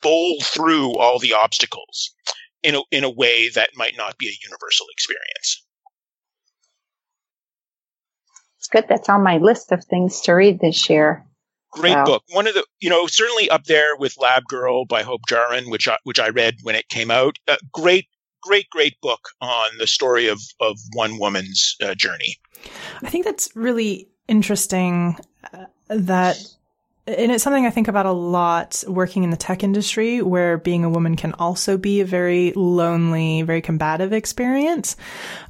bowl 0.00 0.36
through 0.42 0.96
all 0.96 1.18
the 1.18 1.34
obstacles 1.34 2.14
in 2.62 2.76
a, 2.76 2.80
in 2.90 3.04
a 3.04 3.10
way 3.10 3.48
that 3.50 3.70
might 3.74 3.96
not 3.96 4.16
be 4.18 4.28
a 4.28 4.38
universal 4.44 4.86
experience. 4.92 5.64
It's 8.58 8.68
good. 8.68 8.86
That's 8.88 9.08
on 9.08 9.22
my 9.22 9.38
list 9.38 9.72
of 9.72 9.84
things 9.84 10.20
to 10.22 10.32
read 10.32 10.60
this 10.60 10.88
year. 10.90 11.24
Great 11.72 11.92
so. 11.92 12.04
book. 12.04 12.22
One 12.30 12.46
of 12.46 12.54
the, 12.54 12.64
you 12.80 12.90
know, 12.90 13.06
certainly 13.06 13.50
up 13.50 13.64
there 13.64 13.96
with 13.96 14.16
Lab 14.18 14.44
Girl 14.48 14.84
by 14.84 15.02
Hope 15.02 15.22
Jahren, 15.28 15.70
which 15.70 15.86
I, 15.86 15.98
which 16.04 16.18
I 16.18 16.28
read 16.28 16.56
when 16.62 16.74
it 16.74 16.88
came 16.88 17.10
out. 17.10 17.38
Uh, 17.46 17.56
great, 17.72 18.06
great, 18.42 18.68
great 18.70 19.00
book 19.00 19.20
on 19.40 19.70
the 19.78 19.86
story 19.86 20.28
of 20.28 20.40
of 20.60 20.78
one 20.92 21.18
woman's 21.18 21.76
uh, 21.82 21.94
journey. 21.94 22.36
I 23.02 23.10
think 23.10 23.24
that's 23.24 23.54
really 23.54 24.08
interesting. 24.26 25.16
Uh, 25.52 25.66
that 25.88 26.36
and 27.06 27.32
it's 27.32 27.42
something 27.42 27.64
I 27.64 27.70
think 27.70 27.88
about 27.88 28.06
a 28.06 28.12
lot 28.12 28.84
working 28.86 29.24
in 29.24 29.30
the 29.30 29.36
tech 29.36 29.64
industry, 29.64 30.20
where 30.20 30.58
being 30.58 30.84
a 30.84 30.90
woman 30.90 31.16
can 31.16 31.32
also 31.34 31.78
be 31.78 32.00
a 32.00 32.04
very 32.04 32.52
lonely, 32.54 33.42
very 33.42 33.62
combative 33.62 34.12
experience. 34.12 34.96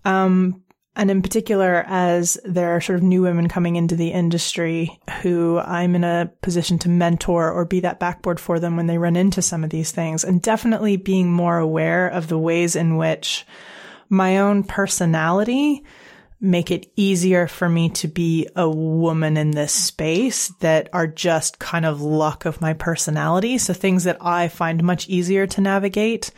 Um, 0.05 0.62
and 0.99 1.11
in 1.11 1.22
particular, 1.22 1.84
as 1.86 2.36
there 2.44 2.76
are 2.76 2.80
sort 2.80 2.99
of 2.99 3.05
new 3.05 3.22
women 3.22 3.49
coming 3.49 3.76
into 3.76 3.96
the 3.96 4.11
industry 4.11 5.01
who 5.22 5.59
I'm 5.59 5.94
in 5.94 6.05
a 6.05 6.30
position 6.42 6.78
to 6.80 6.88
mentor 6.88 7.51
or 7.51 7.64
be 7.64 7.80
that 7.80 8.01
backboard 8.01 8.40
for 8.40 8.59
them 8.59 8.76
when 8.76 8.88
they 8.88 8.99
run 8.99 9.16
into 9.16 9.40
some 9.40 9.64
of 9.64 9.70
these 9.70 9.92
things, 9.92 10.24
and 10.24 10.42
definitely 10.42 10.96
being 10.96 11.32
more 11.32 11.57
aware 11.57 12.09
of 12.09 12.26
the 12.26 12.38
ways 12.38 12.76
in 12.76 12.96
which 12.96 13.46
my 14.11 14.38
own 14.38 14.64
personality 14.64 15.84
make 16.40 16.70
it 16.70 16.90
easier 16.96 17.46
for 17.46 17.68
me 17.68 17.90
to 17.90 18.09
be 18.09 18.49
a 18.55 18.68
woman 18.68 19.36
in 19.36 19.51
this 19.53 19.72
space 19.72 20.49
that 20.61 20.88
are 20.92 21.07
just 21.07 21.59
kind 21.59 21.84
of 21.84 22.01
luck 22.01 22.44
of 22.44 22.61
my 22.61 22.72
personality. 22.72 23.59
So 23.59 23.72
things 23.72 24.05
that 24.05 24.18
I 24.20 24.49
find 24.49 24.82
much 24.82 25.09
easier 25.09 25.46
to 25.49 25.61
navigate 25.61 26.30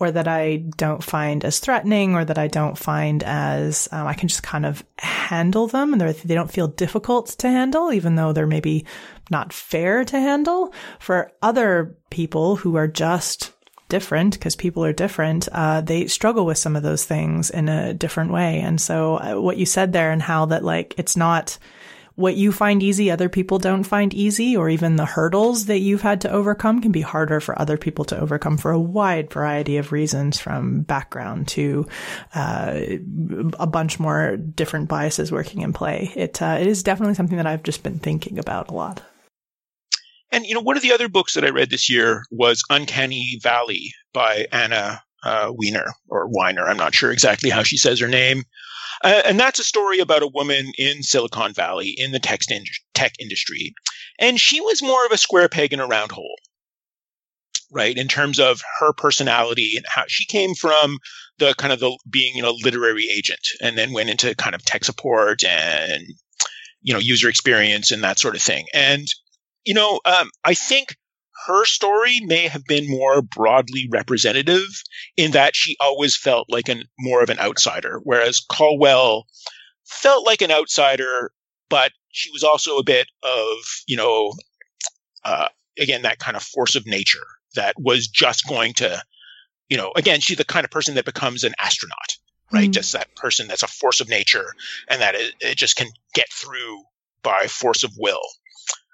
or 0.00 0.10
that 0.10 0.26
I 0.26 0.56
don't 0.56 1.04
find 1.04 1.44
as 1.44 1.60
threatening 1.60 2.14
or 2.14 2.24
that 2.24 2.38
I 2.38 2.48
don't 2.48 2.76
find 2.76 3.22
as, 3.22 3.86
um, 3.92 4.06
I 4.06 4.14
can 4.14 4.28
just 4.28 4.42
kind 4.42 4.64
of 4.64 4.82
handle 4.98 5.68
them 5.68 5.92
and 5.92 6.00
they 6.00 6.34
don't 6.34 6.50
feel 6.50 6.68
difficult 6.68 7.28
to 7.38 7.48
handle, 7.48 7.92
even 7.92 8.14
though 8.14 8.32
they're 8.32 8.46
maybe 8.46 8.86
not 9.30 9.52
fair 9.52 10.04
to 10.06 10.18
handle. 10.18 10.72
For 10.98 11.30
other 11.42 11.94
people 12.08 12.56
who 12.56 12.76
are 12.76 12.88
just 12.88 13.52
different 13.90 14.34
because 14.34 14.56
people 14.56 14.82
are 14.84 14.92
different, 14.94 15.48
uh, 15.52 15.82
they 15.82 16.06
struggle 16.06 16.46
with 16.46 16.56
some 16.56 16.76
of 16.76 16.82
those 16.82 17.04
things 17.04 17.50
in 17.50 17.68
a 17.68 17.92
different 17.92 18.32
way. 18.32 18.60
And 18.60 18.80
so 18.80 19.16
uh, 19.16 19.40
what 19.40 19.58
you 19.58 19.66
said 19.66 19.92
there 19.92 20.12
and 20.12 20.22
how 20.22 20.46
that 20.46 20.64
like, 20.64 20.94
it's 20.96 21.16
not 21.16 21.58
what 22.20 22.36
you 22.36 22.52
find 22.52 22.82
easy, 22.82 23.10
other 23.10 23.28
people 23.28 23.58
don't 23.58 23.82
find 23.82 24.14
easy, 24.14 24.56
or 24.56 24.68
even 24.68 24.96
the 24.96 25.04
hurdles 25.04 25.66
that 25.66 25.78
you've 25.78 26.02
had 26.02 26.20
to 26.20 26.30
overcome 26.30 26.80
can 26.80 26.92
be 26.92 27.00
harder 27.00 27.40
for 27.40 27.58
other 27.58 27.76
people 27.76 28.04
to 28.06 28.18
overcome 28.18 28.58
for 28.58 28.70
a 28.70 28.78
wide 28.78 29.32
variety 29.32 29.78
of 29.78 29.90
reasons 29.90 30.38
from 30.38 30.82
background 30.82 31.48
to, 31.48 31.86
uh, 32.34 32.80
a 33.58 33.66
bunch 33.66 33.98
more 33.98 34.36
different 34.36 34.88
biases 34.88 35.32
working 35.32 35.62
in 35.62 35.72
play. 35.72 36.12
It, 36.14 36.40
uh, 36.40 36.58
it 36.60 36.66
is 36.66 36.82
definitely 36.82 37.14
something 37.14 37.38
that 37.38 37.46
I've 37.46 37.62
just 37.62 37.82
been 37.82 37.98
thinking 37.98 38.38
about 38.38 38.70
a 38.70 38.74
lot. 38.74 39.02
And 40.32 40.44
you 40.44 40.54
know, 40.54 40.60
one 40.60 40.76
of 40.76 40.82
the 40.82 40.92
other 40.92 41.08
books 41.08 41.34
that 41.34 41.44
I 41.44 41.50
read 41.50 41.70
this 41.70 41.90
year 41.90 42.24
was 42.30 42.62
Uncanny 42.70 43.40
Valley 43.42 43.92
by 44.12 44.46
Anna 44.52 45.02
uh, 45.24 45.52
Weiner 45.52 45.86
or 46.08 46.28
Weiner. 46.28 46.66
I'm 46.66 46.76
not 46.76 46.94
sure 46.94 47.10
exactly 47.10 47.50
how 47.50 47.62
she 47.62 47.76
says 47.76 48.00
her 48.00 48.08
name. 48.08 48.44
Uh, 49.02 49.22
and 49.24 49.40
that's 49.40 49.58
a 49.58 49.64
story 49.64 49.98
about 49.98 50.22
a 50.22 50.30
woman 50.32 50.72
in 50.78 51.02
Silicon 51.02 51.52
Valley 51.52 51.94
in 51.96 52.12
the 52.12 52.18
tech, 52.18 52.40
in- 52.50 52.64
tech 52.94 53.12
industry. 53.18 53.72
And 54.18 54.38
she 54.38 54.60
was 54.60 54.82
more 54.82 55.06
of 55.06 55.12
a 55.12 55.18
square 55.18 55.48
peg 55.48 55.72
in 55.72 55.80
a 55.80 55.86
round 55.86 56.12
hole, 56.12 56.36
right? 57.70 57.96
In 57.96 58.08
terms 58.08 58.38
of 58.38 58.60
her 58.78 58.92
personality 58.92 59.74
and 59.76 59.86
how 59.88 60.04
she 60.06 60.26
came 60.26 60.54
from 60.54 60.98
the 61.38 61.54
kind 61.54 61.72
of 61.72 61.80
the 61.80 61.96
being, 62.10 62.36
you 62.36 62.42
know, 62.42 62.56
literary 62.62 63.08
agent 63.10 63.40
and 63.62 63.78
then 63.78 63.92
went 63.92 64.10
into 64.10 64.34
kind 64.34 64.54
of 64.54 64.64
tech 64.64 64.84
support 64.84 65.42
and, 65.44 66.04
you 66.82 66.92
know, 66.92 67.00
user 67.00 67.28
experience 67.28 67.92
and 67.92 68.04
that 68.04 68.18
sort 68.18 68.36
of 68.36 68.42
thing. 68.42 68.66
And 68.74 69.06
you 69.64 69.74
know, 69.74 70.00
um, 70.04 70.30
I 70.44 70.54
think 70.54 70.96
her 71.46 71.64
story 71.64 72.20
may 72.20 72.48
have 72.48 72.64
been 72.64 72.88
more 72.88 73.22
broadly 73.22 73.88
representative 73.90 74.66
in 75.16 75.32
that 75.32 75.56
she 75.56 75.76
always 75.80 76.16
felt 76.16 76.48
like 76.50 76.68
an 76.68 76.84
more 76.98 77.22
of 77.22 77.30
an 77.30 77.38
outsider, 77.38 78.00
whereas 78.04 78.40
Colwell 78.40 79.26
felt 79.84 80.26
like 80.26 80.42
an 80.42 80.50
outsider, 80.50 81.32
but 81.68 81.92
she 82.12 82.30
was 82.30 82.44
also 82.44 82.76
a 82.76 82.84
bit 82.84 83.08
of, 83.22 83.56
you 83.86 83.96
know, 83.96 84.32
uh, 85.24 85.48
again, 85.78 86.02
that 86.02 86.18
kind 86.18 86.36
of 86.36 86.42
force 86.42 86.74
of 86.74 86.86
nature 86.86 87.26
that 87.54 87.74
was 87.78 88.06
just 88.06 88.46
going 88.46 88.72
to, 88.74 89.02
you 89.68 89.76
know, 89.76 89.92
again, 89.96 90.20
she's 90.20 90.38
the 90.38 90.44
kind 90.44 90.64
of 90.64 90.70
person 90.70 90.94
that 90.94 91.04
becomes 91.04 91.44
an 91.44 91.54
astronaut, 91.58 92.16
right? 92.52 92.64
Mm-hmm. 92.64 92.72
Just 92.72 92.92
that 92.92 93.14
person 93.16 93.48
that's 93.48 93.62
a 93.62 93.68
force 93.68 94.00
of 94.00 94.08
nature 94.08 94.54
and 94.88 95.00
that 95.00 95.14
it, 95.14 95.34
it 95.40 95.56
just 95.56 95.76
can 95.76 95.88
get 96.14 96.30
through 96.32 96.82
by 97.22 97.46
force 97.46 97.84
of 97.84 97.92
will. 97.98 98.20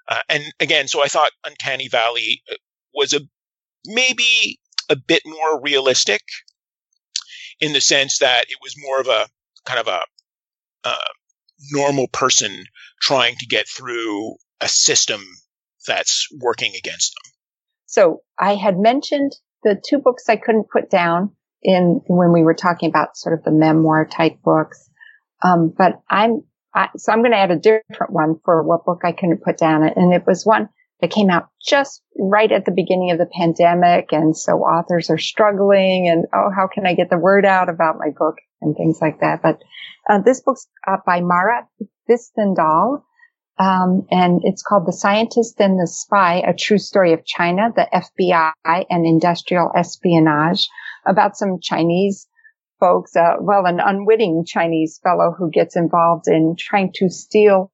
Uh, 0.07 0.21
and 0.29 0.43
again, 0.59 0.87
so 0.87 1.03
I 1.03 1.07
thought 1.07 1.31
Uncanny 1.45 1.87
Valley 1.87 2.41
uh, 2.51 2.55
was 2.93 3.13
a 3.13 3.21
maybe 3.85 4.59
a 4.89 4.95
bit 4.95 5.23
more 5.25 5.61
realistic 5.61 6.21
in 7.59 7.73
the 7.73 7.81
sense 7.81 8.19
that 8.19 8.45
it 8.49 8.57
was 8.61 8.75
more 8.77 9.01
of 9.01 9.07
a 9.07 9.27
kind 9.65 9.79
of 9.79 9.87
a 9.87 10.01
uh, 10.83 10.97
normal 11.71 12.07
person 12.07 12.63
trying 13.01 13.35
to 13.39 13.47
get 13.47 13.67
through 13.67 14.35
a 14.61 14.67
system 14.67 15.21
that's 15.85 16.27
working 16.39 16.73
against 16.77 17.13
them. 17.13 17.31
So 17.85 18.21
I 18.37 18.55
had 18.55 18.77
mentioned 18.77 19.33
the 19.63 19.81
two 19.83 19.97
books 19.97 20.29
I 20.29 20.35
couldn't 20.35 20.69
put 20.71 20.89
down 20.89 21.31
in 21.63 22.01
when 22.07 22.31
we 22.31 22.43
were 22.43 22.53
talking 22.53 22.89
about 22.89 23.17
sort 23.17 23.37
of 23.37 23.43
the 23.43 23.51
memoir 23.51 24.05
type 24.05 24.41
books. 24.43 24.89
Um, 25.41 25.73
but 25.75 26.01
I'm 26.09 26.43
I, 26.77 26.89
so 26.95 27.11
I'm 27.11 27.21
going 27.21 27.31
to 27.31 27.37
add 27.37 27.51
a 27.51 27.57
different 27.57 28.13
one 28.13 28.35
for 28.45 28.61
what 28.61 28.85
book 28.85 29.01
I 29.03 29.11
couldn't 29.11 29.43
put 29.43 29.57
down. 29.57 29.83
And 29.83 30.13
it 30.13 30.23
was 30.27 30.45
one 30.45 30.69
that 31.01 31.09
came 31.09 31.29
out 31.29 31.49
just 31.65 32.03
right 32.19 32.51
at 32.51 32.65
the 32.65 32.71
beginning 32.71 33.09
of 33.11 33.17
the 33.17 33.25
pandemic. 33.25 34.11
And 34.11 34.37
so 34.37 34.59
authors 34.59 35.09
are 35.09 35.17
struggling 35.17 36.07
and, 36.07 36.25
oh, 36.33 36.51
how 36.55 36.67
can 36.67 36.85
I 36.85 36.93
get 36.93 37.09
the 37.09 37.17
word 37.17 37.45
out 37.45 37.69
about 37.69 37.97
my 37.97 38.09
book 38.17 38.35
and 38.61 38.75
things 38.75 38.99
like 39.01 39.21
that. 39.21 39.41
But 39.41 39.61
uh, 40.07 40.19
this 40.23 40.41
book's 40.41 40.67
uh, 40.87 40.97
by 41.05 41.21
Mara 41.21 41.67
Hvistendahl. 42.09 43.01
Um, 43.59 44.05
and 44.11 44.41
it's 44.43 44.61
called 44.61 44.85
The 44.85 44.93
Scientist 44.93 45.59
and 45.59 45.79
the 45.79 45.87
Spy, 45.87 46.43
a 46.45 46.53
true 46.53 46.77
story 46.77 47.13
of 47.13 47.25
China, 47.25 47.73
the 47.75 47.87
FBI 47.91 48.85
and 48.87 49.03
industrial 49.03 49.71
espionage 49.75 50.69
about 51.07 51.37
some 51.37 51.59
Chinese 51.59 52.27
folks, 52.79 53.15
uh, 53.15 53.35
well, 53.39 53.65
an 53.65 53.79
unwitting 53.79 54.45
Chinese 54.45 54.99
fellow 55.03 55.33
who 55.37 55.49
gets 55.49 55.75
involved 55.75 56.27
in 56.27 56.55
trying 56.57 56.91
to 56.95 57.09
steal 57.09 57.71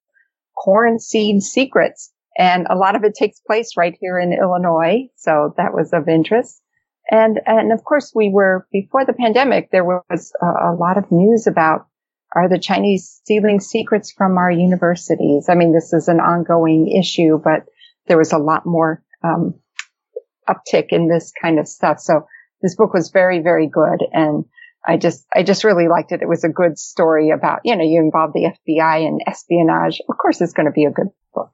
corn 0.56 1.00
seed 1.00 1.42
secrets. 1.42 2.12
And 2.38 2.68
a 2.70 2.76
lot 2.76 2.96
of 2.96 3.04
it 3.04 3.14
takes 3.14 3.40
place 3.40 3.78
right 3.78 3.96
here 4.00 4.20
in 4.20 4.34
Illinois. 4.34 5.10
So 5.16 5.54
that 5.58 5.74
was 5.74 5.94
of 5.94 6.08
interest. 6.08 6.62
And, 7.10 7.40
and 7.46 7.72
of 7.72 7.84
course 7.84 8.12
we 8.16 8.30
were, 8.30 8.68
before 8.72 9.06
the 9.06 9.14
pandemic, 9.14 9.70
there 9.72 9.84
was 9.84 10.32
a, 10.42 10.46
a 10.46 10.74
lot 10.74 10.98
of 10.98 11.12
news 11.12 11.48
about 11.48 11.88
are 12.36 12.50
the 12.50 12.58
Chinese 12.58 13.20
stealing 13.22 13.60
secrets 13.60 14.12
from 14.12 14.38
our 14.38 14.50
universities? 14.50 15.50
I 15.50 15.56
mean, 15.56 15.72
this 15.72 15.94
is 15.94 16.08
an 16.08 16.20
ongoing 16.20 16.88
issue, 16.88 17.40
but 17.44 17.66
there 18.08 18.18
was 18.18 18.32
a 18.32 18.40
lot 18.40 18.66
more, 18.66 19.04
um, 19.24 19.60
uptick 20.50 20.88
in 20.90 21.08
this 21.08 21.32
kind 21.40 21.60
of 21.60 21.68
stuff. 21.68 22.00
So 22.00 22.26
this 22.62 22.76
book 22.76 22.94
was 22.94 23.12
very, 23.12 23.42
very 23.42 23.68
good. 23.68 24.04
And 24.12 24.46
I 24.86 24.98
just, 24.98 25.26
I 25.34 25.44
just 25.44 25.64
really 25.64 25.88
liked 25.88 26.12
it. 26.12 26.22
It 26.22 26.28
was 26.28 26.44
a 26.44 26.50
good 26.50 26.78
story 26.78 27.30
about, 27.30 27.62
you 27.64 27.76
know, 27.76 27.84
you 27.84 28.00
involve 28.02 28.34
the 28.34 28.52
FBI 28.68 29.08
and 29.08 29.22
espionage. 29.26 30.02
Of 30.10 30.18
course, 30.18 30.42
it's 30.42 30.54
going 30.54 30.66
to 30.66 30.72
be 30.72 30.86
a 30.86 30.92
good 30.92 31.08
book. 31.34 31.52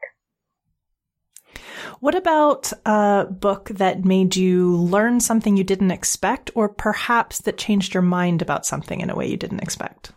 What 2.00 2.16
about 2.16 2.72
a 2.86 3.28
book 3.30 3.70
that 3.70 4.06
made 4.06 4.36
you 4.36 4.76
learn 4.78 5.20
something 5.20 5.58
you 5.58 5.64
didn't 5.64 5.92
expect, 5.92 6.50
or 6.56 6.70
perhaps 6.70 7.42
that 7.42 7.58
changed 7.58 7.94
your 7.94 8.04
mind 8.04 8.42
about 8.42 8.66
something 8.66 9.02
in 9.02 9.10
a 9.10 9.16
way 9.16 9.28
you 9.28 9.38
didn't 9.38 9.62
expect? 9.62 10.12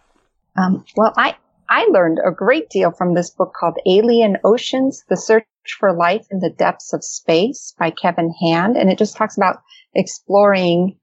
Um, 0.57 0.85
well, 0.97 1.13
I, 1.17 1.37
I 1.69 1.87
learned 1.87 2.19
a 2.25 2.31
great 2.31 2.69
deal 2.71 2.93
from 2.93 3.15
this 3.15 3.31
book 3.31 3.53
called 3.59 3.79
Alien 3.87 4.37
Oceans, 4.45 5.05
The 5.09 5.17
Search 5.17 5.47
for 5.79 5.93
Life 5.93 6.27
in 6.31 6.39
the 6.39 6.51
Depths 6.51 6.93
of 6.93 7.03
Space 7.05 7.75
by 7.79 7.91
Kevin 7.91 8.33
Hand. 8.41 8.77
And 8.77 8.91
it 8.91 8.99
just 8.99 9.17
talks 9.17 9.37
about 9.37 9.63
exploring, 9.95 10.99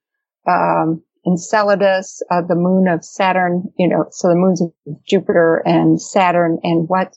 um, 0.48 1.04
Enceladus, 1.26 2.22
uh, 2.32 2.42
the 2.42 2.56
moon 2.56 2.88
of 2.88 3.04
Saturn, 3.04 3.72
you 3.78 3.88
know, 3.88 4.06
so 4.12 4.30
the 4.30 4.36
moons 4.36 4.62
of 4.62 4.72
Jupiter 5.08 5.62
and 5.66 6.02
Saturn 6.02 6.60
and 6.64 6.88
what, 6.88 7.16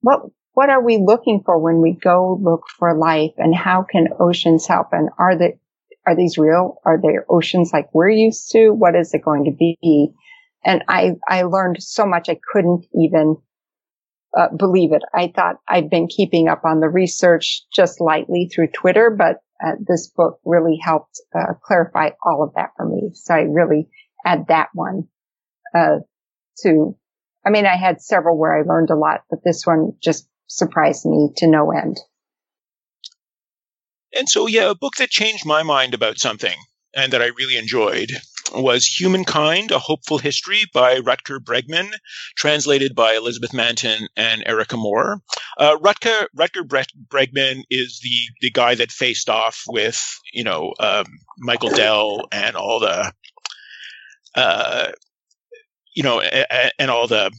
what, 0.00 0.20
what 0.52 0.70
are 0.70 0.82
we 0.82 0.98
looking 0.98 1.42
for 1.44 1.58
when 1.58 1.80
we 1.80 1.92
go 1.92 2.38
look 2.40 2.62
for 2.78 2.96
life 2.96 3.32
and 3.38 3.54
how 3.54 3.82
can 3.82 4.08
oceans 4.18 4.66
help? 4.66 4.88
And 4.92 5.10
are 5.18 5.36
the, 5.36 5.58
are 6.06 6.16
these 6.16 6.38
real? 6.38 6.80
Are 6.84 6.98
there 7.00 7.26
oceans 7.28 7.72
like 7.72 7.92
we're 7.92 8.10
used 8.10 8.50
to? 8.52 8.70
What 8.70 8.94
is 8.94 9.12
it 9.14 9.24
going 9.24 9.44
to 9.44 9.52
be? 9.52 10.12
And 10.64 10.84
I, 10.88 11.12
I 11.28 11.42
learned 11.42 11.82
so 11.82 12.06
much 12.06 12.28
I 12.28 12.38
couldn't 12.52 12.86
even 12.94 13.36
uh, 14.36 14.48
believe 14.56 14.92
it. 14.92 15.02
I 15.14 15.32
thought 15.34 15.56
I'd 15.66 15.90
been 15.90 16.06
keeping 16.06 16.48
up 16.48 16.64
on 16.64 16.80
the 16.80 16.88
research 16.88 17.62
just 17.74 18.00
lightly 18.00 18.50
through 18.52 18.68
Twitter, 18.68 19.10
but 19.10 19.40
uh, 19.64 19.72
this 19.86 20.08
book 20.08 20.40
really 20.44 20.78
helped 20.82 21.20
uh, 21.34 21.54
clarify 21.62 22.10
all 22.24 22.42
of 22.42 22.54
that 22.54 22.70
for 22.76 22.86
me. 22.86 23.10
So 23.14 23.34
I 23.34 23.42
really 23.42 23.88
add 24.24 24.46
that 24.48 24.68
one 24.74 25.08
uh, 25.74 25.98
to. 26.62 26.96
I 27.44 27.50
mean, 27.50 27.66
I 27.66 27.76
had 27.76 28.02
several 28.02 28.38
where 28.38 28.58
I 28.58 28.62
learned 28.62 28.90
a 28.90 28.96
lot, 28.96 29.22
but 29.30 29.40
this 29.44 29.66
one 29.66 29.92
just 30.02 30.28
surprised 30.46 31.06
me 31.06 31.30
to 31.38 31.46
no 31.46 31.72
end. 31.72 31.98
And 34.14 34.28
so, 34.28 34.46
yeah, 34.46 34.70
a 34.70 34.74
book 34.74 34.94
that 34.98 35.08
changed 35.08 35.46
my 35.46 35.62
mind 35.62 35.94
about 35.94 36.18
something 36.18 36.56
and 36.94 37.12
that 37.12 37.22
I 37.22 37.26
really 37.26 37.56
enjoyed 37.56 38.10
was 38.54 38.86
Humankind, 38.86 39.70
A 39.70 39.78
Hopeful 39.78 40.18
History 40.18 40.62
by 40.72 40.98
Rutger 40.98 41.38
Bregman, 41.38 41.92
translated 42.36 42.94
by 42.94 43.14
Elizabeth 43.14 43.52
Manton 43.52 44.08
and 44.16 44.42
Erica 44.46 44.76
Moore. 44.76 45.20
Uh, 45.58 45.76
Rutger, 45.78 46.26
Rutger 46.36 46.66
Bregman 47.08 47.62
is 47.70 48.00
the, 48.02 48.16
the 48.40 48.50
guy 48.50 48.74
that 48.74 48.90
faced 48.90 49.28
off 49.28 49.62
with, 49.68 50.02
you 50.32 50.44
know, 50.44 50.72
um, 50.80 51.04
Michael 51.38 51.70
Dell 51.70 52.28
and 52.32 52.56
all 52.56 52.80
the, 52.80 53.12
uh, 54.34 54.92
you 55.94 56.02
know, 56.02 56.20
and 56.20 56.90
all 56.90 57.06
the 57.06 57.30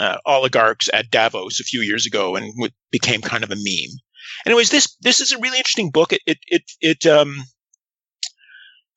uh, 0.00 0.18
oligarchs 0.26 0.88
at 0.92 1.10
Davos 1.10 1.60
a 1.60 1.64
few 1.64 1.80
years 1.80 2.06
ago 2.06 2.36
and 2.36 2.52
became 2.90 3.20
kind 3.20 3.44
of 3.44 3.50
a 3.50 3.56
meme. 3.56 3.98
Anyways, 4.46 4.70
this 4.70 4.96
this 5.00 5.20
is 5.20 5.32
a 5.32 5.38
really 5.38 5.58
interesting 5.58 5.90
book. 5.90 6.12
It 6.12 6.22
it 6.26 6.38
it, 6.46 6.62
it 6.80 7.06
um 7.06 7.36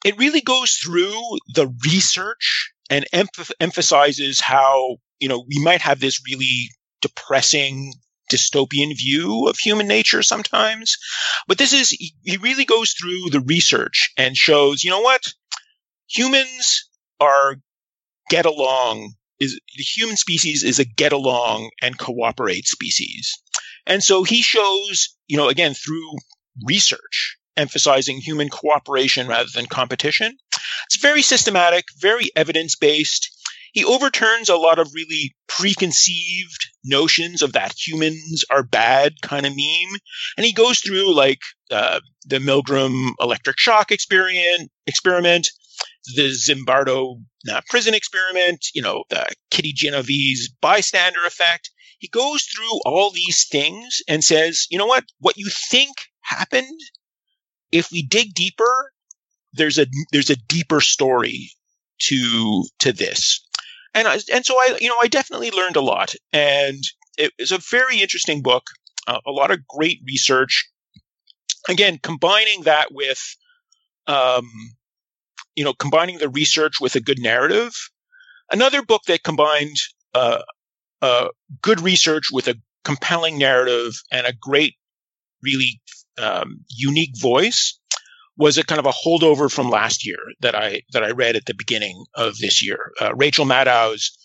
it 0.04 0.18
really 0.18 0.42
goes 0.42 0.74
through 0.74 1.22
the 1.54 1.74
research 1.86 2.72
and 2.90 3.06
emph- 3.14 3.52
emphasizes 3.60 4.40
how 4.40 4.98
you 5.20 5.28
know 5.28 5.44
we 5.48 5.64
might 5.64 5.82
have 5.82 6.00
this 6.00 6.22
really 6.28 6.70
depressing 7.02 7.94
dystopian 8.32 8.96
view 8.98 9.48
of 9.48 9.58
human 9.58 9.88
nature 9.88 10.24
sometimes. 10.24 10.98
But 11.48 11.58
this 11.58 11.74
is 11.74 11.90
he 11.90 12.38
really 12.38 12.66
goes 12.66 12.94
through 12.94 13.30
the 13.30 13.42
research 13.42 14.12
and 14.18 14.36
shows 14.36 14.84
you 14.84 14.90
know 14.90 15.02
what? 15.02 15.24
Humans 16.08 16.90
are 17.20 17.56
get 18.30 18.46
along 18.46 19.14
is 19.40 19.60
the 19.76 19.84
human 19.84 20.18
species 20.18 20.64
is 20.64 20.80
a 20.80 20.86
get 20.86 21.14
along 21.14 21.70
and 21.82 21.98
cooperate 21.98 22.68
species. 22.68 23.34
And 23.86 24.04
so 24.04 24.24
he 24.24 24.42
shows 24.42 25.16
you 25.28 25.38
know 25.38 25.50
again 25.50 25.74
through 25.74 26.16
research 26.64 27.38
emphasizing 27.58 28.18
human 28.18 28.50
cooperation 28.50 29.28
rather 29.28 29.50
than 29.54 29.66
competition. 29.66 30.38
It's 30.86 30.98
very 30.98 31.22
systematic, 31.22 31.86
very 32.00 32.30
evidence 32.36 32.76
based. 32.76 33.32
He 33.74 33.84
overturns 33.84 34.48
a 34.48 34.56
lot 34.56 34.80
of 34.80 34.94
really 34.94 35.36
preconceived 35.48 36.70
notions 36.86 37.42
of 37.42 37.54
that 37.54 37.74
humans 37.76 38.46
are 38.50 38.64
bad 38.64 39.22
kind 39.22 39.46
of 39.46 39.54
meme. 39.54 40.00
And 40.38 40.46
he 40.46 40.54
goes 40.54 40.80
through 40.80 41.14
like 41.14 41.42
uh, 41.70 42.00
the 42.26 42.40
Milgram 42.40 43.12
electric 43.20 43.60
shock 43.60 43.92
experiment, 43.92 44.72
the 46.16 46.30
Zimbardo 46.32 47.22
uh, 47.52 47.62
prison 47.70 47.94
experiment, 47.94 48.68
you 48.74 48.82
know, 48.82 49.04
the 49.10 49.28
Kitty 49.52 49.74
Genovese 49.74 50.50
bystander 50.62 51.26
effect. 51.26 51.70
He 52.00 52.08
goes 52.08 52.44
through 52.44 52.80
all 52.86 53.12
these 53.12 53.48
things 53.48 54.02
and 54.08 54.24
says, 54.24 54.68
you 54.70 54.78
know 54.78 54.86
what? 54.86 55.04
What 55.20 55.38
you 55.38 55.50
think 55.70 55.96
happened 56.22 56.80
if 57.72 57.92
we 57.92 58.04
dig 58.04 58.34
deeper, 58.34 58.92
there's 59.54 59.78
a 59.78 59.88
there's 60.12 60.30
a 60.30 60.36
deeper 60.36 60.82
story 60.82 61.52
to 62.00 62.66
to 62.80 62.92
this, 62.92 63.46
and 63.94 64.08
I, 64.08 64.20
and 64.34 64.46
so 64.46 64.56
I 64.56 64.78
you 64.80 64.90
know 64.90 64.98
I 65.02 65.08
definitely 65.08 65.52
learned 65.52 65.76
a 65.76 65.82
lot, 65.82 66.14
and 66.34 66.84
it 67.18 67.34
was 67.40 67.52
a 67.52 67.60
very 67.70 68.02
interesting 68.02 68.42
book, 68.42 68.64
uh, 69.08 69.20
a 69.26 69.32
lot 69.32 69.52
of 69.52 69.68
great 69.68 70.02
research. 70.06 70.70
Again, 71.68 72.00
combining 72.04 72.64
that 72.64 72.94
with, 72.94 73.36
um, 74.08 74.50
you 75.56 75.64
know, 75.64 75.74
combining 75.74 76.20
the 76.20 76.30
research 76.30 76.76
with 76.80 76.96
a 76.96 77.02
good 77.02 77.20
narrative. 77.20 77.74
Another 78.52 78.84
book 78.84 79.04
that 79.08 79.24
combined 79.24 79.78
uh, 80.14 80.44
uh, 81.02 81.30
good 81.62 81.82
research 81.82 82.26
with 82.32 82.48
a 82.48 82.56
compelling 82.84 83.40
narrative 83.40 83.94
and 84.12 84.28
a 84.28 84.34
great, 84.34 84.76
really 85.42 85.82
um, 86.18 86.66
unique 86.70 87.18
voice 87.18 87.80
was 88.38 88.58
a 88.58 88.64
kind 88.64 88.80
of 88.80 88.86
a 88.86 88.92
holdover 88.92 89.52
from 89.52 89.70
last 89.70 90.06
year 90.06 90.18
that 90.42 90.56
I 90.56 90.82
that 90.92 91.04
I 91.04 91.12
read 91.12 91.36
at 91.36 91.46
the 91.46 91.54
beginning 91.54 92.06
of 92.16 92.38
this 92.38 92.66
year. 92.66 92.92
Uh, 93.00 93.16
Rachel 93.16 93.46
Maddow's 93.46 94.18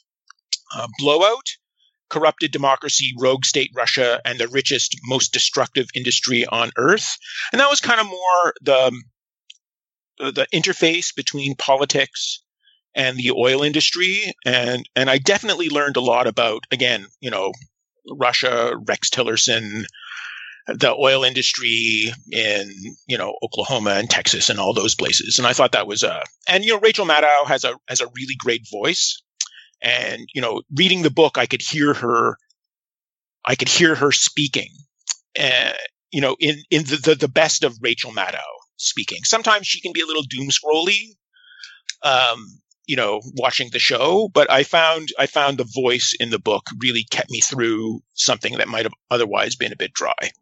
uh, 0.75 0.89
"Blowout: 0.99 1.49
Corrupted 2.09 2.51
Democracy, 2.51 3.13
Rogue 3.19 3.45
State 3.45 3.71
Russia, 3.75 4.21
and 4.25 4.39
the 4.39 4.49
Richest, 4.49 4.97
Most 5.05 5.33
Destructive 5.33 5.87
Industry 5.95 6.45
on 6.47 6.71
Earth," 6.77 7.17
and 7.53 7.61
that 7.61 7.71
was 7.71 7.81
kind 7.81 8.01
of 8.01 8.07
more 8.07 8.55
the 8.63 9.03
the 10.19 10.47
interface 10.53 11.15
between 11.15 11.55
politics 11.55 12.43
and 12.95 13.17
the 13.17 13.31
oil 13.31 13.63
industry, 13.63 14.33
and 14.45 14.89
and 14.97 15.09
I 15.09 15.19
definitely 15.19 15.69
learned 15.69 15.97
a 15.97 16.01
lot 16.01 16.27
about 16.27 16.65
again, 16.71 17.07
you 17.21 17.31
know, 17.31 17.53
Russia, 18.09 18.75
Rex 18.87 19.11
Tillerson, 19.11 19.85
the 20.75 20.95
oil 20.95 21.25
industry 21.25 22.13
in 22.31 22.73
you 23.07 23.19
know 23.19 23.35
Oklahoma 23.43 23.91
and 23.91 24.09
Texas 24.09 24.49
and 24.49 24.59
all 24.59 24.73
those 24.73 24.95
places. 24.95 25.39
And 25.39 25.47
I 25.47 25.53
thought 25.53 25.73
that 25.73 25.87
was 25.87 26.03
a 26.03 26.23
and 26.49 26.65
you 26.65 26.73
know 26.73 26.81
Rachel 26.81 27.07
Maddow 27.07 27.47
has 27.47 27.65
a 27.65 27.75
has 27.89 28.01
a 28.01 28.09
really 28.15 28.37
great 28.39 28.67
voice, 28.71 29.23
and 29.83 30.29
you 30.35 30.41
know 30.41 30.63
reading 30.75 31.03
the 31.03 31.11
book 31.11 31.39
I 31.39 31.47
could 31.47 31.63
hear 31.63 31.95
her, 31.95 32.37
I 33.45 33.55
could 33.55 33.69
hear 33.69 33.95
her 33.95 34.13
speaking, 34.13 34.71
uh, 35.39 35.73
you 36.11 36.21
know 36.21 36.37
in 36.39 36.63
in 36.71 36.85
the, 36.85 36.97
the 36.97 37.15
the 37.15 37.29
best 37.29 37.65
of 37.65 37.79
Rachel 37.81 38.13
Maddow 38.13 38.39
speaking. 38.77 39.21
Sometimes 39.25 39.67
she 39.67 39.81
can 39.81 39.93
be 39.93 40.01
a 40.01 40.07
little 40.07 40.23
doom 40.23 40.49
scrolly. 40.49 41.17
Um, 42.03 42.61
you 42.87 42.97
know, 42.97 43.21
watching 43.37 43.71
the 43.71 43.79
show, 43.79 44.29
but 44.35 44.51
I 44.51 44.65
found 44.65 45.11
I 45.17 45.27
found 45.27 45.59
the 45.59 45.71
voice 45.81 46.13
in 46.19 46.31
the 46.31 46.41
book 46.41 46.67
really 46.81 47.05
kept 47.05 47.31
me 47.31 47.41
through 47.41 48.01
something 48.15 48.57
that 48.57 48.67
might 48.67 48.85
have 48.85 48.95
otherwise 49.13 49.55
been 49.55 49.73
a 49.73 49.77
bit 49.77 49.93
dry. 49.93 50.33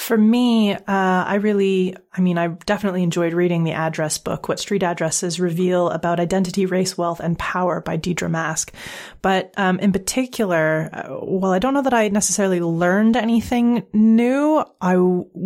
For 0.00 0.16
me, 0.16 0.72
uh, 0.72 0.80
I 0.86 1.34
really, 1.34 1.94
I 2.14 2.22
mean, 2.22 2.38
I 2.38 2.48
definitely 2.48 3.02
enjoyed 3.02 3.34
reading 3.34 3.64
the 3.64 3.74
address 3.74 4.16
book, 4.16 4.48
What 4.48 4.58
Street 4.58 4.82
Addresses 4.82 5.38
Reveal 5.38 5.90
About 5.90 6.18
Identity, 6.18 6.64
Race, 6.64 6.96
Wealth, 6.96 7.20
and 7.20 7.38
Power 7.38 7.82
by 7.82 7.96
Deirdre 7.96 8.30
Mask. 8.30 8.72
But 9.20 9.52
um, 9.58 9.78
in 9.78 9.92
particular, 9.92 10.88
uh, 10.90 11.18
well, 11.22 11.52
I 11.52 11.58
don't 11.58 11.74
know 11.74 11.82
that 11.82 11.92
I 11.92 12.08
necessarily 12.08 12.60
learned 12.60 13.18
anything 13.18 13.84
new. 13.92 14.64
I 14.80 14.96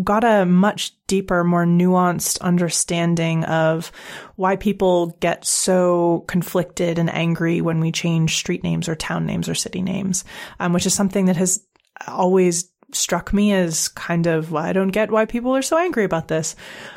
got 0.04 0.22
a 0.22 0.46
much 0.46 0.92
deeper, 1.08 1.42
more 1.42 1.66
nuanced 1.66 2.40
understanding 2.40 3.42
of 3.46 3.90
why 4.36 4.54
people 4.54 5.18
get 5.18 5.44
so 5.44 6.24
conflicted 6.28 7.00
and 7.00 7.10
angry 7.10 7.60
when 7.60 7.80
we 7.80 7.90
change 7.90 8.36
street 8.36 8.62
names 8.62 8.88
or 8.88 8.94
town 8.94 9.26
names 9.26 9.48
or 9.48 9.56
city 9.56 9.82
names, 9.82 10.24
um, 10.60 10.72
which 10.72 10.86
is 10.86 10.94
something 10.94 11.24
that 11.26 11.36
has 11.36 11.60
always 12.08 12.70
struck 12.94 13.32
me 13.32 13.52
as 13.52 13.88
kind 13.88 14.26
of, 14.26 14.52
well, 14.52 14.64
I 14.64 14.72
don't 14.72 14.88
get 14.88 15.10
why 15.10 15.24
people 15.24 15.54
are 15.54 15.62
so 15.62 15.78
angry 15.78 16.04
about 16.04 16.28
this. 16.28 16.56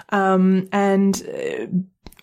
Um, 0.10 0.70
and 0.72 1.22
uh, 1.28 1.68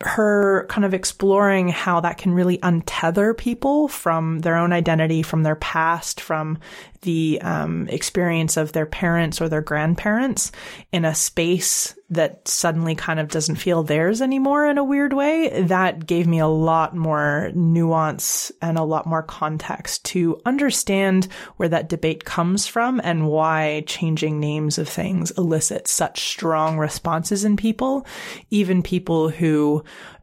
her 0.00 0.66
kind 0.68 0.84
of 0.84 0.92
exploring 0.92 1.68
how 1.68 2.00
that 2.00 2.18
can 2.18 2.34
really 2.34 2.58
untether 2.58 3.36
people 3.36 3.88
from 3.88 4.40
their 4.40 4.56
own 4.56 4.72
identity, 4.72 5.22
from 5.22 5.42
their 5.42 5.56
past, 5.56 6.20
from 6.20 6.58
the 7.04 7.40
um, 7.42 7.88
experience 7.88 8.56
of 8.56 8.72
their 8.72 8.86
parents 8.86 9.40
or 9.40 9.48
their 9.48 9.62
grandparents 9.62 10.50
in 10.92 11.04
a 11.04 11.14
space 11.14 11.94
that 12.10 12.46
suddenly 12.46 12.94
kind 12.94 13.18
of 13.18 13.28
doesn't 13.28 13.56
feel 13.56 13.82
theirs 13.82 14.20
anymore 14.20 14.66
in 14.66 14.78
a 14.78 14.84
weird 14.84 15.12
way, 15.12 15.62
that 15.62 16.06
gave 16.06 16.26
me 16.26 16.38
a 16.38 16.46
lot 16.46 16.94
more 16.94 17.50
nuance 17.54 18.52
and 18.60 18.78
a 18.78 18.82
lot 18.82 19.06
more 19.06 19.22
context 19.22 20.04
to 20.04 20.40
understand 20.44 21.26
where 21.56 21.68
that 21.68 21.88
debate 21.88 22.24
comes 22.24 22.66
from 22.66 23.00
and 23.04 23.28
why 23.28 23.82
changing 23.86 24.38
names 24.38 24.78
of 24.78 24.88
things 24.88 25.30
elicits 25.32 25.90
such 25.90 26.28
strong 26.28 26.78
responses 26.78 27.44
in 27.44 27.56
people, 27.56 28.06
even 28.50 28.82
people 28.82 29.28
who 29.28 29.82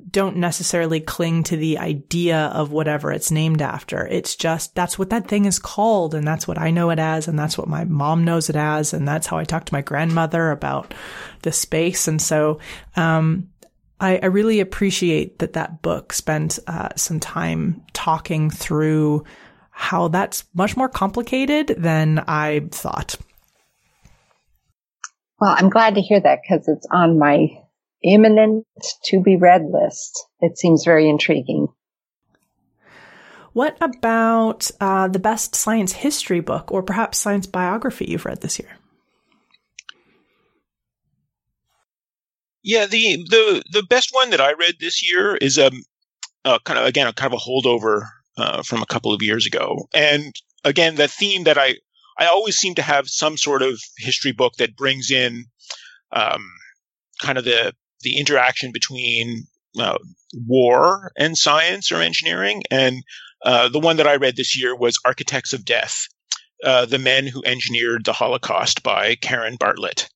don't 0.09 0.37
necessarily 0.37 0.99
cling 0.99 1.43
to 1.43 1.57
the 1.57 1.77
idea 1.77 2.47
of 2.47 2.71
whatever 2.71 3.11
it's 3.11 3.31
named 3.31 3.61
after. 3.61 4.07
It's 4.07 4.35
just 4.35 4.75
that's 4.75 4.97
what 4.97 5.09
that 5.09 5.27
thing 5.27 5.45
is 5.45 5.59
called, 5.59 6.15
and 6.15 6.25
that's 6.25 6.47
what 6.47 6.57
I 6.57 6.71
know 6.71 6.89
it 6.89 6.99
as, 6.99 7.27
and 7.27 7.37
that's 7.37 7.57
what 7.57 7.67
my 7.67 7.83
mom 7.83 8.23
knows 8.23 8.49
it 8.49 8.55
as, 8.55 8.93
and 8.93 9.07
that's 9.07 9.27
how 9.27 9.37
I 9.37 9.43
talk 9.43 9.65
to 9.65 9.73
my 9.73 9.81
grandmother 9.81 10.51
about 10.51 10.93
the 11.41 11.51
space. 11.51 12.07
And 12.07 12.21
so, 12.21 12.59
um, 12.95 13.49
I, 13.99 14.17
I, 14.17 14.25
really 14.27 14.59
appreciate 14.59 15.39
that 15.39 15.53
that 15.53 15.81
book 15.81 16.11
spent 16.11 16.57
uh, 16.65 16.89
some 16.95 17.19
time 17.19 17.83
talking 17.93 18.49
through 18.49 19.25
how 19.69 20.07
that's 20.07 20.43
much 20.53 20.75
more 20.75 20.89
complicated 20.89 21.75
than 21.77 22.23
I 22.27 22.67
thought. 22.71 23.15
Well, 25.39 25.55
I'm 25.57 25.69
glad 25.69 25.95
to 25.95 26.01
hear 26.01 26.19
that 26.19 26.39
because 26.41 26.67
it's 26.67 26.87
on 26.91 27.17
my 27.17 27.47
imminent 28.03 28.65
to 29.05 29.21
be 29.21 29.37
read 29.37 29.65
list. 29.65 30.25
It 30.39 30.57
seems 30.57 30.83
very 30.83 31.09
intriguing. 31.09 31.67
What 33.53 33.77
about 33.81 34.71
uh, 34.79 35.07
the 35.09 35.19
best 35.19 35.55
science 35.55 35.91
history 35.91 36.39
book 36.39 36.71
or 36.71 36.83
perhaps 36.83 37.17
science 37.17 37.47
biography 37.47 38.05
you've 38.05 38.25
read 38.25 38.41
this 38.41 38.59
year? 38.59 38.77
Yeah, 42.63 42.85
the 42.85 43.17
the 43.29 43.63
the 43.71 43.83
best 43.83 44.09
one 44.11 44.29
that 44.29 44.39
I 44.39 44.53
read 44.53 44.75
this 44.79 45.03
year 45.03 45.35
is 45.35 45.57
a, 45.57 45.67
um, 45.67 45.83
a 46.45 46.59
kind 46.59 46.79
of 46.79 46.85
again 46.85 47.07
a 47.07 47.13
kind 47.13 47.33
of 47.33 47.39
a 47.39 47.43
holdover 47.43 48.03
uh, 48.37 48.61
from 48.61 48.81
a 48.81 48.85
couple 48.85 49.13
of 49.13 49.23
years 49.23 49.47
ago, 49.47 49.87
and 49.93 50.33
again 50.63 50.95
the 50.95 51.07
theme 51.07 51.45
that 51.45 51.57
I 51.57 51.77
I 52.19 52.27
always 52.27 52.55
seem 52.55 52.75
to 52.75 52.83
have 52.83 53.07
some 53.07 53.35
sort 53.35 53.63
of 53.63 53.81
history 53.97 54.31
book 54.31 54.53
that 54.57 54.75
brings 54.75 55.09
in 55.09 55.45
um, 56.11 56.47
kind 57.19 57.39
of 57.39 57.45
the 57.45 57.73
the 58.01 58.17
interaction 58.17 58.71
between 58.71 59.47
uh, 59.79 59.97
war 60.33 61.11
and 61.17 61.37
science 61.37 61.91
or 61.91 62.01
engineering. 62.01 62.63
And 62.69 63.03
uh, 63.43 63.69
the 63.69 63.79
one 63.79 63.97
that 63.97 64.07
I 64.07 64.15
read 64.15 64.35
this 64.35 64.59
year 64.59 64.75
was 64.75 64.99
Architects 65.05 65.53
of 65.53 65.65
Death 65.65 66.07
uh, 66.63 66.85
The 66.85 66.99
Men 66.99 67.27
Who 67.27 67.43
Engineered 67.45 68.05
the 68.05 68.13
Holocaust 68.13 68.83
by 68.83 69.15
Karen 69.15 69.55
Bartlett. 69.59 70.09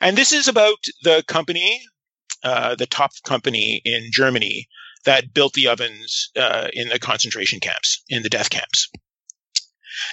And 0.00 0.16
this 0.16 0.32
is 0.32 0.48
about 0.48 0.78
the 1.02 1.24
company, 1.26 1.82
uh, 2.44 2.74
the 2.76 2.86
top 2.86 3.10
company 3.24 3.80
in 3.84 4.10
Germany 4.12 4.68
that 5.04 5.32
built 5.34 5.54
the 5.54 5.68
ovens 5.68 6.30
uh, 6.36 6.68
in 6.72 6.88
the 6.88 6.98
concentration 6.98 7.60
camps, 7.60 8.02
in 8.08 8.22
the 8.22 8.28
death 8.28 8.50
camps. 8.50 8.88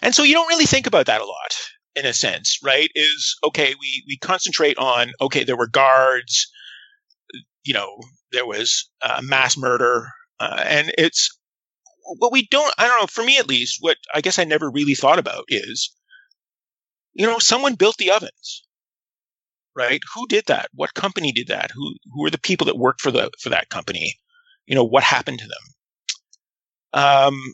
And 0.02 0.16
so 0.16 0.24
you 0.24 0.34
don't 0.34 0.48
really 0.48 0.66
think 0.66 0.88
about 0.88 1.06
that 1.06 1.22
a 1.22 1.26
lot 1.26 1.56
in 1.96 2.06
a 2.06 2.14
sense, 2.14 2.60
right? 2.64 2.90
Is 2.96 3.36
okay, 3.46 3.76
we, 3.80 4.04
we 4.08 4.18
concentrate 4.18 4.78
on, 4.78 5.12
okay, 5.22 5.44
there 5.44 5.58
were 5.58 5.68
guards, 5.68 6.52
you 7.66 7.74
know, 7.74 8.00
there 8.32 8.46
was 8.46 8.90
uh, 9.02 9.22
mass 9.24 9.58
murder, 9.58 10.08
uh, 10.40 10.64
and 10.66 10.92
it's 10.98 11.38
what 12.20 12.32
we 12.32 12.48
don't. 12.50 12.74
I 12.78 12.88
don't 12.88 13.02
know. 13.02 13.08
For 13.08 13.24
me, 13.24 13.38
at 13.38 13.50
least, 13.50 13.78
what 13.82 13.98
I 14.14 14.22
guess 14.22 14.40
I 14.40 14.44
never 14.44 14.70
really 14.70 14.96
thought 14.96 15.20
about 15.20 15.46
is, 15.50 15.94
you 17.14 17.26
know, 17.26 17.40
someone 17.40 17.76
built 17.76 17.98
the 17.98 18.12
ovens, 18.12 18.64
right? 19.76 20.00
Who 20.14 20.28
did 20.28 20.46
that? 20.48 20.70
What 20.74 20.94
company 20.94 21.32
did 21.32 21.48
that? 21.48 21.72
Who 21.72 21.96
who 22.14 22.22
were 22.22 22.30
the 22.30 22.38
people 22.38 22.66
that 22.68 22.78
worked 22.78 23.02
for 23.02 23.12
the 23.12 23.32
for 23.42 23.50
that 23.50 23.70
company? 23.70 24.16
You 24.68 24.76
know, 24.76 24.84
what 24.84 25.04
happened 25.04 25.40
to 25.40 25.48
them? 25.48 27.02
Um, 27.02 27.54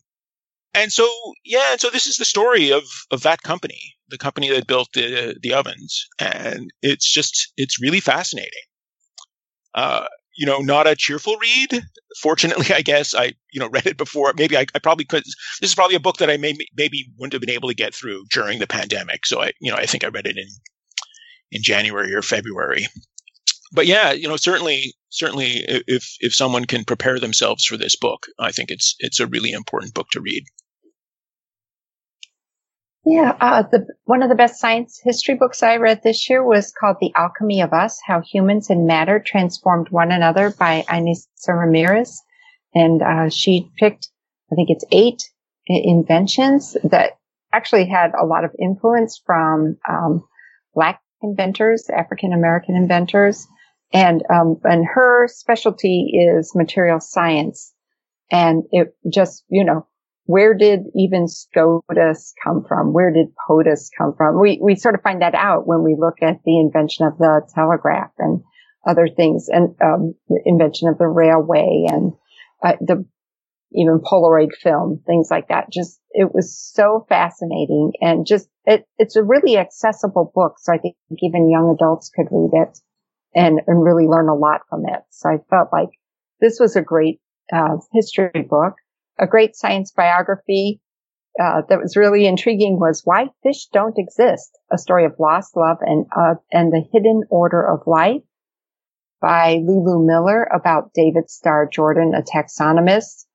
and 0.74 0.92
so 0.92 1.10
yeah, 1.46 1.72
and 1.72 1.82
so 1.82 1.90
this 1.90 2.08
is 2.08 2.18
the 2.18 2.26
story 2.26 2.72
of 2.72 2.84
of 3.12 3.24
that 3.24 3.44
company, 3.44 3.96
the 4.10 4.18
company 4.18 4.50
that 4.50 4.68
built 4.68 4.90
the 4.94 5.38
the 5.42 5.54
ovens, 5.54 6.08
and 6.20 6.72
it's 6.82 7.12
just 7.12 7.54
it's 7.58 7.82
really 7.82 8.02
fascinating 8.02 8.64
uh, 9.74 10.06
you 10.38 10.46
know, 10.46 10.60
not 10.60 10.88
a 10.88 10.96
cheerful 10.96 11.36
read. 11.38 11.84
Fortunately, 12.22 12.74
I 12.74 12.82
guess 12.82 13.14
I, 13.14 13.34
you 13.52 13.60
know, 13.60 13.70
read 13.70 13.86
it 13.86 13.98
before. 13.98 14.34
Maybe 14.38 14.58
I, 14.58 14.66
I, 14.74 14.80
probably 14.80 15.06
could. 15.06 15.24
This 15.24 15.72
is 15.72 15.76
probably 15.76 15.96
a 15.96 16.02
book 16.02 16.18
that 16.18 16.30
I 16.30 16.38
may, 16.38 16.56
maybe 16.76 17.12
wouldn't 17.18 17.34
have 17.34 17.42
been 17.42 17.50
able 17.50 17.70
to 17.70 17.76
get 17.76 17.94
through 17.94 18.26
during 18.32 18.60
the 18.60 18.68
pandemic. 18.68 19.26
So 19.26 19.42
I, 19.42 19.52
you 19.60 19.72
know, 19.72 19.78
I 19.78 19.86
think 19.86 20.04
I 20.04 20.08
read 20.08 20.28
it 20.28 20.38
in 20.38 20.48
in 21.52 21.62
January 21.62 22.14
or 22.14 22.22
February. 22.22 22.88
But 23.74 23.88
yeah, 23.88 24.12
you 24.12 24.28
know, 24.28 24.36
certainly, 24.36 24.94
certainly, 25.10 25.64
if 25.68 26.16
if 26.20 26.34
someone 26.36 26.66
can 26.66 26.84
prepare 26.84 27.20
themselves 27.20 27.66
for 27.66 27.78
this 27.78 27.96
book, 27.96 28.26
I 28.40 28.52
think 28.52 28.70
it's 28.70 28.96
it's 29.00 29.20
a 29.20 29.28
really 29.28 29.52
important 29.52 29.94
book 29.94 30.10
to 30.12 30.22
read. 30.22 30.44
Yeah, 33.04 33.36
uh, 33.42 33.64
the 33.64 33.88
one 34.06 34.22
of 34.22 34.30
the 34.30 34.36
best 34.36 34.60
science 34.60 35.00
history 35.04 35.36
books 35.36 35.64
I 35.64 35.78
read 35.78 36.02
this 36.04 36.30
year 36.30 36.44
was 36.44 36.72
called 36.72 36.98
"The 37.00 37.12
Alchemy 37.16 37.62
of 37.62 37.74
Us: 37.74 38.00
How 38.06 38.22
Humans 38.22 38.70
and 38.70 38.86
Matter 38.86 39.20
Transformed 39.20 39.90
One 39.90 40.12
Another" 40.12 40.52
by 40.52 40.84
Ainissa 40.88 41.26
Ramirez, 41.50 42.22
and 42.76 43.02
uh, 43.02 43.30
she 43.30 43.72
picked, 43.80 44.10
I 44.52 44.56
think 44.56 44.70
it's 44.70 44.86
eight 44.92 45.24
inventions 45.68 46.78
that 46.84 47.14
actually 47.52 47.88
had 47.88 48.12
a 48.20 48.26
lot 48.26 48.44
of 48.44 48.52
influence 48.60 49.20
from 49.26 49.78
um, 49.90 50.24
Black 50.76 51.02
inventors, 51.24 51.90
African 51.90 52.34
American 52.34 52.76
inventors, 52.76 53.48
and 53.92 54.24
um, 54.32 54.62
and 54.64 54.86
her 54.86 55.28
specialty 55.28 56.12
is 56.14 56.54
material 56.54 57.00
science, 57.00 57.74
and 58.30 58.62
it 58.72 58.96
just 59.12 59.44
you 59.50 59.64
know 59.64 59.88
where 60.32 60.54
did 60.54 60.82
even 60.96 61.28
SCOTUS 61.28 62.34
come 62.42 62.64
from? 62.66 62.94
Where 62.94 63.12
did 63.12 63.36
POTUS 63.36 63.90
come 63.98 64.14
from? 64.16 64.40
We, 64.40 64.60
we 64.64 64.76
sort 64.76 64.96
of 64.96 65.02
find 65.02 65.22
that 65.22 65.36
out 65.36 65.68
when 65.68 65.84
we 65.84 65.98
look 66.00 66.22
at 66.22 66.40
the 66.46 66.58
invention 66.58 67.06
of 67.06 67.18
the 67.18 67.42
telegraph 67.54 68.12
and 68.18 68.42
other 68.88 69.10
things 69.10 69.50
and, 69.50 69.76
um, 69.84 70.16
the 70.30 70.42
invention 70.46 70.88
of 70.88 70.98
the 70.98 71.08
railway 71.08 71.86
and, 71.90 72.14
uh, 72.64 72.78
the, 72.80 73.06
even 73.74 74.00
Polaroid 74.00 74.54
film, 74.54 75.02
things 75.06 75.28
like 75.30 75.50
that. 75.50 75.70
Just, 75.70 76.00
it 76.12 76.34
was 76.34 76.58
so 76.58 77.06
fascinating 77.10 77.92
and 78.00 78.26
just, 78.26 78.48
it, 78.66 78.86
it's 78.98 79.18
a 79.18 79.24
really 79.24 79.58
accessible 79.58 80.32
book. 80.34 80.56
So 80.60 80.74
I 80.74 80.78
think 80.78 80.96
even 81.22 81.50
young 81.50 81.76
adults 81.78 82.10
could 82.10 82.28
read 82.32 82.52
it 82.54 82.80
and, 83.36 83.60
and 83.68 83.84
really 83.84 84.08
learn 84.08 84.30
a 84.30 84.36
lot 84.36 84.62
from 84.70 84.86
it. 84.88 85.02
So 85.10 85.30
I 85.30 85.40
felt 85.50 85.70
like 85.74 85.90
this 86.40 86.58
was 86.58 86.78
a 86.78 86.82
great, 86.82 87.20
uh, 87.54 87.78
history 87.94 88.48
book 88.50 88.76
a 89.22 89.28
great 89.28 89.56
science 89.56 89.92
biography 89.92 90.82
uh, 91.40 91.62
that 91.70 91.80
was 91.80 91.96
really 91.96 92.26
intriguing 92.26 92.80
was 92.80 93.04
Why 93.06 93.30
Fish 93.44 93.68
Don't 93.68 93.98
Exist, 93.98 94.58
a 94.72 94.78
story 94.78 95.06
of 95.06 95.14
lost 95.20 95.56
love 95.56 95.78
and, 95.82 96.06
uh, 96.14 96.36
and 96.52 96.74
the 96.74 96.84
hidden 96.92 97.24
order 97.30 97.66
of 97.66 97.88
life 97.88 98.24
by 99.22 99.62
Lulu 99.64 100.06
Miller 100.06 100.44
about 100.44 100.92
David 100.94 101.30
Starr 101.30 101.70
Jordan, 101.72 102.14
a 102.16 102.22
taxonomist. 102.22 103.26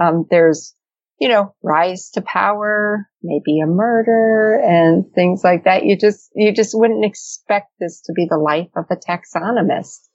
Um, 0.00 0.26
there's, 0.30 0.74
you 1.20 1.28
know, 1.28 1.54
rise 1.62 2.10
to 2.14 2.22
power, 2.22 3.06
maybe 3.22 3.60
a 3.60 3.66
murder 3.66 4.60
and 4.64 5.04
things 5.14 5.44
like 5.44 5.64
that. 5.64 5.84
You 5.84 5.96
just, 5.96 6.30
you 6.34 6.52
just 6.52 6.76
wouldn't 6.76 7.04
expect 7.04 7.70
this 7.78 8.00
to 8.06 8.12
be 8.14 8.26
the 8.28 8.38
life 8.38 8.70
of 8.74 8.86
a 8.90 8.96
taxonomist. 8.96 10.08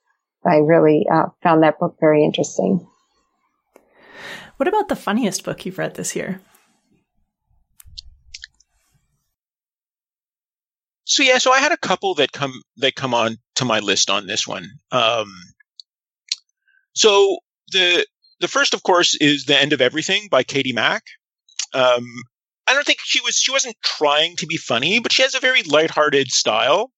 I 0.45 0.57
really 0.57 1.05
uh, 1.09 1.27
found 1.41 1.63
that 1.63 1.79
book 1.79 1.97
very 2.01 2.25
interesting. 2.25 2.85
What 4.57 4.67
about 4.67 4.89
the 4.89 4.95
funniest 4.95 5.43
book 5.43 5.65
you've 5.65 5.77
read 5.77 5.95
this 5.95 6.15
year? 6.15 6.41
So 11.05 11.23
yeah, 11.23 11.39
so 11.39 11.51
I 11.51 11.59
had 11.59 11.71
a 11.71 11.77
couple 11.77 12.13
that 12.15 12.31
come 12.31 12.61
that 12.77 12.95
come 12.95 13.13
on 13.15 13.37
to 13.55 13.65
my 13.65 13.79
list 13.79 14.09
on 14.11 14.27
this 14.27 14.47
one. 14.47 14.69
Um, 14.91 15.33
so 16.93 17.39
the 17.71 18.05
the 18.39 18.47
first, 18.47 18.73
of 18.73 18.83
course, 18.83 19.15
is 19.15 19.45
"The 19.45 19.59
End 19.59 19.73
of 19.73 19.81
Everything" 19.81 20.27
by 20.29 20.43
Katie 20.43 20.71
Mack. 20.71 21.03
Um, 21.73 22.05
I 22.67 22.73
don't 22.73 22.85
think 22.85 22.99
she 23.03 23.21
was 23.21 23.35
she 23.35 23.51
wasn't 23.51 23.75
trying 23.83 24.35
to 24.37 24.45
be 24.45 24.57
funny, 24.57 24.99
but 24.99 25.11
she 25.11 25.23
has 25.23 25.33
a 25.33 25.39
very 25.39 25.63
lighthearted 25.63 26.31
style. 26.31 26.91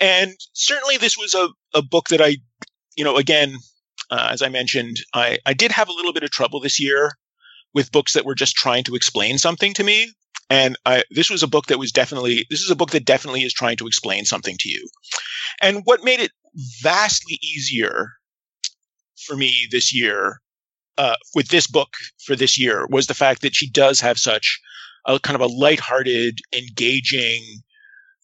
And 0.00 0.34
certainly, 0.54 0.96
this 0.96 1.18
was 1.18 1.34
a, 1.34 1.48
a 1.74 1.82
book 1.82 2.08
that 2.08 2.22
I, 2.22 2.36
you 2.96 3.04
know, 3.04 3.16
again, 3.16 3.56
uh, 4.10 4.28
as 4.30 4.42
I 4.42 4.48
mentioned, 4.48 4.98
I, 5.12 5.38
I 5.46 5.54
did 5.54 5.72
have 5.72 5.88
a 5.88 5.92
little 5.92 6.12
bit 6.12 6.22
of 6.22 6.30
trouble 6.30 6.60
this 6.60 6.80
year 6.80 7.12
with 7.74 7.92
books 7.92 8.14
that 8.14 8.24
were 8.24 8.34
just 8.34 8.56
trying 8.56 8.84
to 8.84 8.94
explain 8.94 9.38
something 9.38 9.74
to 9.74 9.84
me. 9.84 10.12
And 10.48 10.76
I, 10.86 11.02
this 11.10 11.28
was 11.28 11.42
a 11.42 11.48
book 11.48 11.66
that 11.66 11.78
was 11.78 11.92
definitely, 11.92 12.46
this 12.50 12.62
is 12.62 12.70
a 12.70 12.76
book 12.76 12.90
that 12.90 13.04
definitely 13.04 13.42
is 13.42 13.52
trying 13.52 13.76
to 13.78 13.86
explain 13.86 14.24
something 14.24 14.56
to 14.60 14.68
you. 14.68 14.88
And 15.60 15.82
what 15.84 16.04
made 16.04 16.20
it 16.20 16.30
vastly 16.82 17.38
easier 17.42 18.12
for 19.26 19.36
me 19.36 19.66
this 19.70 19.94
year, 19.94 20.40
uh, 20.98 21.16
with 21.34 21.48
this 21.48 21.66
book 21.66 21.88
for 22.24 22.36
this 22.36 22.58
year, 22.58 22.86
was 22.88 23.08
the 23.08 23.14
fact 23.14 23.42
that 23.42 23.54
she 23.54 23.68
does 23.68 24.00
have 24.00 24.18
such 24.18 24.60
a 25.04 25.18
kind 25.18 25.34
of 25.34 25.42
a 25.42 25.52
lighthearted, 25.52 26.38
engaging, 26.52 27.42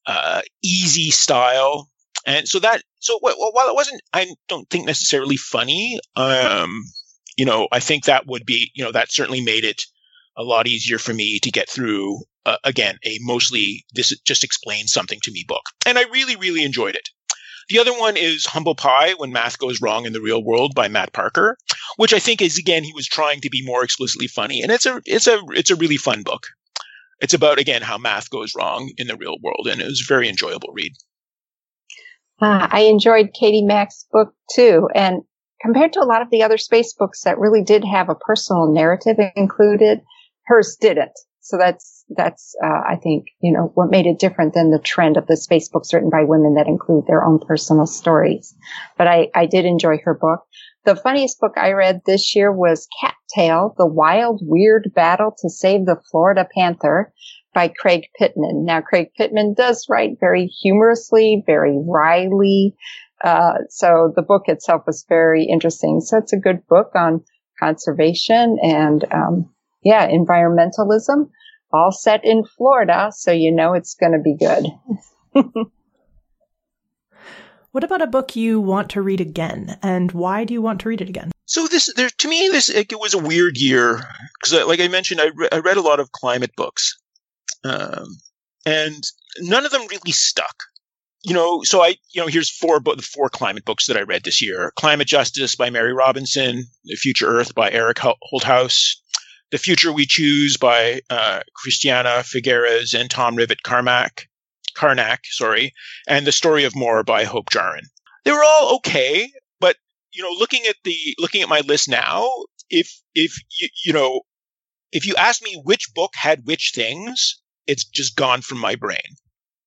uh, 0.07 0.43
easy 0.63 1.11
style 1.11 1.89
and 2.27 2.49
so 2.49 2.59
that, 2.61 2.83
so 2.99 3.19
while 3.21 3.69
it 3.69 3.75
wasn't, 3.75 4.03
I 4.13 4.27
don't 4.49 4.69
think 4.71 4.87
necessarily 4.87 5.37
funny, 5.37 5.99
um, 6.17 6.83
you 7.37 7.45
know, 7.45 7.69
I 7.73 7.81
think 7.81 8.05
that 8.05 8.27
would 8.27 8.45
be, 8.45 8.71
you 8.75 8.85
know, 8.85 8.93
that 8.93 9.13
certainly 9.13 9.41
made 9.41 9.65
it 9.65 9.83
a 10.37 10.43
lot 10.43 10.67
easier 10.67 10.99
for 10.99 11.13
me 11.13 11.39
to 11.41 11.51
get 11.51 11.69
through, 11.69 12.21
uh, 12.47 12.57
again, 12.65 12.99
a 13.05 13.19
mostly 13.21 13.85
this 13.93 14.17
just 14.21 14.45
explains 14.45 14.93
something 14.93 15.19
to 15.23 15.33
me 15.33 15.45
book. 15.47 15.63
And 15.87 15.99
I 15.99 16.03
really, 16.05 16.37
really 16.37 16.63
enjoyed 16.63 16.95
it. 16.95 17.09
The 17.69 17.79
other 17.79 17.93
one 17.93 18.17
is 18.17 18.45
Humble 18.45 18.75
Pie 18.75 19.15
When 19.15 19.33
Math 19.33 19.59
Goes 19.59 19.81
Wrong 19.81 20.05
in 20.05 20.13
the 20.13 20.21
Real 20.21 20.43
World 20.43 20.75
by 20.75 20.89
Matt 20.89 21.13
Parker, 21.13 21.57
which 21.97 22.13
I 22.13 22.19
think 22.19 22.43
is 22.43 22.59
again 22.59 22.85
he 22.85 22.93
was 22.93 23.07
trying 23.07 23.41
to 23.43 23.51
be 23.51 23.65
more 23.65 23.85
explicitly 23.85 24.27
funny. 24.27 24.63
And 24.63 24.73
it's 24.73 24.87
a 24.87 25.01
it's 25.07 25.27
a 25.27 25.41
it's 25.51 25.71
a 25.71 25.77
really 25.77 25.97
fun 25.97 26.23
book. 26.23 26.47
It's 27.21 27.35
about 27.35 27.59
again 27.59 27.83
how 27.83 27.99
math 27.99 28.31
goes 28.31 28.55
wrong 28.55 28.91
in 28.97 29.07
the 29.07 29.17
real 29.17 29.37
world 29.41 29.69
and 29.71 29.81
it 29.81 29.87
was 29.87 30.03
a 30.03 30.13
very 30.13 30.29
enjoyable 30.29 30.71
read. 30.73 30.93
Uh, 32.43 32.67
I 32.71 32.83
enjoyed 32.83 33.31
Katie 33.39 33.63
Mack's 33.63 34.05
book 34.11 34.35
too. 34.53 34.89
And 34.95 35.23
compared 35.61 35.93
to 35.93 36.01
a 36.01 36.05
lot 36.05 36.23
of 36.23 36.31
the 36.31 36.43
other 36.43 36.59
space 36.59 36.93
books 36.93 37.23
that 37.23 37.39
really 37.39 37.63
did 37.63 37.85
have 37.85 38.09
a 38.09 38.17
personal 38.17 38.73
narrative 38.73 39.17
included, 39.37 40.01
hers 40.47 40.77
didn't. 40.81 41.13
So 41.41 41.57
that's, 41.57 42.05
that's, 42.17 42.55
uh, 42.65 42.83
I 42.89 42.97
think, 43.03 43.27
you 43.41 43.53
know, 43.53 43.71
what 43.75 43.91
made 43.91 44.07
it 44.07 44.19
different 44.19 44.55
than 44.55 44.71
the 44.71 44.79
trend 44.79 45.17
of 45.17 45.27
the 45.27 45.37
space 45.37 45.69
books 45.69 45.93
written 45.93 46.11
by 46.11 46.25
women 46.25 46.55
that 46.55 46.67
include 46.69 47.07
their 47.07 47.25
own 47.25 47.39
personal 47.39 47.87
stories. 47.87 48.55
But 48.99 49.07
I, 49.07 49.29
I 49.35 49.47
did 49.47 49.65
enjoy 49.65 49.99
her 50.05 50.15
book. 50.15 50.41
The 50.85 50.97
funniest 50.97 51.39
book 51.39 51.53
I 51.57 51.73
read 51.73 52.01
this 52.07 52.35
year 52.35 52.51
was 52.53 52.89
Cat 53.01 53.15
Tale, 53.33 53.75
The 53.79 53.87
Wild 53.87 54.41
Weird 54.43 54.91
Battle 54.95 55.33
to 55.39 55.49
Save 55.49 55.87
the 55.87 56.01
Florida 56.11 56.47
Panther 56.57 57.13
by 57.55 57.69
Craig 57.69 58.09
Pittman. 58.19 58.65
Now, 58.65 58.81
Craig 58.81 59.09
Pittman 59.17 59.55
does 59.55 59.87
write 59.89 60.19
very 60.21 60.47
humorously, 60.47 61.43
very 61.47 61.77
wryly. 61.79 62.75
Uh, 63.23 63.59
so 63.69 64.13
the 64.17 64.23
book 64.23 64.45
itself 64.47 64.83
was 64.87 65.05
very 65.09 65.45
interesting. 65.45 66.01
So 66.01 66.19
it's 66.19 66.33
a 66.33 66.39
good 66.39 66.67
book 66.67 66.93
on 66.95 67.23
conservation 67.61 68.59
and, 68.63 69.05
um, 69.13 69.51
yeah, 69.83 70.09
environmentalism, 70.09 71.29
all 71.73 71.93
set 71.93 72.25
in 72.25 72.45
Florida, 72.45 73.11
so 73.15 73.33
you 73.33 73.53
know 73.53 73.75
it's 73.75 73.95
going 73.95 74.13
to 74.13 74.19
be 74.19 74.37
good. 74.37 74.67
what 77.73 77.85
about 77.85 78.03
a 78.03 78.07
book 78.07 78.37
you 78.37 78.61
want 78.61 78.91
to 78.91 79.03
read 79.03 79.21
again, 79.21 79.79
and 79.83 80.13
why 80.13 80.45
do 80.45 80.55
you 80.55 80.63
want 80.63 80.81
to 80.81 80.89
read 80.89 81.01
it 81.01 81.09
again? 81.09 81.33
So 81.47 81.67
this, 81.67 81.93
there, 81.97 82.09
to 82.09 82.29
me, 82.29 82.49
this 82.53 82.69
it, 82.69 82.93
it 82.93 83.01
was 83.01 83.15
a 83.15 83.19
weird 83.19 83.59
year 83.59 84.01
because, 84.41 84.55
uh, 84.55 84.67
like 84.67 84.81
I 84.81 84.89
mentioned, 84.89 85.21
I, 85.21 85.31
re- 85.35 85.49
I 85.51 85.59
read 85.59 85.77
a 85.77 85.83
lot 85.83 86.01
of 86.01 86.13
climate 86.13 86.53
books, 86.57 86.99
um, 87.65 88.07
and 88.67 89.03
none 89.39 89.65
of 89.65 89.73
them 89.73 89.87
really 89.91 90.13
stuck. 90.13 90.65
You 91.25 91.35
know, 91.35 91.63
so 91.63 91.83
I, 91.83 91.95
you 92.13 92.21
know, 92.21 92.27
here's 92.27 92.51
four 92.51 92.81
the 92.81 93.03
four 93.03 93.29
climate 93.29 93.65
books 93.65 93.87
that 93.87 93.97
I 93.97 94.03
read 94.03 94.25
this 94.25 94.43
year: 94.43 94.73
Climate 94.77 95.07
Justice 95.07 95.55
by 95.55 95.71
Mary 95.71 95.93
Robinson, 95.93 96.65
The 96.85 96.97
Future 96.97 97.29
Earth 97.29 97.55
by 97.55 97.71
Eric 97.71 97.99
Holthaus, 97.99 98.97
the 99.53 99.59
Future 99.59 99.93
We 99.93 100.07
Choose 100.07 100.57
by 100.57 101.03
uh, 101.11 101.41
Christiana 101.55 102.25
Figueres 102.25 102.99
and 102.99 103.09
Tom 103.09 103.37
Rivet 103.37 103.63
Carmack, 103.63 104.29
Carnac, 104.75 105.21
sorry, 105.25 105.75
and 106.09 106.27
The 106.27 106.33
Story 106.33 106.65
of 106.65 106.75
More 106.75 107.05
by 107.05 107.25
Hope 107.25 107.51
Jahren. 107.51 107.85
They 108.25 108.33
were 108.33 108.43
all 108.43 108.77
okay, 108.77 109.31
but 109.61 109.77
you 110.13 110.23
know, 110.23 110.31
looking 110.39 110.65
at 110.67 110.77
the 110.85 110.97
looking 111.19 111.43
at 111.43 111.49
my 111.49 111.61
list 111.61 111.89
now, 111.89 112.29
if 112.71 112.91
if 113.15 113.37
you, 113.51 113.69
you 113.85 113.93
know, 113.93 114.23
if 114.91 115.07
you 115.07 115.15
ask 115.17 115.43
me 115.43 115.61
which 115.63 115.93
book 115.95 116.13
had 116.17 116.47
which 116.47 116.73
things, 116.75 117.42
it's 117.67 117.85
just 117.85 118.17
gone 118.17 118.43
from 118.43 118.59
my 118.59 118.75
brain. 118.75 118.99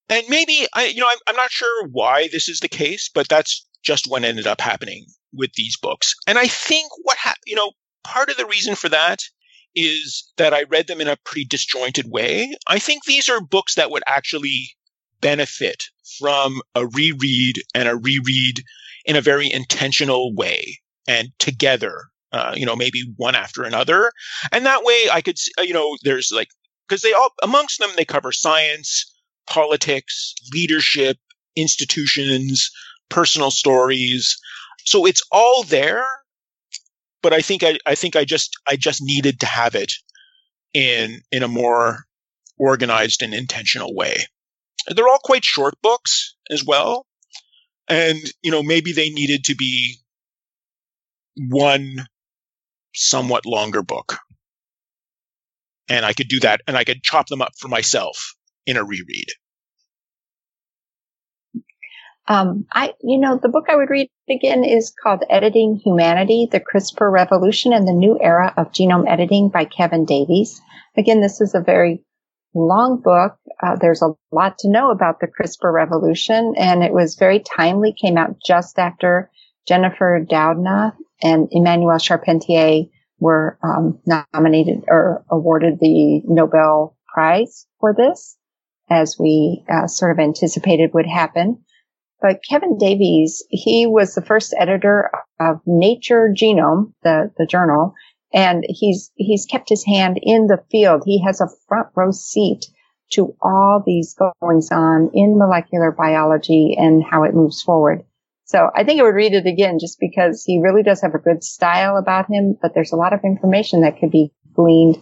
And 0.09 0.23
maybe 0.29 0.67
I, 0.73 0.85
you 0.85 1.01
know, 1.01 1.09
I'm, 1.09 1.17
I'm 1.27 1.35
not 1.35 1.51
sure 1.51 1.87
why 1.87 2.29
this 2.31 2.47
is 2.47 2.59
the 2.59 2.67
case, 2.67 3.09
but 3.13 3.27
that's 3.27 3.65
just 3.83 4.05
what 4.07 4.23
ended 4.23 4.47
up 4.47 4.61
happening 4.61 5.05
with 5.33 5.51
these 5.53 5.77
books. 5.77 6.13
And 6.27 6.37
I 6.37 6.47
think 6.47 6.91
what 7.03 7.17
ha- 7.17 7.35
you 7.45 7.55
know, 7.55 7.71
part 8.03 8.29
of 8.29 8.37
the 8.37 8.45
reason 8.45 8.75
for 8.75 8.89
that 8.89 9.19
is 9.75 10.31
that 10.37 10.53
I 10.53 10.63
read 10.63 10.87
them 10.87 11.01
in 11.01 11.07
a 11.07 11.17
pretty 11.25 11.45
disjointed 11.45 12.05
way. 12.09 12.55
I 12.67 12.79
think 12.79 13.03
these 13.03 13.27
are 13.27 13.41
books 13.41 13.75
that 13.75 13.91
would 13.91 14.03
actually 14.07 14.69
benefit 15.21 15.83
from 16.19 16.61
a 16.75 16.85
reread 16.85 17.55
and 17.73 17.89
a 17.89 17.97
reread 17.97 18.61
in 19.05 19.15
a 19.15 19.21
very 19.21 19.51
intentional 19.51 20.33
way 20.33 20.79
and 21.07 21.29
together, 21.39 22.03
uh, 22.31 22.53
you 22.55 22.65
know, 22.65 22.75
maybe 22.75 23.03
one 23.17 23.35
after 23.35 23.63
another. 23.63 24.11
And 24.51 24.65
that 24.65 24.83
way 24.83 25.05
I 25.11 25.21
could, 25.21 25.37
you 25.59 25.73
know, 25.73 25.97
there's 26.03 26.31
like, 26.31 26.49
because 26.87 27.01
they 27.01 27.13
all, 27.13 27.29
amongst 27.41 27.79
them, 27.79 27.89
they 27.95 28.05
cover 28.05 28.31
science, 28.31 29.13
politics, 29.47 30.33
leadership, 30.53 31.17
institutions, 31.55 32.69
personal 33.09 33.51
stories. 33.51 34.37
So 34.85 35.05
it's 35.05 35.23
all 35.31 35.63
there 35.63 36.05
but 37.25 37.33
I 37.33 37.41
think 37.41 37.63
I, 37.63 37.79
I 37.87 37.95
think 37.95 38.15
I 38.15 38.23
just 38.23 38.55
I 38.67 38.75
just 38.75 39.01
needed 39.01 39.39
to 39.39 39.47
have 39.47 39.73
it 39.73 39.93
in 40.75 41.21
in 41.31 41.41
a 41.41 41.47
more 41.47 42.05
organized 42.59 43.23
and 43.23 43.33
intentional 43.33 43.95
way. 43.95 44.27
They're 44.87 45.07
all 45.07 45.17
quite 45.23 45.43
short 45.43 45.73
books 45.81 46.35
as 46.51 46.63
well. 46.63 47.07
And, 47.87 48.19
you 48.43 48.51
know, 48.51 48.61
maybe 48.61 48.91
they 48.91 49.09
needed 49.09 49.45
to 49.45 49.55
be 49.55 49.97
one 51.35 52.05
somewhat 52.93 53.47
longer 53.47 53.81
book. 53.81 54.19
And 55.87 56.05
I 56.05 56.13
could 56.13 56.27
do 56.27 56.39
that 56.41 56.61
and 56.67 56.77
I 56.77 56.83
could 56.83 57.03
chop 57.03 57.27
them 57.27 57.41
up 57.41 57.53
for 57.59 57.67
myself 57.67 58.35
in 58.65 58.77
a 58.77 58.83
reread. 58.83 59.27
Um, 62.27 62.65
I, 62.71 62.93
you 63.03 63.19
know, 63.19 63.39
the 63.41 63.49
book 63.49 63.65
I 63.69 63.75
would 63.75 63.91
read 63.91 64.09
again 64.29 64.63
is 64.63 64.91
called 65.03 65.23
Editing 65.29 65.79
Humanity, 65.83 66.47
the 66.51 66.59
CRISPR 66.59 67.11
Revolution 67.11 67.71
and 67.71 67.87
the 67.87 67.93
New 67.93 68.17
Era 68.19 68.51
of 68.57 68.71
Genome 68.71 69.07
Editing 69.07 69.49
by 69.49 69.65
Kevin 69.65 70.05
Davies. 70.05 70.59
Again, 70.97 71.21
this 71.21 71.39
is 71.39 71.53
a 71.53 71.61
very 71.61 72.03
long 72.55 73.01
book. 73.03 73.37
Uh, 73.61 73.75
there's 73.79 74.01
a 74.01 74.15
lot 74.31 74.57
to 74.59 74.69
know 74.69 74.89
about 74.89 75.19
the 75.19 75.27
CRISPR 75.27 75.71
revolution 75.71 76.55
and 76.57 76.83
it 76.83 76.93
was 76.93 77.15
very 77.15 77.39
timely, 77.39 77.93
came 77.93 78.17
out 78.17 78.37
just 78.43 78.79
after 78.79 79.29
Jennifer 79.67 80.25
Doudna 80.27 80.93
and 81.21 81.47
Emmanuelle 81.51 82.01
Charpentier 82.01 82.85
were 83.19 83.57
um, 83.63 83.99
nominated 84.05 84.83
or 84.87 85.23
awarded 85.29 85.79
the 85.79 86.21
Nobel 86.25 86.95
Prize 87.13 87.65
for 87.79 87.93
this, 87.93 88.37
as 88.89 89.17
we 89.19 89.63
uh, 89.69 89.87
sort 89.87 90.11
of 90.11 90.19
anticipated 90.19 90.93
would 90.93 91.07
happen. 91.07 91.63
But 92.21 92.41
Kevin 92.47 92.77
Davies, 92.77 93.43
he 93.49 93.85
was 93.85 94.15
the 94.15 94.21
first 94.21 94.53
editor 94.57 95.11
of 95.39 95.61
Nature 95.65 96.33
Genome, 96.35 96.93
the, 97.03 97.31
the 97.37 97.45
journal, 97.45 97.93
and 98.33 98.65
he's, 98.67 99.11
he's 99.15 99.45
kept 99.45 99.69
his 99.69 99.85
hand 99.85 100.19
in 100.21 100.47
the 100.47 100.63
field. 100.71 101.03
He 101.05 101.23
has 101.23 101.39
a 101.39 101.49
front 101.67 101.87
row 101.95 102.11
seat 102.11 102.65
to 103.11 103.35
all 103.41 103.83
these 103.85 104.15
goings 104.15 104.69
on 104.71 105.11
in 105.13 105.37
molecular 105.37 105.91
biology 105.91 106.75
and 106.77 107.03
how 107.03 107.23
it 107.23 107.35
moves 107.35 107.61
forward. 107.61 108.03
So 108.45 108.69
I 108.75 108.83
think 108.83 108.99
I 108.99 109.03
would 109.03 109.15
read 109.15 109.33
it 109.33 109.47
again 109.47 109.79
just 109.79 109.99
because 109.99 110.43
he 110.45 110.61
really 110.61 110.83
does 110.83 111.01
have 111.01 111.15
a 111.15 111.19
good 111.19 111.43
style 111.43 111.97
about 111.97 112.29
him, 112.29 112.57
but 112.61 112.73
there's 112.73 112.91
a 112.91 112.97
lot 112.97 113.13
of 113.13 113.21
information 113.23 113.81
that 113.81 113.99
could 113.99 114.11
be 114.11 114.31
gleaned 114.53 114.97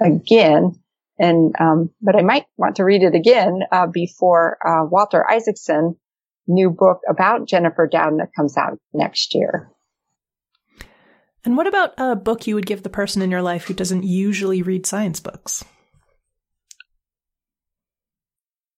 again. 0.00 0.72
And, 1.18 1.54
um, 1.60 1.90
but 2.02 2.16
I 2.16 2.22
might 2.22 2.46
want 2.56 2.76
to 2.76 2.84
read 2.84 3.02
it 3.02 3.14
again, 3.14 3.60
uh, 3.70 3.86
before, 3.86 4.58
uh, 4.66 4.86
Walter 4.86 5.28
Isaacson 5.28 5.96
new 6.48 6.70
book 6.70 7.00
about 7.08 7.46
Jennifer 7.46 7.88
Doudna 7.88 8.26
comes 8.34 8.56
out 8.56 8.78
next 8.92 9.34
year. 9.34 9.70
And 11.44 11.56
what 11.56 11.66
about 11.66 11.94
a 11.96 12.16
book 12.16 12.46
you 12.46 12.54
would 12.56 12.66
give 12.66 12.82
the 12.82 12.90
person 12.90 13.22
in 13.22 13.30
your 13.30 13.42
life 13.42 13.64
who 13.64 13.74
doesn't 13.74 14.02
usually 14.02 14.62
read 14.62 14.84
science 14.84 15.20
books? 15.20 15.64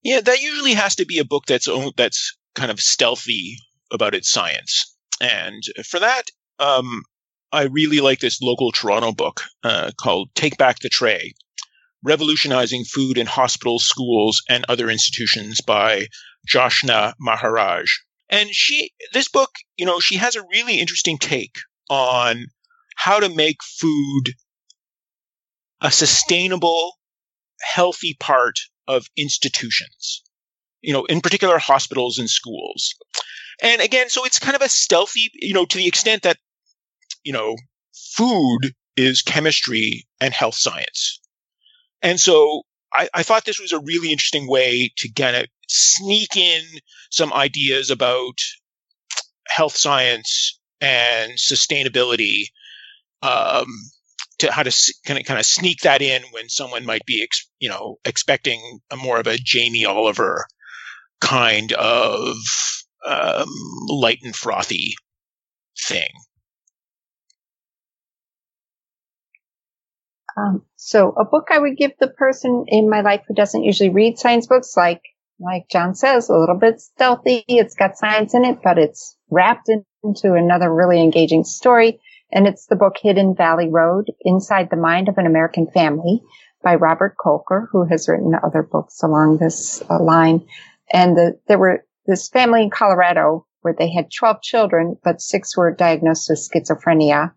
Yeah, 0.03 0.21
that 0.21 0.43
usually 0.43 0.75
has 0.75 0.97
to 0.97 1.07
be 1.07 1.19
a 1.19 1.25
book 1.25 1.45
that's 1.47 1.69
that's 1.97 2.37
kind 2.55 2.71
of 2.71 2.81
stealthy 2.81 3.57
about 3.93 4.14
its 4.14 4.30
science. 4.30 4.97
And 5.20 5.62
for 5.86 6.01
that, 6.01 6.24
um, 6.59 7.03
I 7.53 7.64
really 7.64 8.01
like 8.01 8.20
this 8.20 8.40
local 8.40 8.72
Toronto 8.72 9.12
book 9.12 9.43
uh, 9.62 9.90
called 10.01 10.30
"Take 10.34 10.57
Back 10.57 10.80
the 10.80 10.88
Tray: 10.88 11.34
Revolutionizing 12.03 12.84
Food 12.84 13.18
in 13.18 13.26
Hospitals, 13.26 13.84
Schools, 13.84 14.43
and 14.49 14.64
Other 14.68 14.90
Institutions" 14.90 15.61
by 15.61 16.07
Joshna 16.47 17.14
Maharaj. 17.20 17.90
And 18.30 18.51
she, 18.51 18.93
this 19.12 19.28
book, 19.28 19.51
you 19.76 19.84
know, 19.84 20.01
she 20.01 20.16
has 20.16 20.36
a 20.36 20.45
really 20.51 20.80
interesting 20.80 21.18
take 21.18 21.57
on 21.90 22.47
how 22.97 23.20
to 23.20 23.28
make 23.28 23.62
food 23.62 24.32
a 25.82 25.90
sustainable, 25.90 26.99
healthy 27.61 28.16
part 28.18 28.59
of 28.88 29.07
institutions, 29.16 30.22
you 30.80 30.93
know, 30.93 31.05
in 31.05 31.20
particular 31.20 31.59
hospitals 31.59 32.18
and 32.18 32.30
schools. 32.30 32.95
And 33.61 33.80
again, 33.80 34.09
so 34.09 34.24
it's 34.24 34.38
kind 34.38 34.57
of 34.57 34.62
a 34.62 34.68
stealthy, 34.68 35.30
you 35.34 35.55
know, 35.55 35.64
to 35.66 35.78
the 35.78 35.86
extent 35.86 36.22
that, 36.22 36.38
you 37.24 37.32
know, 37.32 37.57
food 38.14 38.74
is 38.96 39.22
chemistry 39.22 40.07
and 40.20 40.32
health 40.32 40.55
science. 40.55 41.20
And 42.03 42.18
so 42.18 42.62
I, 42.92 43.09
I 43.14 43.22
thought 43.22 43.44
this 43.44 43.61
was 43.61 43.72
a 43.72 43.80
really 43.80 44.11
interesting 44.11 44.48
way 44.48 44.92
to 44.98 45.12
kind 45.12 45.36
of 45.36 45.46
sneak 45.68 46.36
in 46.36 46.62
some 47.11 47.32
ideas 47.32 47.90
about 47.90 48.38
health 49.48 49.76
science 49.76 50.59
and 50.80 51.32
sustainability 51.32 52.46
um, 53.22 53.66
to 54.38 54.50
how 54.50 54.62
to 54.62 54.94
kind 55.07 55.18
of 55.18 55.24
kind 55.24 55.38
of 55.38 55.46
sneak 55.46 55.80
that 55.82 56.03
in 56.03 56.22
when 56.32 56.48
someone 56.48 56.84
might 56.84 57.07
be 57.07 57.22
ex, 57.22 57.48
you 57.61 57.68
know 57.68 57.98
expecting 58.05 58.80
a 58.90 58.96
more 58.96 59.20
of 59.20 59.26
a 59.26 59.38
Jamie 59.38 59.84
Oliver 59.84 60.46
kind 61.20 61.72
of 61.74 62.36
um, 63.07 63.48
light 63.88 64.18
and 64.22 64.34
frothy 64.34 64.94
thing. 65.78 66.09
Um, 70.36 70.64
so 70.76 71.11
a 71.11 71.24
book 71.24 71.48
I 71.50 71.59
would 71.59 71.76
give 71.76 71.92
the 71.98 72.09
person 72.09 72.64
in 72.68 72.88
my 72.88 73.03
life 73.03 73.22
who 73.28 73.34
doesn't 73.34 73.64
usually 73.64 73.90
read 73.90 74.18
science 74.18 74.46
books, 74.46 74.76
like 74.76 75.03
like 75.38 75.68
John 75.70 75.94
says, 75.94 76.28
a 76.28 76.36
little 76.36 76.59
bit 76.59 76.80
stealthy. 76.80 77.44
It's 77.48 77.74
got 77.74 77.98
science 77.98 78.34
in 78.34 78.44
it, 78.44 78.59
but 78.62 78.78
it's 78.78 79.16
wrapped 79.28 79.68
into 79.68 80.34
another 80.34 80.72
really 80.72 81.03
engaging 81.03 81.44
story. 81.44 82.00
And 82.30 82.46
it's 82.46 82.66
the 82.66 82.76
book 82.76 82.96
Hidden 83.03 83.34
Valley 83.34 83.68
Road, 83.68 84.11
Inside 84.20 84.70
the 84.70 84.76
Mind 84.76 85.09
of 85.09 85.18
an 85.18 85.26
American 85.26 85.66
Family 85.66 86.22
by 86.62 86.76
Robert 86.76 87.16
Kolker, 87.22 87.66
who 87.72 87.84
has 87.86 88.09
written 88.09 88.34
other 88.42 88.62
books 88.62 89.03
along 89.03 89.38
this 89.38 89.82
uh, 89.90 90.00
line. 90.00 90.46
And 90.92 91.16
the, 91.16 91.40
there 91.48 91.59
were 91.59 91.84
this 92.07 92.28
family 92.28 92.62
in 92.62 92.70
Colorado 92.70 93.46
where 93.61 93.74
they 93.78 93.92
had 93.92 94.11
12 94.11 94.42
children, 94.42 94.96
but 95.05 95.20
six 95.20 95.57
were 95.57 95.74
diagnosed 95.74 96.28
with 96.28 96.38
schizophrenia. 96.38 97.32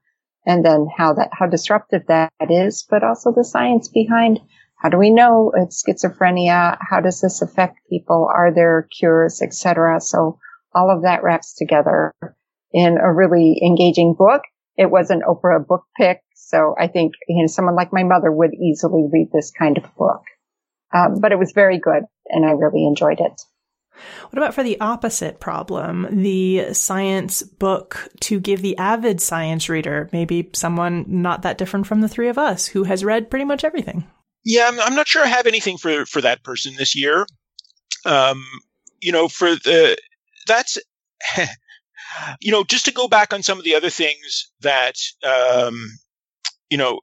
And 0.46 0.66
then 0.66 0.88
how 0.96 1.14
that, 1.14 1.30
how 1.32 1.48
disruptive 1.48 2.04
that 2.08 2.32
is, 2.50 2.86
but 2.90 3.04
also 3.04 3.32
the 3.32 3.44
science 3.44 3.88
behind 3.88 4.40
how 4.78 4.90
do 4.90 4.98
we 4.98 5.10
know 5.10 5.52
it's 5.56 5.84
schizophrenia? 5.84 6.78
How 6.80 7.02
does 7.02 7.22
this 7.22 7.42
affect 7.42 7.80
people? 7.90 8.30
Are 8.32 8.54
there 8.54 8.88
cures, 9.00 9.42
etc.? 9.42 10.00
So 10.02 10.38
all 10.76 10.92
of 10.92 11.04
that 11.04 11.24
wraps 11.24 11.56
together 11.56 12.14
in 12.72 12.98
a 12.98 13.12
really 13.12 13.60
engaging 13.66 14.14
book. 14.14 14.44
It 14.78 14.92
was 14.92 15.10
an 15.10 15.22
Oprah 15.28 15.66
book 15.66 15.86
pick, 15.98 16.22
so 16.36 16.76
I 16.78 16.88
think 16.88 17.14
you 17.28 17.42
know 17.42 17.48
someone 17.48 17.76
like 17.76 17.94
my 17.94 18.04
mother 18.04 18.32
would 18.32 18.54
easily 18.54 19.08
read 19.12 19.30
this 19.32 19.52
kind 19.58 19.78
of 19.78 19.86
book. 19.96 20.22
Um, 20.94 21.20
but 21.20 21.32
it 21.32 21.40
was 21.40 21.54
very 21.54 21.80
good, 21.80 22.04
and 22.28 22.46
I 22.46 22.52
really 22.52 22.86
enjoyed 22.86 23.22
it. 23.22 23.42
What 24.30 24.38
about 24.38 24.54
for 24.54 24.64
the 24.64 24.80
opposite 24.80 25.40
problem, 25.40 26.08
the 26.12 26.74
science 26.74 27.44
book 27.44 28.10
to 28.22 28.40
give 28.40 28.62
the 28.62 28.78
avid 28.78 29.22
science 29.22 29.70
reader, 29.70 30.10
maybe 30.12 30.50
someone 30.54 31.06
not 31.08 31.42
that 31.44 31.58
different 31.58 31.88
from 31.88 32.02
the 32.02 32.10
three 32.10 32.30
of 32.30 32.38
us, 32.38 32.68
who 32.68 32.84
has 32.84 33.04
read 33.04 33.30
pretty 33.30 33.46
much 33.46 33.64
everything? 33.64 34.06
Yeah, 34.44 34.68
I'm, 34.68 34.80
I'm 34.80 34.96
not 34.96 35.08
sure 35.08 35.24
I 35.24 35.28
have 35.28 35.48
anything 35.48 35.78
for 35.78 36.06
for 36.06 36.22
that 36.22 36.44
person 36.44 36.76
this 36.78 36.96
year. 36.96 37.26
Um, 38.06 38.46
you 39.02 39.12
know, 39.12 39.28
for 39.28 39.50
the 39.56 39.98
that's 40.48 40.78
you 42.40 42.52
know, 42.52 42.64
just 42.64 42.86
to 42.86 42.92
go 42.92 43.08
back 43.08 43.34
on 43.34 43.44
some 43.44 43.58
of 43.58 43.64
the 43.64 43.76
other 43.76 43.90
things 43.90 44.52
that 44.62 44.96
um, 45.24 45.98
you 46.70 46.78
know 46.78 47.00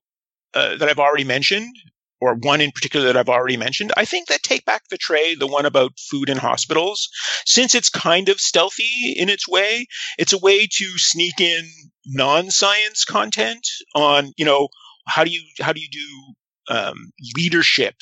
uh, 0.55 0.77
that 0.77 0.89
I've 0.89 0.99
already 0.99 1.25
mentioned, 1.25 1.75
or 2.23 2.37
one 2.37 2.61
in 2.61 2.71
particular 2.71 3.07
that 3.07 3.17
I've 3.17 3.29
already 3.29 3.57
mentioned, 3.57 3.93
I 3.97 4.05
think 4.05 4.29
that 4.29 4.45
Take 4.45 4.65
Back 4.65 4.83
the 4.89 4.97
Tray, 4.97 5.35
the 5.35 5.49
one 5.49 5.67
about 5.67 5.99
food 5.99 6.29
in 6.29 6.37
hospitals, 6.37 7.09
since 7.45 7.75
it's 7.75 7.91
kind 7.91 8.29
of 8.29 8.39
stealthy 8.39 9.15
in 9.17 9.29
its 9.29 9.49
way, 9.49 9.87
it's 10.19 10.33
a 10.33 10.39
way 10.39 10.69
to 10.71 10.99
sneak 10.99 11.41
in 11.41 11.69
non-science 12.07 13.05
content 13.05 13.67
on, 13.97 14.33
you 14.37 14.45
know, 14.45 14.69
how 15.05 15.25
do 15.25 15.31
you 15.31 15.43
how 15.61 15.73
do 15.73 15.81
you 15.81 15.89
do 15.91 16.73
um, 16.73 17.11
leadership? 17.37 17.97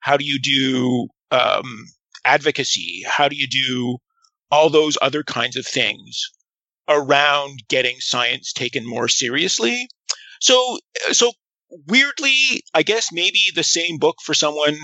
How 0.00 0.16
do 0.16 0.24
you 0.24 0.40
do 0.40 1.06
um, 1.30 1.84
advocacy? 2.24 3.04
How 3.06 3.28
do 3.28 3.36
you 3.36 3.46
do 3.46 3.98
all 4.50 4.70
those 4.70 4.98
other 5.00 5.22
kinds 5.22 5.56
of 5.56 5.64
things 5.64 6.32
around 6.88 7.62
getting 7.68 8.00
science 8.00 8.52
taken 8.52 8.84
more 8.84 9.06
seriously? 9.06 9.86
So, 10.40 10.78
so 11.12 11.30
weirdly, 11.88 12.62
I 12.74 12.82
guess 12.82 13.12
maybe 13.12 13.40
the 13.54 13.64
same 13.64 13.98
book 13.98 14.16
for 14.24 14.34
someone, 14.34 14.78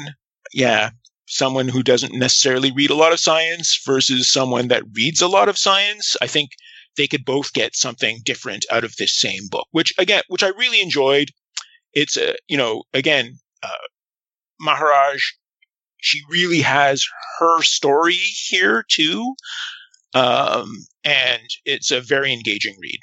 yeah, 0.52 0.90
someone 1.26 1.68
who 1.68 1.82
doesn't 1.82 2.14
necessarily 2.14 2.72
read 2.72 2.90
a 2.90 2.94
lot 2.96 3.12
of 3.12 3.20
science 3.20 3.80
versus 3.84 4.32
someone 4.32 4.68
that 4.68 4.84
reads 4.94 5.20
a 5.20 5.28
lot 5.28 5.48
of 5.48 5.58
science. 5.58 6.16
I 6.22 6.26
think 6.26 6.50
they 6.96 7.06
could 7.06 7.24
both 7.24 7.52
get 7.52 7.76
something 7.76 8.20
different 8.24 8.64
out 8.72 8.84
of 8.84 8.96
this 8.96 9.18
same 9.18 9.48
book, 9.50 9.66
which 9.70 9.92
again, 9.98 10.22
which 10.28 10.42
I 10.42 10.48
really 10.48 10.80
enjoyed. 10.80 11.30
It's 11.92 12.16
a, 12.16 12.34
you 12.48 12.56
know, 12.56 12.84
again, 12.92 13.38
uh, 13.62 13.86
Maharaj, 14.60 15.22
she 15.98 16.20
really 16.30 16.60
has 16.60 17.04
her 17.38 17.62
story 17.62 18.14
here 18.14 18.84
too. 18.88 19.34
Um, 20.14 20.72
and 21.04 21.42
it's 21.64 21.90
a 21.90 22.00
very 22.00 22.32
engaging 22.32 22.76
read. 22.80 22.98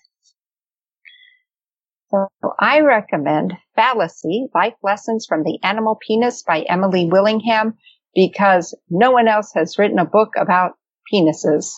So 2.41 2.53
I 2.59 2.81
recommend 2.81 3.53
Phallacy, 3.75 4.47
Life 4.53 4.75
Lessons 4.81 5.25
from 5.27 5.43
the 5.43 5.59
Animal 5.63 5.97
Penis 5.99 6.43
by 6.43 6.61
Emily 6.61 7.09
Willingham 7.11 7.75
because 8.13 8.77
no 8.89 9.11
one 9.11 9.27
else 9.27 9.51
has 9.55 9.77
written 9.77 9.99
a 9.99 10.05
book 10.05 10.33
about 10.37 10.73
penises. 11.11 11.73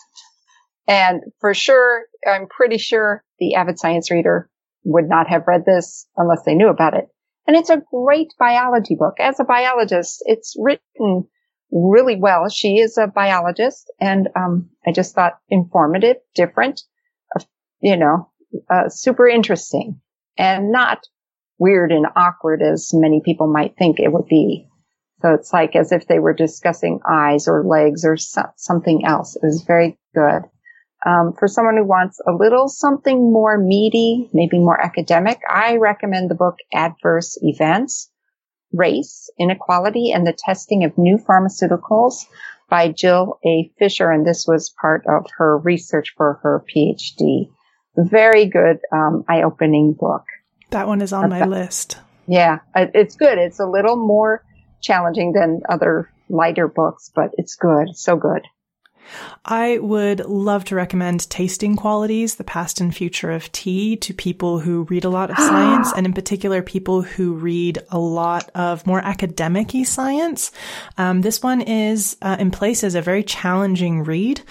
And 0.86 1.22
for 1.40 1.54
sure, 1.54 2.04
I'm 2.26 2.46
pretty 2.46 2.78
sure 2.78 3.24
the 3.38 3.56
avid 3.56 3.78
science 3.78 4.10
reader 4.10 4.48
would 4.84 5.08
not 5.08 5.28
have 5.28 5.48
read 5.48 5.64
this 5.66 6.06
unless 6.16 6.44
they 6.44 6.54
knew 6.54 6.68
about 6.68 6.94
it. 6.94 7.08
And 7.46 7.56
it's 7.56 7.70
a 7.70 7.82
great 7.92 8.32
biology 8.38 8.94
book. 8.94 9.14
As 9.18 9.40
a 9.40 9.44
biologist, 9.44 10.22
it's 10.26 10.54
written 10.58 11.26
really 11.72 12.16
well. 12.16 12.48
She 12.48 12.78
is 12.78 12.96
a 12.96 13.06
biologist 13.06 13.92
and, 14.00 14.28
um, 14.36 14.70
I 14.86 14.92
just 14.92 15.14
thought 15.14 15.38
informative, 15.48 16.16
different, 16.34 16.82
uh, 17.36 17.42
you 17.80 17.96
know, 17.96 18.30
uh, 18.70 18.88
super 18.88 19.26
interesting 19.26 20.00
and 20.38 20.70
not 20.70 21.00
weird 21.58 21.90
and 21.92 22.06
awkward 22.16 22.62
as 22.62 22.90
many 22.94 23.20
people 23.24 23.52
might 23.52 23.76
think 23.76 23.98
it 23.98 24.12
would 24.12 24.26
be. 24.28 24.68
So 25.20 25.34
it's 25.34 25.52
like 25.52 25.74
as 25.74 25.90
if 25.90 26.06
they 26.06 26.20
were 26.20 26.32
discussing 26.32 27.00
eyes 27.08 27.48
or 27.48 27.64
legs 27.64 28.04
or 28.04 28.16
so- 28.16 28.52
something 28.56 29.04
else. 29.04 29.34
It 29.34 29.42
was 29.42 29.64
very 29.66 29.98
good. 30.14 30.42
Um, 31.04 31.32
for 31.38 31.48
someone 31.48 31.76
who 31.76 31.84
wants 31.84 32.20
a 32.26 32.32
little 32.32 32.68
something 32.68 33.32
more 33.32 33.58
meaty, 33.58 34.30
maybe 34.32 34.58
more 34.58 34.80
academic, 34.80 35.40
I 35.48 35.76
recommend 35.76 36.30
the 36.30 36.36
book 36.36 36.56
Adverse 36.72 37.38
Events, 37.42 38.10
Race, 38.72 39.30
Inequality, 39.38 40.12
and 40.12 40.26
the 40.26 40.36
Testing 40.36 40.84
of 40.84 40.98
New 40.98 41.18
Pharmaceuticals 41.18 42.26
by 42.68 42.92
Jill 42.92 43.38
A. 43.44 43.72
Fisher. 43.78 44.10
And 44.10 44.26
this 44.26 44.44
was 44.46 44.74
part 44.80 45.04
of 45.08 45.26
her 45.38 45.58
research 45.58 46.14
for 46.16 46.40
her 46.42 46.64
PhD 46.68 47.50
very 47.96 48.46
good, 48.46 48.80
um, 48.92 49.24
eye-opening 49.28 49.94
book. 49.94 50.24
That 50.70 50.86
one 50.86 51.00
is 51.00 51.12
on 51.12 51.30
my 51.30 51.44
list. 51.44 51.98
Yeah, 52.26 52.58
it's 52.74 53.16
good. 53.16 53.38
It's 53.38 53.58
a 53.58 53.66
little 53.66 53.96
more 53.96 54.44
challenging 54.80 55.32
than 55.32 55.62
other 55.68 56.10
lighter 56.28 56.68
books, 56.68 57.10
but 57.14 57.30
it's 57.38 57.56
good. 57.56 57.96
So 57.96 58.16
good. 58.16 58.42
I 59.44 59.78
would 59.78 60.20
love 60.20 60.64
to 60.66 60.74
recommend 60.74 61.28
Tasting 61.30 61.76
Qualities, 61.76 62.36
The 62.36 62.44
Past 62.44 62.80
and 62.80 62.94
Future 62.94 63.30
of 63.30 63.50
Tea 63.52 63.96
to 63.96 64.12
people 64.12 64.58
who 64.58 64.82
read 64.84 65.04
a 65.04 65.08
lot 65.08 65.30
of 65.30 65.36
science 65.38 65.92
and 65.96 66.06
in 66.06 66.12
particular 66.12 66.62
people 66.62 67.02
who 67.02 67.32
read 67.34 67.78
a 67.90 67.98
lot 67.98 68.50
of 68.54 68.86
more 68.86 69.00
academic 69.00 69.70
science. 69.84 70.52
Um, 70.96 71.22
this 71.22 71.42
one 71.42 71.60
is 71.60 72.16
uh, 72.22 72.36
in 72.38 72.50
places 72.50 72.94
a 72.94 73.02
very 73.02 73.22
challenging 73.22 74.04
read 74.04 74.42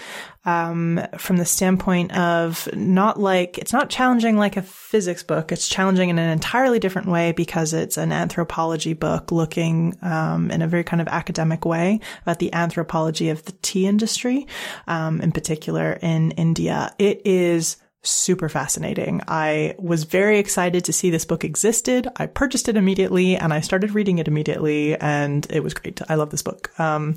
um, 0.47 1.01
from 1.17 1.35
the 1.35 1.45
standpoint 1.45 2.17
of 2.17 2.69
not 2.73 3.19
like, 3.19 3.57
it's 3.57 3.73
not 3.73 3.89
challenging 3.89 4.37
like 4.37 4.55
a 4.55 4.61
physics 4.61 5.21
book. 5.21 5.51
It's 5.51 5.67
challenging 5.67 6.09
in 6.09 6.17
an 6.17 6.29
entirely 6.29 6.79
different 6.79 7.09
way 7.09 7.33
because 7.33 7.73
it's 7.73 7.97
an 7.97 8.13
anthropology 8.13 8.93
book 8.93 9.31
looking, 9.31 9.97
um, 10.01 10.49
in 10.49 10.61
a 10.61 10.67
very 10.67 10.85
kind 10.85 11.01
of 11.01 11.09
academic 11.09 11.65
way 11.65 11.99
about 12.21 12.39
the 12.39 12.53
anthropology 12.53 13.29
of 13.29 13.43
the 13.43 13.51
tea 13.61 13.87
industry, 13.87 14.47
um, 14.87 15.19
in 15.19 15.33
particular 15.33 15.99
in 16.01 16.31
India. 16.31 16.95
It 16.97 17.21
is 17.25 17.75
super 18.09 18.49
fascinating. 18.49 19.21
I 19.27 19.75
was 19.77 20.03
very 20.03 20.39
excited 20.39 20.85
to 20.85 20.93
see 20.93 21.09
this 21.09 21.25
book 21.25 21.43
existed. 21.43 22.07
I 22.15 22.25
purchased 22.25 22.69
it 22.69 22.77
immediately 22.77 23.35
and 23.35 23.53
I 23.53 23.61
started 23.61 23.95
reading 23.95 24.19
it 24.19 24.27
immediately 24.27 24.95
and 24.95 25.45
it 25.49 25.63
was 25.63 25.73
great. 25.73 26.01
I 26.09 26.15
love 26.15 26.29
this 26.29 26.41
book. 26.41 26.77
Um, 26.79 27.15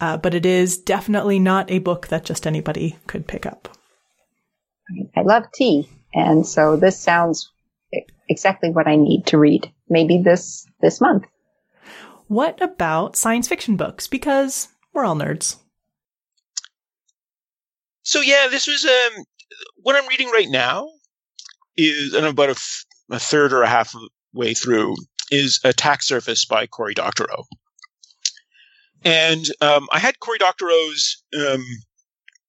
uh, 0.00 0.16
but 0.16 0.34
it 0.34 0.46
is 0.46 0.78
definitely 0.78 1.38
not 1.38 1.70
a 1.70 1.78
book 1.78 2.08
that 2.08 2.24
just 2.24 2.46
anybody 2.46 2.96
could 3.06 3.26
pick 3.26 3.46
up. 3.46 3.68
I 5.16 5.22
love 5.22 5.44
tea. 5.54 5.88
And 6.14 6.46
so 6.46 6.76
this 6.76 6.98
sounds 6.98 7.52
exactly 8.28 8.70
what 8.70 8.86
I 8.86 8.96
need 8.96 9.26
to 9.26 9.38
read. 9.38 9.72
Maybe 9.88 10.18
this, 10.18 10.66
this 10.80 11.00
month. 11.00 11.26
What 12.28 12.60
about 12.60 13.16
science 13.16 13.48
fiction 13.48 13.76
books? 13.76 14.06
Because 14.06 14.68
we're 14.92 15.04
all 15.04 15.16
nerds. 15.16 15.56
So 18.06 18.20
yeah, 18.20 18.46
this 18.48 18.68
was 18.68 18.84
um 18.84 19.24
what 19.76 19.96
I'm 19.96 20.08
reading 20.08 20.30
right 20.30 20.48
now 20.48 20.88
is, 21.76 22.14
and 22.14 22.26
about 22.26 22.48
a, 22.48 22.52
f- 22.52 22.84
a 23.10 23.18
third 23.18 23.52
or 23.52 23.62
a 23.62 23.68
half 23.68 23.94
way 24.32 24.54
through, 24.54 24.94
is 25.30 25.60
Attack 25.64 26.02
Surface 26.02 26.44
by 26.44 26.66
Cory 26.66 26.94
Doctorow. 26.94 27.44
And 29.04 29.44
um, 29.60 29.88
I 29.92 29.98
had 29.98 30.18
Cory 30.20 30.38
Doctorow's 30.38 31.22
um, 31.38 31.64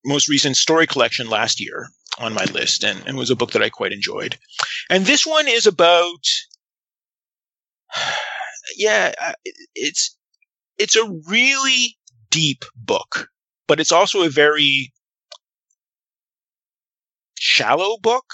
most 0.05 0.29
recent 0.29 0.57
story 0.57 0.87
collection 0.87 1.29
last 1.29 1.61
year 1.61 1.87
on 2.19 2.33
my 2.33 2.45
list, 2.45 2.83
and, 2.83 3.05
and 3.05 3.17
was 3.17 3.29
a 3.29 3.35
book 3.35 3.51
that 3.51 3.61
I 3.61 3.69
quite 3.69 3.91
enjoyed. 3.93 4.37
And 4.89 5.05
this 5.05 5.25
one 5.25 5.47
is 5.47 5.67
about, 5.67 6.25
yeah, 8.77 9.13
it's 9.75 10.17
it's 10.77 10.95
a 10.95 11.11
really 11.27 11.97
deep 12.29 12.65
book, 12.75 13.29
but 13.67 13.79
it's 13.79 13.91
also 13.91 14.23
a 14.23 14.29
very 14.29 14.93
shallow 17.39 17.97
book 17.97 18.25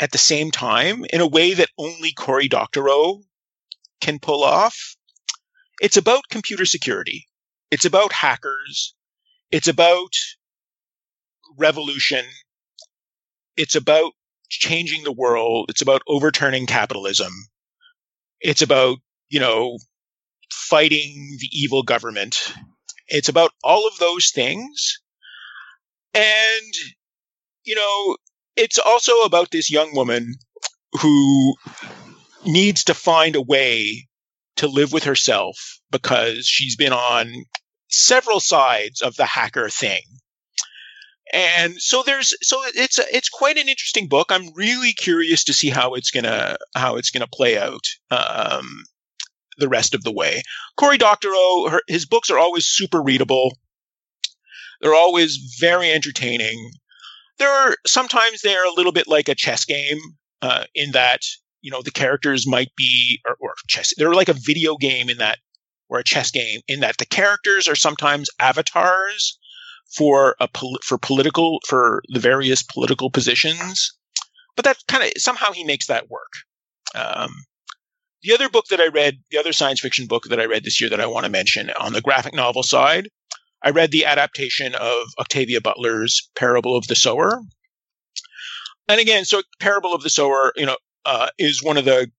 at 0.00 0.12
the 0.12 0.18
same 0.18 0.50
time 0.50 1.04
in 1.12 1.20
a 1.20 1.26
way 1.26 1.54
that 1.54 1.70
only 1.78 2.12
Cory 2.12 2.48
Doctorow 2.48 3.20
can 4.00 4.18
pull 4.18 4.42
off. 4.42 4.96
It's 5.80 5.96
about 5.96 6.28
computer 6.30 6.64
security. 6.64 7.26
It's 7.70 7.84
about 7.84 8.12
hackers. 8.12 8.94
It's 9.50 9.68
about 9.68 10.10
revolution. 11.58 12.24
It's 13.56 13.74
about 13.74 14.12
changing 14.48 15.04
the 15.04 15.12
world. 15.12 15.66
It's 15.70 15.82
about 15.82 16.02
overturning 16.06 16.66
capitalism. 16.66 17.32
It's 18.40 18.62
about, 18.62 18.98
you 19.28 19.40
know, 19.40 19.78
fighting 20.50 21.36
the 21.38 21.48
evil 21.52 21.82
government. 21.82 22.54
It's 23.08 23.28
about 23.28 23.52
all 23.62 23.86
of 23.86 23.98
those 23.98 24.30
things. 24.30 25.00
And, 26.14 26.74
you 27.64 27.74
know, 27.74 28.16
it's 28.56 28.78
also 28.78 29.20
about 29.22 29.50
this 29.50 29.70
young 29.70 29.94
woman 29.94 30.34
who 31.00 31.54
needs 32.44 32.84
to 32.84 32.94
find 32.94 33.36
a 33.36 33.42
way 33.42 34.08
to 34.56 34.68
live 34.68 34.92
with 34.92 35.04
herself 35.04 35.80
because 35.90 36.46
she's 36.46 36.76
been 36.76 36.92
on 36.92 37.44
several 37.88 38.40
sides 38.40 39.00
of 39.00 39.16
the 39.16 39.24
hacker 39.24 39.68
thing. 39.68 40.02
And 41.32 41.80
so 41.80 42.02
there's 42.02 42.34
so 42.42 42.60
it's 42.74 42.98
it's 42.98 43.30
quite 43.30 43.56
an 43.56 43.68
interesting 43.68 44.06
book. 44.06 44.30
I'm 44.30 44.52
really 44.54 44.92
curious 44.92 45.44
to 45.44 45.54
see 45.54 45.70
how 45.70 45.94
it's 45.94 46.10
gonna 46.10 46.58
how 46.74 46.96
it's 46.96 47.10
gonna 47.10 47.26
play 47.26 47.58
out 47.58 47.86
um, 48.10 48.84
the 49.56 49.68
rest 49.68 49.94
of 49.94 50.02
the 50.02 50.12
way. 50.12 50.42
Cory 50.76 50.98
Doctorow, 50.98 51.68
her, 51.70 51.80
his 51.88 52.04
books 52.04 52.28
are 52.28 52.38
always 52.38 52.66
super 52.66 53.00
readable. 53.02 53.56
They're 54.82 54.94
always 54.94 55.56
very 55.58 55.90
entertaining. 55.90 56.72
They're 57.42 57.76
sometimes 57.86 58.42
they're 58.42 58.66
a 58.66 58.74
little 58.74 58.92
bit 58.92 59.08
like 59.08 59.28
a 59.28 59.34
chess 59.34 59.64
game 59.64 59.98
uh, 60.42 60.64
in 60.74 60.92
that 60.92 61.22
you 61.60 61.70
know 61.70 61.82
the 61.82 61.90
characters 61.90 62.46
might 62.46 62.70
be 62.76 63.20
or, 63.26 63.36
or 63.40 63.54
chess. 63.66 63.92
They're 63.96 64.14
like 64.14 64.28
a 64.28 64.34
video 64.34 64.76
game 64.76 65.10
in 65.10 65.18
that 65.18 65.38
or 65.88 65.98
a 65.98 66.04
chess 66.04 66.30
game 66.30 66.60
in 66.68 66.80
that 66.80 66.98
the 66.98 67.06
characters 67.06 67.66
are 67.66 67.74
sometimes 67.74 68.30
avatars 68.38 69.38
for 69.96 70.36
a 70.40 70.46
pol- 70.46 70.78
for 70.84 70.98
political 70.98 71.60
for 71.66 72.02
the 72.08 72.20
various 72.20 72.62
political 72.62 73.10
positions. 73.10 73.92
But 74.54 74.64
that 74.64 74.78
kind 74.86 75.02
of 75.02 75.10
somehow 75.16 75.52
he 75.52 75.64
makes 75.64 75.86
that 75.86 76.08
work. 76.10 76.32
Um, 76.94 77.44
the 78.22 78.34
other 78.34 78.48
book 78.48 78.66
that 78.68 78.80
I 78.80 78.86
read, 78.86 79.18
the 79.30 79.38
other 79.38 79.52
science 79.52 79.80
fiction 79.80 80.06
book 80.06 80.24
that 80.28 80.40
I 80.40 80.44
read 80.44 80.64
this 80.64 80.80
year 80.80 80.90
that 80.90 81.00
I 81.00 81.06
want 81.06 81.24
to 81.24 81.30
mention 81.30 81.70
on 81.70 81.92
the 81.92 82.00
graphic 82.00 82.34
novel 82.34 82.62
side, 82.62 83.08
I 83.64 83.70
read 83.70 83.90
the 83.90 84.04
adaptation 84.04 84.74
of 84.74 85.08
Octavia 85.18 85.60
Butler's 85.60 86.28
Parable 86.36 86.76
of 86.76 86.86
the 86.86 86.96
Sower. 86.96 87.40
And 88.88 89.00
again, 89.00 89.24
so 89.24 89.42
Parable 89.60 89.94
of 89.94 90.02
the 90.02 90.10
Sower, 90.10 90.52
you 90.56 90.66
know, 90.66 90.76
uh, 91.04 91.28
is 91.38 91.62
one 91.62 91.76
of 91.76 91.84
the 91.84 92.10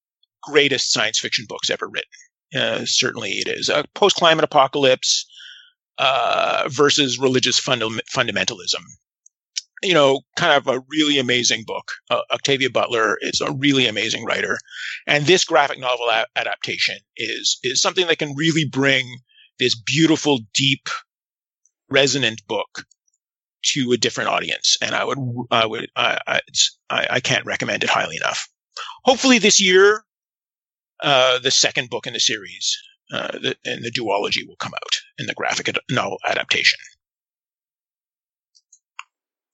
greatest 0.42 0.92
science 0.92 1.20
fiction 1.20 1.46
books 1.48 1.70
ever 1.70 1.88
written. 1.88 2.10
Uh, 2.56 2.86
certainly 2.86 3.32
it 3.32 3.48
is. 3.48 3.70
A 3.70 3.84
post 3.96 4.16
climate 4.16 4.44
apocalypse 4.44 5.26
uh, 5.98 6.68
versus 6.68 7.20
religious 7.20 7.60
fundamentalism. 7.60 8.82
You 9.82 9.94
know, 9.94 10.22
kind 10.38 10.54
of 10.54 10.68
a 10.68 10.82
really 10.90 11.20
amazing 11.20 11.64
book. 11.68 11.92
Uh, 12.10 12.22
Octavia 12.32 12.70
Butler 12.70 13.18
is 13.22 13.42
a 13.42 13.52
really 13.52 13.86
amazing 13.86 14.24
writer, 14.24 14.58
and 15.08 15.26
this 15.26 15.44
graphic 15.44 15.78
novel 15.78 16.08
a- 16.10 16.26
adaptation 16.38 16.96
is 17.18 17.60
is 17.64 17.82
something 17.82 18.08
that 18.08 18.18
can 18.18 18.34
really 18.36 18.64
bring 18.66 19.06
this 19.60 19.76
beautiful, 19.76 20.40
deep, 20.54 20.88
resonant 21.94 22.42
book 22.48 22.86
to 23.74 23.92
a 23.94 23.98
different 23.98 24.30
audience. 24.30 24.78
And 24.82 24.94
I 24.94 25.06
would, 25.06 25.18
I 25.52 25.66
would, 25.66 25.88
I, 25.96 26.40
I, 26.90 27.08
I 27.10 27.20
can't 27.20 27.46
recommend 27.46 27.84
it 27.84 27.90
highly 27.90 28.18
enough. 28.18 28.50
Hopefully, 29.04 29.40
this 29.40 29.62
year, 29.62 30.04
uh, 31.02 31.40
the 31.40 31.52
second 31.52 31.90
book 31.90 32.08
in 32.08 32.14
the 32.14 32.20
series 32.20 32.78
uh, 33.12 33.28
the, 33.34 33.56
and 33.66 33.84
the 33.84 33.92
duology 33.92 34.48
will 34.48 34.56
come 34.56 34.74
out 34.74 35.02
in 35.20 35.28
the 35.28 35.34
graphic 35.34 35.70
ad- 35.70 35.80
novel 35.90 36.18
adaptation. 36.28 36.80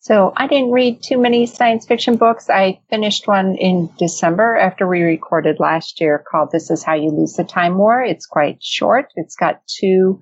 So 0.01 0.33
I 0.35 0.47
didn't 0.47 0.71
read 0.71 1.03
too 1.03 1.19
many 1.19 1.45
science 1.45 1.85
fiction 1.85 2.15
books. 2.15 2.49
I 2.49 2.79
finished 2.89 3.27
one 3.27 3.55
in 3.55 3.89
December 3.99 4.55
after 4.55 4.87
we 4.87 5.01
recorded 5.01 5.59
last 5.59 5.99
year 5.99 6.23
called 6.31 6.49
This 6.51 6.71
Is 6.71 6.83
How 6.83 6.95
You 6.95 7.11
Lose 7.11 7.33
the 7.33 7.43
Time 7.43 7.77
War. 7.77 8.01
It's 8.01 8.25
quite 8.25 8.63
short. 8.63 9.11
It's 9.15 9.35
got 9.35 9.61
two 9.67 10.21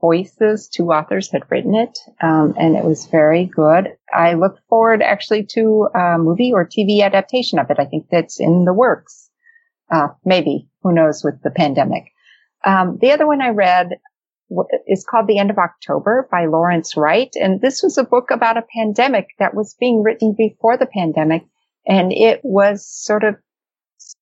voices, 0.00 0.68
two 0.68 0.92
authors 0.92 1.30
had 1.30 1.50
written 1.50 1.74
it, 1.74 1.98
um, 2.20 2.54
and 2.58 2.76
it 2.76 2.84
was 2.84 3.06
very 3.06 3.46
good. 3.46 3.96
I 4.12 4.34
look 4.34 4.58
forward 4.68 5.02
actually 5.02 5.44
to 5.52 5.88
a 5.94 6.18
movie 6.18 6.52
or 6.52 6.66
TV 6.66 7.02
adaptation 7.02 7.58
of 7.58 7.70
it. 7.70 7.78
I 7.78 7.86
think 7.86 8.06
that's 8.10 8.40
in 8.40 8.64
the 8.64 8.74
works. 8.74 9.30
Uh, 9.90 10.08
maybe, 10.24 10.68
who 10.82 10.92
knows 10.92 11.22
with 11.22 11.42
the 11.42 11.50
pandemic. 11.50 12.12
Um, 12.64 12.98
the 13.00 13.12
other 13.12 13.26
one 13.26 13.40
I 13.40 13.50
read 13.50 13.98
is 14.86 15.04
called 15.08 15.26
The 15.26 15.38
End 15.38 15.50
of 15.50 15.58
October 15.58 16.28
by 16.30 16.46
Lawrence 16.46 16.96
Wright. 16.96 17.30
And 17.40 17.60
this 17.60 17.82
was 17.82 17.98
a 17.98 18.04
book 18.04 18.30
about 18.30 18.56
a 18.56 18.66
pandemic 18.76 19.28
that 19.38 19.54
was 19.54 19.76
being 19.78 20.02
written 20.02 20.34
before 20.36 20.76
the 20.76 20.86
pandemic. 20.86 21.42
And 21.86 22.12
it 22.12 22.40
was 22.42 22.86
sort 22.86 23.24
of 23.24 23.36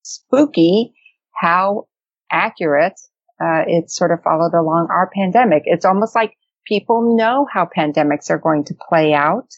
spooky 0.03 0.95
how 1.35 1.89
accurate 2.31 3.01
uh, 3.41 3.65
it 3.67 3.91
sort 3.91 4.13
of 4.13 4.23
followed 4.23 4.55
along 4.55 4.89
our 4.91 5.11
pandemic. 5.15 5.63
It's 5.67 5.85
almost 5.85 6.15
like 6.15 6.35
people 6.67 7.17
know 7.17 7.47
how 7.53 7.69
pandemics 7.77 8.31
are 8.31 8.39
going 8.39 8.65
to 8.65 8.75
play 8.89 9.13
out. 9.13 9.49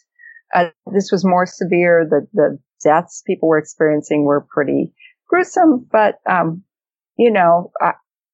Uh, 0.53 0.69
this 0.93 1.11
was 1.11 1.25
more 1.25 1.45
severe. 1.45 2.07
The, 2.09 2.27
the 2.33 2.59
deaths 2.83 3.23
people 3.25 3.49
were 3.49 3.57
experiencing 3.57 4.23
were 4.23 4.47
pretty 4.49 4.93
gruesome, 5.27 5.87
but, 5.91 6.15
um, 6.29 6.63
you 7.17 7.31
know, 7.31 7.71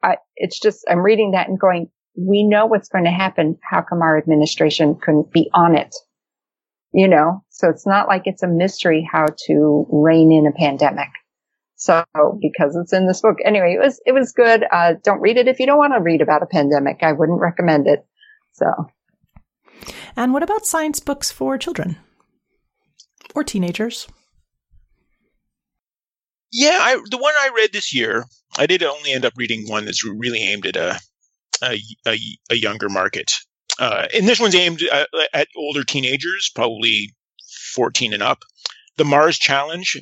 I, 0.04 0.18
it's 0.36 0.60
just, 0.60 0.86
I'm 0.89 1.00
reading 1.00 1.32
that 1.32 1.48
and 1.48 1.60
going, 1.60 1.89
we 2.16 2.44
know 2.44 2.66
what's 2.66 2.89
going 2.89 3.06
to 3.06 3.12
happen. 3.12 3.58
How 3.64 3.82
come 3.82 4.02
our 4.02 4.18
administration 4.18 5.00
couldn't 5.02 5.32
be 5.32 5.50
on 5.54 5.76
it? 5.76 5.96
You 6.94 7.08
know, 7.08 7.44
so 7.50 7.70
it's 7.70 7.88
not 7.88 8.08
like 8.08 8.24
it's 8.26 8.44
a 8.44 8.48
mystery 8.48 9.08
how 9.10 9.26
to 9.48 9.88
rein 9.89 10.32
in 10.32 10.46
a 10.46 10.52
pandemic. 10.52 11.10
So 11.84 12.05
because 12.41 12.77
it's 12.77 12.93
in 12.93 13.07
this 13.07 13.19
book. 13.19 13.39
Anyway, 13.43 13.75
it 13.77 13.84
was, 13.84 13.99
it 14.05 14.13
was 14.13 14.31
good. 14.31 14.63
Uh, 14.71 14.93
don't 15.03 15.19
read 15.19 15.36
it 15.36 15.49
if 15.49 15.59
you 15.59 15.65
don't 15.65 15.77
want 15.77 15.93
to 15.93 16.01
read 16.01 16.21
about 16.21 16.41
a 16.41 16.45
pandemic. 16.45 17.03
I 17.03 17.11
wouldn't 17.11 17.41
recommend 17.41 17.88
it. 17.88 18.05
So. 18.53 18.65
And 20.15 20.31
what 20.31 20.43
about 20.43 20.65
science 20.65 21.01
books 21.01 21.29
for 21.29 21.57
children 21.57 21.97
or 23.36 23.43
teenagers? 23.43 24.07
Yeah, 26.53 26.77
I, 26.79 27.01
the 27.09 27.17
one 27.17 27.34
I 27.38 27.49
read 27.53 27.73
this 27.73 27.93
year, 27.93 28.27
I 28.57 28.65
did 28.65 28.81
only 28.81 29.11
end 29.11 29.25
up 29.25 29.34
reading 29.36 29.67
one 29.67 29.84
that's 29.84 30.05
really 30.05 30.41
aimed 30.41 30.65
at 30.65 30.77
a 30.77 31.01
a, 31.61 31.81
a, 32.07 32.17
a 32.51 32.55
younger 32.55 32.88
market. 32.88 33.34
Uh, 33.79 34.07
and 34.13 34.27
this 34.27 34.39
one's 34.39 34.55
aimed 34.55 34.81
at, 34.84 35.09
at, 35.34 35.47
older 35.57 35.84
teenagers, 35.84 36.49
probably 36.53 37.14
14 37.73 38.14
and 38.14 38.23
up. 38.23 38.43
The 38.97 39.05
Mars 39.05 39.38
Challenge, 39.38 39.97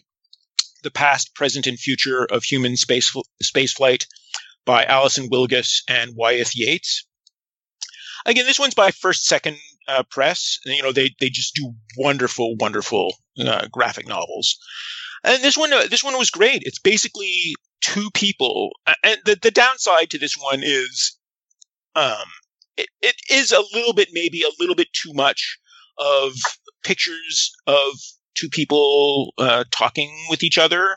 the 0.83 0.91
past, 0.91 1.35
present, 1.35 1.67
and 1.67 1.79
future 1.79 2.25
of 2.25 2.43
human 2.43 2.77
space 2.77 3.15
spaceflight 3.43 4.05
by 4.65 4.83
Alison 4.85 5.29
Wilgus 5.29 5.81
and 5.87 6.15
Wyeth 6.15 6.51
Yates. 6.55 7.05
Again, 8.25 8.45
this 8.45 8.59
one's 8.59 8.75
by 8.75 8.91
First 8.91 9.25
Second 9.25 9.57
uh, 9.87 10.03
Press. 10.09 10.59
You 10.65 10.83
know, 10.83 10.91
they 10.91 11.11
they 11.19 11.29
just 11.29 11.55
do 11.55 11.73
wonderful, 11.97 12.55
wonderful 12.57 13.15
uh, 13.39 13.67
graphic 13.71 14.07
novels. 14.07 14.57
And 15.23 15.43
this 15.43 15.57
one, 15.57 15.73
uh, 15.73 15.87
this 15.89 16.03
one 16.03 16.17
was 16.17 16.29
great. 16.29 16.63
It's 16.65 16.79
basically 16.79 17.55
two 17.81 18.09
people, 18.13 18.71
and 19.03 19.19
the 19.25 19.37
the 19.41 19.51
downside 19.51 20.11
to 20.11 20.19
this 20.19 20.35
one 20.39 20.61
is, 20.63 21.17
um, 21.95 22.25
it, 22.77 22.87
it 23.01 23.15
is 23.29 23.51
a 23.51 23.63
little 23.73 23.93
bit, 23.93 24.09
maybe 24.11 24.43
a 24.43 24.55
little 24.59 24.75
bit 24.75 24.87
too 24.93 25.13
much 25.13 25.57
of 25.97 26.33
pictures 26.83 27.51
of 27.67 27.93
two 28.41 28.49
people 28.49 29.33
uh, 29.37 29.63
talking 29.71 30.11
with 30.29 30.43
each 30.43 30.57
other, 30.57 30.95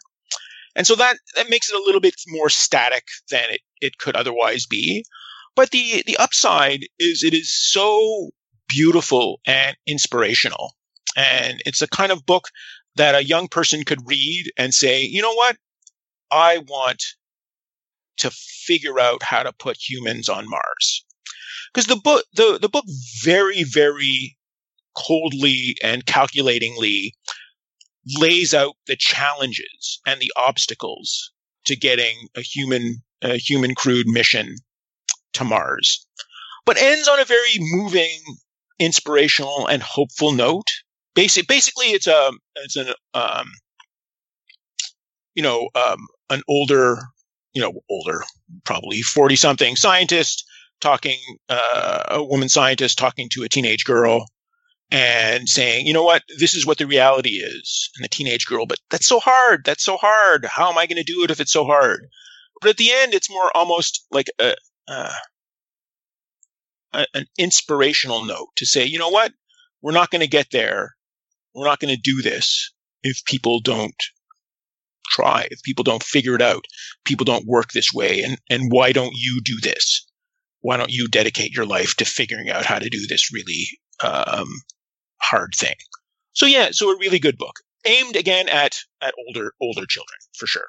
and 0.75 0.87
so 0.87 0.95
that 0.97 1.19
that 1.37 1.51
makes 1.51 1.71
it 1.71 1.77
a 1.77 1.85
little 1.85 2.01
bit 2.01 2.15
more 2.29 2.49
static 2.49 3.05
than 3.31 3.45
it 3.51 3.61
it 3.81 3.99
could 3.99 4.17
otherwise 4.17 4.67
be. 4.67 5.05
But 5.55 5.71
the 5.71 6.03
the 6.07 6.17
upside 6.17 6.87
is 6.99 7.23
it 7.23 7.35
is 7.35 7.53
so 7.53 8.31
beautiful 8.69 9.41
and 9.47 9.77
inspirational. 9.87 10.75
And 11.17 11.63
it's 11.65 11.83
a 11.83 11.89
kind 11.89 12.11
of 12.11 12.27
book 12.27 12.49
that 12.97 13.15
a 13.15 13.25
young 13.25 13.49
person 13.49 13.85
could 13.85 14.07
read 14.07 14.51
and 14.57 14.75
say, 14.75 15.03
you 15.03 15.23
know 15.23 15.35
what? 15.35 15.57
I 16.31 16.59
want 16.59 17.03
to 18.19 18.31
figure 18.31 18.99
out 18.99 19.23
how 19.23 19.43
to 19.43 19.53
put 19.53 19.77
humans 19.79 20.29
on 20.29 20.49
Mars. 20.49 21.05
Because 21.73 21.87
the 21.87 22.01
book, 22.03 22.25
the, 22.35 22.59
the 22.61 22.69
book 22.69 22.85
very, 23.23 23.65
very 23.65 24.37
coldly 24.97 25.77
and 25.83 26.07
calculatingly 26.07 27.15
lays 28.19 28.53
out 28.55 28.75
the 28.87 28.97
challenges 28.97 30.01
and 30.07 30.21
the 30.21 30.33
obstacles 30.37 31.33
to 31.67 31.77
getting 31.77 32.29
a 32.37 32.41
human, 32.41 33.03
a 33.23 33.37
human 33.37 33.75
crewed 33.75 34.07
mission 34.07 34.57
to 35.33 35.45
Mars, 35.45 36.07
but 36.67 36.81
ends 36.81 37.09
on 37.09 37.21
a 37.21 37.25
very 37.25 37.59
moving, 37.59 38.21
inspirational, 38.79 39.67
and 39.67 39.83
hopeful 39.83 40.33
note. 40.33 40.69
Basic, 41.15 41.47
basically, 41.47 41.87
it's 41.87 42.07
a 42.07 42.33
it's 42.57 42.77
an 42.77 42.89
um, 43.15 43.47
you 45.35 45.43
know 45.43 45.69
um, 45.75 46.07
an 46.31 46.43
older 46.49 46.99
you 47.53 47.63
know 47.63 47.73
older 47.89 48.23
probably 48.65 49.01
forty 49.01 49.37
something 49.37 49.77
scientist 49.77 50.45
talking 50.81 51.19
uh, 51.49 52.03
a 52.09 52.23
woman 52.23 52.49
scientist 52.49 52.99
talking 52.99 53.29
to 53.31 53.45
a 53.45 53.49
teenage 53.49 53.85
girl 53.85 54.27
and 54.91 55.49
saying, 55.49 55.87
you 55.87 55.93
know 55.93 56.05
what, 56.05 56.23
this 56.39 56.55
is 56.55 56.67
what 56.67 56.79
the 56.79 56.87
reality 56.87 57.37
is. 57.37 57.91
And 57.97 58.05
the 58.05 58.09
teenage 58.09 58.47
girl, 58.47 58.67
but 58.67 58.79
that's 58.91 59.07
so 59.07 59.19
hard. 59.19 59.63
That's 59.65 59.85
so 59.85 59.97
hard. 59.97 60.45
How 60.45 60.71
am 60.71 60.79
I 60.79 60.87
going 60.87 61.03
to 61.03 61.13
do 61.13 61.25
it 61.25 61.31
if 61.31 61.41
it's 61.41 61.53
so 61.53 61.65
hard? 61.65 62.07
But 62.61 62.71
at 62.71 62.77
the 62.77 62.93
end, 62.93 63.15
it's 63.15 63.31
more 63.31 63.51
almost 63.55 64.07
like 64.11 64.29
a, 64.41 64.55
uh, 64.89 65.13
a 66.93 67.07
an 67.15 67.27
inspirational 67.39 68.25
note 68.25 68.49
to 68.57 68.67
say, 68.67 68.85
you 68.85 68.99
know 68.99 69.09
what, 69.09 69.33
we're 69.83 69.93
not 69.93 70.11
going 70.11 70.21
to 70.21 70.29
get 70.29 70.49
there. 70.53 70.95
We're 71.55 71.67
not 71.67 71.81
going 71.81 71.95
to 71.95 72.01
do 72.01 72.23
this 72.23 72.73
if 73.03 73.25
people 73.25 73.61
don't 73.61 73.95
try, 75.07 75.47
if 75.51 75.63
people 75.63 75.85
don't 75.85 76.03
figure 76.03 76.35
it 76.35 76.43
out, 76.43 76.65
people 77.05 77.25
don't 77.25 77.47
work 77.47 77.73
this 77.73 77.93
way. 77.93 78.23
And, 78.23 78.39
and 78.49 78.73
why 78.73 78.93
don't 78.93 79.13
you 79.15 79.41
do 79.45 79.61
this? 79.61 80.07
Why 80.61 80.77
don't 80.77 80.91
you 80.91 81.09
dedicate 81.09 81.55
your 81.55 81.67
life 81.67 81.95
to 81.97 82.05
figuring 82.05 82.49
out 82.49 82.65
how 82.65 82.79
to 82.79 82.89
do 82.89 83.07
this 83.07 83.33
really 83.33 83.67
um, 84.05 84.49
hard 85.21 85.53
thing. 85.57 85.75
So 86.33 86.47
yeah, 86.47 86.69
so 86.73 86.91
a 86.91 86.99
really 86.99 87.19
good 87.19 87.39
book 87.39 87.57
aimed 87.87 88.17
again 88.17 88.49
at 88.49 88.77
at 89.01 89.15
older 89.27 89.53
older 89.61 89.87
children 89.87 90.19
for 90.37 90.47
sure. 90.47 90.67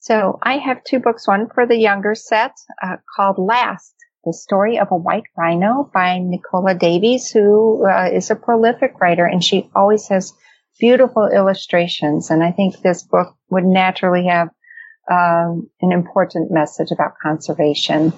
So 0.00 0.38
I 0.42 0.58
have 0.58 0.84
two 0.84 0.98
books, 0.98 1.26
one 1.26 1.48
for 1.48 1.66
the 1.66 1.78
younger 1.78 2.14
set 2.14 2.52
uh, 2.82 2.96
called 3.16 3.38
Last, 3.38 3.94
the 4.24 4.34
story 4.34 4.78
of 4.78 4.88
a 4.90 4.96
white 4.96 5.24
rhino 5.34 5.90
by 5.94 6.18
Nicola 6.18 6.74
Davies, 6.74 7.30
who 7.30 7.86
uh, 7.86 8.10
is 8.12 8.30
a 8.30 8.36
prolific 8.36 9.00
writer 9.00 9.24
and 9.24 9.42
she 9.42 9.70
always 9.74 10.08
has 10.08 10.34
beautiful 10.78 11.28
illustrations. 11.32 12.30
And 12.30 12.42
I 12.42 12.50
think 12.50 12.80
this 12.80 13.02
book 13.02 13.34
would 13.48 13.64
naturally 13.64 14.26
have 14.26 14.48
um, 15.10 15.70
an 15.80 15.92
important 15.92 16.50
message 16.50 16.90
about 16.90 17.18
conservation. 17.22 18.12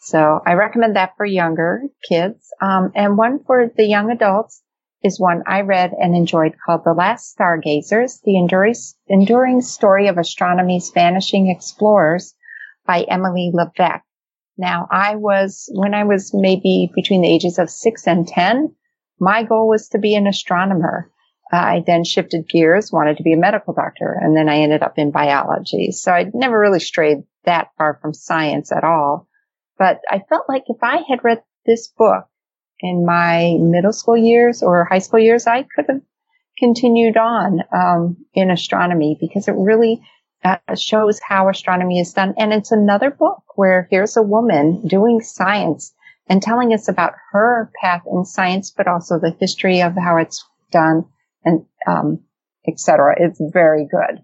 So 0.00 0.40
I 0.46 0.54
recommend 0.54 0.96
that 0.96 1.16
for 1.16 1.26
younger 1.26 1.82
kids. 2.08 2.52
Um, 2.60 2.90
and 2.94 3.18
one 3.18 3.44
for 3.44 3.70
the 3.76 3.84
young 3.84 4.10
adults 4.10 4.62
is 5.02 5.20
one 5.20 5.42
I 5.46 5.60
read 5.60 5.92
and 5.92 6.14
enjoyed 6.14 6.54
called 6.64 6.84
The 6.84 6.94
Last 6.94 7.36
Stargazers, 7.36 8.20
the 8.24 8.38
enduring, 8.38 9.60
story 9.60 10.08
of 10.08 10.16
astronomy's 10.16 10.90
vanishing 10.94 11.48
explorers 11.48 12.34
by 12.86 13.02
Emily 13.02 13.50
Levesque. 13.52 14.04
Now 14.56 14.88
I 14.90 15.16
was, 15.16 15.70
when 15.74 15.94
I 15.94 16.04
was 16.04 16.32
maybe 16.34 16.90
between 16.94 17.20
the 17.20 17.32
ages 17.32 17.58
of 17.58 17.70
six 17.70 18.06
and 18.06 18.26
10, 18.26 18.74
my 19.18 19.42
goal 19.42 19.68
was 19.68 19.88
to 19.90 19.98
be 19.98 20.14
an 20.14 20.26
astronomer. 20.26 21.10
I 21.52 21.82
then 21.86 22.04
shifted 22.04 22.48
gears, 22.48 22.90
wanted 22.90 23.18
to 23.18 23.22
be 23.22 23.34
a 23.34 23.38
medical 23.38 23.74
doctor, 23.74 24.18
and 24.18 24.34
then 24.34 24.48
I 24.48 24.60
ended 24.60 24.82
up 24.82 24.98
in 24.98 25.10
biology. 25.10 25.92
So 25.92 26.12
I 26.12 26.30
never 26.32 26.58
really 26.58 26.80
strayed 26.80 27.18
that 27.44 27.68
far 27.76 27.98
from 28.00 28.14
science 28.14 28.72
at 28.72 28.84
all. 28.84 29.28
But 29.80 30.02
I 30.10 30.20
felt 30.28 30.44
like 30.46 30.64
if 30.66 30.76
I 30.82 30.98
had 31.08 31.24
read 31.24 31.42
this 31.64 31.88
book 31.88 32.26
in 32.80 33.06
my 33.06 33.56
middle 33.58 33.94
school 33.94 34.16
years 34.16 34.62
or 34.62 34.84
high 34.84 34.98
school 34.98 35.20
years, 35.20 35.46
I 35.46 35.62
could 35.62 35.86
have 35.88 36.02
continued 36.58 37.16
on 37.16 37.60
um, 37.72 38.18
in 38.34 38.50
astronomy 38.50 39.16
because 39.18 39.48
it 39.48 39.54
really 39.56 40.02
uh, 40.44 40.58
shows 40.76 41.18
how 41.26 41.48
astronomy 41.48 41.98
is 41.98 42.12
done. 42.12 42.34
And 42.36 42.52
it's 42.52 42.72
another 42.72 43.10
book 43.10 43.42
where 43.56 43.88
here's 43.90 44.18
a 44.18 44.22
woman 44.22 44.86
doing 44.86 45.22
science 45.22 45.94
and 46.28 46.42
telling 46.42 46.74
us 46.74 46.86
about 46.88 47.14
her 47.32 47.72
path 47.80 48.02
in 48.06 48.26
science, 48.26 48.70
but 48.70 48.86
also 48.86 49.18
the 49.18 49.34
history 49.40 49.80
of 49.80 49.94
how 49.94 50.18
it's 50.18 50.44
done 50.70 51.06
and 51.42 51.64
um, 51.86 52.20
etc. 52.68 53.14
It's 53.18 53.40
very 53.40 53.88
good, 53.90 54.20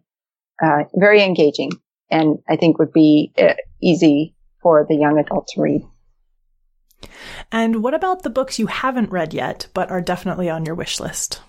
uh, 0.63 0.85
very 0.95 1.23
engaging, 1.23 1.71
and 2.11 2.41
I 2.47 2.57
think 2.57 2.79
would 2.79 2.93
be 2.93 3.33
uh, 3.39 3.55
easy 3.81 4.36
for 4.67 4.85
the 4.89 4.97
young 4.97 5.17
adult 5.17 5.47
to 5.47 5.63
read. 5.63 5.83
And 7.53 7.85
what 7.85 7.95
about 7.95 8.25
the 8.25 8.31
books 8.31 8.59
you 8.59 8.67
haven't 8.67 9.13
read 9.13 9.33
yet, 9.33 9.69
but 9.75 9.93
are 9.93 10.01
definitely 10.01 10.51
on 10.51 10.65
your 10.65 10.75
wish 10.75 10.99
list? 10.99 11.41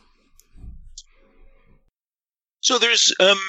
So 2.59 2.77
there's 2.77 3.11
um 3.19 3.39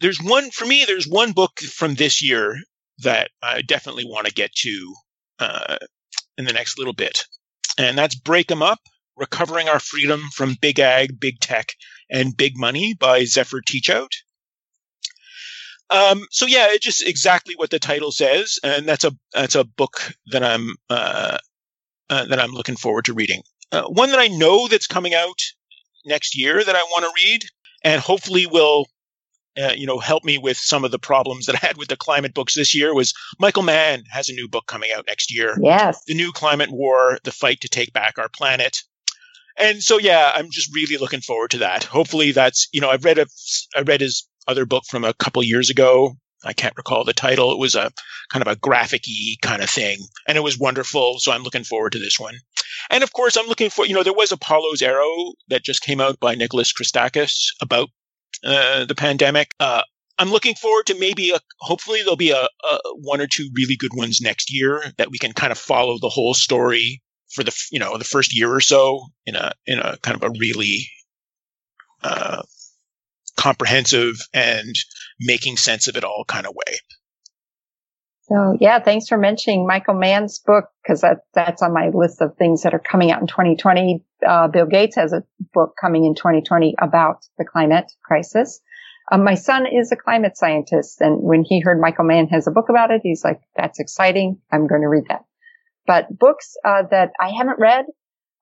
there's 0.00 0.20
one 0.20 0.50
for 0.50 0.66
me. 0.66 0.84
There's 0.84 1.06
one 1.06 1.30
book 1.30 1.60
from 1.60 1.94
this 1.94 2.24
year 2.24 2.56
that 3.04 3.30
I 3.40 3.62
definitely 3.62 4.04
want 4.04 4.26
to 4.26 4.34
get 4.34 4.52
to 4.52 4.94
uh, 5.38 5.76
in 6.36 6.44
the 6.44 6.52
next 6.52 6.76
little 6.76 6.92
bit, 6.92 7.24
and 7.78 7.96
that's 7.96 8.16
"Break 8.16 8.50
'Em 8.50 8.62
Up: 8.62 8.80
Recovering 9.14 9.68
Our 9.68 9.78
Freedom 9.78 10.22
from 10.34 10.56
Big 10.60 10.80
Ag, 10.80 11.20
Big 11.20 11.38
Tech, 11.38 11.68
and 12.10 12.36
Big 12.36 12.56
Money" 12.56 12.94
by 12.98 13.24
Zephyr 13.26 13.60
Teachout. 13.60 14.10
Um, 15.90 16.26
so 16.30 16.46
yeah, 16.46 16.68
it's 16.70 16.84
just 16.84 17.06
exactly 17.06 17.54
what 17.56 17.70
the 17.70 17.78
title 17.78 18.10
says, 18.10 18.58
and 18.62 18.88
that's 18.88 19.04
a 19.04 19.12
that's 19.32 19.54
a 19.54 19.64
book 19.64 20.14
that 20.28 20.42
I'm 20.42 20.74
uh, 20.88 21.38
uh, 22.10 22.24
that 22.26 22.40
I'm 22.40 22.52
looking 22.52 22.76
forward 22.76 23.04
to 23.06 23.14
reading. 23.14 23.42
Uh, 23.70 23.84
one 23.84 24.10
that 24.10 24.18
I 24.18 24.28
know 24.28 24.68
that's 24.68 24.86
coming 24.86 25.14
out 25.14 25.40
next 26.06 26.36
year 26.36 26.62
that 26.62 26.76
I 26.76 26.82
want 26.82 27.04
to 27.04 27.24
read, 27.24 27.44
and 27.82 28.00
hopefully 28.00 28.46
will 28.46 28.86
uh, 29.58 29.72
you 29.76 29.86
know 29.86 29.98
help 29.98 30.24
me 30.24 30.38
with 30.38 30.56
some 30.56 30.84
of 30.84 30.90
the 30.90 30.98
problems 30.98 31.46
that 31.46 31.56
I 31.62 31.66
had 31.66 31.76
with 31.76 31.88
the 31.88 31.96
climate 31.96 32.34
books 32.34 32.54
this 32.54 32.74
year 32.74 32.94
was 32.94 33.12
Michael 33.38 33.62
Mann 33.62 34.04
has 34.10 34.28
a 34.28 34.34
new 34.34 34.48
book 34.48 34.66
coming 34.66 34.90
out 34.96 35.04
next 35.06 35.34
year. 35.34 35.56
Yes, 35.60 36.02
the 36.06 36.14
new 36.14 36.32
climate 36.32 36.70
war, 36.70 37.18
the 37.24 37.32
fight 37.32 37.60
to 37.60 37.68
take 37.68 37.92
back 37.92 38.18
our 38.18 38.28
planet. 38.28 38.82
And 39.56 39.80
so, 39.82 39.98
yeah, 39.98 40.32
I'm 40.34 40.50
just 40.50 40.74
really 40.74 40.96
looking 40.96 41.20
forward 41.20 41.52
to 41.52 41.58
that. 41.58 41.84
Hopefully, 41.84 42.32
that's 42.32 42.68
you 42.72 42.80
know 42.80 42.90
I've 42.90 43.04
read 43.04 43.18
a 43.18 43.26
I 43.76 43.82
read 43.82 44.00
his 44.00 44.26
other 44.46 44.66
book 44.66 44.84
from 44.88 45.04
a 45.04 45.14
couple 45.14 45.42
years 45.42 45.70
ago. 45.70 46.14
I 46.44 46.52
can't 46.52 46.76
recall 46.76 47.04
the 47.04 47.14
title. 47.14 47.52
It 47.52 47.58
was 47.58 47.74
a 47.74 47.90
kind 48.30 48.42
of 48.42 48.48
a 48.48 48.56
graphic 48.56 49.04
kind 49.40 49.62
of 49.62 49.70
thing, 49.70 49.98
and 50.28 50.36
it 50.36 50.42
was 50.42 50.58
wonderful. 50.58 51.18
So 51.18 51.32
I'm 51.32 51.42
looking 51.42 51.64
forward 51.64 51.92
to 51.92 51.98
this 51.98 52.20
one. 52.20 52.34
And 52.90 53.02
of 53.02 53.12
course, 53.12 53.36
I'm 53.36 53.46
looking 53.46 53.70
for, 53.70 53.86
you 53.86 53.94
know, 53.94 54.02
there 54.02 54.12
was 54.12 54.32
Apollo's 54.32 54.82
Arrow 54.82 55.32
that 55.48 55.64
just 55.64 55.82
came 55.82 56.00
out 56.00 56.20
by 56.20 56.34
Nicholas 56.34 56.72
Christakis 56.72 57.46
about 57.62 57.88
uh, 58.44 58.84
the 58.84 58.94
pandemic. 58.94 59.54
Uh, 59.58 59.82
I'm 60.18 60.30
looking 60.30 60.54
forward 60.54 60.86
to 60.86 60.98
maybe 60.98 61.30
a, 61.30 61.40
hopefully 61.58 62.00
there'll 62.00 62.16
be 62.16 62.30
a, 62.30 62.42
a, 62.42 62.78
one 62.94 63.20
or 63.20 63.26
two 63.26 63.50
really 63.54 63.76
good 63.76 63.94
ones 63.94 64.20
next 64.20 64.52
year 64.52 64.82
that 64.98 65.10
we 65.10 65.18
can 65.18 65.32
kind 65.32 65.50
of 65.50 65.58
follow 65.58 65.98
the 65.98 66.08
whole 66.08 66.34
story 66.34 67.02
for 67.30 67.42
the 67.42 67.66
you 67.72 67.80
know 67.80 67.98
the 67.98 68.04
first 68.04 68.36
year 68.36 68.52
or 68.52 68.60
so 68.60 69.06
in 69.26 69.34
a 69.34 69.52
in 69.66 69.80
a 69.80 69.96
kind 70.02 70.16
of 70.16 70.22
a 70.22 70.38
really 70.38 70.88
uh, 72.02 72.42
comprehensive 73.36 74.16
and 74.32 74.74
making 75.20 75.56
sense 75.56 75.88
of 75.88 75.96
it 75.96 76.04
all 76.04 76.24
kind 76.26 76.46
of 76.46 76.54
way. 76.54 76.76
So 78.22 78.56
yeah, 78.58 78.78
thanks 78.78 79.06
for 79.06 79.18
mentioning 79.18 79.66
Michael 79.66 79.94
Mann's 79.94 80.38
book 80.38 80.64
because 80.82 81.02
that 81.02 81.18
that's 81.34 81.62
on 81.62 81.74
my 81.74 81.90
list 81.92 82.22
of 82.22 82.36
things 82.36 82.62
that 82.62 82.72
are 82.72 82.78
coming 82.78 83.10
out 83.10 83.20
in 83.20 83.26
2020. 83.26 84.02
Uh, 84.26 84.48
Bill 84.48 84.64
Gates 84.64 84.96
has 84.96 85.12
a 85.12 85.24
book 85.52 85.74
coming 85.78 86.06
in 86.06 86.14
2020 86.14 86.74
about 86.80 87.26
the 87.36 87.44
climate 87.44 87.92
crisis. 88.02 88.60
Um, 89.12 89.24
my 89.24 89.34
son 89.34 89.66
is 89.66 89.92
a 89.92 89.96
climate 89.96 90.38
scientist, 90.38 91.02
and 91.02 91.22
when 91.22 91.44
he 91.44 91.60
heard 91.60 91.78
Michael 91.78 92.06
Mann 92.06 92.28
has 92.28 92.46
a 92.46 92.50
book 92.50 92.70
about 92.70 92.90
it, 92.90 93.02
he's 93.02 93.22
like, 93.22 93.40
"That's 93.54 93.78
exciting! 93.78 94.40
I'm 94.50 94.66
going 94.66 94.80
to 94.80 94.88
read 94.88 95.04
that." 95.10 95.24
But 95.86 96.18
books 96.18 96.56
uh, 96.64 96.84
that 96.90 97.10
I 97.20 97.28
haven't 97.28 97.58
read, 97.60 97.84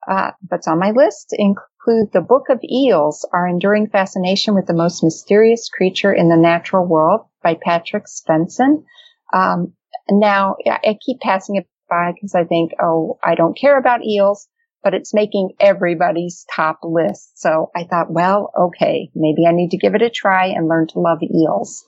uh, 0.09 0.31
but's 0.41 0.69
on 0.69 0.79
my 0.79 0.91
list, 0.91 1.35
include 1.85 2.11
The 2.13 2.21
Book 2.21 2.45
of 2.49 2.59
Eels, 2.63 3.27
Our 3.33 3.47
Enduring 3.47 3.87
Fascination 3.87 4.55
with 4.55 4.67
the 4.67 4.73
Most 4.73 5.03
Mysterious 5.03 5.69
Creature 5.69 6.13
in 6.13 6.29
the 6.29 6.37
Natural 6.37 6.85
World 6.85 7.21
by 7.41 7.55
Patrik 7.55 8.05
Svensson. 8.07 8.83
Um, 9.33 9.73
now, 10.09 10.55
I 10.65 10.97
keep 11.05 11.19
passing 11.19 11.55
it 11.55 11.67
by 11.89 12.11
because 12.13 12.35
I 12.35 12.45
think, 12.45 12.71
oh, 12.81 13.17
I 13.23 13.35
don't 13.35 13.57
care 13.57 13.77
about 13.77 14.05
eels, 14.05 14.47
but 14.81 14.93
it's 14.93 15.13
making 15.13 15.51
everybody's 15.59 16.45
top 16.53 16.79
list. 16.83 17.39
So 17.39 17.69
I 17.75 17.83
thought, 17.83 18.11
well, 18.11 18.51
okay, 18.57 19.09
maybe 19.15 19.45
I 19.47 19.51
need 19.51 19.71
to 19.71 19.77
give 19.77 19.95
it 19.95 20.01
a 20.01 20.09
try 20.09 20.47
and 20.47 20.67
learn 20.67 20.87
to 20.87 20.99
love 20.99 21.19
eels. 21.23 21.83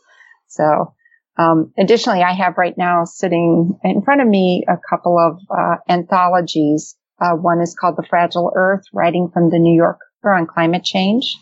So, 0.47 0.93
um, 1.37 1.73
additionally, 1.77 2.21
I 2.21 2.33
have 2.33 2.57
right 2.57 2.77
now 2.77 3.03
sitting 3.05 3.77
in 3.83 4.01
front 4.01 4.21
of 4.21 4.27
me 4.27 4.65
a 4.67 4.77
couple 4.89 5.17
of 5.19 5.39
uh, 5.49 5.75
anthologies 5.89 6.95
uh, 7.19 7.33
one 7.33 7.61
is 7.61 7.75
called 7.79 7.95
The 7.97 8.07
Fragile 8.07 8.51
Earth, 8.55 8.83
writing 8.93 9.29
from 9.33 9.49
the 9.49 9.59
New 9.59 9.75
Yorker 9.75 10.33
on 10.33 10.47
climate 10.47 10.83
change. 10.83 11.37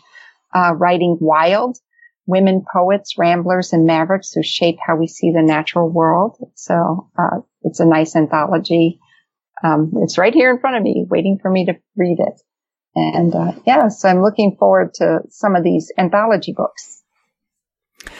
Uh, 0.54 0.72
writing 0.76 1.18
Wild, 1.20 1.78
women 2.26 2.64
poets, 2.72 3.18
ramblers, 3.18 3.72
and 3.72 3.86
mavericks 3.86 4.32
who 4.32 4.42
shape 4.42 4.76
how 4.84 4.96
we 4.96 5.08
see 5.08 5.32
the 5.32 5.42
natural 5.42 5.90
world. 5.90 6.36
So 6.54 7.10
uh, 7.18 7.40
it's 7.62 7.80
a 7.80 7.84
nice 7.84 8.14
anthology. 8.14 9.00
Um, 9.64 9.92
it's 10.02 10.16
right 10.16 10.32
here 10.32 10.50
in 10.50 10.60
front 10.60 10.76
of 10.76 10.82
me, 10.82 11.06
waiting 11.08 11.38
for 11.42 11.50
me 11.50 11.66
to 11.66 11.74
read 11.96 12.18
it. 12.20 12.40
And 12.94 13.34
uh, 13.34 13.52
yeah, 13.66 13.88
so 13.88 14.08
I'm 14.08 14.22
looking 14.22 14.56
forward 14.56 14.94
to 14.94 15.22
some 15.30 15.56
of 15.56 15.64
these 15.64 15.90
anthology 15.98 16.52
books 16.52 17.02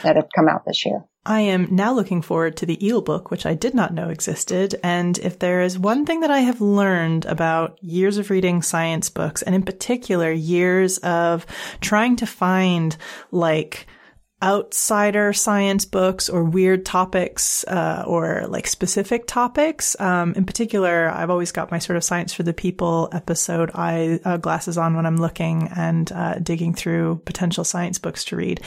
that 0.02 0.16
have 0.16 0.28
come 0.34 0.48
out 0.48 0.64
this 0.66 0.84
year. 0.84 1.04
I 1.26 1.40
am 1.40 1.68
now 1.70 1.94
looking 1.94 2.20
forward 2.20 2.56
to 2.58 2.66
the 2.66 2.86
eel 2.86 3.00
book, 3.00 3.30
which 3.30 3.46
I 3.46 3.54
did 3.54 3.74
not 3.74 3.94
know 3.94 4.10
existed. 4.10 4.74
And 4.82 5.16
if 5.18 5.38
there 5.38 5.62
is 5.62 5.78
one 5.78 6.04
thing 6.04 6.20
that 6.20 6.30
I 6.30 6.40
have 6.40 6.60
learned 6.60 7.24
about 7.24 7.78
years 7.82 8.18
of 8.18 8.28
reading 8.28 8.60
science 8.60 9.08
books, 9.08 9.40
and 9.40 9.54
in 9.54 9.62
particular 9.62 10.30
years 10.30 10.98
of 10.98 11.46
trying 11.80 12.16
to 12.16 12.26
find 12.26 12.96
like 13.30 13.86
outsider 14.44 15.32
science 15.32 15.86
books 15.86 16.28
or 16.28 16.44
weird 16.44 16.84
topics 16.84 17.64
uh, 17.64 18.04
or 18.06 18.44
like 18.46 18.66
specific 18.66 19.26
topics. 19.26 19.98
Um, 19.98 20.34
in 20.34 20.44
particular, 20.44 21.08
I've 21.08 21.30
always 21.30 21.50
got 21.50 21.70
my 21.70 21.78
sort 21.78 21.96
of 21.96 22.04
science 22.04 22.34
for 22.34 22.42
the 22.42 22.52
people 22.52 23.08
episode 23.12 23.70
eye 23.74 24.20
uh, 24.22 24.36
glasses 24.36 24.76
on 24.76 24.96
when 24.96 25.06
I'm 25.06 25.16
looking 25.16 25.70
and 25.74 26.12
uh, 26.12 26.34
digging 26.34 26.74
through 26.74 27.22
potential 27.24 27.64
science 27.64 27.98
books 27.98 28.22
to 28.26 28.36
read. 28.36 28.60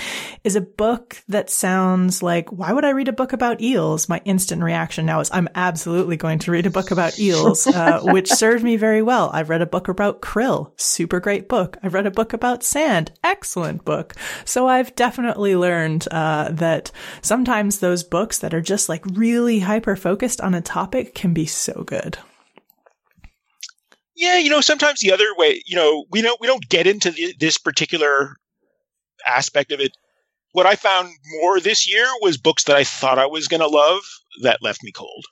Is 0.43 0.55
a 0.55 0.61
book 0.61 1.21
that 1.27 1.51
sounds 1.51 2.23
like 2.23 2.51
why 2.51 2.73
would 2.73 2.85
I 2.85 2.89
read 2.89 3.07
a 3.07 3.13
book 3.13 3.31
about 3.31 3.61
eels? 3.61 4.09
My 4.09 4.19
instant 4.25 4.63
reaction 4.63 5.05
now 5.05 5.19
is 5.19 5.29
I'm 5.31 5.47
absolutely 5.53 6.17
going 6.17 6.39
to 6.39 6.51
read 6.51 6.65
a 6.65 6.71
book 6.71 6.89
about 6.89 7.19
eels, 7.19 7.67
uh, 7.67 8.01
which 8.01 8.29
served 8.29 8.63
me 8.63 8.77
very 8.77 9.03
well. 9.03 9.29
I've 9.31 9.49
read 9.49 9.61
a 9.61 9.67
book 9.67 9.89
about 9.89 10.23
krill, 10.23 10.71
super 10.79 11.19
great 11.19 11.47
book. 11.47 11.77
I've 11.83 11.93
read 11.93 12.07
a 12.07 12.11
book 12.11 12.33
about 12.33 12.63
sand, 12.63 13.11
excellent 13.23 13.85
book. 13.85 14.15
So 14.43 14.67
I've 14.67 14.95
definitely 14.95 15.55
learned 15.55 15.66
learned 15.67 16.07
uh, 16.11 16.49
that 16.51 16.91
sometimes 17.21 17.79
those 17.79 18.03
books 18.03 18.39
that 18.39 18.53
are 18.53 18.61
just 18.61 18.87
like 18.87 19.03
really 19.05 19.59
hyper 19.59 19.95
focused 19.95 20.39
on 20.39 20.53
a 20.53 20.61
topic 20.61 21.13
can 21.13 21.33
be 21.33 21.45
so 21.45 21.83
good. 21.83 22.17
Yeah, 24.15 24.37
you 24.37 24.49
know, 24.49 24.61
sometimes 24.61 25.01
the 25.01 25.11
other 25.11 25.35
way, 25.35 25.61
you 25.65 25.75
know, 25.75 26.05
we 26.09 26.21
don't 26.21 26.39
we 26.39 26.47
don't 26.47 26.67
get 26.69 26.87
into 26.87 27.11
the, 27.11 27.35
this 27.39 27.57
particular 27.57 28.37
aspect 29.27 29.71
of 29.71 29.79
it. 29.79 29.91
What 30.53 30.65
I 30.65 30.75
found 30.75 31.09
more 31.41 31.59
this 31.59 31.87
year 31.87 32.07
was 32.21 32.37
books 32.37 32.63
that 32.63 32.77
I 32.77 32.83
thought 32.83 33.19
I 33.19 33.27
was 33.27 33.47
going 33.47 33.59
to 33.59 33.67
love 33.67 34.01
that 34.43 34.63
left 34.63 34.83
me 34.83 34.91
cold. 34.91 35.25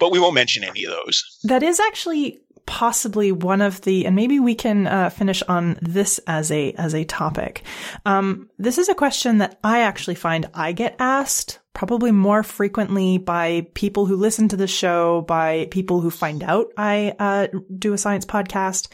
But 0.00 0.12
we 0.12 0.20
won't 0.20 0.34
mention 0.34 0.64
any 0.64 0.84
of 0.84 0.92
those. 0.92 1.22
That 1.44 1.62
is 1.62 1.80
actually 1.80 2.40
possibly 2.68 3.32
one 3.32 3.62
of 3.62 3.80
the, 3.80 4.04
and 4.04 4.14
maybe 4.14 4.38
we 4.38 4.54
can 4.54 4.86
uh, 4.86 5.08
finish 5.08 5.42
on 5.44 5.78
this 5.80 6.20
as 6.26 6.52
a 6.52 6.72
as 6.74 6.94
a 6.94 7.04
topic. 7.04 7.62
Um, 8.04 8.50
this 8.58 8.76
is 8.76 8.90
a 8.90 8.94
question 8.94 9.38
that 9.38 9.58
I 9.64 9.80
actually 9.80 10.16
find 10.16 10.48
I 10.52 10.72
get 10.72 10.94
asked 10.98 11.60
probably 11.72 12.12
more 12.12 12.42
frequently 12.42 13.16
by 13.16 13.66
people 13.74 14.04
who 14.04 14.16
listen 14.16 14.48
to 14.48 14.56
the 14.56 14.66
show, 14.66 15.22
by 15.22 15.66
people 15.70 16.02
who 16.02 16.10
find 16.10 16.42
out 16.42 16.66
I 16.76 17.14
uh, 17.18 17.46
do 17.78 17.94
a 17.94 17.98
science 17.98 18.26
podcast. 18.26 18.88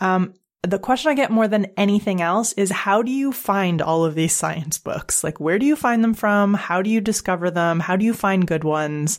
Um, 0.00 0.34
the 0.66 0.78
question 0.78 1.10
I 1.10 1.14
get 1.14 1.30
more 1.30 1.48
than 1.48 1.66
anything 1.76 2.20
else 2.20 2.52
is 2.54 2.70
how 2.70 3.02
do 3.02 3.10
you 3.10 3.32
find 3.32 3.80
all 3.80 4.04
of 4.04 4.14
these 4.14 4.34
science 4.34 4.78
books? 4.78 5.22
Like, 5.22 5.40
where 5.40 5.58
do 5.58 5.66
you 5.66 5.76
find 5.76 6.02
them 6.02 6.14
from? 6.14 6.54
How 6.54 6.82
do 6.82 6.90
you 6.90 7.00
discover 7.00 7.50
them? 7.50 7.80
How 7.80 7.96
do 7.96 8.04
you 8.04 8.12
find 8.12 8.46
good 8.46 8.64
ones? 8.64 9.18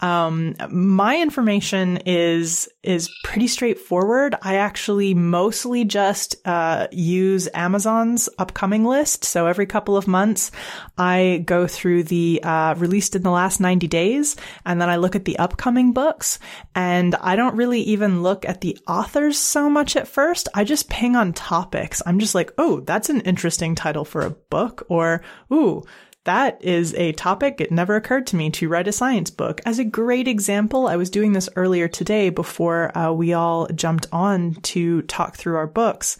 Um, 0.00 0.54
my 0.70 1.20
information 1.20 1.98
is, 2.06 2.68
is 2.82 3.10
pretty 3.24 3.46
straightforward. 3.46 4.34
I 4.42 4.56
actually 4.56 5.14
mostly 5.14 5.84
just, 5.84 6.36
uh, 6.44 6.88
use 6.90 7.48
Amazon's 7.54 8.28
upcoming 8.38 8.84
list. 8.84 9.24
So 9.24 9.46
every 9.46 9.66
couple 9.66 9.96
of 9.96 10.08
months, 10.08 10.50
I 10.96 11.42
go 11.46 11.66
through 11.66 12.04
the, 12.04 12.40
uh, 12.42 12.74
released 12.76 13.14
in 13.14 13.22
the 13.22 13.30
last 13.30 13.60
90 13.60 13.86
days 13.86 14.36
and 14.64 14.80
then 14.80 14.90
I 14.90 14.96
look 14.96 15.14
at 15.14 15.24
the 15.24 15.38
upcoming 15.38 15.92
books 15.92 16.38
and 16.74 17.14
I 17.16 17.36
don't 17.36 17.56
really 17.56 17.80
even 17.82 18.22
look 18.22 18.44
at 18.44 18.60
the 18.60 18.78
authors 18.86 19.38
so 19.38 19.70
much 19.70 19.96
at 19.96 20.08
first. 20.08 20.48
I 20.54 20.64
just 20.64 20.87
ping 20.88 21.16
on 21.16 21.32
topics. 21.32 22.02
I'm 22.06 22.18
just 22.18 22.34
like, 22.34 22.52
oh, 22.58 22.80
that's 22.80 23.10
an 23.10 23.20
interesting 23.22 23.74
title 23.74 24.04
for 24.04 24.22
a 24.22 24.30
book, 24.30 24.86
or 24.88 25.22
ooh, 25.52 25.84
that 26.28 26.62
is 26.62 26.92
a 26.96 27.12
topic. 27.12 27.58
It 27.58 27.72
never 27.72 27.96
occurred 27.96 28.26
to 28.26 28.36
me 28.36 28.50
to 28.50 28.68
write 28.68 28.86
a 28.86 28.92
science 28.92 29.30
book. 29.30 29.62
As 29.64 29.78
a 29.78 29.84
great 29.84 30.28
example, 30.28 30.86
I 30.86 30.96
was 30.96 31.08
doing 31.08 31.32
this 31.32 31.48
earlier 31.56 31.88
today 31.88 32.28
before 32.28 32.96
uh, 32.96 33.12
we 33.12 33.32
all 33.32 33.66
jumped 33.68 34.06
on 34.12 34.52
to 34.56 35.00
talk 35.02 35.36
through 35.36 35.56
our 35.56 35.66
books. 35.66 36.18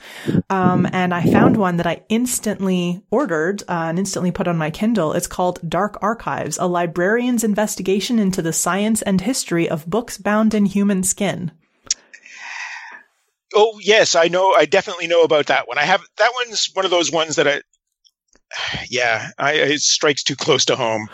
Um, 0.49 0.89
and 0.95 1.13
I 1.13 1.31
found 1.31 1.59
one 1.59 1.77
that 1.77 1.87
I 1.87 2.05
instantly 2.09 3.03
ordered 3.11 3.61
uh, 3.69 3.89
and 3.89 3.99
instantly 3.99 4.31
put 4.31 4.49
on 4.49 4.57
my 4.57 4.71
Kindle. 4.71 5.13
It's 5.13 5.27
called 5.27 5.61
Dark 5.69 5.99
Archives, 6.01 6.57
a 6.57 6.67
librarian's 6.67 7.45
investigation 7.45 8.19
into 8.19 8.41
the 8.41 8.55
science 8.55 9.03
and 9.03 9.21
history 9.21 9.69
of 9.69 9.91
books 9.91 10.17
bound 10.17 10.55
in 10.55 10.65
human 10.65 11.03
skin. 11.03 11.53
Oh 13.55 13.79
yes, 13.83 14.15
I 14.15 14.29
know. 14.29 14.53
I 14.53 14.67
definitely 14.67 15.07
know 15.07 15.23
about 15.23 15.47
that 15.47 15.69
one. 15.69 15.79
I 15.79 15.85
have 15.85 16.03
that 16.19 16.33
one's 16.35 16.71
one 16.75 16.85
of 16.85 16.91
those 16.91 17.11
ones 17.11 17.37
that 17.37 17.49
I, 17.49 17.61
yeah, 18.91 19.31
I, 19.39 19.53
it 19.55 19.81
strikes 19.81 20.23
too 20.23 20.37
close 20.37 20.65
to 20.67 20.77
home. 20.77 21.09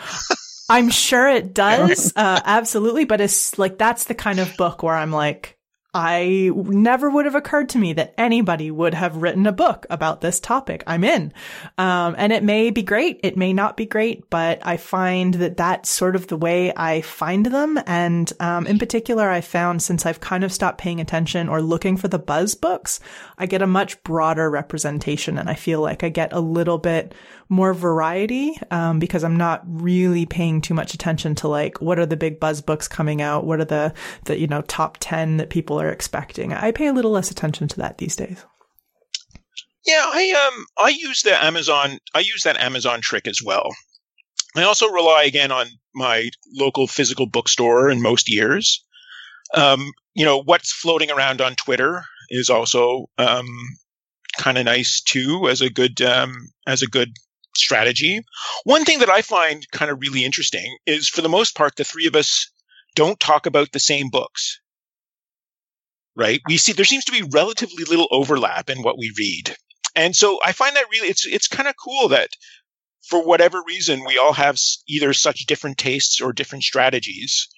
I'm 0.68 0.88
sure 0.90 1.28
it 1.28 1.52
does, 1.52 2.12
uh, 2.16 2.40
absolutely. 2.44 3.04
But 3.04 3.20
it's 3.20 3.58
like 3.58 3.78
that's 3.78 4.04
the 4.04 4.14
kind 4.14 4.38
of 4.40 4.56
book 4.56 4.82
where 4.82 4.96
I'm 4.96 5.12
like, 5.12 5.58
I 5.94 6.50
never 6.54 7.08
would 7.08 7.24
have 7.24 7.36
occurred 7.36 7.68
to 7.70 7.78
me 7.78 7.92
that 7.92 8.14
anybody 8.18 8.70
would 8.70 8.94
have 8.94 9.16
written 9.16 9.46
a 9.46 9.52
book 9.52 9.86
about 9.88 10.20
this 10.20 10.40
topic. 10.40 10.82
I'm 10.88 11.04
in. 11.04 11.32
Um, 11.78 12.16
and 12.18 12.32
it 12.32 12.42
may 12.42 12.70
be 12.70 12.82
great. 12.82 13.20
It 13.22 13.36
may 13.36 13.52
not 13.52 13.76
be 13.76 13.86
great, 13.86 14.28
but 14.28 14.58
I 14.66 14.76
find 14.76 15.34
that 15.34 15.56
that's 15.56 15.88
sort 15.88 16.16
of 16.16 16.26
the 16.26 16.36
way 16.36 16.72
I 16.76 17.00
find 17.02 17.46
them. 17.46 17.78
And, 17.86 18.32
um, 18.40 18.66
in 18.66 18.78
particular, 18.78 19.30
I 19.30 19.40
found 19.40 19.82
since 19.82 20.04
I've 20.04 20.20
kind 20.20 20.42
of 20.42 20.52
stopped 20.52 20.78
paying 20.78 21.00
attention 21.00 21.48
or 21.48 21.62
looking 21.62 21.96
for 21.96 22.08
the 22.08 22.18
buzz 22.18 22.56
books, 22.56 22.98
I 23.38 23.46
get 23.46 23.62
a 23.62 23.66
much 23.66 24.02
broader 24.02 24.50
representation 24.50 25.38
and 25.38 25.48
I 25.48 25.54
feel 25.54 25.80
like 25.80 26.02
I 26.02 26.08
get 26.08 26.32
a 26.32 26.40
little 26.40 26.78
bit 26.78 27.14
more 27.48 27.74
variety 27.74 28.58
um, 28.70 28.98
because 28.98 29.24
I'm 29.24 29.36
not 29.36 29.62
really 29.66 30.26
paying 30.26 30.60
too 30.60 30.74
much 30.74 30.94
attention 30.94 31.34
to 31.36 31.48
like 31.48 31.80
what 31.80 31.98
are 31.98 32.06
the 32.06 32.16
big 32.16 32.40
buzz 32.40 32.60
books 32.60 32.88
coming 32.88 33.22
out, 33.22 33.44
what 33.44 33.60
are 33.60 33.64
the 33.64 33.94
the 34.24 34.38
you 34.38 34.46
know 34.46 34.62
top 34.62 34.98
ten 35.00 35.36
that 35.36 35.50
people 35.50 35.80
are 35.80 35.90
expecting. 35.90 36.52
I 36.52 36.72
pay 36.72 36.86
a 36.86 36.92
little 36.92 37.10
less 37.10 37.30
attention 37.30 37.68
to 37.68 37.76
that 37.78 37.98
these 37.98 38.16
days. 38.16 38.44
Yeah, 39.86 40.04
I 40.04 40.50
um 40.52 40.64
I 40.78 40.88
use 40.88 41.22
the 41.22 41.42
Amazon 41.42 41.98
I 42.14 42.20
use 42.20 42.42
that 42.44 42.60
Amazon 42.60 43.00
trick 43.00 43.26
as 43.26 43.40
well. 43.44 43.68
I 44.56 44.62
also 44.62 44.88
rely 44.88 45.24
again 45.24 45.50
on 45.50 45.66
my 45.94 46.30
local 46.54 46.86
physical 46.86 47.26
bookstore 47.26 47.90
in 47.90 48.00
most 48.00 48.30
years. 48.32 48.84
Um, 49.52 49.90
you 50.14 50.24
know 50.24 50.42
what's 50.42 50.72
floating 50.72 51.10
around 51.10 51.40
on 51.40 51.54
Twitter 51.54 52.04
is 52.30 52.50
also 52.50 53.06
um, 53.18 53.46
kind 54.36 54.58
of 54.58 54.64
nice 54.64 55.00
too 55.02 55.48
as 55.48 55.60
a 55.60 55.70
good 55.70 56.00
um, 56.02 56.48
as 56.66 56.82
a 56.82 56.86
good 56.86 57.12
strategy. 57.56 58.20
One 58.64 58.84
thing 58.84 59.00
that 59.00 59.10
I 59.10 59.22
find 59.22 59.66
kind 59.70 59.90
of 59.90 60.00
really 60.00 60.24
interesting 60.24 60.76
is 60.86 61.08
for 61.08 61.22
the 61.22 61.28
most 61.28 61.54
part, 61.56 61.76
the 61.76 61.84
three 61.84 62.06
of 62.06 62.16
us 62.16 62.50
don't 62.94 63.18
talk 63.18 63.46
about 63.46 63.72
the 63.72 63.80
same 63.80 64.08
books. 64.10 64.60
Right? 66.16 66.40
We 66.46 66.58
see 66.58 66.72
there 66.72 66.84
seems 66.84 67.04
to 67.06 67.12
be 67.12 67.28
relatively 67.32 67.84
little 67.84 68.08
overlap 68.10 68.70
in 68.70 68.82
what 68.82 68.98
we 68.98 69.12
read. 69.18 69.56
And 69.96 70.14
so 70.14 70.38
I 70.44 70.52
find 70.52 70.76
that 70.76 70.86
really, 70.90 71.08
it's, 71.08 71.26
it's 71.26 71.48
kind 71.48 71.68
of 71.68 71.74
cool 71.82 72.08
that 72.08 72.28
for 73.08 73.24
whatever 73.24 73.62
reason, 73.66 74.04
we 74.06 74.18
all 74.18 74.32
have 74.32 74.56
either 74.88 75.12
such 75.12 75.46
different 75.46 75.78
tastes 75.78 76.20
or 76.20 76.32
different 76.32 76.64
strategies 76.64 77.48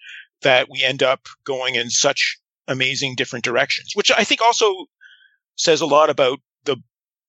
that 0.43 0.68
we 0.70 0.82
end 0.82 1.02
up 1.02 1.20
going 1.44 1.77
in 1.77 1.90
such 1.90 2.39
amazing 2.68 3.14
different 3.14 3.44
directions, 3.44 3.93
which 3.94 4.10
I 4.10 4.24
think 4.24 4.40
also 4.43 4.86
says 5.56 5.81
a 5.81 5.86
lot 5.86 6.10
about 6.10 6.40
the 6.64 6.77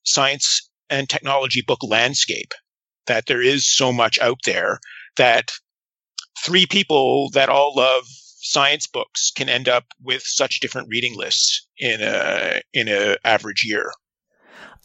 science 0.03 0.69
and 0.89 1.09
technology 1.09 1.61
book 1.61 1.79
landscape 1.83 2.53
that 3.07 3.25
there 3.25 3.41
is 3.41 3.69
so 3.69 3.91
much 3.91 4.19
out 4.19 4.39
there 4.45 4.79
that 5.15 5.51
three 6.43 6.65
people 6.65 7.29
that 7.33 7.49
all 7.49 7.73
love 7.75 8.03
science 8.39 8.87
books 8.87 9.31
can 9.35 9.49
end 9.49 9.67
up 9.67 9.85
with 10.01 10.23
such 10.23 10.59
different 10.59 10.87
reading 10.89 11.15
lists 11.15 11.67
in 11.79 12.01
a 12.01 12.61
in 12.73 12.87
a 12.87 13.17
average 13.23 13.65
year. 13.65 13.91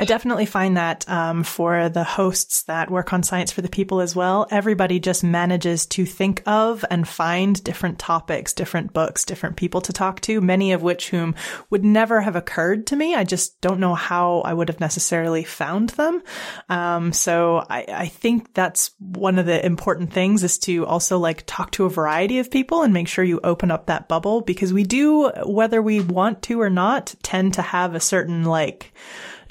I 0.01 0.05
definitely 0.05 0.47
find 0.47 0.77
that 0.77 1.09
um, 1.09 1.43
for 1.43 1.89
the 1.89 2.05
hosts 2.05 2.63
that 2.65 2.91
work 2.91 3.13
on 3.13 3.23
Science 3.23 3.53
for 3.53 3.63
the 3.63 3.69
People 3.69 4.01
as 4.01 4.17
well, 4.17 4.47
everybody 4.51 4.99
just 4.99 5.23
manages 5.23 5.87
to 5.87 6.05
think 6.05 6.43
of 6.47 6.85
and 6.91 7.07
find 7.07 7.63
different 7.63 7.99
topics, 7.99 8.53
different 8.53 8.93
books, 8.93 9.25
different 9.25 9.57
people 9.57 9.81
to 9.83 9.93
talk 9.93 10.21
to, 10.23 10.41
many 10.41 10.73
of 10.73 10.83
which 10.83 11.11
whom 11.11 11.35
would 11.71 11.85
never 11.85 12.21
have 12.21 12.37
occurred 12.37 12.87
to 12.89 12.97
me. 12.97 13.15
I 13.15 13.25
just 13.25 13.61
don't 13.61 13.81
know 13.81 13.95
how 13.95 14.41
I 14.41 14.55
would 14.55 14.69
have 14.69 14.81
necessarily 14.81 15.45
found 15.45 15.91
them. 15.91 16.23
Um, 16.69 17.13
so 17.13 17.65
I, 17.69 17.85
I 17.89 18.09
think 18.09 18.55
that's 18.55 18.91
one 18.99 19.39
of 19.39 19.47
the 19.47 19.65
important 19.65 20.13
things 20.13 20.43
is 20.43 20.59
to 20.61 20.87
also 20.87 21.19
like 21.19 21.45
talk 21.47 21.71
to 21.73 21.85
a 21.85 21.91
variety 21.91 22.39
of 22.39 22.51
people 22.51 22.83
and 22.83 22.93
make 22.93 23.09
sure 23.09 23.25
you 23.25 23.41
open 23.45 23.71
up 23.71 23.87
that 23.87 24.09
bubble 24.09 24.41
because 24.41 24.73
we 24.73 24.85
do, 24.85 25.31
whether 25.45 25.81
we 25.81 26.01
want 26.01 26.43
to 26.43 26.61
or 26.61 26.71
not, 26.71 27.15
tend 27.23 27.55
to 27.55 27.63
have 27.63 27.95
a 27.95 28.01
certain 28.01 28.45
like, 28.45 28.93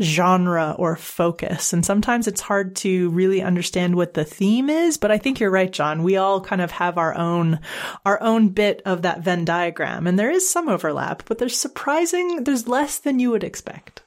genre 0.01 0.75
or 0.77 0.95
focus. 0.95 1.73
And 1.73 1.85
sometimes 1.85 2.27
it's 2.27 2.41
hard 2.41 2.75
to 2.77 3.09
really 3.11 3.41
understand 3.41 3.95
what 3.95 4.13
the 4.13 4.25
theme 4.25 4.69
is, 4.69 4.97
but 4.97 5.11
I 5.11 5.17
think 5.17 5.39
you're 5.39 5.51
right, 5.51 5.71
John. 5.71 6.03
We 6.03 6.17
all 6.17 6.41
kind 6.41 6.61
of 6.61 6.71
have 6.71 6.97
our 6.97 7.15
own, 7.17 7.59
our 8.05 8.21
own 8.21 8.49
bit 8.49 8.81
of 8.85 9.03
that 9.03 9.21
Venn 9.21 9.45
diagram. 9.45 10.07
And 10.07 10.17
there 10.17 10.31
is 10.31 10.49
some 10.49 10.67
overlap, 10.67 11.23
but 11.25 11.37
there's 11.37 11.57
surprising, 11.57 12.43
there's 12.43 12.67
less 12.67 12.97
than 12.97 13.19
you 13.19 13.31
would 13.31 13.43
expect. 13.43 14.01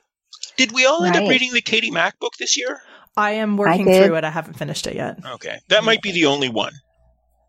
Did 0.56 0.72
we 0.72 0.86
all 0.86 1.02
end 1.04 1.16
up 1.16 1.28
reading 1.28 1.52
the 1.52 1.62
Katie 1.62 1.90
Mack 1.90 2.18
book 2.20 2.34
this 2.38 2.56
year? 2.56 2.80
I 3.16 3.32
am 3.32 3.56
working 3.56 3.88
I 3.88 4.04
through 4.04 4.16
it. 4.16 4.24
I 4.24 4.30
haven't 4.30 4.58
finished 4.58 4.86
it 4.86 4.94
yet. 4.94 5.18
Okay. 5.24 5.58
That 5.68 5.84
might 5.84 6.02
be 6.02 6.12
the 6.12 6.26
only 6.26 6.48
one. 6.48 6.72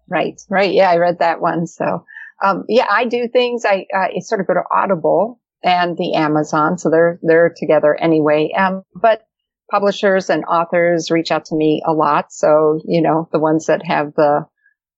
Right, 0.07 0.39
right. 0.49 0.72
Yeah, 0.72 0.89
I 0.89 0.97
read 0.97 1.19
that 1.19 1.41
one. 1.41 1.67
So, 1.67 2.05
um, 2.43 2.65
yeah, 2.67 2.85
I 2.89 3.05
do 3.05 3.27
things. 3.27 3.63
I, 3.65 3.85
uh, 3.93 4.07
I 4.15 4.19
sort 4.19 4.41
of 4.41 4.47
go 4.47 4.53
to 4.53 4.63
Audible 4.72 5.39
and 5.66 5.98
the 5.98 6.14
Amazon. 6.14 6.78
So 6.78 6.90
they're, 6.90 7.20
they're 7.24 7.54
together 7.58 7.98
anyway. 8.00 8.52
Um, 8.56 8.84
but 8.94 9.24
publishers 9.70 10.30
and 10.30 10.46
authors 10.46 11.10
reach 11.10 11.32
out 11.32 11.46
to 11.46 11.56
me 11.56 11.82
a 11.86 11.92
lot. 11.92 12.32
So, 12.32 12.80
you 12.86 13.02
know, 13.02 13.28
the 13.32 13.40
ones 13.40 13.66
that 13.66 13.84
have 13.86 14.14
the, 14.14 14.46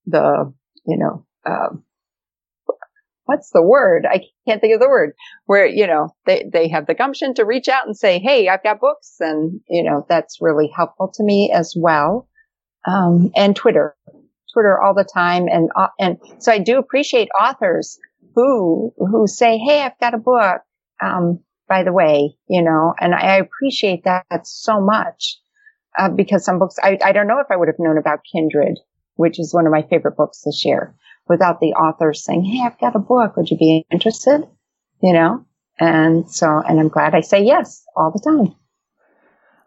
the, 0.06 0.54
you 0.86 0.98
know, 0.98 1.26
um, 1.46 1.84
what's 3.24 3.50
the 3.52 3.62
word? 3.62 4.06
I 4.06 4.26
can't 4.46 4.60
think 4.60 4.74
of 4.74 4.82
the 4.82 4.90
word 4.90 5.14
where, 5.46 5.66
you 5.66 5.88
know, 5.88 6.14
they, 6.26 6.50
they 6.52 6.68
have 6.68 6.86
the 6.86 6.94
gumption 6.94 7.34
to 7.36 7.46
reach 7.46 7.70
out 7.70 7.86
and 7.86 7.96
say, 7.96 8.20
Hey, 8.20 8.50
I've 8.50 8.64
got 8.64 8.82
books. 8.82 9.16
And, 9.22 9.62
you 9.70 9.84
know, 9.84 10.06
that's 10.10 10.42
really 10.42 10.70
helpful 10.76 11.12
to 11.14 11.24
me 11.24 11.50
as 11.54 11.74
well. 11.78 12.28
Um, 12.86 13.32
and 13.36 13.56
Twitter, 13.56 13.96
Twitter 14.54 14.82
all 14.82 14.94
the 14.94 15.04
time. 15.06 15.48
And, 15.48 15.70
uh, 15.76 15.88
and 15.98 16.18
so 16.40 16.52
I 16.52 16.60
do 16.60 16.78
appreciate 16.78 17.30
authors 17.40 18.00
who, 18.38 18.94
who 19.00 19.26
say, 19.26 19.58
Hey, 19.58 19.82
I've 19.82 20.00
got 20.00 20.14
a 20.14 20.20
book. 20.20 20.62
Um, 21.02 21.40
by 21.68 21.84
the 21.84 21.92
way, 21.92 22.36
you 22.48 22.62
know, 22.62 22.94
and 23.00 23.14
I 23.16 23.38
appreciate 23.38 24.04
that 24.04 24.26
so 24.44 24.80
much. 24.80 25.38
Uh, 25.98 26.10
because 26.10 26.46
some 26.46 26.60
books, 26.60 26.76
I, 26.82 27.00
I 27.04 27.12
don't 27.12 27.26
know 27.26 27.40
if 27.40 27.48
I 27.50 27.56
would 27.56 27.68
have 27.68 27.80
known 27.80 27.98
about 27.98 28.20
Kindred, 28.32 28.78
which 29.16 29.40
is 29.40 29.56
one 29.56 29.66
of 29.66 29.72
my 29.72 29.82
favorite 29.82 30.16
books 30.16 30.44
this 30.46 30.64
year 30.64 30.94
without 31.28 31.60
the 31.60 31.74
author 31.74 32.14
saying, 32.14 32.46
Hey, 32.46 32.64
I've 32.64 32.80
got 32.80 32.96
a 32.96 33.00
book. 33.00 33.36
Would 33.36 33.50
you 33.50 33.58
be 33.58 33.84
interested? 33.92 34.48
You 35.02 35.14
know? 35.14 35.46
And 35.80 36.30
so, 36.30 36.62
and 36.62 36.80
I'm 36.80 36.90
glad 36.90 37.16
I 37.16 37.22
say 37.22 37.44
yes 37.44 37.84
all 37.96 38.12
the 38.12 38.22
time. 38.24 38.56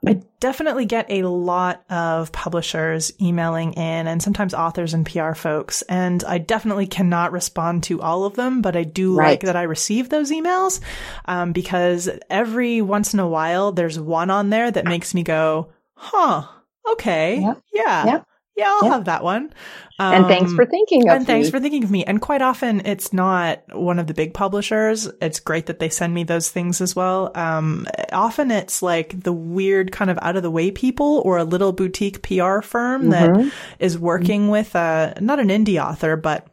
I 0.07 0.23
definitely 0.41 0.87
get 0.87 1.11
a 1.11 1.25
lot 1.25 1.85
of 1.91 2.33
publishers 2.33 3.13
emailing 3.21 3.75
in 3.75 4.07
and 4.07 4.23
sometimes 4.23 4.55
authors 4.55 4.95
and 4.95 5.05
PR 5.05 5.35
folks. 5.35 5.83
And 5.83 6.25
I 6.25 6.39
definitely 6.39 6.87
cannot 6.87 7.33
respond 7.33 7.83
to 7.85 8.01
all 8.01 8.25
of 8.25 8.35
them, 8.35 8.63
but 8.63 8.77
I 8.77 8.85
do 8.85 9.15
right. 9.15 9.33
like 9.33 9.41
that 9.41 9.57
I 9.57 9.65
receive 9.65 10.09
those 10.09 10.31
emails 10.31 10.81
um, 11.27 11.53
because 11.53 12.09
every 12.31 12.81
once 12.81 13.13
in 13.13 13.21
a 13.21 13.29
while 13.29 13.73
there's 13.73 14.01
one 14.01 14.31
on 14.31 14.49
there 14.49 14.71
that 14.71 14.87
makes 14.87 15.13
me 15.13 15.23
go, 15.23 15.71
huh, 15.95 16.47
okay, 16.93 17.41
yep. 17.41 17.63
yeah. 17.73 18.07
Yep. 18.07 18.27
Yeah, 18.61 18.69
I'll 18.69 18.85
yep. 18.85 18.93
have 18.93 19.05
that 19.07 19.25
one. 19.25 19.53
Um, 19.99 20.15
and 20.15 20.27
thanks 20.27 20.53
for 20.53 20.65
thinking 20.65 21.09
of 21.09 21.17
and 21.17 21.21
me. 21.21 21.27
thanks 21.27 21.51
for 21.51 21.61
thinking 21.61 21.85
of 21.85 21.91
me. 21.91 22.05
And 22.05 22.21
quite 22.21 22.43
often 22.43 22.87
it's 22.87 23.13
not 23.13 23.63
one 23.71 23.99
of 23.99 24.07
the 24.07 24.15
big 24.15 24.33
publishers. 24.33 25.09
It's 25.21 25.41
great 25.41 25.67
that 25.67 25.79
they 25.79 25.89
send 25.89 26.15
me 26.15 26.25
those 26.25 26.51
things 26.51 26.81
as 26.81 26.97
well. 26.97 27.33
Um, 27.35 27.87
often 28.13 28.51
it's 28.51 28.83
like 28.83 29.23
the 29.23 29.33
weird 29.33 29.93
kind 29.93 30.11
of 30.11 30.19
out 30.23 30.37
of 30.37 30.43
the 30.43 30.51
way 30.51 30.71
people 30.71 31.23
or 31.25 31.39
a 31.39 31.45
little 31.45 31.73
boutique 31.73 32.23
PR 32.23 32.61
firm 32.61 33.11
mm-hmm. 33.11 33.11
that 33.11 33.53
is 33.79 33.99
working 33.99 34.43
mm-hmm. 34.43 34.51
with 34.51 34.75
a, 34.75 35.19
not 35.21 35.39
an 35.39 35.49
indie 35.49 35.83
author, 35.83 36.17
but 36.17 36.47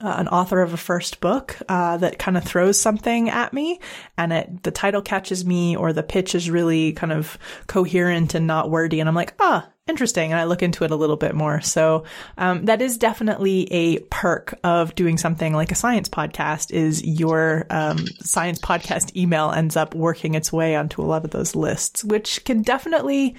uh, 0.00 0.16
an 0.18 0.28
author 0.28 0.60
of 0.60 0.74
a 0.74 0.76
first 0.76 1.20
book 1.20 1.56
uh, 1.68 1.96
that 1.98 2.18
kind 2.18 2.36
of 2.36 2.42
throws 2.42 2.80
something 2.80 3.30
at 3.30 3.52
me 3.52 3.78
and 4.18 4.32
it 4.32 4.62
the 4.64 4.72
title 4.72 5.02
catches 5.02 5.44
me 5.44 5.76
or 5.76 5.92
the 5.92 6.02
pitch 6.02 6.34
is 6.34 6.50
really 6.50 6.92
kind 6.92 7.12
of 7.12 7.38
coherent 7.68 8.34
and 8.34 8.46
not 8.46 8.70
wordy 8.70 8.98
and 8.98 9.08
i'm 9.08 9.14
like 9.14 9.34
ah 9.38 9.68
interesting 9.88 10.30
and 10.30 10.40
i 10.40 10.44
look 10.44 10.62
into 10.62 10.84
it 10.84 10.90
a 10.90 10.96
little 10.96 11.16
bit 11.16 11.34
more 11.34 11.60
so 11.60 12.04
um, 12.38 12.64
that 12.66 12.80
is 12.80 12.96
definitely 12.96 13.70
a 13.72 13.98
perk 14.10 14.58
of 14.62 14.94
doing 14.94 15.18
something 15.18 15.52
like 15.52 15.72
a 15.72 15.76
science 15.76 16.08
podcast 16.08 16.70
is 16.70 17.04
your 17.04 17.66
um, 17.70 17.98
science 18.20 18.60
podcast 18.60 19.14
email 19.16 19.50
ends 19.50 19.76
up 19.76 19.94
working 19.94 20.34
its 20.34 20.52
way 20.52 20.76
onto 20.76 21.02
a 21.02 21.04
lot 21.04 21.24
of 21.24 21.30
those 21.30 21.56
lists 21.56 22.04
which 22.04 22.44
can 22.44 22.62
definitely 22.62 23.34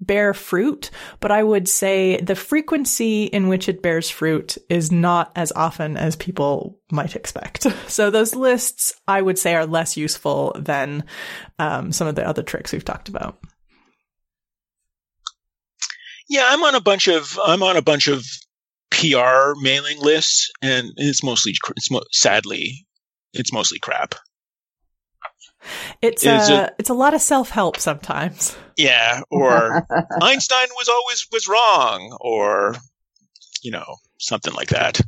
bear 0.00 0.34
fruit, 0.34 0.90
but 1.20 1.30
I 1.30 1.42
would 1.42 1.68
say 1.68 2.20
the 2.20 2.34
frequency 2.34 3.24
in 3.24 3.48
which 3.48 3.68
it 3.68 3.82
bears 3.82 4.10
fruit 4.10 4.56
is 4.68 4.92
not 4.92 5.32
as 5.36 5.52
often 5.52 5.96
as 5.96 6.16
people 6.16 6.78
might 6.90 7.16
expect. 7.16 7.66
So 7.86 8.10
those 8.10 8.34
lists, 8.34 8.94
I 9.06 9.22
would 9.22 9.38
say, 9.38 9.54
are 9.54 9.66
less 9.66 9.96
useful 9.96 10.56
than 10.58 11.04
um, 11.58 11.92
some 11.92 12.08
of 12.08 12.16
the 12.16 12.26
other 12.26 12.42
tricks 12.42 12.72
we've 12.72 12.84
talked 12.84 13.08
about. 13.08 13.38
Yeah, 16.28 16.44
I'm 16.46 16.62
on 16.62 16.74
a 16.74 16.80
bunch 16.80 17.08
of 17.08 17.38
I'm 17.44 17.62
on 17.62 17.76
a 17.76 17.82
bunch 17.82 18.08
of 18.08 18.24
PR 18.90 19.52
mailing 19.60 20.00
lists, 20.00 20.50
and 20.62 20.92
it's 20.96 21.22
mostly 21.22 21.54
it's 21.76 21.90
mo- 21.90 22.02
sadly 22.10 22.86
it's 23.34 23.52
mostly 23.52 23.78
crap. 23.78 24.14
It's 26.02 26.24
a, 26.26 26.72
it's 26.78 26.90
a 26.90 26.94
lot 26.94 27.14
of 27.14 27.20
self 27.20 27.50
help 27.50 27.78
sometimes. 27.78 28.56
Yeah, 28.76 29.22
or 29.30 29.86
Einstein 30.22 30.68
was 30.76 30.88
always 30.88 31.26
was 31.32 31.48
wrong, 31.48 32.16
or 32.20 32.74
you 33.62 33.70
know 33.70 33.96
something 34.18 34.52
like 34.54 34.68
that. 34.68 35.00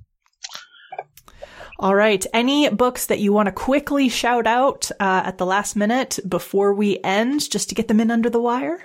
All 1.79 1.95
right. 1.95 2.25
Any 2.33 2.71
books 2.71 3.07
that 3.07 3.19
you 3.19 3.35
want 3.35 3.47
to 3.47 3.53
quickly 3.53 4.09
shout 4.09 4.47
out 4.47 4.91
uh, 4.99 5.23
at 5.27 5.37
the 5.37 5.45
last 5.45 5.77
minute 5.77 6.19
before 6.27 6.73
we 6.73 6.99
end, 7.05 7.51
just 7.51 7.69
to 7.69 7.75
get 7.75 7.87
them 7.87 8.01
in 8.01 8.11
under 8.11 8.31
the 8.31 8.41
wire? 8.41 8.83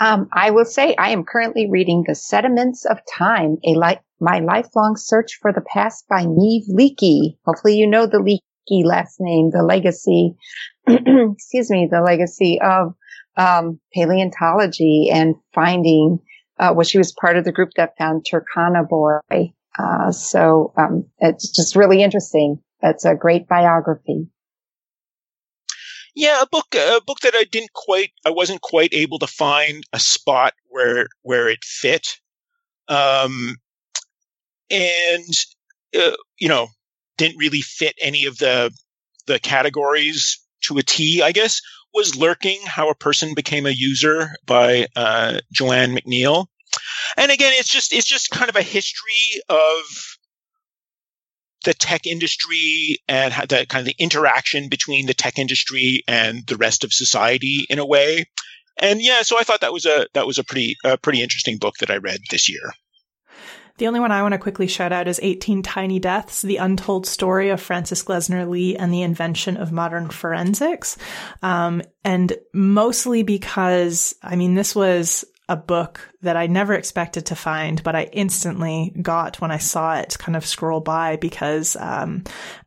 Um, 0.00 0.28
I 0.32 0.50
will 0.50 0.64
say 0.64 0.94
I 0.96 1.10
am 1.10 1.24
currently 1.24 1.68
reading 1.70 2.04
The 2.06 2.14
Sediments 2.14 2.86
of 2.86 2.98
Time, 3.06 3.58
a 3.64 3.74
li- 3.74 4.00
my 4.18 4.38
lifelong 4.38 4.96
search 4.96 5.38
for 5.40 5.52
the 5.52 5.60
past 5.60 6.06
by 6.08 6.24
Meave 6.24 6.66
Leakey. 6.68 7.36
Hopefully 7.44 7.76
you 7.76 7.86
know 7.86 8.06
the 8.06 8.18
Leakey 8.18 8.84
last 8.84 9.20
name, 9.20 9.50
the 9.50 9.62
legacy 9.62 10.36
excuse 10.86 11.70
me, 11.70 11.88
the 11.90 12.00
legacy 12.00 12.58
of 12.60 12.94
um, 13.36 13.78
paleontology 13.94 15.10
and 15.12 15.34
finding. 15.54 16.18
Uh, 16.58 16.72
well, 16.74 16.84
she 16.84 16.98
was 16.98 17.12
part 17.12 17.36
of 17.36 17.44
the 17.44 17.52
group 17.52 17.70
that 17.76 17.96
found 17.98 18.24
Turkana 18.24 18.88
Boy. 18.88 19.52
Uh, 19.78 20.12
so 20.12 20.72
um, 20.76 21.06
it's 21.18 21.50
just 21.50 21.76
really 21.76 22.02
interesting. 22.02 22.60
It's 22.82 23.04
a 23.04 23.14
great 23.14 23.48
biography. 23.48 24.28
Yeah, 26.14 26.42
a 26.42 26.46
book, 26.46 26.74
a 26.74 27.00
book 27.06 27.20
that 27.20 27.34
I 27.34 27.44
didn't 27.44 27.72
quite, 27.72 28.10
I 28.26 28.30
wasn't 28.30 28.60
quite 28.60 28.92
able 28.92 29.18
to 29.20 29.26
find 29.26 29.84
a 29.92 30.00
spot 30.00 30.54
where 30.66 31.08
where 31.22 31.48
it 31.48 31.62
fit, 31.62 32.18
um, 32.88 33.56
and 34.70 35.34
uh, 35.96 36.16
you 36.38 36.48
know, 36.48 36.68
didn't 37.16 37.38
really 37.38 37.60
fit 37.60 37.94
any 38.00 38.24
of 38.24 38.38
the 38.38 38.72
the 39.26 39.38
categories 39.38 40.38
to 40.62 40.78
a 40.78 40.82
T, 40.82 41.22
I 41.22 41.32
guess, 41.32 41.60
was 41.94 42.16
Lurking 42.16 42.60
How 42.64 42.90
a 42.90 42.94
Person 42.94 43.34
Became 43.34 43.66
a 43.66 43.70
User 43.70 44.30
by 44.46 44.86
uh, 44.96 45.40
Joanne 45.52 45.94
McNeil. 45.94 46.46
And 47.16 47.30
again, 47.30 47.52
it's 47.54 47.68
just 47.68 47.92
it's 47.92 48.06
just 48.06 48.30
kind 48.30 48.48
of 48.48 48.56
a 48.56 48.62
history 48.62 49.40
of 49.48 49.74
the 51.64 51.74
tech 51.74 52.06
industry 52.06 52.98
and 53.08 53.32
the 53.48 53.66
kind 53.68 53.80
of 53.80 53.86
the 53.86 54.02
interaction 54.02 54.68
between 54.68 55.06
the 55.06 55.14
tech 55.14 55.38
industry 55.38 56.02
and 56.08 56.46
the 56.46 56.56
rest 56.56 56.84
of 56.84 56.92
society 56.92 57.66
in 57.68 57.78
a 57.78 57.86
way. 57.86 58.26
And 58.78 59.00
yeah, 59.02 59.22
so 59.22 59.38
I 59.38 59.42
thought 59.42 59.60
that 59.60 59.72
was 59.72 59.86
a 59.86 60.06
that 60.14 60.26
was 60.26 60.38
a 60.38 60.44
pretty 60.44 60.76
a 60.84 60.96
pretty 60.96 61.22
interesting 61.22 61.58
book 61.58 61.76
that 61.80 61.90
I 61.90 61.96
read 61.96 62.20
this 62.30 62.48
year. 62.48 62.72
The 63.80 63.86
only 63.86 64.00
one 64.00 64.12
I 64.12 64.20
want 64.20 64.32
to 64.32 64.38
quickly 64.38 64.66
shout 64.66 64.92
out 64.92 65.08
is 65.08 65.18
18 65.22 65.62
Tiny 65.62 65.98
Deaths, 65.98 66.42
the 66.42 66.58
untold 66.58 67.06
story 67.06 67.48
of 67.48 67.62
Frances 67.62 68.04
Glessner 68.04 68.46
Lee 68.46 68.76
and 68.76 68.92
the 68.92 69.00
invention 69.00 69.56
of 69.56 69.72
modern 69.72 70.10
forensics. 70.10 70.98
Um, 71.40 71.80
and 72.04 72.34
mostly 72.52 73.22
because, 73.22 74.14
I 74.22 74.36
mean, 74.36 74.54
this 74.54 74.76
was 74.76 75.24
a 75.50 75.56
book 75.56 76.08
that 76.22 76.36
I 76.36 76.46
never 76.46 76.74
expected 76.74 77.26
to 77.26 77.34
find, 77.34 77.82
but 77.82 77.96
I 77.96 78.04
instantly 78.12 78.94
got 79.02 79.40
when 79.40 79.50
I 79.50 79.58
saw 79.58 79.96
it 79.96 80.16
kind 80.16 80.36
of 80.36 80.46
scroll 80.46 80.78
by 80.78 81.16
because 81.16 81.74
um, 81.74 82.22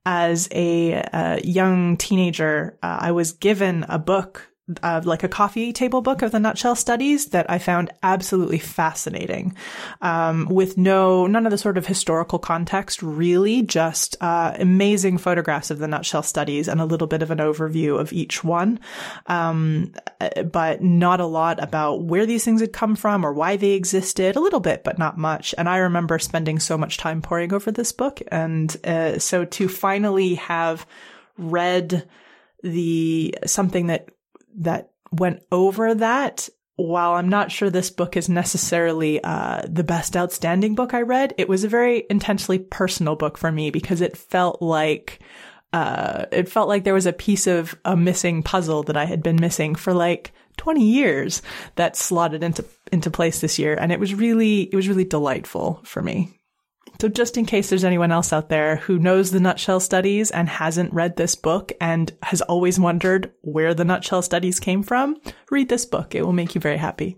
as 0.05 0.49
a, 0.51 0.91
a, 1.13 1.39
young 1.45 1.95
teenager, 1.95 2.77
uh, 2.83 2.97
I 2.99 3.13
was 3.13 3.31
given 3.31 3.85
a 3.87 3.97
book 3.97 4.49
uh, 4.81 5.01
like 5.03 5.23
a 5.23 5.27
coffee 5.27 5.73
table 5.73 6.01
book 6.01 6.21
of 6.21 6.31
the 6.31 6.39
nutshell 6.39 6.75
studies 6.75 7.27
that 7.27 7.49
I 7.49 7.57
found 7.57 7.91
absolutely 8.01 8.59
fascinating. 8.59 9.57
Um, 10.01 10.45
with 10.45 10.77
no, 10.77 11.27
none 11.27 11.45
of 11.45 11.51
the 11.51 11.57
sort 11.57 11.77
of 11.77 11.85
historical 11.85 12.39
context, 12.39 13.03
really, 13.03 13.61
just 13.61 14.15
uh, 14.21 14.55
amazing 14.57 15.17
photographs 15.17 15.69
of 15.69 15.79
the 15.79 15.87
nutshell 15.87 16.23
studies 16.23 16.69
and 16.69 16.79
a 16.79 16.85
little 16.85 17.07
bit 17.07 17.21
of 17.21 17.29
an 17.29 17.39
overview 17.39 17.99
of 17.99 18.13
each 18.13 18.43
one. 18.43 18.79
Um, 19.27 19.93
but 20.49 20.81
not 20.81 21.19
a 21.19 21.25
lot 21.25 21.61
about 21.61 22.03
where 22.03 22.25
these 22.25 22.45
things 22.45 22.61
had 22.61 22.71
come 22.71 22.95
from 22.95 23.25
or 23.25 23.33
why 23.33 23.57
they 23.57 23.71
existed. 23.71 24.37
A 24.37 24.41
little 24.41 24.61
bit, 24.61 24.85
but 24.85 24.97
not 24.97 25.17
much. 25.17 25.53
And 25.57 25.67
I 25.67 25.77
remember 25.77 26.17
spending 26.19 26.59
so 26.59 26.77
much 26.77 26.97
time 26.97 27.21
poring 27.21 27.53
over 27.53 27.69
this 27.69 27.91
book. 27.91 28.21
And 28.29 28.75
uh, 28.85 29.19
so 29.19 29.43
to 29.43 29.67
finally 29.67 30.35
have 30.35 30.87
read 31.37 32.07
the 32.63 33.37
something 33.45 33.87
that 33.87 34.09
that 34.57 34.91
went 35.11 35.43
over 35.51 35.93
that 35.95 36.49
while 36.75 37.13
I'm 37.13 37.29
not 37.29 37.51
sure 37.51 37.69
this 37.69 37.91
book 37.91 38.17
is 38.17 38.29
necessarily 38.29 39.23
uh, 39.23 39.61
the 39.67 39.83
best 39.83 40.17
outstanding 40.17 40.73
book 40.73 40.93
I 40.93 41.01
read, 41.01 41.33
it 41.37 41.47
was 41.47 41.63
a 41.63 41.69
very 41.69 42.05
intensely 42.09 42.57
personal 42.57 43.15
book 43.15 43.37
for 43.37 43.51
me 43.51 43.69
because 43.69 44.01
it 44.01 44.17
felt 44.17 44.61
like 44.61 45.19
uh, 45.71 46.25
it 46.31 46.49
felt 46.49 46.67
like 46.67 46.83
there 46.83 46.93
was 46.93 47.05
a 47.05 47.13
piece 47.13 47.47
of 47.47 47.75
a 47.85 47.95
missing 47.95 48.43
puzzle 48.43 48.83
that 48.83 48.97
I 48.97 49.05
had 49.05 49.21
been 49.21 49.37
missing 49.37 49.75
for 49.75 49.93
like 49.93 50.31
20 50.57 50.83
years 50.83 51.41
that 51.75 51.95
slotted 51.95 52.43
into 52.43 52.63
into 52.91 53.09
place 53.09 53.41
this 53.41 53.57
year 53.57 53.75
and 53.79 53.91
it 53.91 53.99
was 53.99 54.13
really 54.13 54.61
it 54.61 54.75
was 54.75 54.87
really 54.87 55.05
delightful 55.05 55.81
for 55.83 56.01
me. 56.01 56.39
So 56.99 57.09
just 57.09 57.37
in 57.37 57.45
case 57.45 57.69
there's 57.69 57.83
anyone 57.83 58.11
else 58.11 58.31
out 58.31 58.49
there 58.49 58.77
who 58.77 58.97
knows 58.97 59.31
the 59.31 59.39
nutshell 59.39 59.79
studies 59.79 60.31
and 60.31 60.47
hasn't 60.47 60.93
read 60.93 61.17
this 61.17 61.35
book 61.35 61.71
and 61.81 62.11
has 62.23 62.41
always 62.41 62.79
wondered 62.79 63.31
where 63.41 63.73
the 63.73 63.83
nutshell 63.83 64.21
studies 64.21 64.59
came 64.59 64.83
from, 64.83 65.17
read 65.51 65.69
this 65.69 65.85
book. 65.85 66.15
It 66.15 66.25
will 66.25 66.33
make 66.33 66.55
you 66.55 66.61
very 66.61 66.77
happy. 66.77 67.17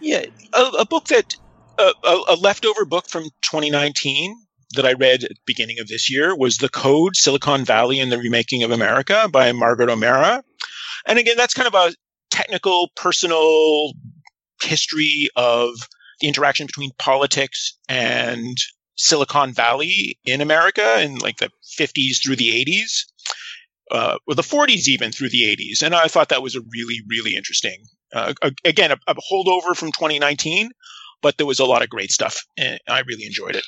Yeah, 0.00 0.26
a, 0.52 0.62
a 0.80 0.86
book 0.86 1.06
that 1.06 1.36
a, 1.78 1.92
a 2.28 2.36
leftover 2.36 2.84
book 2.84 3.08
from 3.08 3.24
2019 3.42 4.36
that 4.74 4.86
I 4.86 4.92
read 4.92 5.24
at 5.24 5.30
the 5.30 5.36
beginning 5.46 5.78
of 5.78 5.88
this 5.88 6.10
year 6.10 6.36
was 6.36 6.58
The 6.58 6.68
Code 6.68 7.16
Silicon 7.16 7.64
Valley 7.64 8.00
and 8.00 8.10
the 8.10 8.18
Remaking 8.18 8.62
of 8.62 8.70
America 8.70 9.28
by 9.30 9.52
Margaret 9.52 9.90
O'Mara. 9.90 10.42
And 11.06 11.18
again, 11.18 11.36
that's 11.36 11.54
kind 11.54 11.68
of 11.68 11.74
a 11.74 11.94
technical, 12.30 12.88
personal 12.96 13.92
history 14.62 15.28
of 15.36 15.70
the 16.20 16.28
interaction 16.28 16.66
between 16.66 16.90
politics 16.98 17.78
and 17.88 18.56
Silicon 18.96 19.52
Valley 19.52 20.18
in 20.24 20.40
America 20.40 21.00
in 21.02 21.18
like 21.18 21.38
the 21.38 21.50
50s 21.78 22.22
through 22.22 22.36
the 22.36 22.64
80s, 22.64 23.04
uh, 23.90 24.18
or 24.26 24.34
the 24.34 24.42
40s 24.42 24.88
even 24.88 25.12
through 25.12 25.30
the 25.30 25.42
80s. 25.42 25.82
And 25.82 25.94
I 25.94 26.08
thought 26.08 26.30
that 26.30 26.42
was 26.42 26.56
a 26.56 26.60
really, 26.72 27.00
really 27.08 27.36
interesting, 27.36 27.84
uh, 28.14 28.34
again, 28.64 28.92
a, 28.92 28.98
a 29.06 29.14
holdover 29.14 29.76
from 29.76 29.92
2019, 29.92 30.70
but 31.22 31.36
there 31.36 31.46
was 31.46 31.60
a 31.60 31.64
lot 31.66 31.82
of 31.82 31.88
great 31.88 32.10
stuff, 32.10 32.44
and 32.56 32.78
I 32.88 33.00
really 33.00 33.24
enjoyed 33.24 33.56
it. 33.56 33.64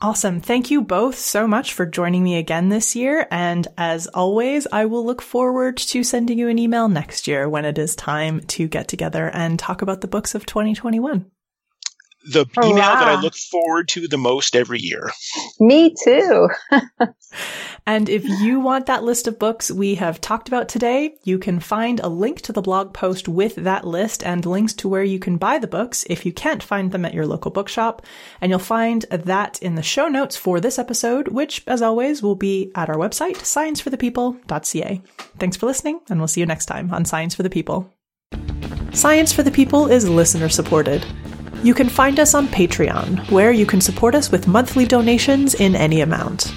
Awesome. 0.00 0.40
Thank 0.40 0.70
you 0.70 0.82
both 0.82 1.18
so 1.18 1.48
much 1.48 1.72
for 1.72 1.84
joining 1.84 2.22
me 2.22 2.36
again 2.36 2.68
this 2.68 2.94
year. 2.94 3.26
And 3.32 3.66
as 3.76 4.06
always, 4.06 4.64
I 4.70 4.84
will 4.84 5.04
look 5.04 5.20
forward 5.20 5.76
to 5.78 6.04
sending 6.04 6.38
you 6.38 6.48
an 6.48 6.58
email 6.58 6.88
next 6.88 7.26
year 7.26 7.48
when 7.48 7.64
it 7.64 7.78
is 7.78 7.96
time 7.96 8.40
to 8.42 8.68
get 8.68 8.86
together 8.86 9.28
and 9.28 9.58
talk 9.58 9.82
about 9.82 10.00
the 10.00 10.06
books 10.06 10.36
of 10.36 10.46
2021 10.46 11.28
the 12.28 12.46
oh, 12.58 12.68
email 12.68 12.82
wow. 12.82 12.98
that 13.00 13.08
I 13.08 13.20
look 13.20 13.34
forward 13.34 13.88
to 13.88 14.06
the 14.06 14.18
most 14.18 14.54
every 14.54 14.80
year. 14.80 15.10
Me 15.58 15.94
too. 16.04 16.48
and 17.86 18.08
if 18.08 18.24
you 18.24 18.60
want 18.60 18.86
that 18.86 19.02
list 19.02 19.26
of 19.26 19.38
books 19.38 19.70
we 19.70 19.94
have 19.96 20.20
talked 20.20 20.48
about 20.48 20.68
today, 20.68 21.14
you 21.24 21.38
can 21.38 21.58
find 21.58 22.00
a 22.00 22.08
link 22.08 22.42
to 22.42 22.52
the 22.52 22.62
blog 22.62 22.92
post 22.92 23.28
with 23.28 23.54
that 23.56 23.86
list 23.86 24.22
and 24.24 24.44
links 24.44 24.74
to 24.74 24.88
where 24.88 25.02
you 25.02 25.18
can 25.18 25.38
buy 25.38 25.58
the 25.58 25.66
books 25.66 26.04
if 26.10 26.26
you 26.26 26.32
can't 26.32 26.62
find 26.62 26.92
them 26.92 27.04
at 27.04 27.14
your 27.14 27.26
local 27.26 27.50
bookshop. 27.50 28.04
And 28.40 28.50
you'll 28.50 28.58
find 28.58 29.04
that 29.10 29.60
in 29.62 29.74
the 29.74 29.82
show 29.82 30.08
notes 30.08 30.36
for 30.36 30.60
this 30.60 30.78
episode, 30.78 31.28
which, 31.28 31.62
as 31.66 31.82
always, 31.82 32.22
will 32.22 32.36
be 32.36 32.70
at 32.74 32.88
our 32.90 32.96
website, 32.96 33.36
scienceforthepeople.ca. 33.36 35.02
Thanks 35.38 35.56
for 35.56 35.66
listening, 35.66 36.00
and 36.10 36.20
we'll 36.20 36.28
see 36.28 36.40
you 36.40 36.46
next 36.46 36.66
time 36.66 36.92
on 36.92 37.04
Science 37.04 37.34
for 37.34 37.42
the 37.42 37.50
People. 37.50 37.92
Science 38.92 39.32
for 39.32 39.42
the 39.42 39.50
People 39.50 39.86
is 39.86 40.08
listener 40.08 40.48
supported. 40.48 41.04
You 41.62 41.74
can 41.74 41.88
find 41.88 42.20
us 42.20 42.34
on 42.34 42.46
Patreon, 42.46 43.30
where 43.32 43.50
you 43.50 43.66
can 43.66 43.80
support 43.80 44.14
us 44.14 44.30
with 44.30 44.46
monthly 44.46 44.86
donations 44.86 45.54
in 45.54 45.74
any 45.74 46.00
amount. 46.00 46.54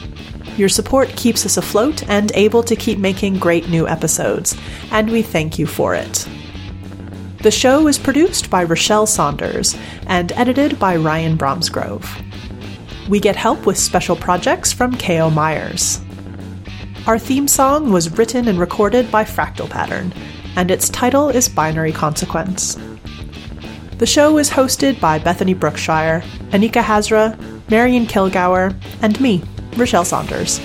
Your 0.58 0.70
support 0.70 1.10
keeps 1.16 1.44
us 1.44 1.58
afloat 1.58 2.08
and 2.08 2.32
able 2.36 2.62
to 2.62 2.76
keep 2.76 3.00
making 3.00 3.40
great 3.40 3.68
new 3.68 3.88
episodes, 3.88 4.56
and 4.92 5.10
we 5.10 5.24
thank 5.24 5.58
you 5.58 5.66
for 5.66 5.96
it. 5.96 6.28
The 7.42 7.50
show 7.50 7.88
is 7.88 7.98
produced 7.98 8.52
by 8.52 8.64
Rochelle 8.64 9.08
Saunders 9.08 9.76
and 10.06 10.32
edited 10.34 10.78
by 10.78 10.98
Ryan 10.98 11.36
Bromsgrove. 11.36 12.08
We 13.10 13.20
get 13.20 13.36
help 13.36 13.66
with 13.66 13.80
special 13.80 14.16
projects 14.16 14.72
from 14.72 14.96
K.O. 14.96 15.32
Myers. 15.32 16.00
Our 17.08 17.18
theme 17.18 17.48
song 17.48 17.92
was 17.92 18.16
written 18.16 18.48
and 18.48 18.60
recorded 18.60 19.10
by 19.10 19.24
Fractal 19.24 19.68
Pattern, 19.68 20.14
and 20.56 20.70
its 20.70 20.90
title 20.90 21.30
is 21.30 21.50
Binary 21.50 21.92
Consequence. 21.92 22.78
The 24.02 24.08
show 24.08 24.40
is 24.40 24.50
hosted 24.50 25.00
by 25.00 25.20
Bethany 25.20 25.54
Brookshire, 25.54 26.24
Anika 26.54 26.82
Hazra, 26.82 27.38
Marion 27.70 28.08
Kilgour, 28.08 28.76
and 29.04 29.22
me, 29.22 29.44
Rochelle 29.78 30.06
Saunders. 30.06 30.60